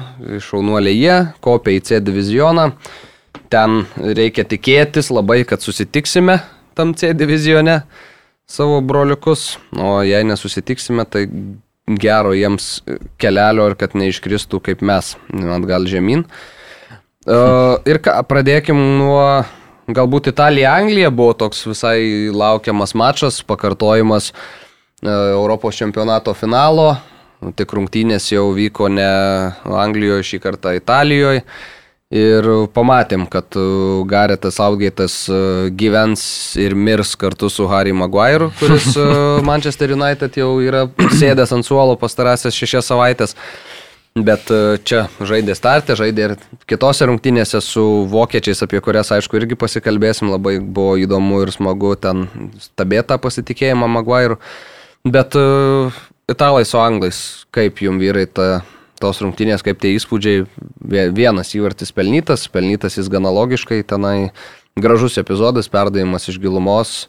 šaunuoliai 0.47 0.95
jie, 0.95 1.17
kopia 1.43 1.73
į 1.75 1.81
C 1.83 1.99
divizioną. 1.99 2.69
Ten 3.51 3.81
reikia 3.99 4.45
tikėtis 4.47 5.11
labai, 5.11 5.41
kad 5.43 5.59
susitiksime 5.59 6.37
tam 6.79 6.93
C 6.95 7.11
divizione 7.11 7.81
savo 8.47 8.77
broliukus, 8.87 9.57
o 9.75 9.97
jei 10.07 10.23
nesusitiksime, 10.31 11.03
tai 11.11 11.25
gero 11.99 12.37
jiems 12.39 12.85
kelelio 13.19 13.67
ir 13.73 13.75
kad 13.83 13.99
neiškristų 13.99 14.63
kaip 14.63 14.87
mes 14.87 15.17
atgal 15.59 15.91
žemyn. 15.91 16.23
Ir 17.27 18.03
ką, 18.07 18.15
pradėkim 18.31 18.79
nuo 19.03 19.43
galbūt 19.91 20.31
Italija-Anglija 20.31 21.11
buvo 21.11 21.35
toks 21.43 21.67
visai 21.67 22.31
laukiamas 22.31 22.95
mačas, 22.95 23.43
pakartojimas 23.43 24.31
Europos 25.03 25.79
čempionato 25.79 26.35
finalo. 26.35 26.97
Tik 27.55 27.71
rungtynės 27.71 28.33
jau 28.33 28.49
vyko 28.51 28.89
ne 28.91 29.09
Anglijoje, 29.63 30.25
šį 30.33 30.41
kartą 30.43 30.75
Italijoje. 30.75 31.45
Ir 32.09 32.47
pamatėm, 32.73 33.27
kad 33.29 33.53
uh, 33.61 34.01
Garetas 34.09 34.57
Augėtas 34.65 35.27
uh, 35.29 35.69
gyvens 35.69 36.23
ir 36.57 36.73
mirs 36.73 37.13
kartu 37.21 37.51
su 37.53 37.67
Harry 37.69 37.93
Maguire, 37.93 38.49
kuris 38.57 38.97
Manchester 39.51 39.93
United 39.93 40.39
jau 40.41 40.55
yra 40.65 40.87
sėdęs 41.21 41.53
ant 41.53 41.69
suolo 41.69 41.99
pastarąsias 42.01 42.57
šešias 42.57 42.89
savaitės. 42.89 43.37
Bet 44.19 44.49
čia 44.89 45.05
žaidė 45.21 45.55
startę, 45.55 45.95
žaidė 45.95 46.25
ir 46.25 46.33
kitose 46.67 47.07
rungtynėse 47.07 47.61
su 47.63 47.85
vokiečiais, 48.11 48.65
apie 48.65 48.81
kurias, 48.83 49.13
aišku, 49.15 49.37
irgi 49.39 49.55
pasikalbėsim. 49.61 50.33
Labai 50.33 50.57
buvo 50.59 50.97
įdomu 50.99 51.45
ir 51.45 51.53
smagu 51.55 51.93
ten 52.01 52.25
stebėti 52.59 53.13
tą 53.13 53.21
pasitikėjimą 53.23 53.87
Maguire. 54.01 54.41
Bet 55.07 55.37
uh, 55.39 55.95
italai 56.31 56.65
su 56.67 56.79
anglais, 56.81 57.47
kaip 57.55 57.83
jum 57.85 58.01
vyrai 58.01 58.27
ta 58.27 58.63
tos 58.99 59.21
rungtynės, 59.23 59.63
kaip 59.63 59.79
tie 59.79 59.93
įspūdžiai, 59.95 60.47
Vie- 60.89 61.11
vienas 61.15 61.53
įvartis 61.55 61.93
pelnytas, 61.95 62.49
pelnytas 62.51 62.99
jis 62.99 63.11
gana 63.13 63.31
logiškai, 63.31 63.85
tenai 63.87 64.33
gražus 64.79 65.19
epizodas, 65.21 65.71
perdavimas 65.71 66.27
iš 66.31 66.41
gilumos 66.43 67.07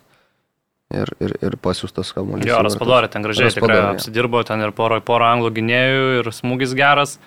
ir, 0.94 1.10
ir, 1.22 1.34
ir 1.42 1.58
pasiūstas 1.62 2.14
kamuolys. 2.14 2.46
Jo. 2.50 2.62
Raspadorė 2.66 3.10
ten 3.14 3.26
gražiai 3.26 3.54
tikrai 3.54 3.80
apsidirbo, 3.94 4.44
ten 4.46 4.62
ir 4.66 4.74
poro, 4.78 5.00
poro 5.06 5.28
anglų 5.30 5.54
gynėjų 5.58 6.06
ir 6.20 6.32
smūgis 6.34 6.78
geras. 6.78 7.18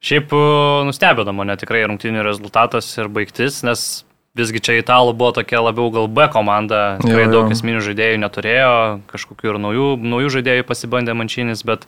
Šiaip 0.00 0.32
uh, 0.32 0.82
nustebino 0.88 1.32
mane 1.36 1.56
tikrai 1.60 1.82
rungtynių 1.88 2.24
rezultatas 2.24 2.88
ir 2.96 3.10
baigtis, 3.12 3.60
nes 3.66 4.04
visgi 4.38 4.62
čia 4.62 4.78
italų 4.78 5.14
buvo 5.18 5.32
tokia 5.40 5.62
labiau 5.64 5.90
gal 5.94 6.06
B 6.10 6.28
komanda, 6.32 6.98
tikrai 7.02 7.26
Jo, 7.26 7.28
jo. 7.28 7.34
daug 7.34 7.54
esminių 7.54 7.82
žaidėjų 7.88 8.20
neturėjo, 8.22 8.72
kažkokių 9.10 9.52
ir 9.52 9.60
naujų, 9.66 9.88
naujų 10.12 10.32
žaidėjų 10.38 10.66
pasibandė 10.68 11.16
mančinis, 11.18 11.64
bet, 11.66 11.86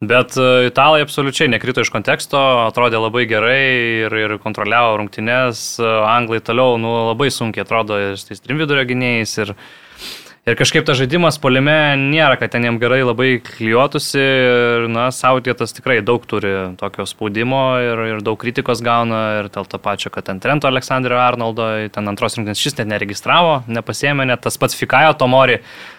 bet 0.00 0.38
uh, 0.40 0.64
italai 0.68 1.02
absoliučiai 1.04 1.50
nekrito 1.52 1.84
iš 1.84 1.92
konteksto, 1.92 2.40
atrodė 2.68 3.02
labai 3.02 3.26
gerai 3.28 3.60
ir, 4.06 4.16
ir 4.24 4.38
kontroliavo 4.40 4.96
rungtynės, 5.02 5.66
uh, 5.82 6.08
anglai 6.08 6.40
toliau 6.44 6.80
nu, 6.80 6.94
labai 7.10 7.28
sunkiai 7.34 7.66
atrodo 7.66 8.00
ir 8.00 8.16
tais 8.16 8.40
trim 8.40 8.60
vidurio 8.60 8.88
gynėjais. 8.88 9.36
Ir, 9.44 9.54
Ir 10.48 10.54
kažkaip 10.56 10.86
tas 10.88 10.96
žaidimas 10.96 11.36
polime 11.42 11.92
nėra, 12.00 12.38
kad 12.40 12.54
ten 12.54 12.64
jam 12.64 12.78
gerai 12.80 13.02
labai 13.02 13.34
klyjuotųsi. 13.44 14.20
Ir, 14.22 14.86
na, 14.88 15.10
Sautietas 15.12 15.74
tikrai 15.76 15.98
daug 16.00 16.24
turi 16.30 16.52
tokio 16.80 17.04
spaudimo 17.10 17.58
ir, 17.84 18.00
ir 18.14 18.22
daug 18.24 18.38
kritikos 18.40 18.80
gauna. 18.84 19.18
Ir 19.42 19.50
dėl 19.52 19.68
to 19.68 19.80
pačio, 19.82 20.08
kad 20.14 20.24
ten 20.30 20.40
Trento 20.40 20.70
Aleksandrio 20.70 21.18
Arnoldo, 21.20 21.66
ten 21.92 22.08
antros 22.08 22.38
rinktinės 22.38 22.62
šis 22.64 22.78
net 22.78 22.88
neregistravo, 22.94 23.58
nepasėmė, 23.68 24.24
net 24.30 24.40
tas 24.46 24.56
pats 24.62 24.78
Fikajo 24.78 25.18
Tomori. 25.20 25.58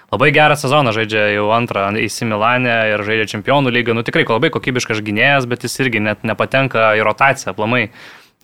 Labai 0.09 0.31
gerą 0.33 0.57
sezoną 0.57 0.95
žaidžia 0.97 1.27
jau 1.35 1.45
antrą 1.53 1.85
įsi 2.01 2.25
Milanę 2.25 2.79
ir 2.95 3.05
žaidžia 3.05 3.29
čempionų 3.35 3.75
lygą. 3.75 3.93
Nu 3.93 4.01
tikrai 4.07 4.25
labai 4.25 4.49
kokybiškas 4.55 5.03
gynėjas, 5.05 5.45
bet 5.51 5.67
jis 5.67 5.77
irgi 5.85 6.01
net 6.01 6.25
nepatenka 6.25 6.95
į 6.97 7.05
rotaciją 7.05 7.53
aplamai. 7.53 7.91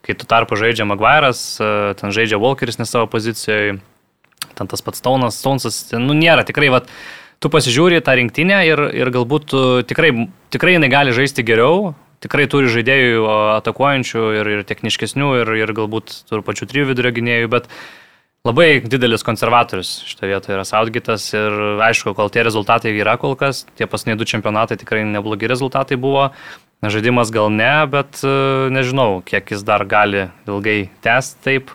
Kai 0.06 0.14
tu 0.14 0.30
tarpu 0.30 0.54
žaidžia 0.54 0.86
Maguire'as, 0.86 1.44
ten 1.98 2.14
žaidžia 2.14 2.38
Walkeris 2.38 2.78
ne 2.78 2.86
savo 2.86 3.10
pozicijoje 3.10 3.80
ten 4.58 4.72
tas 4.72 4.84
pats 4.86 5.02
Staunas, 5.04 5.38
Staunsas, 5.42 5.84
nu 6.00 6.16
nėra 6.18 6.46
tikrai, 6.48 6.72
vat, 6.74 6.90
tu 7.44 7.52
pasižiūri 7.52 8.02
tą 8.06 8.16
rinktinę 8.20 8.64
ir, 8.68 8.82
ir 8.96 9.12
galbūt 9.14 9.52
tu 9.52 9.62
tikrai, 9.88 10.12
tikrai 10.54 10.78
jinai 10.78 10.90
gali 10.92 11.16
žaisti 11.16 11.46
geriau, 11.46 11.94
tikrai 12.24 12.48
turi 12.52 12.72
žaidėjų 12.72 13.28
atakuojančių 13.60 14.24
ir, 14.40 14.50
ir 14.58 14.66
techniškesnių, 14.68 15.30
ir, 15.44 15.54
ir 15.62 15.76
galbūt 15.78 16.18
turi 16.30 16.46
pačių 16.46 16.70
trijų 16.72 16.90
vidurio 16.92 17.14
gynėjų, 17.16 17.52
bet 17.54 17.70
labai 18.46 18.70
didelis 18.86 19.26
konservatorius 19.26 19.98
šitoje 20.10 20.32
vietoje 20.34 20.58
yra 20.58 20.66
Saudgitas 20.68 21.28
ir 21.36 21.56
aišku, 21.86 22.16
kol 22.18 22.32
tie 22.34 22.46
rezultatai 22.46 22.94
yra 22.96 23.18
kol 23.22 23.38
kas, 23.40 23.66
tie 23.78 23.90
pasniai 23.90 24.18
du 24.18 24.28
čempionatai 24.28 24.80
tikrai 24.82 25.04
neblogi 25.10 25.50
rezultatai 25.52 26.00
buvo. 26.02 26.32
Žaidimas 26.86 27.32
gal 27.34 27.50
ne, 27.50 27.72
bet 27.90 28.20
e, 28.22 28.30
nežinau, 28.70 29.24
kiek 29.26 29.50
jis 29.50 29.64
dar 29.66 29.88
gali 29.90 30.28
ilgai 30.46 30.92
tęsti 31.02 31.42
taip. 31.42 31.72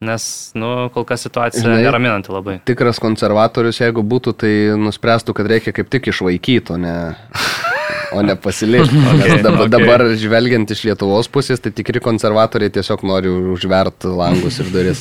Nes, 0.00 0.50
nu, 0.52 0.90
kol 0.92 1.06
kas 1.08 1.22
situacija 1.24 1.62
Žinai, 1.64 1.78
neraminanti 1.86 2.28
labai. 2.28 2.58
Tikras 2.68 2.98
konservatorius, 3.00 3.78
jeigu 3.80 4.02
būtų, 4.04 4.34
tai 4.36 4.50
nuspręstų, 4.76 5.32
kad 5.38 5.48
reikia 5.48 5.72
kaip 5.72 5.88
tik 5.88 6.10
išvaikyti, 6.12 6.74
o 6.74 6.76
ne, 6.76 6.96
o 8.12 8.20
ne 8.20 8.34
pasilikti. 8.36 8.92
okay, 9.14 9.38
dabar, 9.40 9.62
okay. 9.64 9.72
dabar, 9.72 10.04
žvelgiant 10.20 10.74
iš 10.74 10.82
Lietuvos 10.90 11.32
pusės, 11.32 11.64
tai 11.64 11.72
tikri 11.72 12.02
konservatoriai 12.04 12.74
tiesiog 12.74 13.06
nori 13.08 13.32
užverti 13.56 14.12
langus 14.12 14.60
ir 14.60 14.68
duris. 14.74 15.00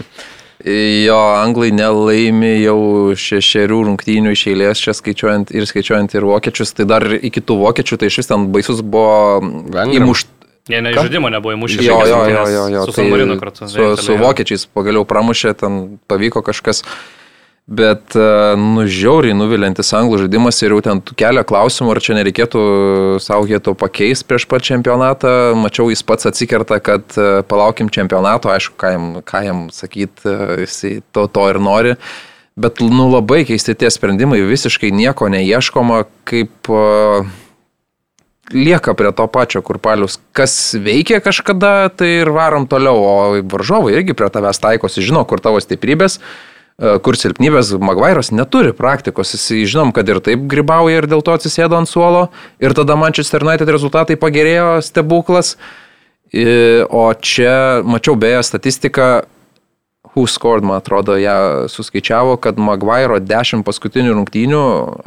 jo, 1.06 1.18
anglai 1.36 1.68
nelaimi 1.76 2.54
jau 2.62 2.78
šešerių 3.20 3.82
rungtynių 3.90 4.32
iš 4.32 4.46
eilės, 4.54 4.80
čia 4.80 4.96
skaičiuojant 4.96 5.52
ir 5.52 5.68
skaičiuojant 5.68 6.16
ir 6.16 6.24
vokiečius, 6.30 6.72
tai 6.72 6.88
dar 6.88 7.04
iki 7.20 7.44
tų 7.44 7.58
vokiečių, 7.66 8.00
tai 8.00 8.08
iš 8.08 8.22
vis 8.22 8.32
ten 8.32 8.48
baisus 8.56 8.80
buvo 8.80 9.44
įmušt 9.92 10.32
Jie 10.66 10.80
ne 10.82 10.90
žaidimo 10.94 11.30
nebuvo 11.30 11.54
įmušę. 11.54 11.82
Jo, 11.86 12.00
jo, 12.06 12.22
jo, 12.26 12.46
jo, 12.50 12.64
jo. 12.74 12.86
Su 12.88 12.94
tai 12.94 13.04
Samarinu 13.04 13.36
kartu. 13.38 13.68
Su, 13.70 13.92
su 14.02 14.16
vokiečiais 14.18 14.66
pagaliau 14.74 15.06
pramušė, 15.06 15.54
ten 15.60 15.84
pavyko 16.10 16.42
kažkas. 16.46 16.82
Bet, 17.66 18.14
e, 18.14 18.26
nu, 18.58 18.84
žiauriai 18.86 19.34
nuvilintis 19.34 19.90
anglų 19.98 20.20
žaidimas 20.24 20.58
ir 20.62 20.74
jau 20.74 20.82
ten 20.86 21.00
kelia 21.18 21.42
klausimų, 21.46 21.94
ar 21.94 22.00
čia 22.02 22.14
nereikėtų 22.18 22.60
saugėto 23.22 23.74
pakeisti 23.78 24.26
prieš 24.26 24.46
pat 24.50 24.66
čempionatą. 24.66 25.32
Mačiau, 25.58 25.88
jis 25.90 26.02
pats 26.06 26.30
atsikerta, 26.30 26.78
kad 26.78 27.14
e, 27.18 27.42
palaukim 27.46 27.90
čempionato, 27.90 28.50
aišku, 28.54 28.78
ką 28.78 28.92
jam, 28.94 29.08
ką 29.26 29.42
jam 29.46 29.64
sakyti, 29.74 30.30
e, 30.30 30.60
jis 30.62 30.78
to, 31.14 31.26
to 31.26 31.48
ir 31.50 31.62
nori. 31.62 31.96
Bet, 32.58 32.78
nu, 32.82 33.10
labai 33.12 33.44
keisti 33.46 33.74
tie 33.78 33.90
sprendimai, 33.90 34.42
visiškai 34.50 34.94
nieko 34.94 35.30
neieškoma, 35.30 36.06
kaip... 36.26 36.70
Uh, 36.70 37.26
lieka 38.52 38.94
prie 38.94 39.12
to 39.12 39.26
pačio 39.26 39.62
kurpalius. 39.62 40.18
Kas 40.36 40.74
veikia 40.78 41.20
kažkada, 41.20 41.88
tai 41.88 42.22
ir 42.22 42.30
varom 42.34 42.66
toliau, 42.70 43.00
o 43.00 43.14
varžovai 43.42 43.96
irgi 43.96 44.16
prie 44.16 44.28
tavęs 44.32 44.60
taikosi, 44.62 45.04
žino, 45.04 45.24
kur 45.26 45.42
tavo 45.42 45.60
stiprybės, 45.62 46.18
e, 46.78 46.96
kur 47.02 47.18
silpnybės. 47.18 47.74
Magvairas 47.82 48.30
neturi 48.30 48.74
praktikos, 48.76 49.34
jis 49.34 49.66
žinom, 49.72 49.92
kad 49.96 50.08
ir 50.08 50.22
taip 50.22 50.46
gribauja 50.50 51.02
ir 51.02 51.10
dėl 51.10 51.24
to 51.26 51.34
atsisėdo 51.34 51.78
ant 51.78 51.90
suolo. 51.90 52.28
Ir 52.62 52.76
tada 52.76 52.96
Manchester 52.96 53.42
United 53.46 53.68
rezultatai 53.68 54.18
pagerėjo, 54.20 54.82
stebuklas. 54.82 55.56
O 56.90 57.06
čia 57.22 57.80
mačiau 57.86 58.16
beje 58.18 58.42
statistiką, 58.42 59.24
Who 60.16 60.24
Scored, 60.26 60.64
man 60.64 60.80
atrodo, 60.80 61.14
ją 61.20 61.68
suskaičiavo, 61.68 62.38
kad 62.40 62.56
Magvairo 62.56 63.20
10 63.20 63.62
paskutinių 63.62 64.14
rungtynių 64.16 64.62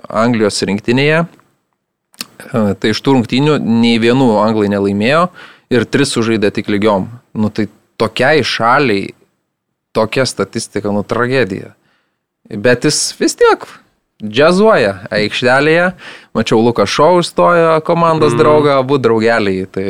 Anglijos 0.06 0.62
rinktinėje 0.70 1.26
Tai 2.50 2.92
iš 2.92 3.02
tų 3.04 3.18
rungtynių 3.18 3.58
nei 3.60 4.00
vienų 4.02 4.30
anglai 4.42 4.70
nelaimėjo 4.72 5.28
ir 5.74 5.86
tris 5.86 6.14
sužaidė 6.16 6.54
tik 6.56 6.72
lygiom. 6.72 7.10
Nu 7.38 7.52
tai 7.54 7.68
tokiai 8.00 8.46
šaliai 8.46 9.12
tokia 9.96 10.26
statistika, 10.30 10.94
nu 10.96 11.04
tragedija. 11.04 11.74
Bet 12.50 12.88
jis 12.88 13.02
vis 13.20 13.36
tiek 13.38 13.66
džiazuoja 14.20 15.06
aikštelėje. 15.16 15.92
Mačiau, 16.36 16.60
Lukas 16.64 16.92
Šau 16.92 17.22
išstojo 17.22 17.80
komandos 17.88 18.34
mm. 18.34 18.40
draugą, 18.42 18.76
abu 18.84 19.00
draugeliai. 19.02 19.68
Tai... 19.72 19.86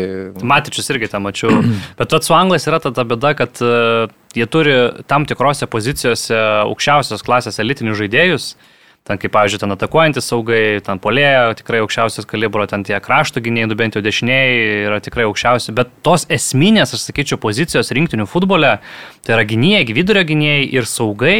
Matičius 0.45 0.89
irgi 0.93 1.09
tą 1.11 1.21
mačiau. 1.23 1.61
Bet 1.99 2.11
tu 2.11 2.19
su 2.23 2.35
anglais 2.37 2.67
yra 2.69 2.81
ta, 2.83 2.93
ta 2.95 3.05
bėda, 3.09 3.33
kad 3.39 3.61
uh, 3.65 4.11
jie 4.37 4.45
turi 4.51 4.75
tam 5.09 5.25
tikrose 5.29 5.69
pozicijose 5.69 6.37
aukščiausios 6.67 7.25
klasės 7.25 7.61
elitinių 7.63 7.97
žaidėjus. 7.97 8.53
Ten 9.09 9.17
kaip, 9.17 9.33
pavyzdžiui, 9.33 9.63
ten 9.63 9.73
atakuojantis 9.73 10.27
saugai, 10.29 10.61
ten 10.85 11.01
polėjo, 11.01 11.55
tikrai 11.57 11.81
aukščiausias 11.81 12.29
kalibro, 12.29 12.67
ten 12.69 12.83
tie 12.85 12.99
krašto 13.01 13.41
gynėjai, 13.41 13.71
nu 13.71 13.77
bent 13.79 13.97
jau 13.97 14.03
dešiniai 14.05 14.85
yra 14.85 14.99
tikrai 15.01 15.25
aukščiausi, 15.25 15.73
bet 15.73 15.89
tos 16.05 16.27
esminės, 16.29 16.93
aš 16.93 17.07
sakyčiau, 17.09 17.41
pozicijos 17.41 17.89
rinktinių 17.97 18.29
futbole, 18.29 18.75
tai 19.25 19.37
yra 19.39 19.47
gynėjai, 19.49 19.87
vidurio 19.97 20.21
gynėjai 20.29 20.65
ir 20.77 20.89
saugai, 20.89 21.39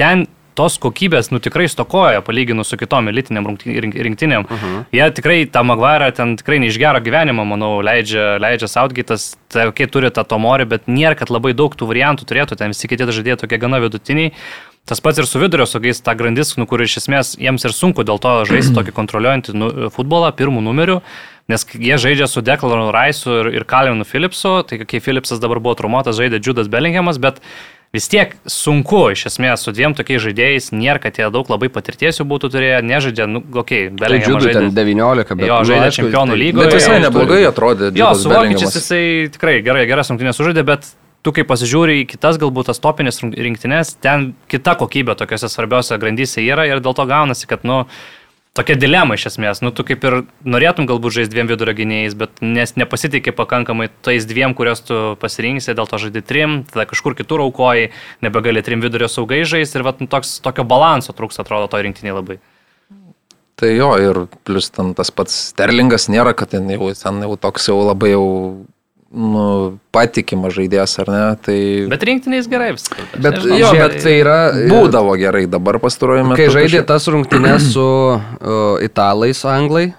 ten 0.00 0.26
tos 0.58 0.76
kokybės, 0.80 1.30
nu 1.32 1.40
tikrai 1.42 1.68
stokoja, 1.70 2.20
palyginus 2.24 2.72
su 2.72 2.78
kitom 2.80 3.08
elitiniam 3.12 3.46
rinktinėm. 3.46 4.44
Uh 4.44 4.64
-huh. 4.64 4.82
Jie 4.92 5.06
tikrai 5.16 5.46
tą 5.46 5.62
Magvarą 5.64 6.10
ten 6.12 6.36
tikrai 6.36 6.58
ne 6.60 6.66
iš 6.66 6.78
gero 6.78 7.00
gyvenimo, 7.00 7.44
manau, 7.44 7.80
leidžia, 7.80 8.38
leidžia 8.38 8.68
Sautgytas, 8.68 9.36
kai 9.52 9.86
turi 9.86 10.10
tą 10.10 10.24
tomorį, 10.24 10.64
bet 10.64 10.86
nėra, 10.86 11.14
kad 11.16 11.30
labai 11.30 11.54
daug 11.54 11.74
tų 11.74 11.88
variantų 11.88 12.24
turėtų, 12.28 12.56
ten 12.56 12.68
visi 12.68 12.88
kiti 12.88 13.04
žaidėjai 13.04 13.36
tokie 13.36 13.58
gana 13.58 13.80
vidutiniai. 13.80 14.32
Tas 14.84 14.98
pats 14.98 15.20
ir 15.22 15.28
su 15.30 15.38
vidurio 15.38 15.62
saugais, 15.70 16.00
ta 16.02 16.16
grandis, 16.18 16.56
nu, 16.58 16.66
kur 16.66 16.82
iš 16.82 16.96
esmės 17.04 17.36
jiems 17.38 17.62
ir 17.62 17.74
sunku 17.76 18.02
dėl 18.06 18.18
to 18.22 18.32
žaisti 18.50 18.74
tokį 18.78 18.94
kontroliuojantį 18.96 19.52
nu, 19.54 19.68
futbolą 19.94 20.32
pirmų 20.34 20.64
numerių, 20.66 20.96
nes 21.52 21.66
jie 21.70 21.98
žaidžia 22.02 22.26
su 22.30 22.42
Declanu 22.42 22.88
Raisu 22.94 23.36
ir, 23.44 23.52
ir 23.60 23.66
Kalvinu 23.68 24.06
Philipsu, 24.08 24.56
tai 24.66 24.80
kai 24.82 25.02
Philipsas 25.04 25.42
dabar 25.42 25.62
buvo 25.62 25.76
traumuotas, 25.78 26.18
žaidė 26.18 26.42
Judas 26.42 26.70
Bellinghamas, 26.72 27.20
bet 27.22 27.38
vis 27.94 28.08
tiek 28.10 28.34
sunku 28.50 29.04
iš 29.12 29.28
esmės 29.30 29.62
su 29.62 29.74
dviem 29.76 29.94
tokiais 29.94 30.24
žaidėjais, 30.24 30.72
nėra, 30.74 30.98
kad 31.04 31.20
jie 31.20 31.28
daug 31.30 31.46
labai 31.52 31.68
patirties 31.70 32.18
jau 32.18 32.26
būtų 32.26 32.50
turėję, 32.56 32.80
nežaidžia, 32.88 33.28
nu, 33.30 33.44
okei, 33.44 33.84
okay, 33.86 34.00
Bellinghamas 34.00 34.48
tai 34.48 34.56
žaidė 34.56 34.72
19, 34.80 35.36
bet 35.38 35.46
jo, 35.46 35.60
nu, 35.60 35.70
žaidė 35.70 35.92
čempionų 36.00 36.40
lygoje. 36.42 36.72
Bet 36.72 36.78
visai 36.80 36.98
neblogai 37.04 37.44
atrodė. 37.52 37.92
Jo, 38.00 38.10
su 38.18 38.34
Vokiečiais 38.34 38.80
jisai 38.80 39.04
tikrai 39.36 39.60
gerai, 39.62 39.86
geras 39.90 40.10
rungtynės 40.10 40.40
sužaidė, 40.40 40.66
bet 40.72 40.90
tu 41.22 41.34
kai 41.34 41.44
pasižiūri 41.46 42.00
į 42.02 42.08
kitas 42.14 42.38
galbūt 42.42 42.70
tas 42.70 42.82
topinės 42.82 43.22
rinktinės, 43.22 43.96
ten 44.02 44.32
kita 44.50 44.74
kokybė 44.80 45.16
tokiuose 45.18 45.50
svarbiausiose 45.50 46.00
grandyse 46.02 46.42
yra 46.44 46.66
ir 46.68 46.82
dėl 46.82 46.96
to 46.98 47.06
gaunasi, 47.08 47.48
kad, 47.50 47.66
nu, 47.68 47.84
tokia 48.58 48.76
dilema 48.76 49.16
iš 49.16 49.28
esmės. 49.32 49.62
Nu, 49.64 49.72
tu 49.74 49.84
kaip 49.86 50.04
ir 50.08 50.18
norėtum 50.44 50.88
galbūt 50.90 51.16
žaisti 51.16 51.32
dviem 51.34 51.50
vidurio 51.50 51.74
gynėjais, 51.78 52.16
bet 52.18 52.42
nes 52.44 52.74
nepasitikė 52.76 53.34
pakankamai 53.36 53.88
tais 54.04 54.26
dviem, 54.28 54.56
kuriuos 54.58 54.84
tu 54.88 55.00
pasirinksi, 55.22 55.76
dėl 55.78 55.88
to 55.88 56.00
žaidži 56.02 56.24
trim, 56.26 56.58
tada 56.68 56.86
kažkur 56.90 57.16
kitur 57.18 57.44
aukoji, 57.46 57.92
nebegali 58.24 58.64
trim 58.64 58.84
vidurio 58.84 59.08
saugai 59.10 59.44
žaisti 59.48 59.80
ir 59.80 59.86
vat, 59.86 60.02
nu, 60.02 60.10
toks, 60.10 60.40
tokio 60.44 60.66
balanso 60.68 61.14
trūks, 61.16 61.40
atrodo, 61.42 61.70
to 61.70 61.80
rinktiniai 61.86 62.18
labai. 62.18 62.42
Tai 63.62 63.68
jo, 63.70 63.92
ir 64.00 64.24
plus 64.48 64.72
ten 64.74 64.90
tas 64.98 65.12
pats 65.14 65.34
Sterlingas 65.52 66.08
nėra, 66.10 66.32
kad 66.34 66.50
ten 66.50 66.66
jau, 66.72 66.88
ten 66.98 67.20
jau 67.22 67.36
toks 67.38 67.68
jau 67.68 67.76
labai 67.84 68.14
jau 68.14 68.24
nu, 69.12 69.44
patikimas 69.94 70.54
žaidėjas, 70.56 70.96
ar 71.04 71.10
ne? 71.12 71.22
Tai... 71.44 71.58
Bet 71.92 72.04
rinktiniais 72.08 72.48
gerai 72.50 72.72
viskas. 72.76 73.04
Bet, 73.14 73.38
Nežinau, 73.38 73.60
jo, 73.60 73.70
bet 73.76 73.96
tai 74.04 74.14
yra... 74.22 74.36
Būdavo 74.72 75.14
gerai 75.20 75.44
dabar 75.50 75.78
pastaruoju 75.82 76.30
metu. 76.30 76.40
Kai 76.40 76.48
žaidė 76.52 76.80
kažkaip... 76.80 76.88
tas 76.88 77.08
rungtynės 77.12 77.70
su 77.74 77.86
uh, 78.16 78.76
italais, 78.84 79.44
anglai, 79.48 79.90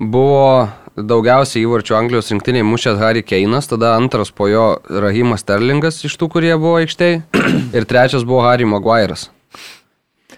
buvo 0.00 0.68
daugiausiai 0.98 1.62
įvarčių 1.62 1.96
Anglijos 1.98 2.32
rinktiniai 2.32 2.66
mušęs 2.66 2.98
Harry 3.02 3.22
Keinas, 3.22 3.68
tada 3.70 3.92
antras 3.98 4.32
po 4.34 4.48
jo 4.50 4.70
Rahimas 4.88 5.44
Sterlingas 5.44 6.00
iš 6.08 6.16
tų, 6.18 6.30
kurie 6.32 6.54
buvo 6.56 6.80
aikštėje, 6.80 7.22
ir 7.76 7.88
trečias 7.90 8.26
buvo 8.26 8.42
Harry 8.48 8.66
Maguire'as 8.68 9.28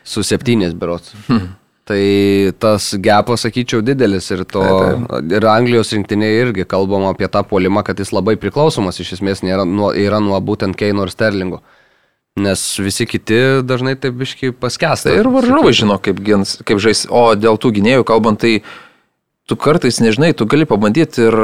su 0.05 0.27
septynės 0.27 0.77
berots. 0.77 1.15
Hmm. 1.29 1.51
Tai 1.91 2.53
tas 2.63 2.93
gepas, 3.03 3.43
sakyčiau, 3.43 3.81
didelis 3.83 4.29
ir, 4.31 4.45
to, 4.47 4.63
tai, 4.63 4.91
tai. 5.09 5.21
ir 5.35 5.47
Anglijos 5.51 5.91
rinktinėje 5.91 6.45
irgi 6.45 6.67
kalbama 6.71 7.11
apie 7.11 7.27
tą 7.27 7.43
polimą, 7.51 7.83
kad 7.87 7.99
jis 7.99 8.13
labai 8.15 8.37
priklausomas 8.39 9.01
iš 9.03 9.17
esmės 9.17 9.43
nėra, 9.43 9.65
nuo, 9.67 9.89
yra 9.91 10.21
nuo 10.23 10.39
būtent 10.39 10.79
Keino 10.79 11.03
ir 11.03 11.11
Sterlingo. 11.11 11.59
Nes 12.39 12.63
visi 12.79 13.09
kiti 13.11 13.41
dažnai 13.67 13.97
taip 13.99 14.15
biškai 14.21 14.53
paskęsta. 14.55 15.11
Tai 15.11 15.17
ir 15.19 15.31
varžovai 15.35 15.73
žino, 15.75 15.97
kaip, 15.99 16.21
gins, 16.23 16.61
kaip 16.63 16.79
žais. 16.79 17.09
O 17.11 17.33
dėl 17.35 17.59
tų 17.59 17.73
gynėjų 17.81 18.07
kalbant, 18.07 18.39
tai 18.39 18.61
tu 19.51 19.59
kartais 19.59 19.99
nežinai, 19.99 20.31
tu 20.39 20.47
gali 20.47 20.69
pabandyti 20.71 21.27
ir 21.27 21.39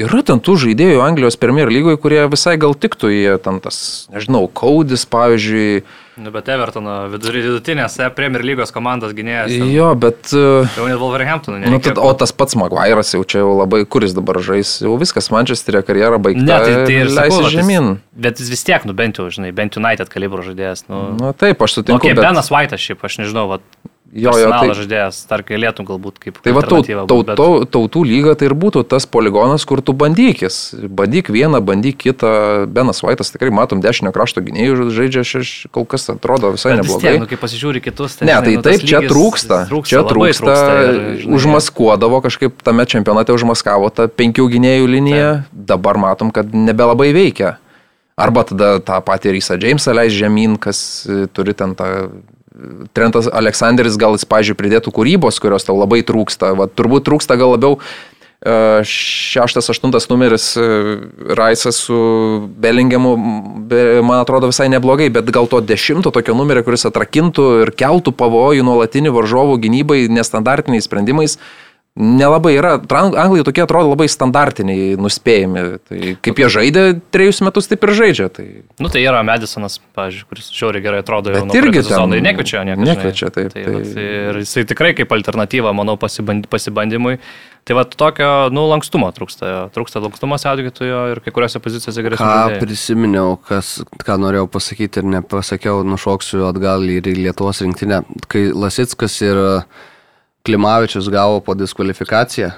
yra 0.00 0.22
ten 0.30 0.38
tų 0.38 0.54
žaidėjų 0.62 1.02
Anglijos 1.02 1.40
Premier 1.42 1.74
lygoje, 1.74 1.98
kurie 1.98 2.22
visai 2.30 2.54
gal 2.60 2.78
tiktų, 2.78 3.10
jie 3.10 3.34
ten 3.42 3.58
tas, 3.64 4.06
nežinau, 4.14 4.46
Kaudis, 4.46 5.08
pavyzdžiui, 5.10 5.82
Nu, 6.20 6.32
bet 6.34 6.48
Evertono 6.52 6.94
vidutinės 7.12 7.96
e, 8.02 8.08
Premier 8.12 8.44
lygos 8.44 8.72
komandos 8.74 9.14
gynėjas. 9.16 9.54
Jo, 9.72 9.90
bet... 9.98 10.32
Uh, 10.36 10.68
jau 10.76 10.88
net 10.88 11.00
Wolverhamptoną. 11.00 11.62
Nu, 11.72 11.78
tad, 11.82 12.00
o 12.00 12.10
tas 12.18 12.34
pats 12.36 12.58
Maguire'as 12.60 13.14
jau 13.14 13.22
čia 13.24 13.40
jau 13.40 13.54
labai, 13.56 13.82
kuris 13.88 14.12
dabar 14.16 14.40
žais, 14.44 14.76
jau 14.84 14.98
viskas, 15.00 15.30
Manchester'e 15.32 15.82
karjera 15.86 16.20
baigta. 16.20 16.44
Ne, 16.44 16.58
tai, 16.60 16.74
tai 16.84 16.98
ir 17.06 17.12
leisi 17.16 17.52
žemyn. 17.56 17.94
Bet 18.20 18.42
jis 18.42 18.52
vis 18.52 18.66
tiek, 18.68 18.84
nu 18.88 18.92
bent 18.96 19.20
jau, 19.20 19.30
žinai, 19.32 19.54
bent 19.56 19.80
United 19.80 20.12
kalibro 20.12 20.44
žaidėjas. 20.44 20.84
Nu, 20.90 21.06
nu 21.16 21.32
taip, 21.40 21.62
aš 21.64 21.78
sutinku. 21.78 22.02
Okay, 22.02 22.16
bet... 22.18 22.26
Benas 22.26 22.52
Vaitas 22.52 22.84
šiaip, 22.84 23.00
aš 23.08 23.22
nežinau, 23.22 23.46
va, 23.54 23.60
Jo, 24.10 24.32
jo, 24.34 24.48
tai 24.50 24.66
tai, 24.66 24.74
žaidėjas, 24.74 25.18
dar 25.30 25.44
galėtum 25.46 25.86
galbūt 25.86 26.16
kaip... 26.18 26.38
tai 26.42 26.50
va, 26.50 26.64
tau, 26.66 26.80
alternatyva 26.80 27.04
tau, 27.06 27.18
būt, 27.20 27.28
bet- 27.28 27.38
tau, 27.38 27.62
tautų 27.76 28.00
lyga 28.08 28.32
tai 28.34 28.48
ir 28.48 28.54
būtų 28.58 28.82
tas 28.90 29.06
poligonas, 29.06 29.62
kur 29.62 29.78
tu 29.86 29.94
bandykis. 29.94 30.56
Bandyk 30.90 31.30
vieną, 31.30 31.60
bandyk 31.62 32.00
kitą. 32.02 32.32
Benas 32.66 33.04
Vaitas 33.06 33.30
tikrai 33.30 33.52
matom 33.54 33.78
dešinio 33.84 34.10
krašto 34.10 34.42
gynėjų 34.42 34.88
žaidžia, 34.96 35.22
aš 35.22 35.52
kol 35.70 35.86
kas 35.86 36.10
atrodo 36.10 36.50
visai 36.56 36.74
Bet 36.74 36.82
neblogai. 36.82 37.06
Tiek, 37.06 37.22
nu, 37.22 37.30
kai 37.30 37.38
pasižiūri 37.38 37.84
kitus, 37.86 38.18
Ne, 38.18 38.34
žinai, 38.34 38.42
tai 38.48 38.56
nu, 38.58 38.64
taip, 38.66 38.82
čia 38.82 38.98
lygis 38.98 39.14
trūksta. 39.14 39.60
Čia 39.70 40.02
labai 40.02 40.32
trūksta. 40.34 40.74
ir, 40.82 41.00
žinai, 41.22 41.34
Užmaskuodavo 41.38 42.20
kažkaip 42.26 42.66
tame 42.66 42.88
čempionate, 42.90 43.30
užmaskavo 43.36 43.94
tą 43.94 44.08
penkių 44.10 44.50
gynėjų 44.56 44.90
liniją. 44.90 45.30
Dabar 45.54 46.02
matom, 46.02 46.34
kad 46.34 46.50
nebelabai 46.50 47.12
veikia. 47.14 47.60
Arba 48.20 48.42
tada 48.44 48.74
tą 48.84 48.98
patį 49.06 49.38
Rysą 49.38 49.56
Jamesą 49.56 49.94
leis 49.96 50.12
žemyn, 50.12 50.58
kas 50.60 51.06
e, 51.08 51.24
turi 51.32 51.54
ten 51.56 51.72
tą... 51.78 51.86
e, 51.86 52.10
Trentas 52.96 53.28
Aleksandris 53.30 53.94
gal 54.00 54.16
jis, 54.18 54.26
pažiūrėjau, 54.26 54.58
pridėtų 54.58 54.92
kūrybos, 54.94 55.38
kurios 55.42 55.66
tau 55.66 55.76
labai 55.78 56.00
trūksta. 56.06 56.50
Va, 56.58 56.66
turbūt 56.66 57.06
trūksta 57.06 57.36
gal 57.38 57.54
labiau 57.54 57.76
e, 57.78 58.54
šeštas, 58.90 59.70
aštuntas 59.70 60.08
numeris 60.10 60.48
e, 60.58 60.66
Raisas 61.38 61.78
su 61.86 62.00
Bellingiamu, 62.58 63.14
be- 63.70 64.02
man 64.02 64.24
atrodo 64.24 64.50
visai 64.50 64.66
neblogai, 64.72 65.06
bet 65.14 65.30
gal 65.30 65.46
to 65.46 65.62
dešimto 65.62 66.10
tokio 66.10 66.34
numerio, 66.34 66.66
kuris 66.66 66.88
atrakintų 66.90 67.48
ir 67.62 67.74
keltų 67.78 68.16
pavojų 68.18 68.66
nuolatinį 68.66 69.14
varžovų 69.14 69.60
gynybai 69.68 70.02
nestandartiniais 70.10 70.90
sprendimais. 70.90 71.38
Nelabai 72.00 72.54
yra. 72.56 72.72
Anglai 72.96 73.42
tokie 73.44 73.62
atrodo 73.64 73.90
labai 73.92 74.06
standartiniai, 74.08 74.94
nuspėjami. 75.00 75.64
Tai 75.84 76.14
kaip 76.24 76.40
jie 76.40 76.48
žaidė 76.56 76.84
trejus 77.12 77.42
metus, 77.44 77.68
taip 77.68 77.84
ir 77.84 77.92
žaidžia. 77.98 78.30
Tai... 78.32 78.46
Nu, 78.80 78.88
tai 78.92 79.02
yra 79.04 79.20
Medisonas, 79.26 79.76
pavyzdžiui, 79.98 80.24
kuris 80.30 80.48
žiauriai 80.56 80.84
gerai 80.86 81.02
atrodo 81.04 81.34
jau 81.34 81.42
Bet 81.42 81.50
nuo 81.50 81.58
irgi 81.60 81.82
Ir 82.16 82.24
nekviečia, 82.24 82.64
niekada. 82.64 82.88
nekviečia, 82.94 83.30
taip, 83.36 83.52
Tai, 83.52 83.64
tai- 83.66 83.76
vat, 83.76 83.92
ir 84.32 84.40
jisai 84.42 84.64
tikrai 84.72 84.94
kaip 84.96 85.12
alternatyva, 85.18 85.74
manau, 85.76 85.98
pasiband, 86.00 86.48
pasibandymui. 86.50 87.18
Tai 87.68 87.76
va, 87.76 87.84
tokio, 87.84 88.30
nu, 88.54 88.64
lankstumo 88.70 89.10
trūksta. 89.12 89.68
Trūksta 89.74 90.00
lankstumo 90.00 90.38
saugytojo 90.40 91.02
ir 91.12 91.20
kai 91.20 91.34
kuriuose 91.36 91.60
pozicijose 91.62 92.02
gerai 92.06 92.16
Ką 92.16 92.30
prisiminiau, 92.62 93.36
kas, 93.46 93.74
ką 94.00 94.16
norėjau 94.24 94.48
pasakyti 94.50 95.02
ir 95.02 95.10
nepasakiau, 95.18 95.84
nušoksiu 95.86 96.46
atgal 96.48 96.86
ir 96.88 97.04
į 97.12 97.18
Lietuvos 97.26 97.60
rinktinę. 97.66 98.00
Kai 98.32 98.46
Lasitskas 98.56 99.20
ir 99.26 99.36
e, 99.44 99.52
Klimavičius 100.46 101.08
gavo 101.12 101.40
po 101.44 101.54
diskvalifikaciją, 101.58 102.50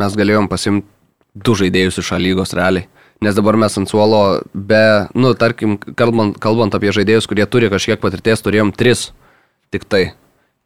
mes 0.00 0.16
galėjom 0.16 0.48
pasimti 0.50 0.88
du 1.34 1.54
žaidėjus 1.56 2.00
iš 2.02 2.12
lygos 2.18 2.54
realiai. 2.56 2.88
Nes 3.20 3.36
dabar 3.36 3.56
mes 3.60 3.74
ant 3.76 3.88
suolo 3.88 4.40
be, 4.54 5.06
nu, 5.12 5.34
tarkim, 5.36 5.76
kalbant, 5.76 6.38
kalbant 6.40 6.74
apie 6.76 6.92
žaidėjus, 6.96 7.28
kurie 7.28 7.44
turi 7.44 7.68
kažkiek 7.72 8.00
patirties, 8.00 8.40
turėjom 8.40 8.72
tris. 8.72 9.10
Tik 9.70 9.84
tai. 9.84 10.04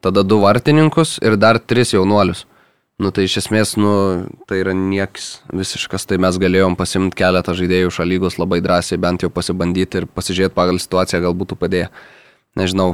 Tada 0.05 0.23
du 0.23 0.39
vartininkus 0.39 1.16
ir 1.24 1.35
dar 1.40 1.59
tris 1.59 1.94
jaunuolius. 1.97 2.44
Nu 3.02 3.11
tai 3.11 3.24
iš 3.27 3.40
esmės, 3.40 3.73
nu, 3.74 3.90
tai 4.47 4.61
yra 4.62 4.70
nieks 4.77 5.40
visiškas, 5.51 6.05
tai 6.06 6.20
mes 6.23 6.36
galėjom 6.39 6.77
pasimti 6.78 7.19
keletą 7.19 7.56
žaidėjų 7.59 7.90
iš 7.90 7.98
lygos 8.06 8.39
labai 8.39 8.61
drąsiai, 8.62 9.01
bent 9.02 9.24
jau 9.24 9.32
pasibandyti 9.35 9.98
ir 9.98 10.06
pasižiūrėti 10.06 10.55
pagal 10.55 10.78
situaciją, 10.78 11.24
gal 11.24 11.35
būtų 11.35 11.59
padėję. 11.59 11.89
Nežinau, 12.59 12.93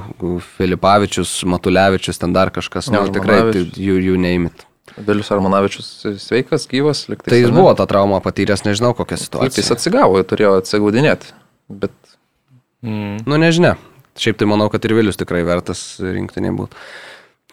Filipavičius, 0.57 1.35
Matulevičius, 1.45 2.17
ten 2.21 2.33
dar 2.33 2.49
kažkas, 2.55 2.89
nu, 2.89 3.03
Ne, 3.05 3.13
tikrai 3.13 3.41
tai, 3.53 3.65
jų, 3.77 3.99
jų 4.11 4.17
neimit. 4.21 4.65
Vilius 4.97 5.29
Armanavičius 5.31 5.91
sveikas, 6.19 6.65
gyvas, 6.71 7.05
liktai. 7.13 7.35
Tai 7.35 7.41
jis 7.43 7.53
buvo 7.55 7.75
tą 7.79 7.85
traumą 7.87 8.19
patyręs, 8.25 8.65
nežinau 8.67 8.95
kokią 8.97 9.19
Taip, 9.19 9.27
situaciją. 9.29 9.61
jis 9.61 9.75
atsigavo, 9.77 10.23
turėjo 10.27 10.57
atsigaudinėti. 10.63 11.35
Bet 11.71 11.93
Mm. 12.83 13.21
Nu 13.29 13.37
nežinia. 13.37 13.77
Šiaip 14.21 14.41
tai 14.41 14.49
manau, 14.49 14.69
kad 14.73 14.85
ir 14.85 14.95
Vilius 14.97 15.19
tikrai 15.21 15.43
vertas 15.47 15.81
rinktinė 16.01 16.53
būtų. 16.57 16.77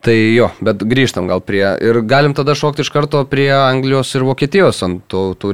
Tai 0.05 0.13
jo, 0.13 0.49
bet 0.61 0.83
grįžtam 0.85 1.25
gal 1.29 1.41
prie. 1.41 1.63
Ir 1.83 1.99
galim 2.05 2.35
tada 2.37 2.53
šokti 2.57 2.83
iš 2.85 2.91
karto 2.93 3.23
prie 3.29 3.49
Anglijos 3.55 4.13
ir 4.15 4.25
Vokietijos 4.27 4.83
ant 4.85 5.01
tų, 5.09 5.23
tų 5.41 5.53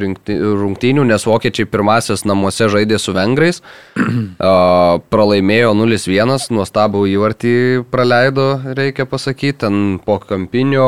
rungtynių, 0.59 1.05
nes 1.07 1.25
vokiečiai 1.27 1.69
pirmasis 1.69 2.25
namuose 2.27 2.67
žaidė 2.71 2.99
su 2.99 3.15
vengrais. 3.15 3.63
Uh, 4.43 4.97
pralaimėjo 5.13 5.69
0-1, 5.77 6.31
nuostabų 6.51 7.03
įvartį 7.13 7.53
praleido, 7.93 8.47
reikia 8.75 9.05
pasakyti. 9.07 9.61
Ten 9.63 9.75
po 10.03 10.17
kampinio 10.19 10.87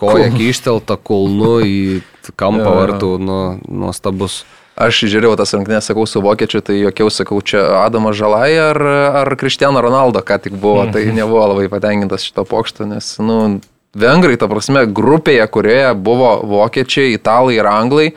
koja 0.00 0.30
kyštelta 0.34 0.96
kulnu 0.98 1.52
į 1.62 1.78
kampą 2.38 2.72
vartų, 2.80 3.12
nu, 3.22 3.38
nuostabus. 3.68 4.40
Aš 4.78 5.02
žiūrėjau 5.10 5.34
tas 5.40 5.54
rungtynės, 5.56 5.90
sakau, 5.90 6.06
su 6.06 6.22
vokiečiu, 6.24 6.62
tai 6.64 6.78
jokiau 6.78 7.10
sakau, 7.12 7.40
čia 7.42 7.64
Adamas 7.82 8.16
Žalai 8.18 8.52
ar, 8.62 8.82
ar 9.24 9.34
Kristiano 9.40 9.82
Ronaldo 9.84 10.22
ką 10.22 10.38
tik 10.46 10.58
buvo, 10.58 10.86
tai 10.94 11.08
nebuvo 11.14 11.44
labai 11.52 11.66
patenkintas 11.72 12.26
šito 12.28 12.46
pokšto, 12.48 12.86
nes, 12.88 13.16
nu, 13.22 13.58
vengrai, 13.98 14.38
ta 14.40 14.48
prasme, 14.50 14.86
grupėje, 14.86 15.46
kurioje 15.50 15.94
buvo 15.94 16.36
vokiečiai, 16.58 17.16
italai 17.18 17.58
ir 17.58 17.70
anglai. 17.70 18.12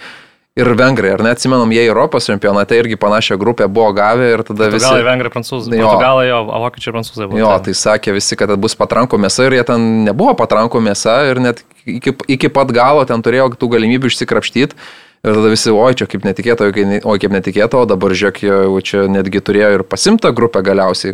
Ir 0.59 0.67
vengrai, 0.75 1.13
ar 1.15 1.21
neatsimenam, 1.23 1.69
jie 1.71 1.85
Europos 1.87 2.25
čempionate 2.27 2.75
irgi 2.75 2.97
panašią 2.99 3.37
grupę 3.39 3.69
buvo 3.71 3.93
gavę 3.95 4.25
ir 4.33 4.41
tada 4.43 4.67
visi... 4.67 4.83
Portugalai, 4.83 5.05
vengrai, 5.07 5.29
prancūzai. 5.31 5.77
Jo. 5.79 5.85
Portugalai, 5.87 6.25
jo, 6.27 6.39
vokiečiai, 6.65 6.93
prancūzai 6.97 7.27
buvo. 7.29 7.39
Jo, 7.39 7.53
ten. 7.55 7.69
tai 7.69 7.75
sakė 7.79 8.15
visi, 8.17 8.35
kad 8.35 8.51
bus 8.59 8.75
patrankų 8.75 9.15
mėsa 9.23 9.45
ir 9.47 9.55
jie 9.55 9.63
ten 9.69 9.85
nebuvo 10.09 10.33
patrankų 10.41 10.81
mėsa 10.83 11.15
ir 11.29 11.39
net 11.39 11.63
iki, 11.87 12.11
iki 12.35 12.51
pat 12.51 12.75
galo 12.75 13.07
ten 13.07 13.23
turėjo 13.23 13.47
tų 13.55 13.71
galimybių 13.77 14.11
išsikrapštyti. 14.11 14.75
Ir 15.21 15.35
tada 15.37 15.51
visi, 15.53 15.69
oi, 15.69 15.93
čia 15.93 16.07
kaip 16.09 16.23
netikėta, 16.25 16.65
oi, 16.65 16.73
kai- 16.73 17.01
oi 17.05 17.19
kaip 17.21 17.29
netikėta, 17.35 17.77
o 17.77 17.85
dabar 17.85 18.09
žiūrėk, 18.17 18.39
jau 18.41 18.79
čia 18.81 19.03
netgi 19.05 19.41
turėjo 19.45 19.67
ir 19.75 19.83
pasimtą 19.85 20.31
grupę 20.33 20.63
galiausiai, 20.65 21.13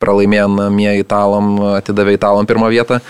pralaimėjo 0.00 0.48
namie 0.52 0.92
italam, 1.00 1.54
atidavė 1.80 2.14
italam 2.18 2.46
pirmą 2.48 2.68
vietą. 2.72 3.00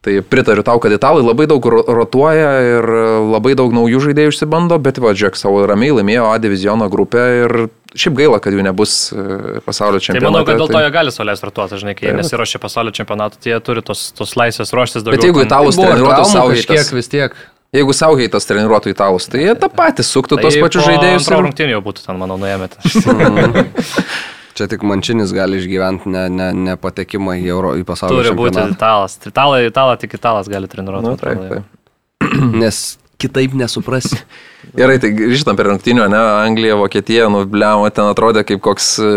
Tai 0.00 0.14
pritariu 0.24 0.62
tau, 0.64 0.78
kad 0.80 0.94
italai 0.96 1.20
labai 1.20 1.44
daug 1.44 1.60
ro- 1.68 1.82
rotuoja 1.84 2.50
ir 2.64 2.86
labai 3.34 3.52
daug 3.58 3.74
naujų 3.76 3.98
žaidėjų 4.06 4.32
išsibando, 4.32 4.78
bet 4.80 4.96
va, 4.96 5.10
žiūrėk, 5.12 5.36
savo 5.36 5.60
ramiai 5.68 5.92
laimėjo 5.92 6.24
A 6.32 6.38
diviziono 6.40 6.88
grupę 6.88 7.20
ir 7.44 7.54
šiaip 8.00 8.16
gaila, 8.16 8.38
kad 8.40 8.56
jų 8.56 8.64
nebus 8.64 8.94
e, 9.12 9.60
pasaulio 9.66 10.00
Tai 10.00 10.06
čempionate. 10.06 10.24
manau, 10.32 10.46
kad 10.48 10.56
dėl 10.62 10.72
to 10.72 10.80
jie 10.80 10.90
gali 10.94 11.12
sauliais 11.12 11.44
vartuoti, 11.44 11.80
žinai, 11.82 11.94
kai 11.98 12.06
jie 12.08 12.14
Taip. 12.14 12.22
nesiuošia 12.22 12.62
pasaulio 12.64 12.94
čempionatui, 12.96 13.42
tai 13.44 13.52
jie 13.52 13.60
turi 13.60 13.82
tos, 13.84 14.06
tos 14.16 14.32
laisvės 14.40 14.72
ruoštis 14.72 15.04
daugiau. 15.04 15.20
Bet 15.20 15.28
jeigu 15.28 15.44
italus 15.44 15.76
treniruotų 15.76 16.24
Sauheitas, 16.32 16.64
kažkiek 16.70 16.96
vis 16.96 17.12
tiek. 17.12 17.36
Jeigu 17.76 17.94
Sauheitas 17.96 18.48
treniruotų 18.48 18.94
italus, 18.94 19.28
tai 19.30 19.44
jie 19.46 19.54
tą 19.58 19.70
patį 19.72 20.06
suktų 20.06 20.40
tos 20.40 20.56
Tai 20.56 20.66
pačius 20.66 20.84
po 20.84 20.90
žaidėjus. 20.90 21.30
Ir... 21.30 21.40
rungtynių 21.46 21.76
jau 21.76 21.82
būtų 21.86 22.06
ten, 22.06 22.20
manau, 22.20 22.38
nuėmėte. 22.40 22.82
Čia 24.60 24.66
tik 24.68 24.82
mančinis 24.84 25.30
gali 25.32 25.56
išgyventi 25.56 26.10
ne, 26.12 26.26
ne, 26.28 26.48
nepatekimą 26.68 27.38
į, 27.40 27.44
Euro, 27.48 27.74
į 27.80 27.84
pasaulio 27.88 28.18
Turi 28.18 28.32
būti 28.36 28.58
čempionatą. 28.58 28.76
italas. 28.76 29.14
Italai, 29.30 29.60
italą 29.70 29.94
tik 30.02 30.16
italas 30.18 30.50
gali 30.52 30.68
treniruoti. 30.68 31.06
Nu, 31.06 31.14
taip, 31.20 31.46
taip. 31.48 32.34
Nes 32.62 32.80
kitaip 33.20 33.54
nesuprasi. 33.56 34.18
Gerai, 34.78 34.98
tai 35.00 35.12
grįžtam 35.16 35.56
prie 35.56 35.70
rungtynių, 35.70 36.08
ne, 36.12 36.20
Anglija, 36.42 36.76
Vokietija, 36.80 37.30
nu, 37.32 37.46
bliamo, 37.48 37.88
ten 37.94 38.10
atrodė 38.10 38.44
kaip 38.48 38.60
koks 38.64 38.90
e, 39.00 39.10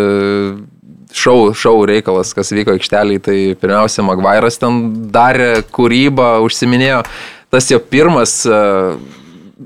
šau, 1.12 1.52
šau 1.58 1.76
reikalas, 1.90 2.32
kas 2.38 2.54
vyko 2.56 2.78
aikšteliai, 2.78 3.22
tai 3.24 3.38
pirmiausia, 3.60 4.06
Magvairas 4.08 4.62
ten 4.62 4.82
darė 5.14 5.58
kūrybą, 5.76 6.38
užsiminėjo, 6.46 7.04
tas 7.54 7.70
jo 7.70 7.78
pirmas 7.80 8.48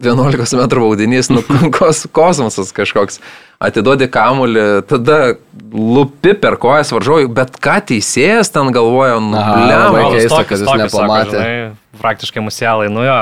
11 0.01 0.57
m 0.57 0.67
baudinys, 0.69 1.29
nu, 1.33 1.41
kos, 1.77 2.05
kosmosas 2.15 2.71
kažkoks, 2.75 3.19
atiduodi 3.63 4.05
kamuolį, 4.13 4.65
tada 4.89 5.35
lupi 5.73 6.35
per 6.37 6.55
kojas 6.61 6.91
varžovui, 6.93 7.25
bet 7.33 7.55
ką 7.63 7.79
teisėjas 7.89 8.51
ten 8.53 8.69
galvoja, 8.75 9.17
nu, 9.23 9.33
Tokius- 9.33 10.13
keista, 10.13 10.43
kad 10.45 10.57
jis 10.59 10.67
tokius 10.67 10.67
sako, 10.69 10.81
nepamatė. 10.85 11.37
žinai, 11.37 11.75
Praktiškai 11.97 12.41
musielai, 12.45 12.91
nu 12.93 13.01
jo. 13.09 13.15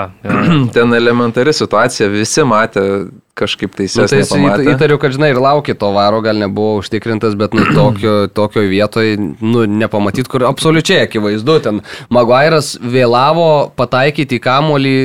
Ten 0.76 0.91
elementari 0.97 1.53
situacija, 1.56 2.10
visi 2.11 2.43
matė 2.43 2.81
kažkaip 3.39 3.72
Nu, 3.72 3.77
teisės. 3.80 4.11
tai 4.11 4.19
nepamatė. 4.19 4.65
įt- 4.65 4.73
įtariu, 4.73 4.97
kad 4.99 5.15
žinai 5.15 5.30
ir 5.31 5.39
laukia 5.39 5.76
to 5.80 5.93
varo, 5.95 6.19
gal 6.23 6.35
nebuvo 6.43 6.81
užtikrintas, 6.81 7.38
bet 7.39 7.56
nu, 7.56 7.64
tokio, 7.80 8.27
tokio 8.35 8.65
vietoje 8.68 9.15
nu, 9.39 9.64
nepamatyt, 9.64 10.27
kur 10.27 10.43
absoliučiai 10.52 11.06
akivaizdu. 11.07 11.56
Ten 11.64 11.80
Maguire'as 12.11 12.73
vėlavo 12.84 13.72
pataikyti 13.80 14.41
į 14.41 14.43
kamolį 14.43 14.95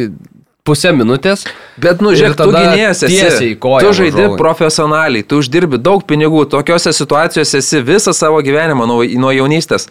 pusę 0.66 0.93
minutės. 0.97 1.47
Bet, 1.81 2.03
nu, 2.05 2.12
žiūrėk, 2.16 2.37
tu 2.37 2.47
tada 2.47 2.62
gynėjas 2.69 3.03
esi. 3.07 3.16
tiesiai 3.16 3.51
į 3.55 3.59
koją 3.62 3.87
Tu 3.87 3.97
žaidi 4.03 4.16
varžovui. 4.19 4.39
profesionaliai, 4.41 5.27
tu 5.27 5.41
uždirbi 5.41 5.81
daug 5.81 6.05
pinigų, 6.07 6.45
tokiuose 6.53 6.93
situacijose 6.97 7.59
esi 7.62 7.82
visą 7.87 8.15
savo 8.16 8.41
gyvenimą 8.45 8.87
nuo, 8.91 9.03
nuo 9.23 9.35
jaunystės. 9.35 9.89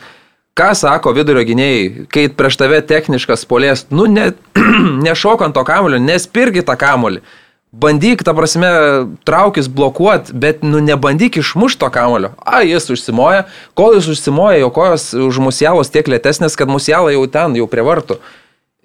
Ką 0.59 0.73
sako 0.75 1.13
vidurio 1.15 1.45
gynėjai, 1.47 2.07
kai 2.11 2.25
prieš 2.35 2.57
tave 2.59 2.81
techniškas 2.83 3.45
polės, 3.47 3.85
nu, 3.95 4.09
ne, 4.11 4.33
nešokant 5.07 5.55
to 5.55 5.63
kamulio, 5.63 6.01
nespirgi 6.03 6.65
tą 6.67 6.75
kamulį. 6.79 7.21
Bandyk, 7.69 8.23
ta 8.25 8.33
prasme, 8.33 8.69
traukis 9.29 9.67
blokuot, 9.69 10.31
bet, 10.33 10.63
nu, 10.65 10.81
nebandyk 10.81 11.37
išmušti 11.37 11.79
to 11.83 11.89
kamulio. 11.93 12.31
A, 12.41 12.63
jis 12.65 12.89
užsimoja, 12.89 13.43
kol 13.77 13.93
jis 13.93 14.07
užsimoja, 14.09 14.57
jo 14.63 14.71
kojos 14.73 15.11
už 15.13 15.37
musielos 15.45 15.93
tiek 15.93 16.09
lėtesnės, 16.09 16.57
kad 16.57 16.67
musiela 16.67 17.13
jau 17.13 17.27
ten, 17.29 17.53
jau 17.61 17.69
prie 17.69 17.85
vartų. 17.85 18.17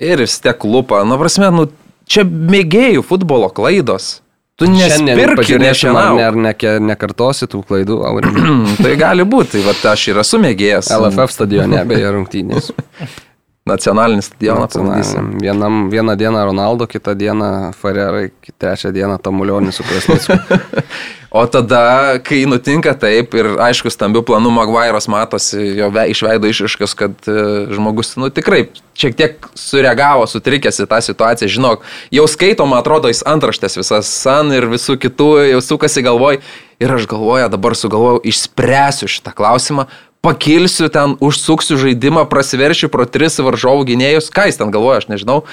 Ir 0.02 0.22
vis 0.24 0.36
tiek 0.42 0.64
lupa. 0.66 1.04
Nu, 1.06 1.18
prasme, 1.20 1.50
nu, 1.54 1.68
čia 2.10 2.24
mėgėjų 2.26 3.04
futbolo 3.06 3.50
klaidos. 3.54 4.18
Tu 4.54 4.68
nespirk 4.70 5.18
ir 5.18 5.32
pažiūrėsim, 5.34 5.96
ar 5.98 6.36
ne, 6.38 6.52
ne, 6.54 6.72
nekartosi 6.92 7.48
tų 7.50 7.64
klaidų. 7.66 7.98
Aurimai. 8.06 8.74
tai 8.84 8.94
gali 8.98 9.26
būti, 9.26 9.58
tai 9.58 9.64
va, 9.66 9.76
aš 9.94 10.08
ir 10.12 10.20
esu 10.22 10.38
mėgėjęs. 10.42 10.92
LFF 10.94 11.34
stadione 11.34 11.82
beje 11.90 12.12
rungtynės. 12.14 12.70
Nacionalinį 13.64 14.20
stadioną 14.20 14.66
pamatysim. 14.68 14.90
Nacionaliniam. 14.92 15.40
Vienam, 15.40 15.90
vieną 15.90 16.16
dieną 16.20 16.44
Ronaldo, 16.44 16.86
kitą 16.86 17.14
dieną 17.16 17.72
Farerai, 17.72 18.30
trečią 18.58 18.92
dieną 18.92 19.18
Tamulionis 19.18 19.74
su 19.74 19.82
Krasnicku. 19.82 20.32
O 21.34 21.46
tada, 21.50 22.20
kai 22.22 22.44
nutinka 22.46 22.92
taip 22.94 23.32
ir 23.34 23.48
aišku, 23.58 23.90
stambių 23.90 24.20
planų 24.22 24.52
Maguire'as 24.54 25.08
matosi 25.10 25.64
jo 25.80 25.88
ve, 25.90 26.04
iš 26.12 26.20
veido 26.22 26.46
išraiškas, 26.46 26.92
kad 26.94 27.26
e, 27.26 27.34
žmogus, 27.74 28.12
nu 28.22 28.28
tikrai, 28.30 28.68
šiek 28.94 29.16
tiek 29.18 29.48
sureagavo, 29.58 30.28
sutrikęs 30.30 30.78
į 30.84 30.86
tą 30.92 31.00
situaciją, 31.02 31.50
žinok, 31.56 31.82
jau 32.14 32.28
skaitoma, 32.30 32.78
atrodo, 32.78 33.10
jis 33.10 33.24
antraštės 33.26 33.80
visas 33.80 34.12
san 34.14 34.54
ir 34.54 34.68
visų 34.70 34.94
kitų 35.02 35.28
jau 35.56 35.58
sukasi 35.72 36.06
galvoj 36.06 36.38
ir 36.78 36.94
aš 37.00 37.10
galvoju, 37.10 37.50
dabar 37.50 37.74
sugalvojau, 37.82 38.22
išspręsiu 38.30 39.10
šitą 39.10 39.34
klausimą, 39.34 39.88
pakilsiu 40.24 40.88
ten, 40.92 41.18
užsuksiu 41.20 41.78
žaidimą, 41.80 42.24
prasiveršiu 42.32 42.88
pro 42.92 43.04
tris 43.04 43.36
varžovų 43.44 43.86
gynėjus, 43.92 44.32
ką 44.32 44.48
jis 44.48 44.60
ten 44.60 44.72
galvoja, 44.74 45.04
aš 45.04 45.10
nežinau. 45.12 45.44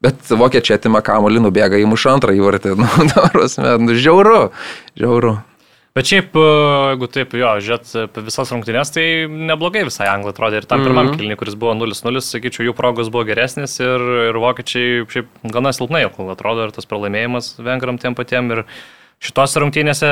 Bet 0.00 0.30
vokiečiai 0.32 0.78
atima 0.78 1.02
kamuolį, 1.04 1.42
nubėga 1.44 1.76
į 1.76 1.84
mušą 1.90 2.16
antrą 2.16 2.32
įvartį. 2.38 2.72
Nu, 3.10 3.24
prasme, 3.34 3.76
nu, 3.82 3.96
žiauru, 3.98 4.48
žiauru. 4.96 5.40
Bet 5.98 6.06
šiaip, 6.06 6.36
e, 6.38 6.50
jeigu 6.92 7.08
taip, 7.10 7.34
jo, 7.34 7.50
žiūrėt 7.66 8.20
visas 8.22 8.52
rungtynės, 8.54 8.92
tai 8.94 9.04
neblogai 9.26 9.82
visai 9.88 10.06
anglai 10.08 10.30
atrodė. 10.32 10.62
Ir 10.62 10.68
tam 10.70 10.84
pirmam 10.86 11.08
mm 11.08 11.10
-hmm. 11.10 11.18
kilniui, 11.18 11.38
kuris 11.40 11.58
buvo 11.58 11.74
0-0, 11.74 12.22
sakyčiau, 12.22 12.68
jų 12.68 12.74
progos 12.78 13.10
buvo 13.10 13.26
geresnis 13.26 13.74
ir, 13.82 14.06
ir 14.30 14.38
vokiečiai 14.38 15.04
šiaip 15.10 15.28
gana 15.50 15.74
silpnai 15.74 16.06
kol 16.14 16.30
atrodo 16.30 16.64
ir 16.64 16.72
tas 16.72 16.86
pralaimėjimas 16.86 17.58
vengram 17.58 17.98
tiem 17.98 18.14
patiem. 18.14 18.50
Ir 18.54 18.64
šitose 19.20 19.60
rungtynėse 19.60 20.08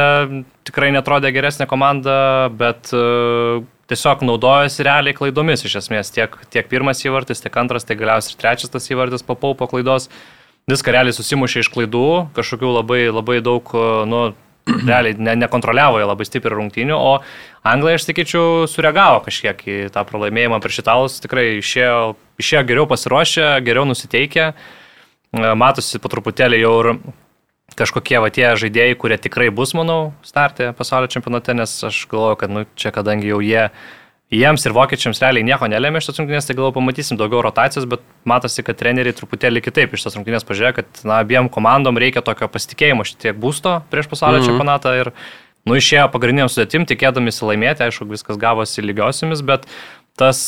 tikrai 0.66 0.90
netrodė 0.92 1.32
geresnė 1.32 1.66
komanda, 1.70 2.50
bet 2.50 2.92
uh, 2.92 3.62
tiesiog 3.90 4.24
naudojasi 4.26 4.86
realiai 4.86 5.16
klaidomis 5.16 5.64
iš 5.66 5.78
esmės. 5.82 6.12
Tiek, 6.14 6.34
tiek 6.52 6.68
pirmas 6.70 7.04
įvartis, 7.04 7.42
tiek 7.44 7.54
antras, 7.60 7.86
tiek 7.88 7.98
galiausiai 8.00 8.34
ir 8.34 8.42
trečias 8.42 8.74
tas 8.74 8.90
įvartis 8.92 9.24
po 9.26 9.36
paupo 9.38 9.68
klaidos. 9.70 10.10
Viską 10.68 10.92
realiai 10.92 11.16
susimušė 11.16 11.64
iš 11.64 11.70
klaidų, 11.72 12.08
kažkokių 12.36 12.72
labai, 12.74 13.02
labai 13.08 13.38
daug, 13.44 13.70
nu, 14.08 14.24
realiai 14.90 15.16
ne, 15.16 15.36
nekontroliavo 15.44 16.02
jie 16.02 16.08
labai 16.08 16.26
stipriai 16.28 16.58
rungtynių, 16.58 16.96
o 16.96 17.14
Anglai, 17.68 17.96
aš 17.96 18.04
sakyčiau, 18.06 18.66
sureagavo 18.68 19.22
kažkiek 19.24 19.64
į 19.64 19.78
tą 19.92 20.04
pralaimėjimą 20.08 20.60
prieš 20.64 20.82
italus, 20.84 21.16
tikrai 21.24 21.54
išėjo, 21.62 22.12
išėjo 22.40 22.62
geriau 22.68 22.84
pasiruošę, 22.88 23.48
geriau 23.64 23.88
nusiteikę, 23.88 24.52
E, 25.28 25.48
matosi 25.60 26.00
po 26.00 26.08
truputėlį 26.08 26.62
jau 26.62 26.74
ir 26.80 26.88
kažkokie 27.78 28.18
va 28.22 28.30
tie 28.34 28.50
žaidėjai, 28.58 28.96
kurie 28.98 29.18
tikrai 29.20 29.48
bus, 29.54 29.74
manau, 29.78 30.12
startė 30.26 30.72
pasaulio 30.76 31.10
čempionate, 31.12 31.54
nes 31.56 31.72
aš 31.88 32.02
galvoju, 32.10 32.38
kad 32.42 32.52
nu, 32.52 32.64
čia 32.78 32.92
kadangi 32.94 33.30
jau 33.30 33.40
jie, 33.44 33.68
jiems 34.34 34.66
ir 34.66 34.74
vokiečiams 34.76 35.22
realiai 35.22 35.46
nieko 35.46 35.68
nelėmė 35.70 36.02
iš 36.02 36.10
tos 36.10 36.20
rungtynės, 36.20 36.48
tai 36.48 36.56
galvoju, 36.58 36.76
pamatysim 36.76 37.20
daugiau 37.20 37.42
rotacijos, 37.46 37.88
bet 37.90 38.04
matosi, 38.28 38.64
kad 38.66 38.78
treneriai 38.80 39.16
truputėlį 39.16 39.62
kitaip 39.64 39.94
iš 39.94 40.06
tos 40.06 40.18
rungtynės 40.18 40.46
pažiūrėjo, 40.48 40.78
kad 40.80 41.04
na, 41.08 41.20
abiem 41.22 41.50
komandom 41.52 42.00
reikia 42.00 42.24
tokio 42.26 42.50
pasitikėjimo 42.52 43.06
šitiek 43.08 43.38
būsto 43.38 43.78
prieš 43.92 44.10
pasaulio 44.10 44.42
-hmm. 44.42 44.50
čempionatą 44.50 44.96
ir 45.00 45.12
nu, 45.68 45.76
išėjo 45.78 46.08
pagrindiniam 46.12 46.50
sudėtim, 46.50 46.86
tikėdamisi 46.88 47.44
laimėti, 47.44 47.86
aišku, 47.86 48.08
viskas 48.10 48.40
gavosi 48.40 48.84
lygiosiamis, 48.84 49.44
bet 49.44 49.68
tas, 50.18 50.40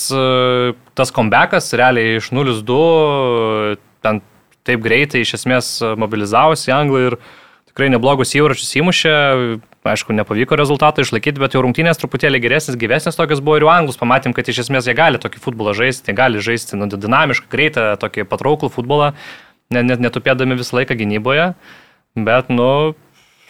tas 0.98 1.12
comebackas 1.14 1.72
realiai 1.78 2.18
iš 2.18 2.32
0-2 2.34 3.76
ten 4.02 4.20
taip 4.68 4.82
greitai 4.84 5.24
iš 5.24 5.36
esmės 5.40 5.70
mobilizavosi 6.00 6.72
Anglai 6.74 7.08
ir 7.10 7.18
tikrai 7.70 7.90
neblogus 7.92 8.34
įvarčius 8.36 8.76
įmušė. 8.80 9.14
Aišku, 9.80 10.12
nepavyko 10.12 10.58
rezultatą 10.60 11.00
išlaikyti, 11.00 11.40
bet 11.40 11.54
jau 11.56 11.62
rungtynės 11.64 11.96
truputėlį 12.02 12.42
geresnis, 12.44 12.76
gyvesnis 12.76 13.16
tokias 13.16 13.40
buvo 13.40 13.56
ir 13.56 13.64
jau 13.64 13.70
anglus. 13.72 13.96
Pamatėm, 13.96 14.34
kad 14.36 14.50
iš 14.52 14.66
esmės 14.66 14.84
jie 14.84 14.92
gali 14.98 15.16
tokį 15.22 15.40
futbolą 15.40 15.72
žaisti, 15.78 16.12
gali 16.12 16.42
žaisti 16.44 16.76
nu, 16.76 16.84
dinamišką, 16.90 17.48
greitą, 17.48 17.86
tokį 18.02 18.26
patrauklų 18.28 18.68
futbolą, 18.74 19.14
net 19.72 20.02
netupėdami 20.04 20.58
visą 20.60 20.82
laiką 20.82 20.98
gynyboje. 21.00 21.54
Bet, 22.18 22.52
nu, 22.52 22.92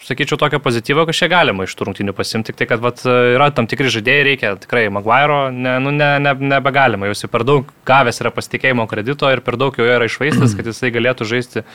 sakyčiau, 0.05 0.37
tokio 0.41 0.59
pozityvo 0.63 1.05
kažkiek 1.09 1.31
galima 1.31 1.65
iš 1.67 1.75
tų 1.77 1.87
rungtynių 1.89 2.15
pasimti, 2.17 2.51
tik 2.51 2.59
tai, 2.59 2.67
kad 2.69 2.83
vat, 2.83 3.03
yra 3.05 3.49
tam 3.55 3.67
tikri 3.69 3.91
žaidėjai, 3.93 4.25
reikia 4.27 4.51
tikrai 4.61 4.87
Maguire, 4.93 5.39
ne, 5.53 5.77
nu, 5.83 5.93
ne, 5.95 6.11
ne, 6.23 6.33
nebegalima, 6.53 7.09
jau 7.09 7.15
jis 7.15 7.31
per 7.31 7.45
daug 7.47 7.69
gavęs 7.87 8.21
yra 8.23 8.33
pasitikėjimo 8.35 8.87
kredito 8.91 9.29
ir 9.31 9.43
per 9.45 9.59
daug 9.61 9.77
jo 9.77 9.87
yra 9.87 10.09
išvaistas, 10.09 10.55
kad 10.57 10.69
jisai 10.69 10.93
galėtų 10.95 11.27
žaisti 11.29 11.65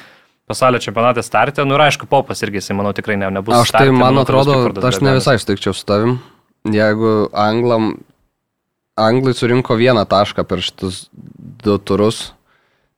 pasaulio 0.47 0.83
čempionate 0.83 1.23
startę. 1.27 1.67
Nu 1.67 1.79
ir 1.79 1.87
aišku, 1.89 2.09
popas 2.11 2.43
irgi, 2.47 2.61
jisai, 2.61 2.77
manau, 2.79 2.95
tikrai 2.97 3.19
ne, 3.19 3.31
nebus. 3.39 3.55
Aš 3.57 3.75
tai, 3.75 3.87
starte, 3.87 3.97
man 3.99 4.23
atrodo, 4.23 4.59
aš 4.91 5.01
ne 5.03 5.17
visai 5.19 5.39
sutikčiau 5.43 5.75
su 5.75 5.87
tavim. 5.89 6.19
Jeigu 6.67 7.29
Anglam, 7.35 7.97
Anglai 8.97 9.35
surinko 9.37 9.77
vieną 9.77 10.07
tašką 10.09 10.47
per 10.49 10.63
šitus 10.65 11.07
du 11.13 11.77
turus, 11.79 12.31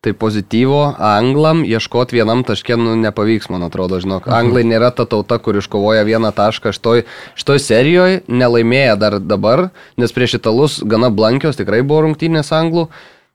tai 0.00 0.12
pozityvo 0.14 0.94
Anglam 1.02 1.64
ieškoti 1.66 2.14
vienam 2.20 2.44
taškė 2.46 2.76
nu, 2.78 2.94
nepavyks, 3.02 3.48
man 3.50 3.66
atrodo, 3.66 3.98
žinok. 3.98 4.28
Anglai 4.30 4.62
nėra 4.62 4.92
ta 4.94 5.08
tauta, 5.10 5.40
kur 5.42 5.58
iškovoja 5.58 6.04
vieną 6.06 6.30
tašką 6.36 6.70
šitoj, 6.76 7.02
šitoj 7.38 7.60
serijoje, 7.64 8.20
nelaimėja 8.30 8.94
dar 9.00 9.18
dabar, 9.18 9.68
nes 9.98 10.14
prieš 10.14 10.38
italus 10.38 10.78
gana 10.86 11.10
blankios 11.10 11.58
tikrai 11.58 11.82
buvo 11.82 12.06
rungtynės 12.06 12.54
anglų. 12.54 12.86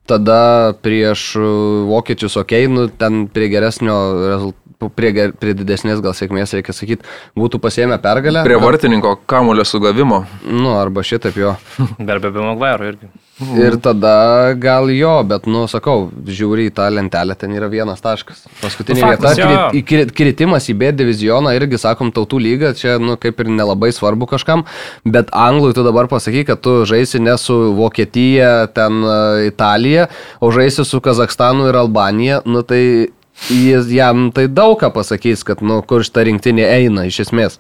Tada 0.08 0.76
prieš 0.84 1.30
uh, 1.40 1.46
vokiečius, 1.88 2.36
okei, 2.40 2.66
okay, 2.66 2.72
nu, 2.72 2.88
ten 2.88 3.26
prie 3.32 3.52
geresnio 3.52 4.00
rezultato. 4.28 4.60
Prie, 4.84 5.14
prie 5.40 5.54
didesnės 5.56 6.02
gal 6.04 6.12
sėkmės, 6.12 6.52
reikia 6.58 6.74
sakyti, 6.76 7.08
būtų 7.40 7.62
pasėmę 7.64 7.96
pergalę. 8.04 8.42
Prie 8.44 8.58
vartininko 8.60 9.14
kamulio 9.32 9.64
sugavimo. 9.64 10.26
Nu, 10.44 10.74
arba 10.76 11.06
šitaip 11.08 11.40
jo. 11.40 11.54
Dar 12.10 12.20
be 12.20 12.34
be 12.36 12.44
Maguire 12.44 12.92
irgi. 12.92 13.08
Ir 13.42 13.76
tada 13.82 14.54
gal 14.62 14.92
jo, 14.94 15.16
bet, 15.26 15.48
nu, 15.50 15.64
sakau, 15.68 16.12
žiūri 16.30 16.68
į 16.70 16.74
tą 16.78 16.86
lentelę, 16.94 17.34
ten 17.36 17.50
yra 17.58 17.66
vienas 17.72 17.98
taškas. 18.04 18.44
Paskutinė 18.62 19.00
Nu, 19.02 19.08
vieta, 19.10 19.18
faktas, 19.24 19.40
jo. 19.42 19.48
kri- 19.50 19.80
į 19.80 19.82
kri- 19.90 20.12
kritimas 20.20 20.68
į 20.70 20.76
B 20.78 20.92
divizioną, 20.94 21.50
irgi, 21.58 21.80
sakom, 21.82 22.12
tautų 22.14 22.38
lygą, 22.46 22.74
čia, 22.78 23.00
nu, 23.02 23.16
kaip 23.18 23.42
ir 23.42 23.50
nelabai 23.50 23.90
svarbu 23.92 24.28
kažkam, 24.30 24.62
bet 25.04 25.34
anglui 25.34 25.74
tu 25.74 25.82
dabar 25.84 26.06
pasaky, 26.12 26.46
kad 26.46 26.62
tu 26.62 26.86
žaisi 26.86 27.20
ne 27.20 27.34
su 27.42 27.58
Vokietija, 27.74 28.68
ten 28.72 29.02
e, 29.02 29.48
Italija, 29.50 30.08
o 30.40 30.52
žaisi 30.54 30.86
su 30.86 31.02
Kazakstanu 31.02 31.72
ir 31.72 31.76
Albanija, 31.82 32.44
nu, 32.46 32.62
tai 32.62 33.10
jis, 33.50 33.90
jam 33.90 34.30
tai 34.32 34.46
daug 34.48 34.78
ką 34.80 34.92
pasakys, 34.94 35.42
kad, 35.44 35.66
nu, 35.66 35.82
kur 35.82 36.06
šitą 36.06 36.22
rinktinį 36.30 36.70
eina, 36.70 37.08
iš 37.10 37.24
esmės. 37.26 37.58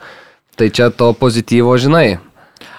Tai 0.55 0.69
čia 0.69 0.91
to 0.93 1.09
pozityvo, 1.17 1.73
žinai. 1.81 2.19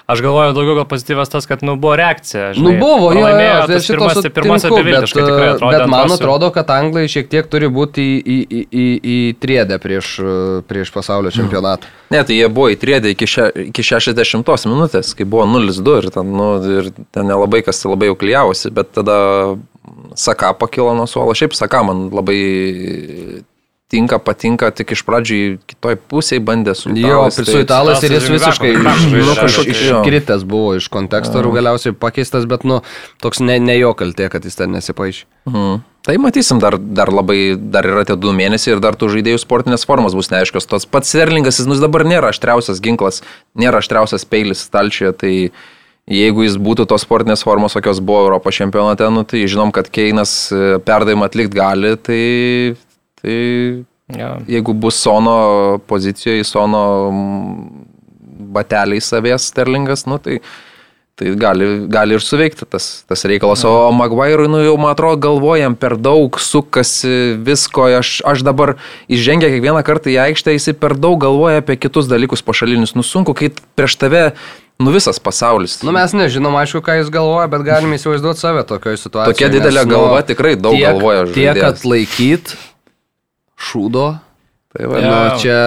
Aš 0.06 0.20
galvoju, 0.20 0.52
daugiau 0.52 0.74
gal 0.76 0.84
pozityvas 0.84 1.30
tas, 1.32 1.46
kad 1.48 1.62
nu, 1.64 1.76
buvo 1.80 1.94
reakcija. 1.96 2.50
Nu 2.56 2.74
buvo, 2.80 3.12
jo, 3.12 3.20
jo, 3.24 3.36
tai 3.66 3.66
tas 3.70 3.86
pirmas, 3.88 4.18
tai 4.20 4.30
pirmas 4.36 4.60
sutinku, 4.60 4.82
beviltiškai 4.82 5.22
bet, 5.22 5.30
tikrai 5.30 5.46
atrodė. 5.54 5.78
Bet 5.78 5.92
man 5.94 6.12
atrodo, 6.12 6.50
kad 6.52 6.72
anglai 6.74 7.06
šiek 7.08 7.30
tiek 7.32 7.48
turi 7.48 7.70
būti 7.72 8.04
į, 8.04 8.18
į, 8.20 8.36
į, 8.44 8.58
į, 8.82 8.84
į 9.14 9.16
triedę 9.40 9.78
prieš, 9.80 10.10
prieš 10.68 10.92
pasaulio 10.92 11.32
čempionatą. 11.32 11.88
Ne, 12.14 12.20
tai 12.22 12.36
jie 12.36 12.46
buvo 12.52 12.68
įtrėdę 12.70 13.10
iki, 13.10 13.26
še, 13.26 13.48
iki 13.72 13.82
60 13.82 14.68
minutės, 14.70 15.14
kai 15.18 15.24
buvo 15.26 15.48
0-2 15.50 15.94
ir 16.02 16.10
ten, 16.14 16.28
nu, 16.36 16.50
ir 16.82 16.92
ten 17.16 17.26
nelabai 17.26 17.64
kas 17.66 17.80
labai 17.88 18.12
jau 18.12 18.18
klyjavosi, 18.20 18.70
bet 18.76 18.92
tada 18.94 19.16
Saka 20.14 20.52
pakilo 20.54 20.92
nuo 20.94 21.08
suolo. 21.10 21.34
Šiaip 21.34 21.56
Saka 21.56 21.80
man 21.88 22.06
labai 22.14 22.36
tinka, 23.92 24.18
patinka, 24.18 24.70
tik 24.74 24.92
iš 24.96 25.02
pradžių 25.06 25.36
į 25.38 25.48
kitoj 25.70 25.96
pusėje 26.10 26.42
bandė 26.44 26.72
su 26.74 26.90
Jo, 26.90 27.28
italais, 27.28 27.34
su 27.36 27.44
tai- 27.44 27.62
italais 27.62 28.02
ir 28.02 28.14
jis 28.16 28.28
visiškai 28.32 28.70
žaidžia, 28.74 29.44
iš- 29.44 29.58
nu, 29.66 29.74
iškritęs 29.74 30.44
buvo 30.48 30.74
iš 30.78 30.88
konteksto 30.88 31.38
ir 31.38 31.48
galiausiai 31.52 31.92
pakeistas, 31.94 32.46
bet 32.48 32.64
nu, 32.64 32.80
toks 33.22 33.40
ne, 33.44 33.58
ne 33.60 33.76
jo 33.78 33.92
kaltė, 33.94 34.30
kad 34.32 34.42
jis 34.44 34.56
ten 34.56 34.72
nesipaišė. 34.72 35.24
Mhm. 35.46 35.82
Tai 36.04 36.16
matysim, 36.20 36.58
dar, 36.60 36.76
dar 36.76 37.08
labai, 37.08 37.56
dar 37.56 37.84
yra 37.88 38.04
tie 38.04 38.16
du 38.16 38.28
mėnesiai 38.32 38.74
ir 38.74 38.80
dar 38.80 38.92
tų 38.92 39.08
žaidėjų 39.14 39.38
sportinės 39.40 39.86
formos 39.88 40.12
bus 40.12 40.28
neaiškios. 40.28 40.66
Tos 40.68 40.84
pats 40.84 41.08
Serlingas, 41.08 41.56
jis 41.60 41.66
nu, 41.66 41.78
dabar 41.80 42.04
nėra 42.04 42.28
aštriausias 42.28 42.80
ginklas, 42.84 43.22
nėra 43.56 43.80
aštriausias 43.80 44.26
peilis 44.28 44.60
stalčioje, 44.68 45.12
tai 45.16 45.50
jeigu 46.04 46.44
jis 46.44 46.58
būtų 46.60 46.84
tos 46.90 47.00
sportinės 47.06 47.40
formos, 47.42 47.72
kokios 47.72 48.00
buvo 48.04 48.26
Europos 48.26 48.52
čempionate, 48.52 49.08
nu, 49.08 49.24
tai 49.24 49.46
žinom, 49.48 49.72
kad 49.72 49.88
Keinas 49.88 50.52
e, 50.52 50.76
perdavimą 50.84 51.24
atlikti 51.24 51.56
gali, 51.56 51.94
tai, 51.96 52.76
tai 53.24 53.40
Jo. 54.12 54.36
jeigu 54.48 54.72
bus 54.76 54.98
Sono 55.00 55.78
pozicijoje, 55.86 56.44
Sono 56.44 57.08
mm, 57.08 57.84
bateliai 58.52 59.00
savės 59.00 59.48
Sterlingas, 59.48 60.04
nu, 60.04 60.18
tai, 60.20 60.42
tai 61.16 61.32
gali, 61.40 61.68
gali 61.88 62.18
ir 62.18 62.22
suveikti 62.22 62.68
tas, 62.68 62.88
tas 63.08 63.24
reikalas. 63.24 63.64
O 63.64 63.88
Maguire'ui, 63.96 64.50
nu 64.52 64.60
jau 64.60 64.74
man 64.80 64.92
atrodo, 64.92 65.16
galvojam 65.24 65.76
per 65.78 65.96
daug, 65.96 66.36
sukasi 66.36 67.38
visko. 67.46 67.86
Aš, 68.02 68.18
aš 68.28 68.44
dabar 68.44 68.74
įžengę 69.08 69.48
kiekvieną 69.54 69.80
kartą 69.86 70.12
į 70.12 70.18
aikštę, 70.26 70.52
jis 70.58 70.74
per 70.76 70.98
daug 71.00 71.16
galvoja 71.24 71.64
apie 71.64 71.78
kitus 71.80 72.10
dalykus 72.10 72.44
pašalinius. 72.44 72.92
Nu 72.98 73.06
sunku, 73.06 73.32
kai 73.32 73.54
prieš 73.74 73.96
tave, 74.04 74.24
nu 74.76 74.92
visas 74.92 75.16
pasaulis. 75.16 75.78
Nu, 75.80 75.96
mes 75.96 76.12
nežinom, 76.12 76.60
aišku, 76.60 76.84
ką 76.84 77.00
jis 77.00 77.08
galvoja, 77.14 77.48
bet 77.48 77.64
galime 77.64 77.96
įsivaizduoti 77.96 78.44
save 78.44 78.68
tokioje 78.68 79.00
situacijoje. 79.00 79.32
Tokia 79.32 79.52
didelė 79.56 79.80
nes, 79.80 79.88
nu, 79.88 79.96
galva 79.96 80.22
tikrai 80.28 80.54
daug 80.60 80.76
tiek, 80.76 80.90
galvoja 80.92 81.24
Tiek 81.32 81.54
žaidėjas. 81.54 81.80
atlaikyt 81.80 82.56
šūdo, 83.72 84.06
Tai 84.74 84.88
va, 84.90 84.98
Nu, 84.98 85.10
Jo. 85.30 85.34
čia 85.38 85.58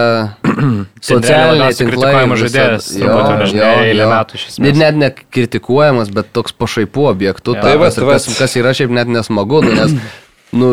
Socialiniai 1.00 1.72
tinklai. 1.72 1.86
kritikuojamas 1.88 2.40
žaidėjas, 2.42 2.88
turbūt 2.92 3.22
jau 3.30 3.36
nežinai, 3.40 3.68
eilę 3.88 4.08
metų 4.10 4.36
esmės. 4.40 4.68
Ir 4.68 4.76
net 4.76 4.98
nekritikuojamas, 5.00 6.10
bet 6.12 6.28
toks 6.36 6.52
pašaipų 6.52 7.06
objektų. 7.14 7.54
Jo. 7.56 7.62
Tai 7.62 7.70
Tai 7.72 7.78
va, 7.80 7.88
kas, 7.88 7.98
va. 8.04 8.16
kas, 8.18 8.26
kas 8.36 8.56
yra 8.60 8.74
šiaip 8.76 8.92
net 8.92 9.08
nesmagu, 9.12 9.62
nu, 9.64 9.72
nes 9.78 9.94
nu, 10.52 10.70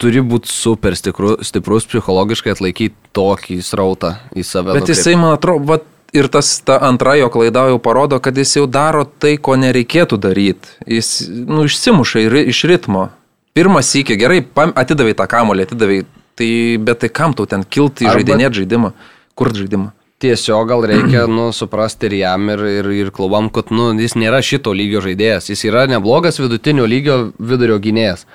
turi 0.00 0.20
būti 0.24 0.52
super 0.52 0.96
stipru, 0.98 1.38
stiprus 1.46 1.88
psichologiškai 1.88 2.52
atlaikyti 2.56 2.94
tokį 3.16 3.58
srautą 3.64 4.14
į 4.36 4.44
save. 4.44 4.74
Bet 4.74 4.82
nukreipt. 4.84 4.92
jisai, 4.92 5.16
man 5.20 5.38
atrodo, 5.38 5.64
vat, 5.72 5.88
ir 6.12 6.28
tas 6.32 6.52
ta 6.66 6.76
antra 6.84 7.16
jo 7.20 7.30
klaida 7.32 7.64
jau 7.72 7.80
parodo, 7.80 8.20
kad 8.20 8.36
jis 8.36 8.56
jau 8.60 8.66
daro 8.68 9.06
tai, 9.08 9.38
ko 9.40 9.56
nereikėtų 9.56 10.20
daryti. 10.20 10.76
Jis, 10.84 11.14
nu, 11.48 11.64
išsimuša 11.64 12.26
ir- 12.28 12.42
iš 12.52 12.64
ritmo. 12.68 13.08
Pirmas 13.56 13.88
sykį, 13.90 14.20
gerai, 14.20 14.40
atidavai 14.78 15.16
tą 15.18 15.24
kamolį, 15.26 15.64
atidavai, 15.66 16.02
tai, 16.40 16.50
bet 16.80 17.04
tai 17.04 17.12
kam 17.12 17.36
tau 17.36 17.46
ten 17.46 17.64
kilti 17.64 18.08
Arba- 18.08 18.18
žaidinėti 18.18 18.62
žaidimą? 18.62 18.92
Kur 19.38 19.52
žaidimą? 19.56 19.92
Tiesiog 20.20 20.68
gal 20.68 20.84
reikia 20.84 21.24
nu, 21.32 21.46
suprasti 21.56 22.10
ir 22.10 22.18
jam, 22.18 22.50
ir, 22.52 22.60
ir, 22.68 22.88
ir 22.92 23.10
klubam, 23.16 23.48
kad 23.48 23.70
nu, 23.72 23.88
jis 23.96 24.12
nėra 24.20 24.42
šito 24.44 24.74
lygio 24.76 25.00
žaidėjas. 25.00 25.48
Jis 25.48 25.64
yra 25.64 25.86
neblogas 25.88 26.36
vidutinio 26.42 26.84
lygio 26.84 27.30
vidurio 27.38 27.78
gynėjas. 27.80 28.26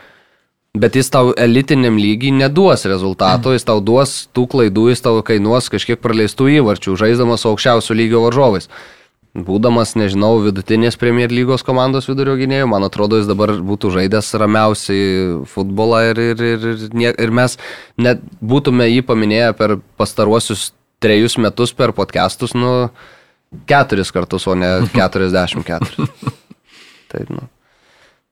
Bet 0.75 0.97
jis 0.97 1.07
tau 1.13 1.29
elitiniam 1.39 1.95
lygiai 2.01 2.33
neduos 2.35 2.87
rezultato, 2.89 3.53
jis 3.53 3.63
tau 3.63 3.79
duos 3.85 4.15
tų 4.35 4.47
klaidų, 4.51 4.89
jis 4.91 5.05
tau 5.05 5.21
kainuos 5.23 5.69
kažkiek 5.71 6.01
praleistų 6.01 6.49
įvarčių, 6.57 6.97
žaisdamas 6.99 7.45
su 7.45 7.51
aukščiausio 7.53 7.95
lygio 7.95 8.23
varžovais. 8.25 8.67
Būdamas, 9.35 9.97
nežinau, 9.99 10.37
vidutinės 10.45 10.95
Premier 10.95 11.27
lygos 11.33 11.65
komandos 11.67 12.05
vidurio 12.07 12.37
gynėjų, 12.39 12.69
man 12.71 12.85
atrodo, 12.87 13.17
jis 13.19 13.27
dabar 13.27 13.51
būtų 13.59 13.91
žaidęs 13.97 14.29
ramiausiai 14.39 15.09
futbolą 15.51 16.05
ir, 16.13 16.21
ir, 16.31 16.43
ir, 16.53 16.63
ir, 16.79 17.17
ir 17.19 17.33
mes 17.35 17.57
net 17.99 18.23
būtume 18.39 18.87
jį 18.87 19.01
paminėję 19.09 19.49
per 19.59 19.75
pastaruosius 19.99 20.69
trejus 21.03 21.35
metus 21.35 21.75
per 21.75 21.91
podcastus, 21.97 22.55
nu, 22.55 22.87
keturis 23.67 24.13
kartus, 24.15 24.47
o 24.47 24.55
ne 24.55 24.71
44. 24.95 26.07
Taip, 27.11 27.27
nu. 27.29 27.43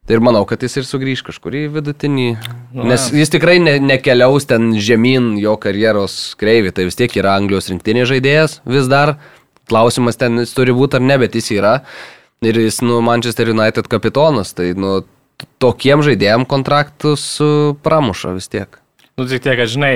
Tai 0.03 0.17
ir 0.17 0.23
manau, 0.23 0.41
kad 0.43 0.59
jis 0.59 0.81
ir 0.81 0.87
sugrįž 0.87 1.21
kažkur 1.23 1.55
į 1.55 1.67
vidutinį. 1.77 2.25
Nu, 2.75 2.87
Nes 2.89 3.05
jis 3.15 3.29
tikrai 3.31 3.55
ne, 3.63 3.77
nekeliaus 3.79 4.43
ten 4.49 4.73
žemyn 4.75 5.37
jo 5.39 5.53
karjeros 5.55 6.33
kreivį. 6.39 6.73
Tai 6.75 6.87
vis 6.89 6.99
tiek 6.99 7.15
yra 7.15 7.37
Anglijos 7.39 7.69
rinktinė 7.71 8.03
žaidėjas 8.09 8.57
vis 8.67 8.89
dar. 8.91 9.13
Klausimas 9.71 10.19
ten 10.19 10.41
jis 10.41 10.53
turi 10.55 10.75
būti 10.75 10.99
ar 10.99 11.05
ne, 11.05 11.17
bet 11.21 11.35
jis 11.39 11.51
yra. 11.55 11.77
Ir 12.43 12.59
jis, 12.59 12.81
nu, 12.83 12.99
Manchester 13.05 13.53
United 13.53 13.87
kapitonas. 13.91 14.51
Tai, 14.57 14.69
nu, 14.75 15.01
tokiem 15.63 16.03
žaidėjim 16.03 16.47
kontraktus 16.49 17.25
uh, 17.43 17.75
pramuša 17.85 18.35
vis 18.35 18.49
tiek. 18.51 18.79
Nu, 19.13 19.27
tik 19.29 19.43
tiek, 19.45 19.53
kad 19.59 19.69
žinai, 19.69 19.93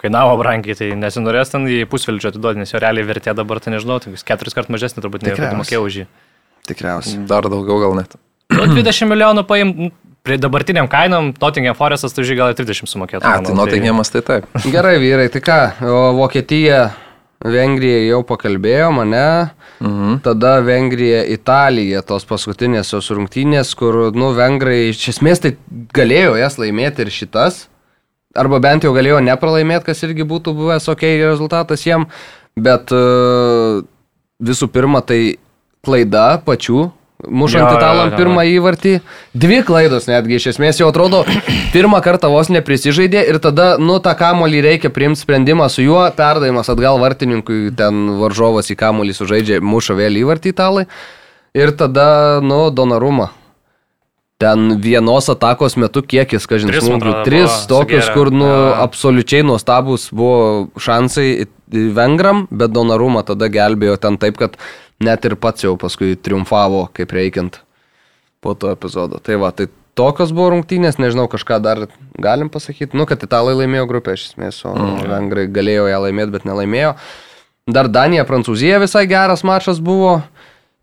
kainavo 0.00 0.34
brangiai, 0.36 0.76
tai 0.76 0.90
nesinorės 0.98 1.48
ten 1.54 1.64
į 1.64 1.86
pusvelčio 1.88 2.28
atiduoti, 2.28 2.60
nes 2.60 2.74
jo 2.74 2.80
realiai 2.82 3.06
vertė 3.08 3.32
dabar, 3.36 3.56
tai 3.64 3.72
nežinau, 3.72 3.96
tai 4.04 4.12
keturis 4.12 4.56
kart 4.56 4.68
mažesnė 4.68 5.00
turbūt 5.00 5.24
nei 5.24 5.32
Tikriausiai. 5.32 5.60
mokėjau 5.62 5.86
už 5.86 5.96
jį. 6.02 6.04
Tikriausiai. 6.68 7.22
Dar 7.30 7.48
daugiau 7.48 7.80
gal 7.80 7.96
net. 7.96 8.18
Nu, 8.52 8.66
20 8.76 9.08
milijonų 9.08 9.46
paim, 9.48 9.72
nu, 9.86 9.88
prie 10.28 10.36
dabartiniam 10.36 10.90
kainom, 10.92 11.32
Nottingham 11.40 11.78
Forestas, 11.78 12.12
tai 12.12 12.26
už 12.26 12.34
jį 12.34 12.36
gal 12.36 12.52
ir 12.52 12.58
30 12.60 12.92
sumokėtų. 12.92 13.24
A, 13.24 13.38
manau, 13.40 13.48
tai 13.48 13.56
Nottinghamas 13.62 14.12
tai 14.12 14.20
taip. 14.26 14.50
Gerai, 14.68 14.98
vyrai, 15.00 15.30
tai 15.32 15.40
ką, 15.46 15.58
o 15.88 16.02
Vokietija, 16.20 16.90
Vengrija 17.40 18.02
jau 18.04 18.20
pakalbėjo 18.28 18.90
mane, 18.92 19.48
mhm. 19.80 20.18
tada 20.24 20.58
Vengrija, 20.60 21.22
Italija, 21.32 22.02
tos 22.04 22.26
paskutinės 22.28 22.92
jos 22.92 23.08
rungtynės, 23.16 23.72
kur, 23.80 24.10
nu, 24.12 24.34
Vengrai 24.36 24.90
iš 24.90 25.06
esmės 25.14 25.40
tai 25.40 25.54
galėjo 25.96 26.34
jas 26.36 26.58
laimėti 26.60 27.06
ir 27.06 27.12
šitas, 27.14 27.62
arba 28.36 28.60
bent 28.60 28.84
jau 28.84 28.92
galėjo 28.92 29.22
nepralaimėti, 29.24 29.88
kas 29.88 30.04
irgi 30.04 30.28
būtų 30.28 30.52
buvęs 30.58 30.90
ok 30.92 31.06
rezultatas 31.22 31.86
jiem, 31.86 32.04
bet 32.60 32.92
uh, 32.92 33.80
visų 34.44 34.68
pirma 34.74 35.00
tai 35.00 35.38
klaida 35.80 36.34
pačių. 36.44 36.90
Mušant 37.28 37.66
Jo, 37.68 37.76
italam 37.76 38.08
jo, 38.08 38.12
jo. 38.14 38.18
pirmą 38.20 38.44
įvartį. 38.48 38.92
Dvi 39.36 39.58
klaidos 39.66 40.06
netgi 40.08 40.38
iš 40.38 40.46
esmės 40.54 40.80
jau 40.80 40.88
atrodo, 40.88 41.24
pirmą 41.74 42.00
kartą 42.04 42.30
vos 42.32 42.48
neprisižaidė 42.48 43.26
ir 43.28 43.38
tada, 43.44 43.74
nu, 43.82 43.98
tą 44.00 44.14
kamolį 44.16 44.62
reikia 44.64 44.92
priimti 44.94 45.20
sprendimą 45.20 45.68
su 45.68 45.84
juo, 45.84 46.06
perdavimas 46.16 46.70
atgal 46.72 47.00
vartininkui, 47.02 47.74
ten 47.76 48.16
varžovas 48.22 48.72
į 48.72 48.78
kamolį 48.80 49.16
sužaidžia, 49.18 49.60
muša 49.60 49.98
vėl 50.00 50.16
įvartį 50.22 50.54
italai. 50.54 50.86
Ir 51.58 51.74
tada, 51.76 52.38
nu, 52.40 52.70
donarumą. 52.70 53.28
Ten 54.40 54.78
vienos 54.80 55.26
atakos 55.28 55.74
metu 55.76 56.00
kiekis, 56.00 56.46
ką 56.48 56.62
žinai, 56.62 56.78
smūgių. 56.80 57.10
Tris 57.26 57.44
buvo 57.50 57.66
tokius, 57.74 58.06
sugėrę. 58.06 58.14
kur, 58.16 58.30
nu, 58.32 58.46
Jo. 58.48 58.68
absoliučiai 58.86 59.42
nuostabus 59.44 60.06
buvo 60.16 60.70
šansai 60.80 61.44
vengram, 61.68 62.46
bet 62.48 62.72
donarumą 62.72 63.20
tada 63.28 63.50
gelbėjo 63.52 63.98
ten 64.00 64.16
taip, 64.16 64.38
kad 64.40 64.56
net 65.04 65.24
ir 65.26 65.36
pats 65.40 65.64
jau 65.64 65.74
paskui 65.80 66.14
triumfavo, 66.20 66.86
kaip 66.96 67.12
reikiant 67.16 67.60
po 68.40 68.54
to 68.54 68.72
epizodo. 68.72 69.20
Tai 69.24 69.38
va, 69.40 69.50
tai 69.56 69.68
tokios 69.98 70.32
buvo 70.36 70.50
rungtynės, 70.54 71.00
nežinau, 71.00 71.26
kažką 71.30 71.60
dar 71.64 71.86
galim 72.20 72.50
pasakyti. 72.52 72.96
Nu, 72.96 73.06
kad 73.08 73.22
italai 73.24 73.56
laimėjo 73.58 73.88
grupę, 73.90 74.16
iš 74.16 74.30
esmės, 74.30 74.62
o 74.68 74.74
mm. 74.74 75.02
vengrai 75.10 75.48
galėjo 75.52 75.88
ją 75.90 76.04
laimėti, 76.06 76.34
bet 76.36 76.46
nelaimėjo. 76.48 76.94
Dar 77.70 77.90
Danija, 77.92 78.24
Prancūzija 78.28 78.80
visai 78.82 79.04
geras 79.10 79.44
mačas 79.46 79.80
buvo, 79.84 80.20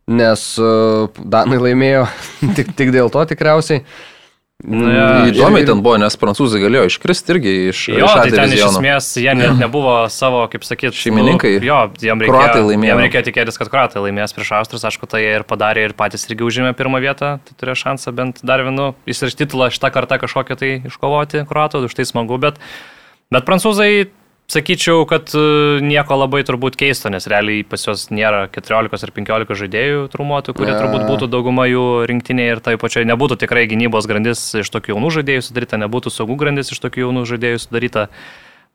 nes 0.07 0.44
uh, 0.61 1.10
Danai 1.18 1.60
laimėjo 1.61 2.06
tik, 2.57 2.72
tik 2.77 2.94
dėl 2.95 3.11
to 3.14 3.26
tikriausiai. 3.34 3.84
Nu, 3.84 4.16
jo, 4.63 4.67
Mm, 4.73 5.29
Įdomiai 5.29 5.61
ir- 5.61 5.67
ten 5.69 5.81
buvo, 5.85 5.97
nes 6.01 6.15
prancūzai 6.17 6.57
galėjo 6.63 6.88
iškristi 6.89 7.29
irgi 7.29 7.51
iš 7.69 7.81
Jo, 7.93 8.05
iš 8.07 8.13
tai 8.17 8.31
ten 8.34 8.49
iš 8.55 8.63
esmės 8.65 9.05
jie 9.21 9.35
net 9.38 9.53
nebuvo 9.59 10.09
savo, 10.09 10.47
kaip 10.49 10.63
sakyt, 10.65 10.93
Šeimininkai. 10.97 11.59
Nu, 11.61 11.67
jo, 11.67 11.77
jiem 12.01 12.17
reikėjo, 12.25 12.65
jiem 12.73 12.97
reikėjo 13.03 13.23
tikėtis, 13.29 13.57
kad 13.61 13.69
kruatai 13.69 14.01
laimės 14.01 14.34
prieš 14.34 14.51
Austrus, 14.57 14.81
aišku, 14.84 15.05
tai 15.07 15.21
jie 15.21 15.35
ir 15.38 15.43
padarė 15.45 15.85
ir 15.85 15.93
patys 15.93 16.25
irgi 16.25 16.41
užėmė 16.41 16.73
pirmą 16.73 16.97
vietą, 17.05 17.38
tai 17.45 17.53
turėjo 17.61 17.77
šansą 17.85 18.15
bent 18.17 18.41
dar 18.41 18.63
vienu 18.65 18.95
įsiriš 19.05 19.38
titulą 19.38 19.69
šitą 19.69 19.93
kartą 19.93 20.17
kažkokią 20.25 20.57
tai 20.57 20.81
iškovoti 20.89 21.45
kruatų, 21.45 21.85
už 21.85 21.93
tai 21.93 22.05
smagu, 22.09 22.39
bet, 22.41 22.57
bet 23.29 23.45
prancūzai, 23.45 24.07
sakyčiau, 24.52 25.03
kad 25.10 25.28
e, 25.36 25.44
nieko 25.84 26.15
labai 26.15 26.41
turbūt 26.48 26.78
keisto, 26.80 27.11
nes 27.11 27.28
realiai 27.28 27.65
pas 27.68 27.84
juos 27.84 28.07
nėra 28.14 28.45
14 28.53 29.03
ar 29.07 29.14
15 29.15 29.60
žaidėjų 29.61 30.07
trumuotų, 30.14 30.56
kurie 30.56 30.72
Ne. 30.72 30.80
turbūt 30.80 31.03
būtų 31.10 31.30
dauguma 31.32 31.68
jų 31.68 32.07
rinktinėje 32.07 32.56
ir 32.56 32.64
tai 32.64 32.76
pačiai 32.80 33.07
nebūtų 33.10 33.40
tikrai 33.44 33.68
gynybos 33.68 34.07
grandis 34.07 34.49
iš 34.56 34.72
tokių 34.72 34.95
jaunų 34.95 35.14
žaidėjų 35.19 35.48
sudaryta, 35.49 35.80
nebūtų 35.84 36.14
saugų 36.15 36.40
grandis 36.40 36.72
iš 36.72 36.80
tokių 36.80 37.07
jaunų 37.07 37.26
žaidėjų 37.28 37.64
sudaryta. 37.68 38.07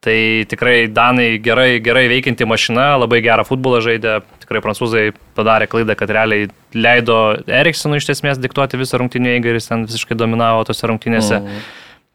Tai 0.03 0.43
tikrai 0.51 0.89
Danai 0.91 1.39
gerai, 1.39 1.79
gerai 1.79 2.09
veikianti 2.11 2.43
mašina, 2.43 2.97
labai 2.99 3.21
gerą 3.23 3.45
futbolą 3.47 3.79
žaidė. 3.87 4.17
Tikrai 4.43 4.59
prancūzai 4.65 5.05
padarė 5.39 5.69
klaidą, 5.71 5.95
kad 5.95 6.11
realiai 6.11 6.49
leido 6.75 7.39
Eriksenui 7.47 8.01
iš 8.03 8.09
esmės 8.17 8.41
diktuoti 8.43 8.81
visą 8.81 8.99
rungtynį 8.99 9.37
eigą 9.37 9.53
ir 9.53 9.61
jis 9.61 9.71
ten 9.71 9.87
visiškai 9.87 10.19
dominavo 10.19 10.65
tose 10.67 10.91
rungtynėse. 10.91 11.39
Mm. 11.39 11.63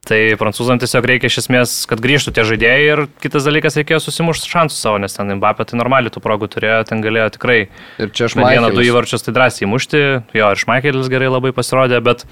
Tai 0.07 0.19
prancūzam 0.39 0.79
tiesiog 0.79 1.05
reikia 1.09 1.27
iš 1.27 1.41
esmės, 1.41 1.71
kad 1.89 1.99
grįžtų 2.03 2.31
tie 2.37 2.45
žaidėjai 2.47 2.83
ir 2.85 3.01
kitas 3.19 3.43
dalykas 3.47 3.75
reikėjo 3.75 3.99
susimušti 4.05 4.47
šansų 4.53 4.77
savo, 4.79 5.01
nes 5.03 5.17
ten 5.17 5.33
Mbappé 5.35 5.65
tai 5.67 5.79
normaliai 5.79 6.13
tų 6.13 6.23
progų 6.23 6.47
turėjo, 6.53 6.77
ten 6.87 7.03
galėjo 7.03 7.33
tikrai 7.35 7.57
Ir 7.99 8.13
čia 8.15 8.29
aš 8.29 8.37
per 8.37 8.47
vieną, 8.47 8.69
du 8.71 8.79
manau. 8.79 8.87
įvarčius 8.87 9.25
tai 9.25 9.35
drąsiai 9.35 9.67
mušti, 9.67 10.03
jo 10.37 10.51
ir 10.53 10.61
Šmaikelis 10.63 11.11
gerai 11.11 11.27
labai 11.33 11.51
pasirodė, 11.55 11.99
bet, 12.05 12.23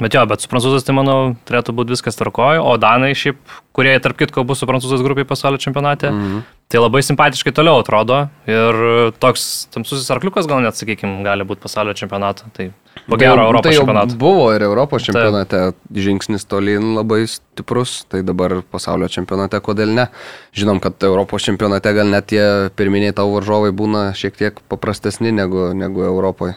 bet 0.00 0.14
jo, 0.14 0.24
bet 0.28 0.42
su 0.42 0.50
prancūzais 0.50 0.86
tai 0.86 0.94
manau 0.96 1.18
turėtų 1.48 1.74
būti 1.76 1.94
viskas 1.94 2.18
tarkojo, 2.18 2.64
o 2.66 2.76
Danai 2.80 3.12
šiaip, 3.18 3.40
kurie 3.74 3.94
tarp 4.02 4.18
kitko 4.18 4.44
bus 4.46 4.62
su 4.62 4.68
prancūzais 4.70 5.02
grupiai 5.04 5.26
pasaulio 5.28 5.60
čempionate, 5.62 6.10
mm 6.10 6.22
-hmm. 6.22 6.42
tai 6.68 6.80
labai 6.80 7.02
simpatiškai 7.02 7.52
toliau 7.52 7.78
atrodo 7.82 8.28
ir 8.46 9.12
toks 9.18 9.68
tamsusis 9.74 10.10
arkliukas 10.10 10.46
gal 10.46 10.62
net, 10.62 10.74
sakykime, 10.74 11.22
gali 11.22 11.44
būti 11.44 11.62
pasaulio 11.62 11.94
čempionato. 11.94 12.44
Tai 12.52 12.70
po 13.06 13.16
gero 13.16 13.36
Tai 13.36 13.44
Europos 13.44 13.70
tai 13.70 13.78
čempionato. 13.78 14.16
Buvo 14.16 14.52
ir 14.54 14.62
Europos 14.62 15.02
čempionate 15.02 15.72
žingsnis 15.94 16.44
tolyn 16.44 16.94
labai 16.94 17.26
stiprus, 17.26 18.04
tai 18.08 18.22
dabar 18.22 18.62
pasaulio 18.70 19.08
čempionate 19.08 19.60
kodėl 19.60 19.94
ne. 19.94 20.06
Žinom, 20.52 20.80
kad 20.80 21.02
Europos 21.02 21.42
čempionate 21.42 21.92
gal 21.92 22.06
net 22.06 22.26
tie 22.26 22.70
pirminiai 22.76 23.12
tavo 23.12 23.34
varžovai 23.38 23.70
būna 23.70 24.14
šiek 24.14 24.36
tiek 24.36 24.60
paprastesni 24.68 25.32
negu, 25.32 25.74
negu 25.74 26.02
Europoje. 26.02 26.54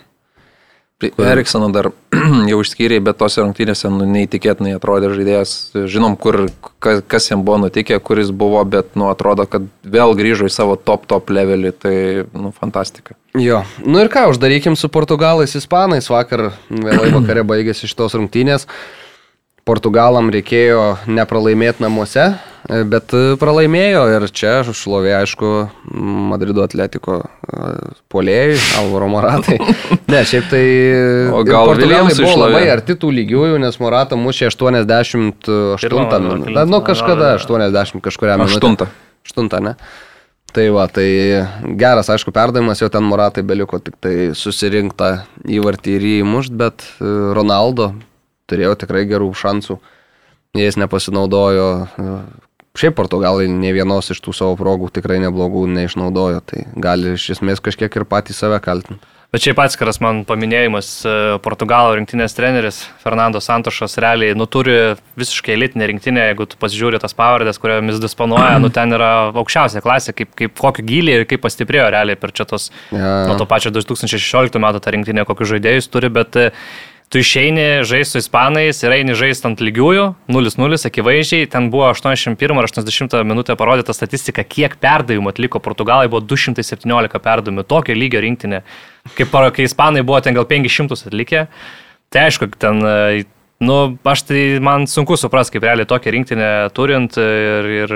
Eriksoną 0.97 1.67
dar 1.69 1.91
jau 2.49 2.57
išskyrė, 2.63 2.97
bet 3.05 3.19
tose 3.21 3.43
rungtynėse 3.43 3.89
nu, 3.93 4.07
neįtikėtinai 4.09 4.71
atrodė 4.79 5.11
žaidėjas. 5.13 5.51
Žinom, 5.93 6.15
kur, 6.17 6.47
kas, 6.81 7.03
kas 7.05 7.29
jam 7.29 7.43
buvo 7.45 7.59
nutikę, 7.67 7.99
kuris 8.01 8.31
buvo, 8.33 8.63
bet 8.65 8.97
nu, 8.97 9.05
atrodo, 9.13 9.45
kad 9.45 9.67
vėl 9.85 10.15
grįžo 10.17 10.49
į 10.49 10.55
savo 10.55 10.73
top 10.73 11.05
top 11.05 11.29
levelį. 11.29 11.73
Tai 11.77 11.93
nu, 12.33 12.49
fantastika. 12.49 13.13
Jo, 13.37 13.61
nu 13.85 14.01
ir 14.01 14.09
ką, 14.09 14.25
uždarykim 14.31 14.73
su 14.73 14.89
portugalais, 14.89 15.53
ispanais. 15.59 16.09
Vakar 16.09 16.47
vėlai 16.73 17.11
vakare 17.13 17.45
baigėsi 17.45 17.85
šitos 17.85 18.17
rungtynės. 18.17 18.65
Portugalam 19.69 20.33
reikėjo 20.33 20.95
nepralaimėti 21.05 21.85
namuose. 21.85 22.31
Bet 22.67 23.13
pralaimėjo 23.39 24.03
ir 24.11 24.25
čia 24.35 24.59
šlovė, 24.65 25.13
aišku, 25.21 25.51
Madrido 26.31 26.65
atletiko 26.65 27.21
polėjai, 28.11 28.57
Alvaro 28.81 29.11
Moratai. 29.11 29.59
Ne, 30.07 30.21
šiaip 30.23 30.45
tai... 30.47 30.63
O 31.35 31.41
gal 31.43 31.67
Williamsui 31.73 32.23
buvo 32.23 32.33
šlovė? 32.37 32.51
labai 32.53 32.69
arti 32.71 32.95
tų 32.99 33.09
lygiųjų, 33.11 33.57
nes 33.59 33.75
Morata 33.83 34.15
mušė 34.19 34.47
88 34.53 35.33
Pirmą, 35.83 36.05
minutę. 36.23 36.63
Nu, 36.71 36.79
kažkada 36.87 37.33
80 37.41 37.99
kažkurią 38.05 38.37
minutę. 38.39 38.55
Aštuntą. 38.55 38.87
Aštuntą, 39.27 39.59
ne? 39.63 39.75
Tai 40.55 40.63
va, 40.71 40.87
tai 40.87 41.07
geras, 41.77 42.07
aišku, 42.09 42.31
perdavimas, 42.35 42.79
jau 42.79 42.87
ten 42.91 43.03
Moratai 43.03 43.43
beliko 43.45 43.81
tik 43.83 43.99
tai 44.01 44.31
susirinktą 44.37 45.11
įvartį 45.43 45.97
ir 45.97 46.07
jį 46.07 46.15
įmušt, 46.23 46.55
bet 46.57 46.87
e, 46.87 47.11
Ronaldo 47.35 47.91
turėjo 48.47 48.77
tikrai 48.79 49.03
gerų 49.09 49.27
šansų. 49.35 49.77
Jais 50.57 50.79
nepasinaudojo. 50.79 51.67
Šiaip 52.77 52.93
portugalai 52.97 53.47
ne 53.49 53.71
vienos 53.73 54.11
iš 54.13 54.19
tų 54.21 54.35
savo 54.37 54.55
progų 54.59 54.91
tikrai 54.93 55.17
neblogų 55.23 55.65
neišnaudojo, 55.73 56.41
tai 56.45 56.65
gali 56.77 57.15
iš 57.17 57.31
esmės 57.37 57.61
kažkiek 57.65 57.93
ir 57.97 58.05
patys 58.05 58.37
save 58.43 58.59
kaltinti. 58.61 59.01
Bet 59.33 59.43
šiaip 59.43 59.57
atskiras 59.59 59.97
man 59.99 60.21
paminėjimas, 60.23 60.89
e, 61.03 61.13
Portugalo 61.43 61.97
rinktinės 61.97 62.31
treneris 62.37 62.77
Fernando 63.01 63.41
Santošas 63.43 63.97
realiai, 63.99 64.37
nu, 64.39 64.45
turi 64.47 64.75
visiškai 65.19 65.51
elitinę 65.57 65.89
rinktinę, 65.91 66.29
jeigu 66.29 66.45
tu 66.47 66.55
pasižiūri 66.61 67.01
tas 67.03 67.11
pavardės, 67.17 67.59
kuriomis 67.59 67.99
disponuoja, 67.99 68.53
nu, 68.63 68.69
ten 68.71 68.95
yra 68.95 69.09
aukščiausia 69.33 69.83
klasė, 69.83 70.15
kaip, 70.15 70.31
kaip 70.39 70.55
kokį 70.61 70.85
gylį 70.93 71.17
ir 71.17 71.27
kaip 71.27 71.43
pastiprėjo 71.43 71.89
realiai 71.97 72.15
per 72.15 72.31
čia 72.31 72.47
tos, 72.47 72.69
Ja. 72.95 73.25
nuo 73.27 73.35
to 73.41 73.45
pačio 73.51 73.73
2016 73.75 74.61
metų 74.63 74.79
tą 74.79 74.95
rinktinę, 74.95 75.27
kokius 75.27 75.51
žaidėjus 75.57 75.91
turi, 75.91 76.07
bet 76.13 76.39
e, 76.39 76.51
tu 77.09 77.21
išeini 77.21 77.85
žaisti 77.87 78.17
su 78.17 78.21
ispanais 78.23 78.81
ir 78.83 78.91
eini 78.91 79.15
žaisti 79.15 79.47
ant 79.47 79.61
lygiųjų, 79.63 80.07
0-0, 80.33 80.79
akivaizdžiai, 80.89 81.47
ten 81.51 81.69
buvo 81.71 81.87
81 81.93 82.59
ar 82.59 82.67
80 82.67 83.15
minutę 83.27 83.55
parodyta 83.59 83.95
statistika, 83.95 84.43
kiek 84.43 84.75
perdavimų 84.83 85.31
atliko 85.31 85.61
Portugalai, 85.63 86.09
buvo 86.11 86.25
217 86.27 87.23
perdavimų, 87.23 87.63
tokio 87.67 87.95
lygio 87.95 88.23
rinktinė, 88.23 88.61
kaip 89.15 89.39
kai 89.55 89.69
ispanai 89.69 90.03
buvo 90.03 90.19
ten 90.21 90.35
gal 90.35 90.47
500 90.49 91.07
atlikę. 91.07 91.47
Tai 92.11 92.27
aišku, 92.27 92.51
ten, 92.59 92.83
nu, 93.63 93.79
aš 94.07 94.25
tai 94.27 94.43
man 94.63 94.87
sunku 94.87 95.15
suprasti, 95.19 95.55
kaip 95.55 95.67
realiai 95.67 95.87
tokią 95.87 96.13
rinktinę 96.15 96.51
turint 96.75 97.15
ir, 97.19 97.71
ir 97.87 97.95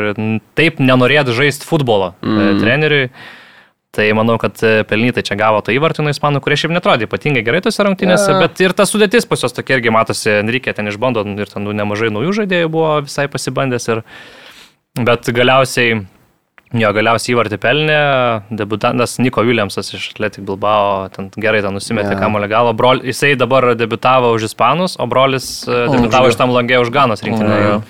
taip 0.56 0.80
nenorėt 0.84 1.32
žaisti 1.36 1.68
futbolo 1.68 2.14
mm. 2.24 2.64
treneriui. 2.64 3.12
Tai 3.92 4.06
manau, 4.16 4.38
kad 4.40 4.56
e, 4.64 4.86
pelnytai 4.88 5.20
čia 5.28 5.36
gavo 5.36 5.60
tą 5.60 5.74
įvartį 5.76 6.06
nuo 6.06 6.14
ispanų, 6.16 6.40
kurie 6.40 6.56
šiaip 6.56 6.72
netrodė 6.72 7.10
ypatingai 7.10 7.42
gerai 7.44 7.60
tose 7.66 7.84
rungtynėse, 7.84 8.30
Ja. 8.32 8.40
bet 8.40 8.62
ir 8.64 8.72
ta 8.72 8.86
sudėtis 8.88 9.28
pas 9.28 9.42
juos 9.44 9.52
tokia 9.52 9.76
irgi 9.82 9.92
matosi, 9.92 10.30
Enrique 10.40 10.72
ten 10.74 10.88
išbando 10.88 11.26
ir 11.28 11.46
ten 11.52 11.66
nu, 11.68 11.74
nemažai 11.76 12.08
naujų 12.16 12.32
žaidėjų 12.40 12.70
buvo 12.72 12.94
visai 13.04 13.28
pasibandęs. 13.28 13.90
Ir, 13.92 14.02
bet 14.96 15.28
galiausiai, 15.36 16.06
jo, 16.72 16.94
galiausiai 16.96 17.36
įvartį 17.36 17.60
pelnė, 17.60 18.00
debutantas 18.64 19.18
Niko 19.20 19.44
Williamsas 19.44 19.92
iš 20.00 20.08
Atletic 20.16 20.46
Bilbao, 20.48 21.10
ten 21.12 21.28
gerai 21.36 21.60
ten 21.62 21.76
nusimetė 21.76 22.16
Ja. 22.16 22.20
kamulio 22.24 22.48
galo. 22.48 22.72
Brol, 22.74 23.04
jisai 23.04 23.36
dabar 23.36 23.76
debutavo 23.76 24.32
už 24.40 24.48
Ispanus, 24.48 24.96
o 25.00 25.06
brolis 25.06 25.68
e, 25.68 25.88
debutavo 25.92 26.32
už- 26.32 26.32
iš 26.32 26.38
tam 26.40 26.56
langė 26.56 26.80
už 26.80 26.90
Ganos 26.96 27.20
rinktinę. 27.28 27.60
Jo. 27.68 27.82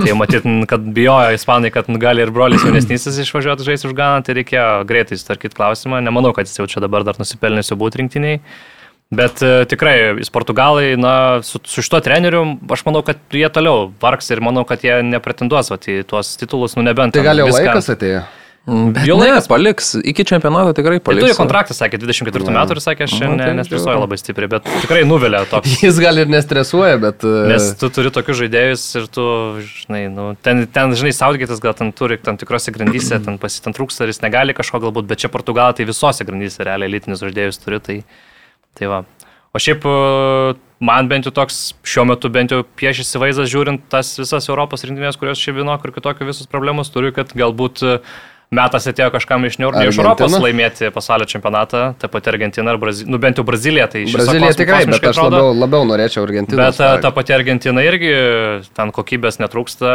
Tai 0.00 0.16
matyt, 0.18 0.46
kad 0.70 0.88
bijojo 0.96 1.36
ispanai, 1.36 1.70
kad 1.74 1.88
gali 2.00 2.24
ir 2.24 2.32
brolis 2.34 2.64
jaunesnysis 2.66 3.20
išvažiuoti 3.24 3.66
žaisti 3.66 3.88
už 3.90 3.94
Ganą, 3.98 4.24
tai 4.26 4.36
reikėjo 4.40 4.66
greitai 4.88 5.18
sustarkyti 5.20 5.56
klausimą. 5.58 6.00
Nemanau, 6.04 6.32
kad 6.36 6.48
jis 6.48 6.60
jau 6.60 6.68
čia 6.70 6.82
dabar 6.84 7.04
dar 7.06 7.20
nusipelnėsiu 7.20 7.78
būti 7.80 8.00
rinktiniai. 8.02 8.40
Bet 9.10 9.40
e, 9.42 9.64
tikrai, 9.66 9.94
portugalai, 10.30 10.94
na, 11.00 11.12
su, 11.42 11.58
su 11.66 11.82
šituo 11.82 11.98
treneriu, 12.06 12.44
aš 12.70 12.84
manau, 12.86 13.02
kad 13.06 13.18
jie 13.34 13.48
toliau 13.50 13.88
vargs 14.02 14.30
ir 14.30 14.42
manau, 14.44 14.62
kad 14.68 14.84
jie 14.86 15.00
nepretenduos 15.02 15.72
į 15.74 16.04
tuos 16.06 16.36
titulus, 16.38 16.76
nu 16.78 16.84
nebent. 16.86 17.16
Tai 17.16 17.24
gal 17.26 17.42
jau 17.42 17.48
viską- 17.50 17.72
laikas 17.72 17.90
atėjo. 17.96 18.22
Bet 18.68 19.06
Jo 19.08 19.16
laikas- 19.16 19.24
laikas 19.24 19.46
paliks, 19.48 19.86
iki 20.04 20.22
čempionato 20.28 20.74
tikrai 20.76 20.98
Tai 21.00 21.04
paliks. 21.08 21.24
turi 21.24 21.34
kontraktą, 21.38 21.72
sakė, 21.74 21.96
24 21.98 22.44
Jo. 22.44 22.52
metų 22.54 22.74
ir 22.76 22.80
sakė, 22.84 23.02
aš 23.08 23.14
čia 23.18 23.26
Nu, 23.30 23.36
ne, 23.40 23.44
tai 23.48 23.54
nestresuoju 23.56 23.98
labai 24.02 24.18
stipriai, 24.20 24.50
bet 24.52 24.68
tikrai 24.84 25.00
nuvilia 25.08 25.40
toks. 25.48 25.72
Jis 25.82 25.98
gal 25.98 26.18
ir 26.20 26.28
nestresuoja, 26.28 27.00
bet... 27.00 27.24
e, 27.24 27.48
Nes 27.48 27.70
tu 27.80 27.88
turi 27.88 28.12
tokius 28.12 28.36
žaidėjus 28.42 28.84
ir 29.00 29.06
tu, 29.08 29.24
žinai, 29.64 30.02
nu, 30.12 30.36
ten, 30.44 30.66
ten, 30.68 30.92
žinai, 30.92 31.10
Saudgėtas 31.16 31.58
gal 31.64 31.72
ten 31.74 31.90
turi 31.96 32.18
tam 32.20 32.36
tikrose 32.36 32.70
grandyse, 32.70 33.16
ten 33.24 33.38
pasitant 33.40 33.74
trūksta 33.74 34.04
ir 34.04 34.12
jis 34.12 34.20
negali 34.22 34.52
kažko 34.54 34.78
galbūt, 34.84 35.08
bet 35.08 35.18
čia 35.24 35.32
Portugalai 35.32 35.74
tai 35.74 35.88
visose 35.88 36.22
grandyse 36.28 36.60
realiai 36.62 36.92
elitinius 36.92 37.24
žaidėjus 37.24 37.58
turi, 37.64 37.80
tai, 37.80 37.98
tai 38.78 38.86
va. 38.92 39.02
O 39.56 39.58
šiaip 39.58 39.82
e, 39.88 40.54
man 40.84 41.08
bent 41.10 41.24
jau 41.26 41.32
toks 41.34 41.72
šiuo 41.82 42.04
metu 42.12 42.28
bent 42.30 42.52
jau 42.54 42.60
piešėsi 42.62 43.18
vaizdas 43.18 43.48
žiūrint 43.50 43.88
tas 43.90 44.12
visas 44.20 44.46
Europos 44.52 44.84
rinktinės, 44.86 45.16
kurios 45.18 45.40
šiaip 45.42 45.56
vienokio 45.64 45.90
ir 45.90 45.96
kitokio 45.96 46.28
visus 46.28 46.46
problemus 46.46 46.92
turi, 46.94 47.10
kad 47.16 47.32
galbūt 47.34 47.82
e, 47.82 47.96
metas 48.50 48.86
atėjo 48.90 49.12
kažkam 49.14 49.44
iš, 49.46 49.60
ne 49.62 49.68
iš? 49.86 49.98
Europos 50.00 50.34
laimėti 50.42 50.88
pasaulio 50.90 51.26
čempionatą, 51.30 51.82
taip 52.02 52.10
pat 52.10 52.30
Argentina 52.32 52.72
ar 52.72 52.80
Brazilija, 52.82 53.12
nu 53.14 53.20
bent 53.22 53.38
jau 53.38 53.44
Brazilija, 53.46 53.86
tai 53.92 54.02
iš 54.08 54.16
Brazilija 54.16 54.56
tikrai, 54.58 54.80
bet 54.90 54.96
aš 54.98 55.12
atrodo. 55.12 55.36
labiau, 55.36 55.58
labiau 55.62 55.86
norėčiau 55.86 56.24
Argentiną. 56.26 56.64
Bet 56.64 56.80
ta, 56.80 56.88
ta 57.04 57.12
pati 57.14 57.36
Argentina 57.36 57.84
irgi, 57.86 58.10
ten 58.74 58.90
kokybės 58.96 59.38
netrūksta, 59.42 59.92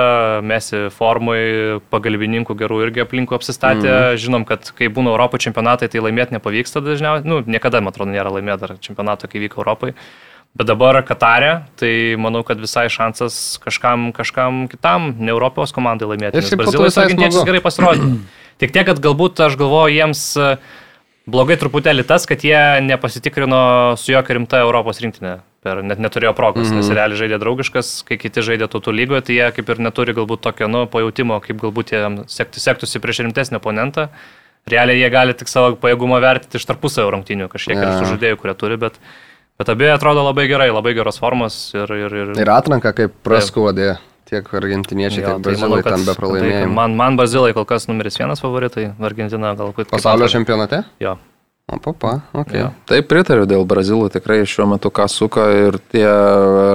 mesi 0.47 0.85
formui, 0.95 1.81
pagalbininkų 1.91 2.55
gerų 2.63 2.79
irgi 2.87 3.03
aplinkų 3.03 3.35
apsistatė. 3.35 3.89
Mm. 3.91 4.21
Žinom, 4.23 4.47
kad 4.47 4.71
kai 4.77 4.87
būna 4.87 5.11
Europos 5.11 5.43
čempionatai, 5.43 5.91
tai 5.91 6.05
laimėti 6.07 6.37
nepavyksta 6.37 6.79
dažniausiai. 6.85 7.27
Nu, 7.27 7.41
niekada, 7.43 7.83
man 7.83 7.91
atrodo, 7.91 8.15
nėra 8.15 8.31
laimėti 8.37 8.63
dar 8.63 8.77
čempionato, 8.79 9.27
kai 9.27 9.43
vyko 9.43 9.65
Europai. 9.65 9.91
Bet 10.55 10.69
dabar 10.69 11.01
Katarė, 11.03 11.65
tai 11.75 12.15
manau, 12.21 12.39
kad 12.47 12.61
visai 12.63 12.85
šansas 12.91 13.57
kažkam, 13.63 14.07
kažkam 14.15 14.65
kitam, 14.71 15.09
ne 15.19 15.33
Europos 15.33 15.75
komandai 15.75 16.07
laimėti. 16.07 16.39
Ir 16.39 16.45
Nes 16.45 16.71
su 16.71 17.01
argentiečiais 17.01 17.35
smagu. 17.35 17.49
gerai 17.49 17.61
pasirodė. 17.65 18.07
Tik 18.63 18.71
tiek, 18.71 18.85
kad 18.87 19.01
galbūt 19.03 19.41
aš 19.43 19.57
galvoju 19.59 19.91
jiems 19.97 20.21
e, 20.39 20.53
blogai 21.27 21.57
truputėlį 21.59 22.05
tas, 22.07 22.23
kad 22.29 22.45
jie 22.47 22.61
nepasitikrino 22.87 23.59
su 23.99 24.13
jokia 24.13 24.37
rimta 24.37 24.63
Europos 24.63 25.03
rinktinė. 25.03 25.41
Per, 25.65 25.81
net 25.81 25.99
neturėjo 25.99 26.31
progos, 26.37 26.69
mm 26.69 26.71
-hmm. 26.71 26.85
nes 26.85 26.93
realiai 26.93 27.17
žaidė 27.17 27.39
draugiškas, 27.41 27.91
kai 28.05 28.19
kiti 28.21 28.43
žaidė 28.45 28.69
tautų 28.69 28.93
lygoje, 28.93 29.21
tai 29.25 29.37
jie 29.39 29.47
kaip 29.51 29.69
ir 29.73 29.79
neturi 29.81 30.13
galbūt 30.13 30.43
tokio, 30.45 30.67
nu, 30.69 30.85
pajūtimo, 30.85 31.39
kaip 31.41 31.57
galbūt 31.57 31.91
jie 31.91 32.01
sektų, 32.29 32.61
sektųsi 32.61 33.01
prieš 33.01 33.25
rimtesnį 33.25 33.57
oponentą. 33.57 34.09
Realiai 34.69 35.01
jie 35.01 35.09
gali 35.09 35.33
tik 35.33 35.49
savo 35.49 35.73
pajėgumą 35.75 36.21
vertinti 36.21 36.61
iš 36.61 36.65
tarpusavio 36.69 37.09
rungtinių, 37.17 37.49
kažkiek 37.49 37.81
ir 37.81 37.83
Jo. 37.83 38.01
iš 38.01 38.13
žaidėjų, 38.13 38.37
kurie 38.37 38.53
turi, 38.53 38.77
bet, 38.77 39.01
bet 39.59 39.69
abie 39.71 39.91
atrodo 39.93 40.23
labai 40.25 40.47
gerai, 40.51 40.69
labai 40.73 40.93
geros 40.97 41.19
formos 41.21 41.57
ir... 41.75 41.91
ir, 41.95 42.17
ir 42.23 42.33
Ir 42.43 42.51
atranka 42.53 42.91
kaip 42.97 43.13
praskuodė 43.25 43.95
tiek 44.25 44.47
argentiniečiai, 44.57 45.21
Jo, 45.21 45.27
tiek 45.27 45.37
tai 45.37 45.45
brazilai 45.51 45.69
manau, 45.69 45.83
kad- 45.85 45.93
ten 45.95 46.05
be 46.07 46.11
tai 46.13 46.19
pralaimėjimų. 46.21 46.73
Man, 46.73 46.95
man 46.97 47.17
Brazilai 47.19 47.53
kol 47.53 47.65
kas 47.69 47.85
numeris 47.91 48.17
vienas 48.17 48.41
favoritai, 48.41 48.89
Argentina 48.99 49.53
galbūt. 49.55 49.91
Pasaulio 49.93 50.27
čempionate? 50.31 50.81
Jo. 51.03 51.17
O, 51.65 51.79
papa, 51.81 52.19
ok. 52.37 52.51
Jo. 52.53 52.65
Taip 52.85 53.07
pritariu 53.09 53.47
dėl 53.49 53.63
Brazilų, 53.65 54.11
tikrai 54.13 54.43
šiuo 54.45 54.67
metu 54.69 54.91
ką 54.93 55.07
suka 55.09 55.45
ir 55.49 55.77
tie 55.89 56.05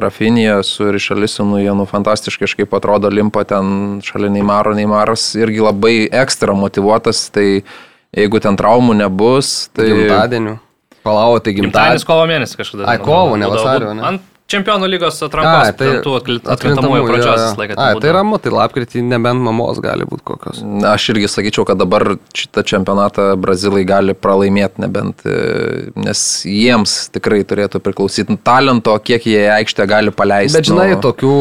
Rafinija 0.02 0.56
su 0.66 0.88
Rišalisinu, 0.90 1.60
jie 1.62 1.74
nu 1.78 1.86
fantastiškai 1.86 2.46
kažkaip 2.48 2.74
atrodo 2.74 3.10
limpa 3.10 3.44
ten 3.46 4.00
šalia 4.02 4.30
Neymaro, 4.34 4.72
Neymaras 4.74 5.28
irgi 5.38 5.62
labai 5.62 5.94
ekstra 6.10 6.56
motivuotas, 6.58 7.28
tai 7.30 7.62
jeigu 8.14 8.40
ten 8.42 8.58
traumų 8.58 8.96
nebus, 9.04 9.68
tai... 9.74 9.86
Gimtadienių. 9.92 10.56
Palauo, 11.02 11.38
tai 11.40 11.54
Gimtadienis 11.56 11.72
gimtadienis. 11.72 12.04
kovo 12.08 12.26
mėnesį 12.28 12.58
kažkada. 12.60 12.86
Ai, 12.92 12.98
kovo, 13.00 13.36
ne 13.40 13.48
vasario, 13.48 13.94
ne? 13.96 14.02
Ant 14.04 14.22
čempionų 14.50 14.88
lygos 14.90 15.20
atrankos, 15.26 15.70
Ai, 15.70 15.74
tai 15.78 15.88
tų 16.04 16.14
atkrintamųjų 16.18 17.06
pradžios 17.08 17.40
visą 17.40 17.60
laiką. 17.60 17.76
ten 17.76 17.84
Ai, 17.84 18.00
tai 18.02 18.14
ramu, 18.16 18.38
tai 18.42 18.52
lapkritį 18.54 19.02
nebent 19.06 19.44
mamos 19.46 19.80
gali 19.82 20.06
būti 20.08 20.24
kokios. 20.30 20.62
Na, 20.64 20.94
Aš 20.96 21.10
irgi 21.14 21.30
sakyčiau, 21.30 21.64
kad 21.68 21.78
dabar 21.80 22.16
šitą 22.36 22.64
čempionatą 22.66 23.28
Brazilai 23.40 23.84
gali 23.88 24.14
pralaimėti, 24.18 24.82
nebent, 24.84 25.22
e, 25.24 25.90
nes 25.94 26.24
jiems 26.44 26.96
tikrai 27.14 27.42
turėtų 27.46 27.80
priklausyti 27.84 28.36
talento, 28.44 28.96
kiek 28.98 29.26
jie 29.30 29.46
aikštę 29.54 29.86
gali 29.90 30.10
paleisti. 30.14 30.58
Bet 30.58 30.68
žinai, 30.68 30.90
nu. 30.96 31.00
tokių 31.04 31.34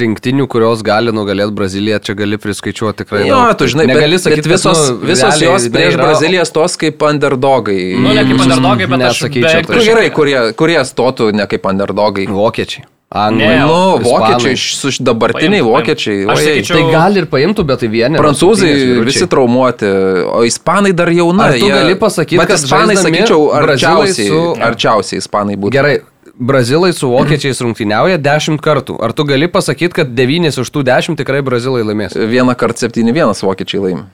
rinktinių, 0.00 0.48
kurios 0.50 0.82
gali 0.86 1.12
nugalėti 1.14 1.54
Braziliją, 1.58 2.00
čia 2.04 2.16
gali 2.18 2.38
priskaičiuoti 2.40 3.04
tikrai. 3.04 3.24
Jo, 3.28 3.42
daug. 3.44 3.58
tu 3.60 3.68
žinai, 3.70 3.86
negali 3.92 4.16
bet, 4.16 4.24
sakyti, 4.24 4.48
bet 4.48 4.56
visos, 4.56 4.82
nu, 4.90 4.98
visos 5.12 5.28
realiai 5.28 5.52
jos 5.52 5.68
prieš 5.74 5.94
nėra- 5.94 6.08
Brazilijas 6.08 6.52
tos 6.54 6.76
kaip 6.80 7.04
underdogai. 7.10 7.78
Nu, 7.98 8.14
ne 8.16 8.24
kaip 8.24 8.42
underdogai, 8.46 8.88
bet 8.90 9.06
aš 9.10 9.22
Nesakyčiau 9.28 9.62
beveik. 9.66 9.74
Nu, 9.78 9.84
gerai, 9.84 10.08
kurie, 10.14 10.38
kurie 10.58 10.80
stotų 10.88 11.30
ne 11.36 11.46
kaip 11.50 11.66
underdogai. 11.68 11.97
Vokiečiai. 12.38 12.84
Anglai. 13.10 13.46
Ne, 13.48 13.60
Nu, 13.64 13.98
vokiečiai, 14.04 14.56
su 14.56 14.90
dabartiniai 15.00 15.62
Paimtų, 15.62 15.70
vokiečiai. 15.72 16.26
paimtų. 16.28 16.42
Sakyčiau- 16.44 16.76
Tai 16.76 16.90
gal 16.92 17.16
ir 17.16 17.24
paimtų, 17.26 17.64
bet 17.70 17.80
tai 17.80 17.88
vieni. 17.88 18.18
Prancūzai 18.20 18.72
visi 19.04 19.26
traumuoti, 19.26 19.88
o 20.28 20.42
ispanai 20.44 20.92
dar 20.92 21.08
jauna. 21.08 21.46
Ar 21.48 21.52
tu 21.58 21.68
gali 21.72 21.94
pasakyt, 21.96 22.36
bet 22.38 22.48
kad 22.48 22.58
ispanai, 22.60 22.96
sakyčiau, 23.00 23.48
arčiausiai, 23.62 24.28
su- 24.28 24.54
arčiausiai 24.60 25.18
ispanai 25.24 25.56
būtų. 25.56 25.72
Gerai, 25.72 26.00
brazilai 26.38 26.92
su 26.92 27.08
vokiečiais 27.08 27.58
rungtyniauja 27.64 28.18
10 28.20 28.60
kartų. 28.60 29.00
Ar 29.02 29.12
tu 29.12 29.24
gali 29.24 29.48
pasakyti, 29.48 29.92
kad 29.94 30.14
9 30.14 30.58
iš 30.60 30.68
tų 30.70 30.84
10 30.84 31.16
tikrai 31.16 31.40
brazilai 31.42 31.82
laimės? 31.82 32.12
Vieną 32.12 32.54
kartą 32.54 32.88
7-1 32.92 33.40
vokiečiai 33.42 33.80
laimi. 33.80 34.04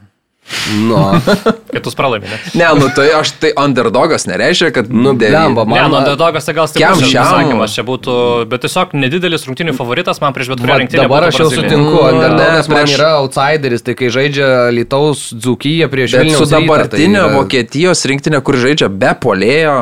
Nu, 0.85 0.99
Kitus 1.73 1.95
pralaimė. 1.97 2.29
Ne, 2.55 2.65
Ne, 2.65 2.69
nu 2.79 2.89
tai 2.95 3.07
aš 3.17 3.31
tai 3.41 3.51
underdogas 3.59 4.27
nereiškia, 4.29 4.71
kad... 4.77 4.91
nu 4.93 5.13
devy- 5.17 5.33
blemba, 5.33 5.65
ne 5.65 5.71
man. 5.75 5.91
nu, 5.91 5.97
underdogas 6.03 6.45
tai 6.47 6.55
gal 6.57 6.69
stiprus 6.71 7.01
pasakymas 7.13 7.75
čia 7.77 7.85
būtų, 7.89 8.15
bet 8.53 8.63
tiesiog 8.65 8.93
nedidelis 8.97 9.47
rungtinių 9.49 9.75
favoritas 9.77 10.21
man 10.23 10.33
prieš 10.37 10.53
bet 10.55 10.61
kurią 10.65 10.79
rinktinę. 10.85 11.03
dabar 11.07 11.27
aš 11.31 11.41
jau 11.43 11.49
sutinku, 11.53 11.97
Nu, 11.97 12.05
underdogas 12.13 12.69
man 12.69 12.79
prieš- 12.85 12.97
yra 12.99 13.11
outsideris, 13.23 13.83
tai 13.89 13.95
kai 13.99 14.09
žaidžia 14.13 14.49
Lietuvos 14.77 15.25
dzūkyje 15.35 15.89
prieš 15.93 16.17
Bet 16.19 16.25
Vilnius. 16.29 16.39
su 16.45 16.51
dabartinė 16.53 17.25
Vokietijos 17.35 18.05
rinktinė, 18.13 18.43
kur 18.45 18.55
žaidžia 18.61 18.89
be 18.93 19.13
polėjo, 19.25 19.77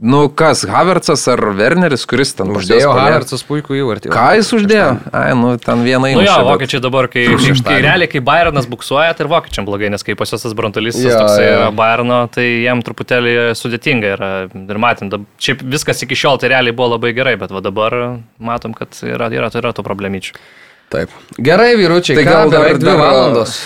nu 0.00 0.28
kas, 0.30 0.62
Havertzas 0.70 1.24
ar 1.28 1.40
Werneris, 1.58 2.04
kuris 2.06 2.30
ten 2.38 2.52
Uždėjo 2.54 2.86
puolėjo? 2.86 2.92
Havertzas 2.98 3.42
puikų 3.48 3.78
įvartį. 3.80 4.10
Ką 4.14 4.26
jis 4.38 4.50
uždėjo? 4.54 4.90
Ai, 5.10 5.32
nu 5.34 5.56
ten 5.58 5.82
vieną 5.82 6.12
Nu 6.14 6.22
jo, 6.22 6.34
bet- 6.38 6.46
vokiečiai 6.52 6.80
dabar, 6.84 7.08
kai, 7.10 7.24
kai, 7.42 7.54
kai 7.66 7.78
realiai, 7.82 8.06
kai 8.12 8.20
Bayernas 8.22 8.68
buksuoja, 8.70 9.10
tai 9.18 9.26
ir 9.26 9.30
vokiečiam 9.32 9.66
blogai, 9.66 9.90
nes 9.90 10.06
kai 10.06 10.14
pas 10.14 10.30
juos 10.30 10.44
tas 10.46 10.54
branduolys 10.54 11.00
Jo, 11.02 11.16
toksai 11.18 11.48
yra 11.50 11.72
Bayerno, 11.74 12.20
tai 12.30 12.46
jiem 12.62 12.84
truputėlį 12.86 13.34
sudėtinga 13.58 14.14
yra. 14.14 14.30
Ir 14.54 14.78
matėm, 14.86 15.10
dab- 15.10 15.26
šiaip 15.42 15.66
viskas 15.74 16.04
iki 16.06 16.14
šiol 16.18 16.38
tai 16.38 16.52
realiai 16.54 16.76
buvo 16.78 16.94
labai 16.94 17.10
gerai, 17.18 17.34
bet 17.40 17.50
va 17.50 17.60
dabar 17.64 17.98
matom, 18.38 18.74
kad 18.78 18.94
yra, 19.02 19.26
yra, 19.34 19.50
yra 19.50 19.74
tų 19.74 19.82
problemyčių. 19.86 20.38
Taip. 20.94 21.10
Gerai, 21.36 21.74
vyručiai, 21.76 22.16
Tai 22.16 22.24
gal 22.24 22.48
dar- 22.54 22.62
beveik 22.64 22.78
dvi 22.80 22.86
dar- 22.94 23.02
valandos. 23.02 23.58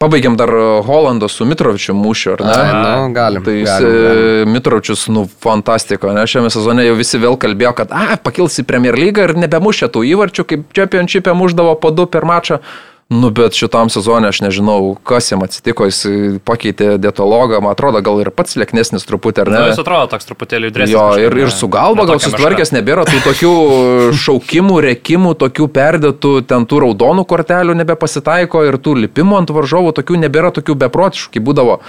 Pabaigiam 0.00 0.32
dar 0.36 0.48
Holando 0.86 1.28
su 1.28 1.44
Mitrovičiu 1.44 1.92
mūšiu, 1.92 2.30
ar 2.38 2.42
ne? 2.46 2.52
Ai, 2.56 2.68
nu, 2.72 3.10
galim. 3.12 3.42
Tai 3.44 3.52
jis, 3.52 3.66
galim, 3.68 3.90
galim. 3.92 4.20
e, 4.24 4.46
Mitrovičius, 4.48 5.02
nu, 5.12 5.26
fantastika, 5.44 6.14
ne? 6.16 6.22
Šiame 6.24 6.48
sezone 6.48 6.86
jau 6.86 6.94
visi 6.96 7.20
vėl 7.20 7.36
kalbėjo, 7.36 7.74
kad, 7.82 7.92
a, 7.92 8.16
pakils 8.16 8.56
į 8.62 8.64
Premier 8.70 8.96
lygą 8.96 9.26
ir 9.28 9.34
nebemušė 9.42 9.90
tų 9.92 10.06
įvarčių, 10.14 10.46
kaip 10.48 10.62
Championship'e 10.72 11.34
muždavo 11.36 11.74
po 11.82 11.92
du 11.92 12.08
per 12.08 12.24
mačą. 12.24 12.62
Nu, 13.10 13.32
bet 13.34 13.56
šitam 13.58 13.88
sezonė 13.90 14.28
aš 14.30 14.38
nežinau, 14.44 14.92
kas 15.02 15.32
jam 15.32 15.42
atsitiko, 15.42 15.88
jis 15.88 16.38
pakeitė 16.46 16.92
dietologą, 17.02 17.58
man 17.58 17.74
atrodo, 17.74 17.98
gal 18.06 18.20
ir 18.22 18.30
pats 18.30 18.54
lėknesnis 18.54 19.02
truputį, 19.08 19.42
ar 19.42 19.50
ne? 19.50 19.56
Na, 19.56 19.72
jis 19.72 19.82
atrodo 19.82 20.12
toks 20.12 20.28
truputėlį 20.28 20.70
dresnis. 20.76 20.94
Jo, 20.94 21.08
ir, 21.18 21.34
ir 21.42 21.50
su 21.50 21.66
galva 21.72 22.06
gal 22.06 22.22
susitvarkęs, 22.22 22.70
nebėra 22.76 23.08
tų 23.08 23.18
tokių 23.24 23.50
šaukimų, 24.24 24.78
rekimų, 24.86 25.34
tokių 25.42 25.66
perdėtų, 25.74 26.36
ten 26.54 26.68
tų 26.70 26.84
raudonų 26.86 27.26
kortelių 27.34 27.74
nebepasitaiko 27.82 28.62
ir 28.68 28.78
tų 28.78 28.94
lipimų 29.02 29.40
ant 29.42 29.50
varžovų, 29.58 29.90
tokių 29.98 30.22
nebėra 30.28 30.54
tokių 30.60 30.78
beprotiškų, 30.86 31.34
kaip 31.34 31.48
būdavo. 31.50 31.80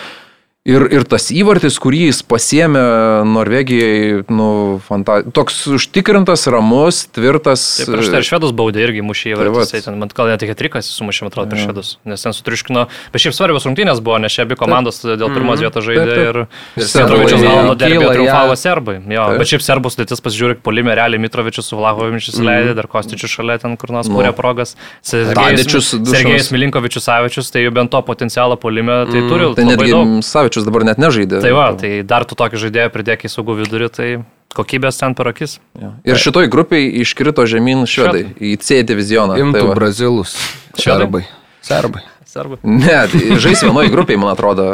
Ir, 0.62 0.84
ir 0.94 1.02
tas 1.10 1.24
įvartis, 1.34 1.80
kurį 1.82 2.04
jis 2.12 2.20
pasiemė 2.30 2.82
Norvegijai, 3.26 4.20
nu, 4.30 4.78
fanta... 4.86 5.16
toks 5.34 5.56
užtikrintas, 5.74 6.44
ramus, 6.54 7.00
tvirtas. 7.10 7.64
Taip, 7.80 7.88
prieš 7.96 8.12
tai 8.14 8.20
ir 8.22 8.28
švedus 8.28 8.52
baudė 8.54 8.84
irgi 8.86 9.02
mušė 9.02 9.32
Tai 9.40 9.48
įvartį. 9.50 9.80
Man 9.98 10.12
gal 10.14 10.30
net 10.30 10.44
tik 10.44 10.52
trikas 10.60 10.92
sumušė, 10.94 11.32
atrodo, 11.32 11.50
prieš 11.50 11.66
švedus. 11.66 11.90
Nes 12.06 12.22
ten 12.22 12.38
sutriuškino. 12.38 12.84
Bet 13.10 13.24
šiaip 13.26 13.34
svarbios 13.34 13.66
rungtynės 13.66 14.04
buvo, 14.06 14.20
nes 14.22 14.36
šie 14.36 14.44
abi 14.46 14.60
komandos 14.60 15.02
dėl 15.02 15.34
pirmos 15.34 15.64
vietos 15.66 15.88
žaidė 15.88 16.06
Taip, 16.06 16.14
taip. 16.14 16.30
ir 16.30 16.38
Mitrovičius 16.78 16.94
serbai 16.94 17.42
gal 17.42 17.66
nuo 17.66 17.74
derbio 17.82 18.04
kyla, 18.06 18.14
triumfavo 18.20 18.60
serbai. 18.62 18.96
Jo, 19.02 19.26
Taip. 19.34 19.42
bet 19.42 19.52
šiaip 19.56 19.66
serbų 19.66 19.94
sudėtis 19.96 20.22
pasižiūrė, 20.30 20.60
polime 20.62 20.94
realiai 21.02 21.26
Mitrovičius 21.26 21.72
su 21.74 21.82
Vlahovičius 21.82 22.38
leidė, 22.38 22.78
dar 22.78 22.86
Kostičius 22.94 23.34
šalia 23.34 23.58
ten 23.66 23.74
kur 23.82 23.96
nors 23.98 24.06
Nu. 24.14 24.20
kūrė 24.22 24.30
progas. 24.38 24.78
Tadičius 25.10 25.96
du 25.98 26.14
Sergejus. 26.14 26.54
Milinkovičius 26.54 27.10
Savičius, 27.10 27.50
tai 27.50 27.66
jau 27.66 27.74
bent 27.74 27.90
to 27.98 28.06
potencialo 28.06 28.62
polime, 28.62 29.02
tai 29.10 29.26
turi 29.26 29.50
Tai 29.58 29.68
netgi 29.72 29.90
daug. 29.96 30.16
Savičius 30.52 30.68
dabar 30.68 30.84
net 30.84 31.00
nežaidė. 31.00 31.40
Tai 31.42 31.52
va, 31.56 31.72
tai 31.80 32.04
dar 32.04 32.26
tu 32.28 32.36
tokį 32.36 32.60
žaidėją 32.60 32.92
pridėk 32.92 33.24
į 33.24 33.30
saugų 33.32 33.56
vidurį, 33.64 33.88
tai 33.96 34.08
kokybės 34.56 35.00
ten 35.00 35.16
per 35.16 35.30
akis. 35.32 35.60
Jo. 35.80 35.94
Ir 36.04 36.20
šitoj 36.20 36.50
grupiai 36.52 36.90
iškrito 37.02 37.46
žemyn 37.48 37.86
švedai 37.88 38.26
į 38.36 38.58
C 38.60 38.82
divizioną. 38.84 39.38
Tai 39.38 39.46
Imtų 39.46 39.64
va. 39.70 39.76
brazilus. 39.80 40.36
Švedai? 40.76 41.08
Serbai. 41.08 41.24
Serbai. 41.64 42.04
Serbai. 42.28 42.60
Ne, 42.64 43.00
tai 43.12 43.40
žais 43.44 43.64
vienoje 43.64 43.92
grupėje, 43.92 44.20
man 44.20 44.32
atrodo. 44.36 44.68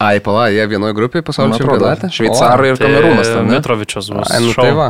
Ai, 0.00 0.16
pala, 0.24 0.48
jie 0.50 0.64
vienoje 0.70 0.94
grupėje 0.96 1.22
pasaulio 1.26 1.58
čempionate. 1.58 2.08
Šveicarai 2.14 2.70
ir 2.72 2.78
Kamerūnas. 2.80 3.28
ten, 3.34 3.46
ne? 3.50 3.58
Mitrovičius 3.58 4.08
bus. 4.14 4.30
Ai, 4.32 4.40
nu 4.42 4.54
šou 4.54 4.62
tai 4.64 4.72
va. 4.78 4.88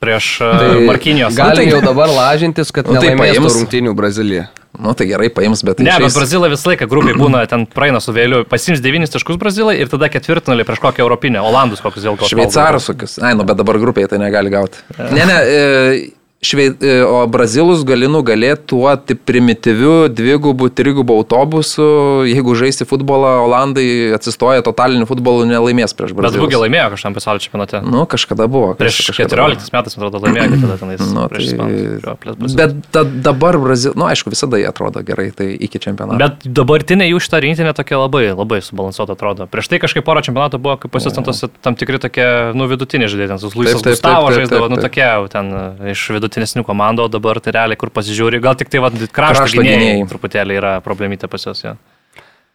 Prieš 0.00 0.26
Tai 0.40 0.68
uh, 0.80 0.86
Markinijos. 0.88 1.36
Galim 1.36 1.68
tai- 1.68 1.72
jau 1.74 1.80
dabar 1.84 2.08
lažintis, 2.08 2.72
kad 2.72 2.88
Nu, 2.88 2.96
tai 3.00 3.12
paims. 3.20 3.52
rungtynių 3.60 3.92
Brazilija. 3.94 4.48
Nu 4.78 4.92
tai 4.94 5.08
gerai, 5.10 5.26
paims, 5.34 5.64
bet... 5.66 5.80
Ne, 5.82 5.90
bet 5.90 6.06
išeis- 6.06 6.18
Brazilai 6.20 6.50
visą 6.52 6.70
laiką 6.70 6.86
grupiai 6.90 7.16
būna, 7.18 7.42
ten 7.50 7.66
praeina 7.66 7.98
su 8.00 8.14
vėliu, 8.14 8.44
pasims 8.48 8.78
9 8.84 9.10
taškus 9.10 9.40
Brazilai 9.40 9.74
ir 9.82 9.90
tada 9.90 10.06
ketvirtinalį 10.12 10.66
prieš 10.68 10.82
kokią 10.84 11.02
Europinę, 11.02 11.42
Olandus 11.42 11.82
kokius 11.82 12.06
dėl 12.06 12.16
ko. 12.20 12.28
Šveicarus 12.30 12.86
kokius. 12.92 13.18
Ai, 13.18 13.34
nu, 13.34 13.44
bet 13.48 13.58
dabar 13.58 13.80
grupėje 13.82 14.12
tai 14.14 14.20
negali 14.22 14.52
gauti. 14.54 14.78
Ne, 15.10 15.26
ne, 15.26 15.38
e, 15.42 16.19
švei, 16.42 16.72
e, 16.80 16.92
o 17.04 17.20
brazilus 17.28 17.82
gali 17.84 18.08
nugalėti 18.08 18.72
tuo 18.72 18.88
primityviu 19.28 20.08
dvigubų, 20.08 20.70
trigubų 20.72 21.18
autobusu. 21.20 21.84
Jeigu 22.28 22.54
žaisti 22.56 22.86
futbolą, 22.88 23.34
Olandai 23.44 24.14
atsistoja 24.16 24.64
totaliniu 24.64 25.04
futbolu, 25.08 25.44
nelaimės 25.48 25.92
prieš 25.96 26.14
Bet 26.14 26.22
brazilus. 26.22 26.46
Būgė 26.46 26.62
laimėjo 26.64 26.86
kažkam 26.94 27.16
pasaulio 27.16 27.44
čempionate. 27.44 27.82
Nu, 27.84 28.06
kažkada 28.08 28.48
buvo. 28.50 28.72
Prieš 28.78 29.02
kažkada 29.10 29.36
14 29.36 29.74
metais, 29.76 29.98
man 29.98 30.08
atrodo, 30.08 30.22
laimėjo, 30.24 30.60
tada 30.64 30.78
tenais. 30.80 31.04
Nu, 31.04 31.26
tai, 31.28 31.34
Braziliją. 31.34 32.54
bet 32.56 32.76
da, 32.96 33.04
dabar 33.28 33.60
Brazil, 33.60 33.92
nu 34.00 34.08
aišku, 34.08 34.32
visada 34.32 34.60
jie 34.60 34.68
atrodo 34.70 35.04
gerai, 35.04 35.28
tai 35.36 35.50
iki 35.52 35.82
čempionato. 35.82 36.20
Bet 36.20 36.48
dabartinė 36.48 37.10
jų 37.10 37.20
šitą 37.20 37.42
rinktinė 37.44 37.76
tokia 37.76 38.00
labai, 38.00 38.24
labai 38.32 38.62
subalansuota 38.64 39.18
atrodo. 39.18 39.48
Prieš 39.50 39.68
tai 39.74 39.82
kažkaip 39.84 40.08
porą 40.08 40.24
čempionatų 40.24 40.62
buvo, 40.62 40.78
kaip 40.80 40.94
pasistantos 40.96 41.44
tam 41.60 41.76
tikri 41.76 42.00
tokie, 42.00 42.26
nu, 42.56 42.68
vidutiniai 42.70 43.12
žaidėjai, 43.12 43.34
ten 43.34 43.42
su 43.42 43.52
Luisas 43.52 43.84
Gustavo 43.84 44.32
taip, 44.32 44.56
nu, 44.72 44.80
tokie 44.80 45.08
ten 45.32 45.52
e, 45.52 45.92
iš 45.92 46.08
vidutinesnių 46.30 46.64
komandų, 46.66 47.06
o 47.06 47.10
dabar 47.10 47.40
tai 47.42 47.52
realiai 47.58 47.78
kur 47.78 47.90
pasižiūri, 47.90 48.40
gal 48.40 48.56
tik 48.56 48.70
tai 48.70 48.80
va, 48.80 48.90
krašto 48.90 49.50
gynėjai 49.58 50.06
truputėlį 50.10 50.60
yra 50.60 50.76
problemytė 50.84 51.28
pas 51.30 51.46
juos. 51.46 51.64
Jo. 51.64 51.76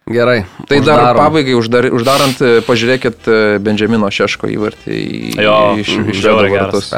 Gerai. 0.06 0.44
Tai 0.70 0.78
dar 0.86 1.00
uždarom. 1.00 1.18
pabaigai 1.18 1.54
uždar, 1.58 1.88
uždarant, 1.90 2.38
e, 2.38 2.60
pažiūrėkit 2.62 3.26
e, 3.26 3.38
Benjamino 3.58 4.06
Šeško 4.06 4.46
įvartį 4.54 4.94
į, 4.94 5.32
Jo, 5.42 5.56
iš, 5.82 5.96
iš 6.12 6.20
geras. 6.22 6.52
vartus. 6.54 6.90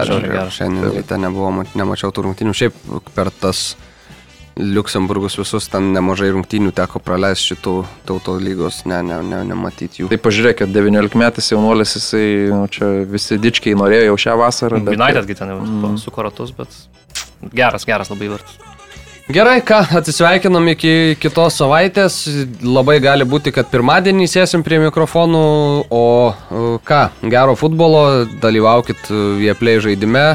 Šiandien 0.52 0.92
ryte 0.92 1.16
nebuvo, 1.16 1.64
nemačiau 1.72 2.12
tų 2.12 2.26
rungtynių. 2.26 2.52
Šiaip 2.52 2.76
per 3.16 3.32
tas 3.32 3.70
Liuksemburgus 4.58 5.38
visus 5.38 5.68
ten 5.70 5.92
nemažai 5.94 6.32
rungtynių 6.34 6.72
teko 6.74 6.98
praleisti 7.02 7.52
šitų 7.52 7.74
tauto 8.08 8.34
lygos, 8.42 8.82
ne, 8.90 8.98
ne, 9.06 9.20
ne, 9.22 9.42
nematyti 9.46 10.02
jų. 10.02 10.08
Tai 10.10 10.18
pažiūrėkit, 10.24 10.72
19 10.74 11.18
metais 11.20 11.52
jaunuolis, 11.52 11.94
jisai, 11.98 12.24
nu, 12.50 12.64
čia 12.72 12.88
visi 13.06 13.38
dičkiai 13.38 13.78
norėjo 13.78 14.10
jau 14.10 14.16
šią 14.26 14.38
vasarą. 14.42 14.82
bet- 14.82 14.98
United 14.98 15.30
ten 15.38 15.54
jau 15.54 15.60
mm. 15.62 16.00
su 16.02 16.10
korotus, 16.14 16.50
bet 16.58 16.74
geras, 17.54 17.86
geras 17.86 18.10
labai 18.10 18.32
vartus. 18.34 18.58
Gerai, 19.28 19.58
ką, 19.60 19.82
atsisveikinam 20.00 20.70
iki 20.72 21.18
kitos 21.20 21.58
savaitės. 21.60 22.14
Labai 22.64 22.96
gali 23.04 23.26
būti, 23.28 23.52
kad 23.52 23.68
pirmadienį 23.68 24.24
sėsim 24.24 24.62
prie 24.64 24.78
mikrofonų, 24.80 25.42
o 25.92 26.04
e, 26.32 26.62
ką, 26.88 27.02
gero 27.28 27.52
futbolo, 27.60 28.24
dalyvaukit 28.40 29.10
Vieplay 29.36 29.82
žaidime 29.84 30.30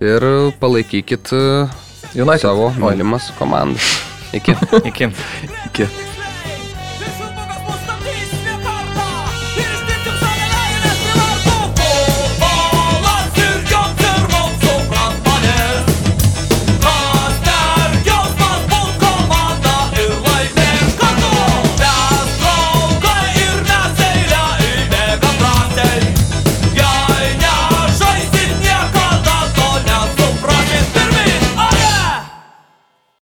ir 0.00 0.24
palaikykit 0.62 1.28
e, 1.36 1.44
United. 2.22 2.38
savo 2.40 2.70
mylimas 2.78 3.32
komandas. 3.38 3.82
Iki. 4.32 4.54
Iki. 4.84 5.08
Iki. 5.66 5.86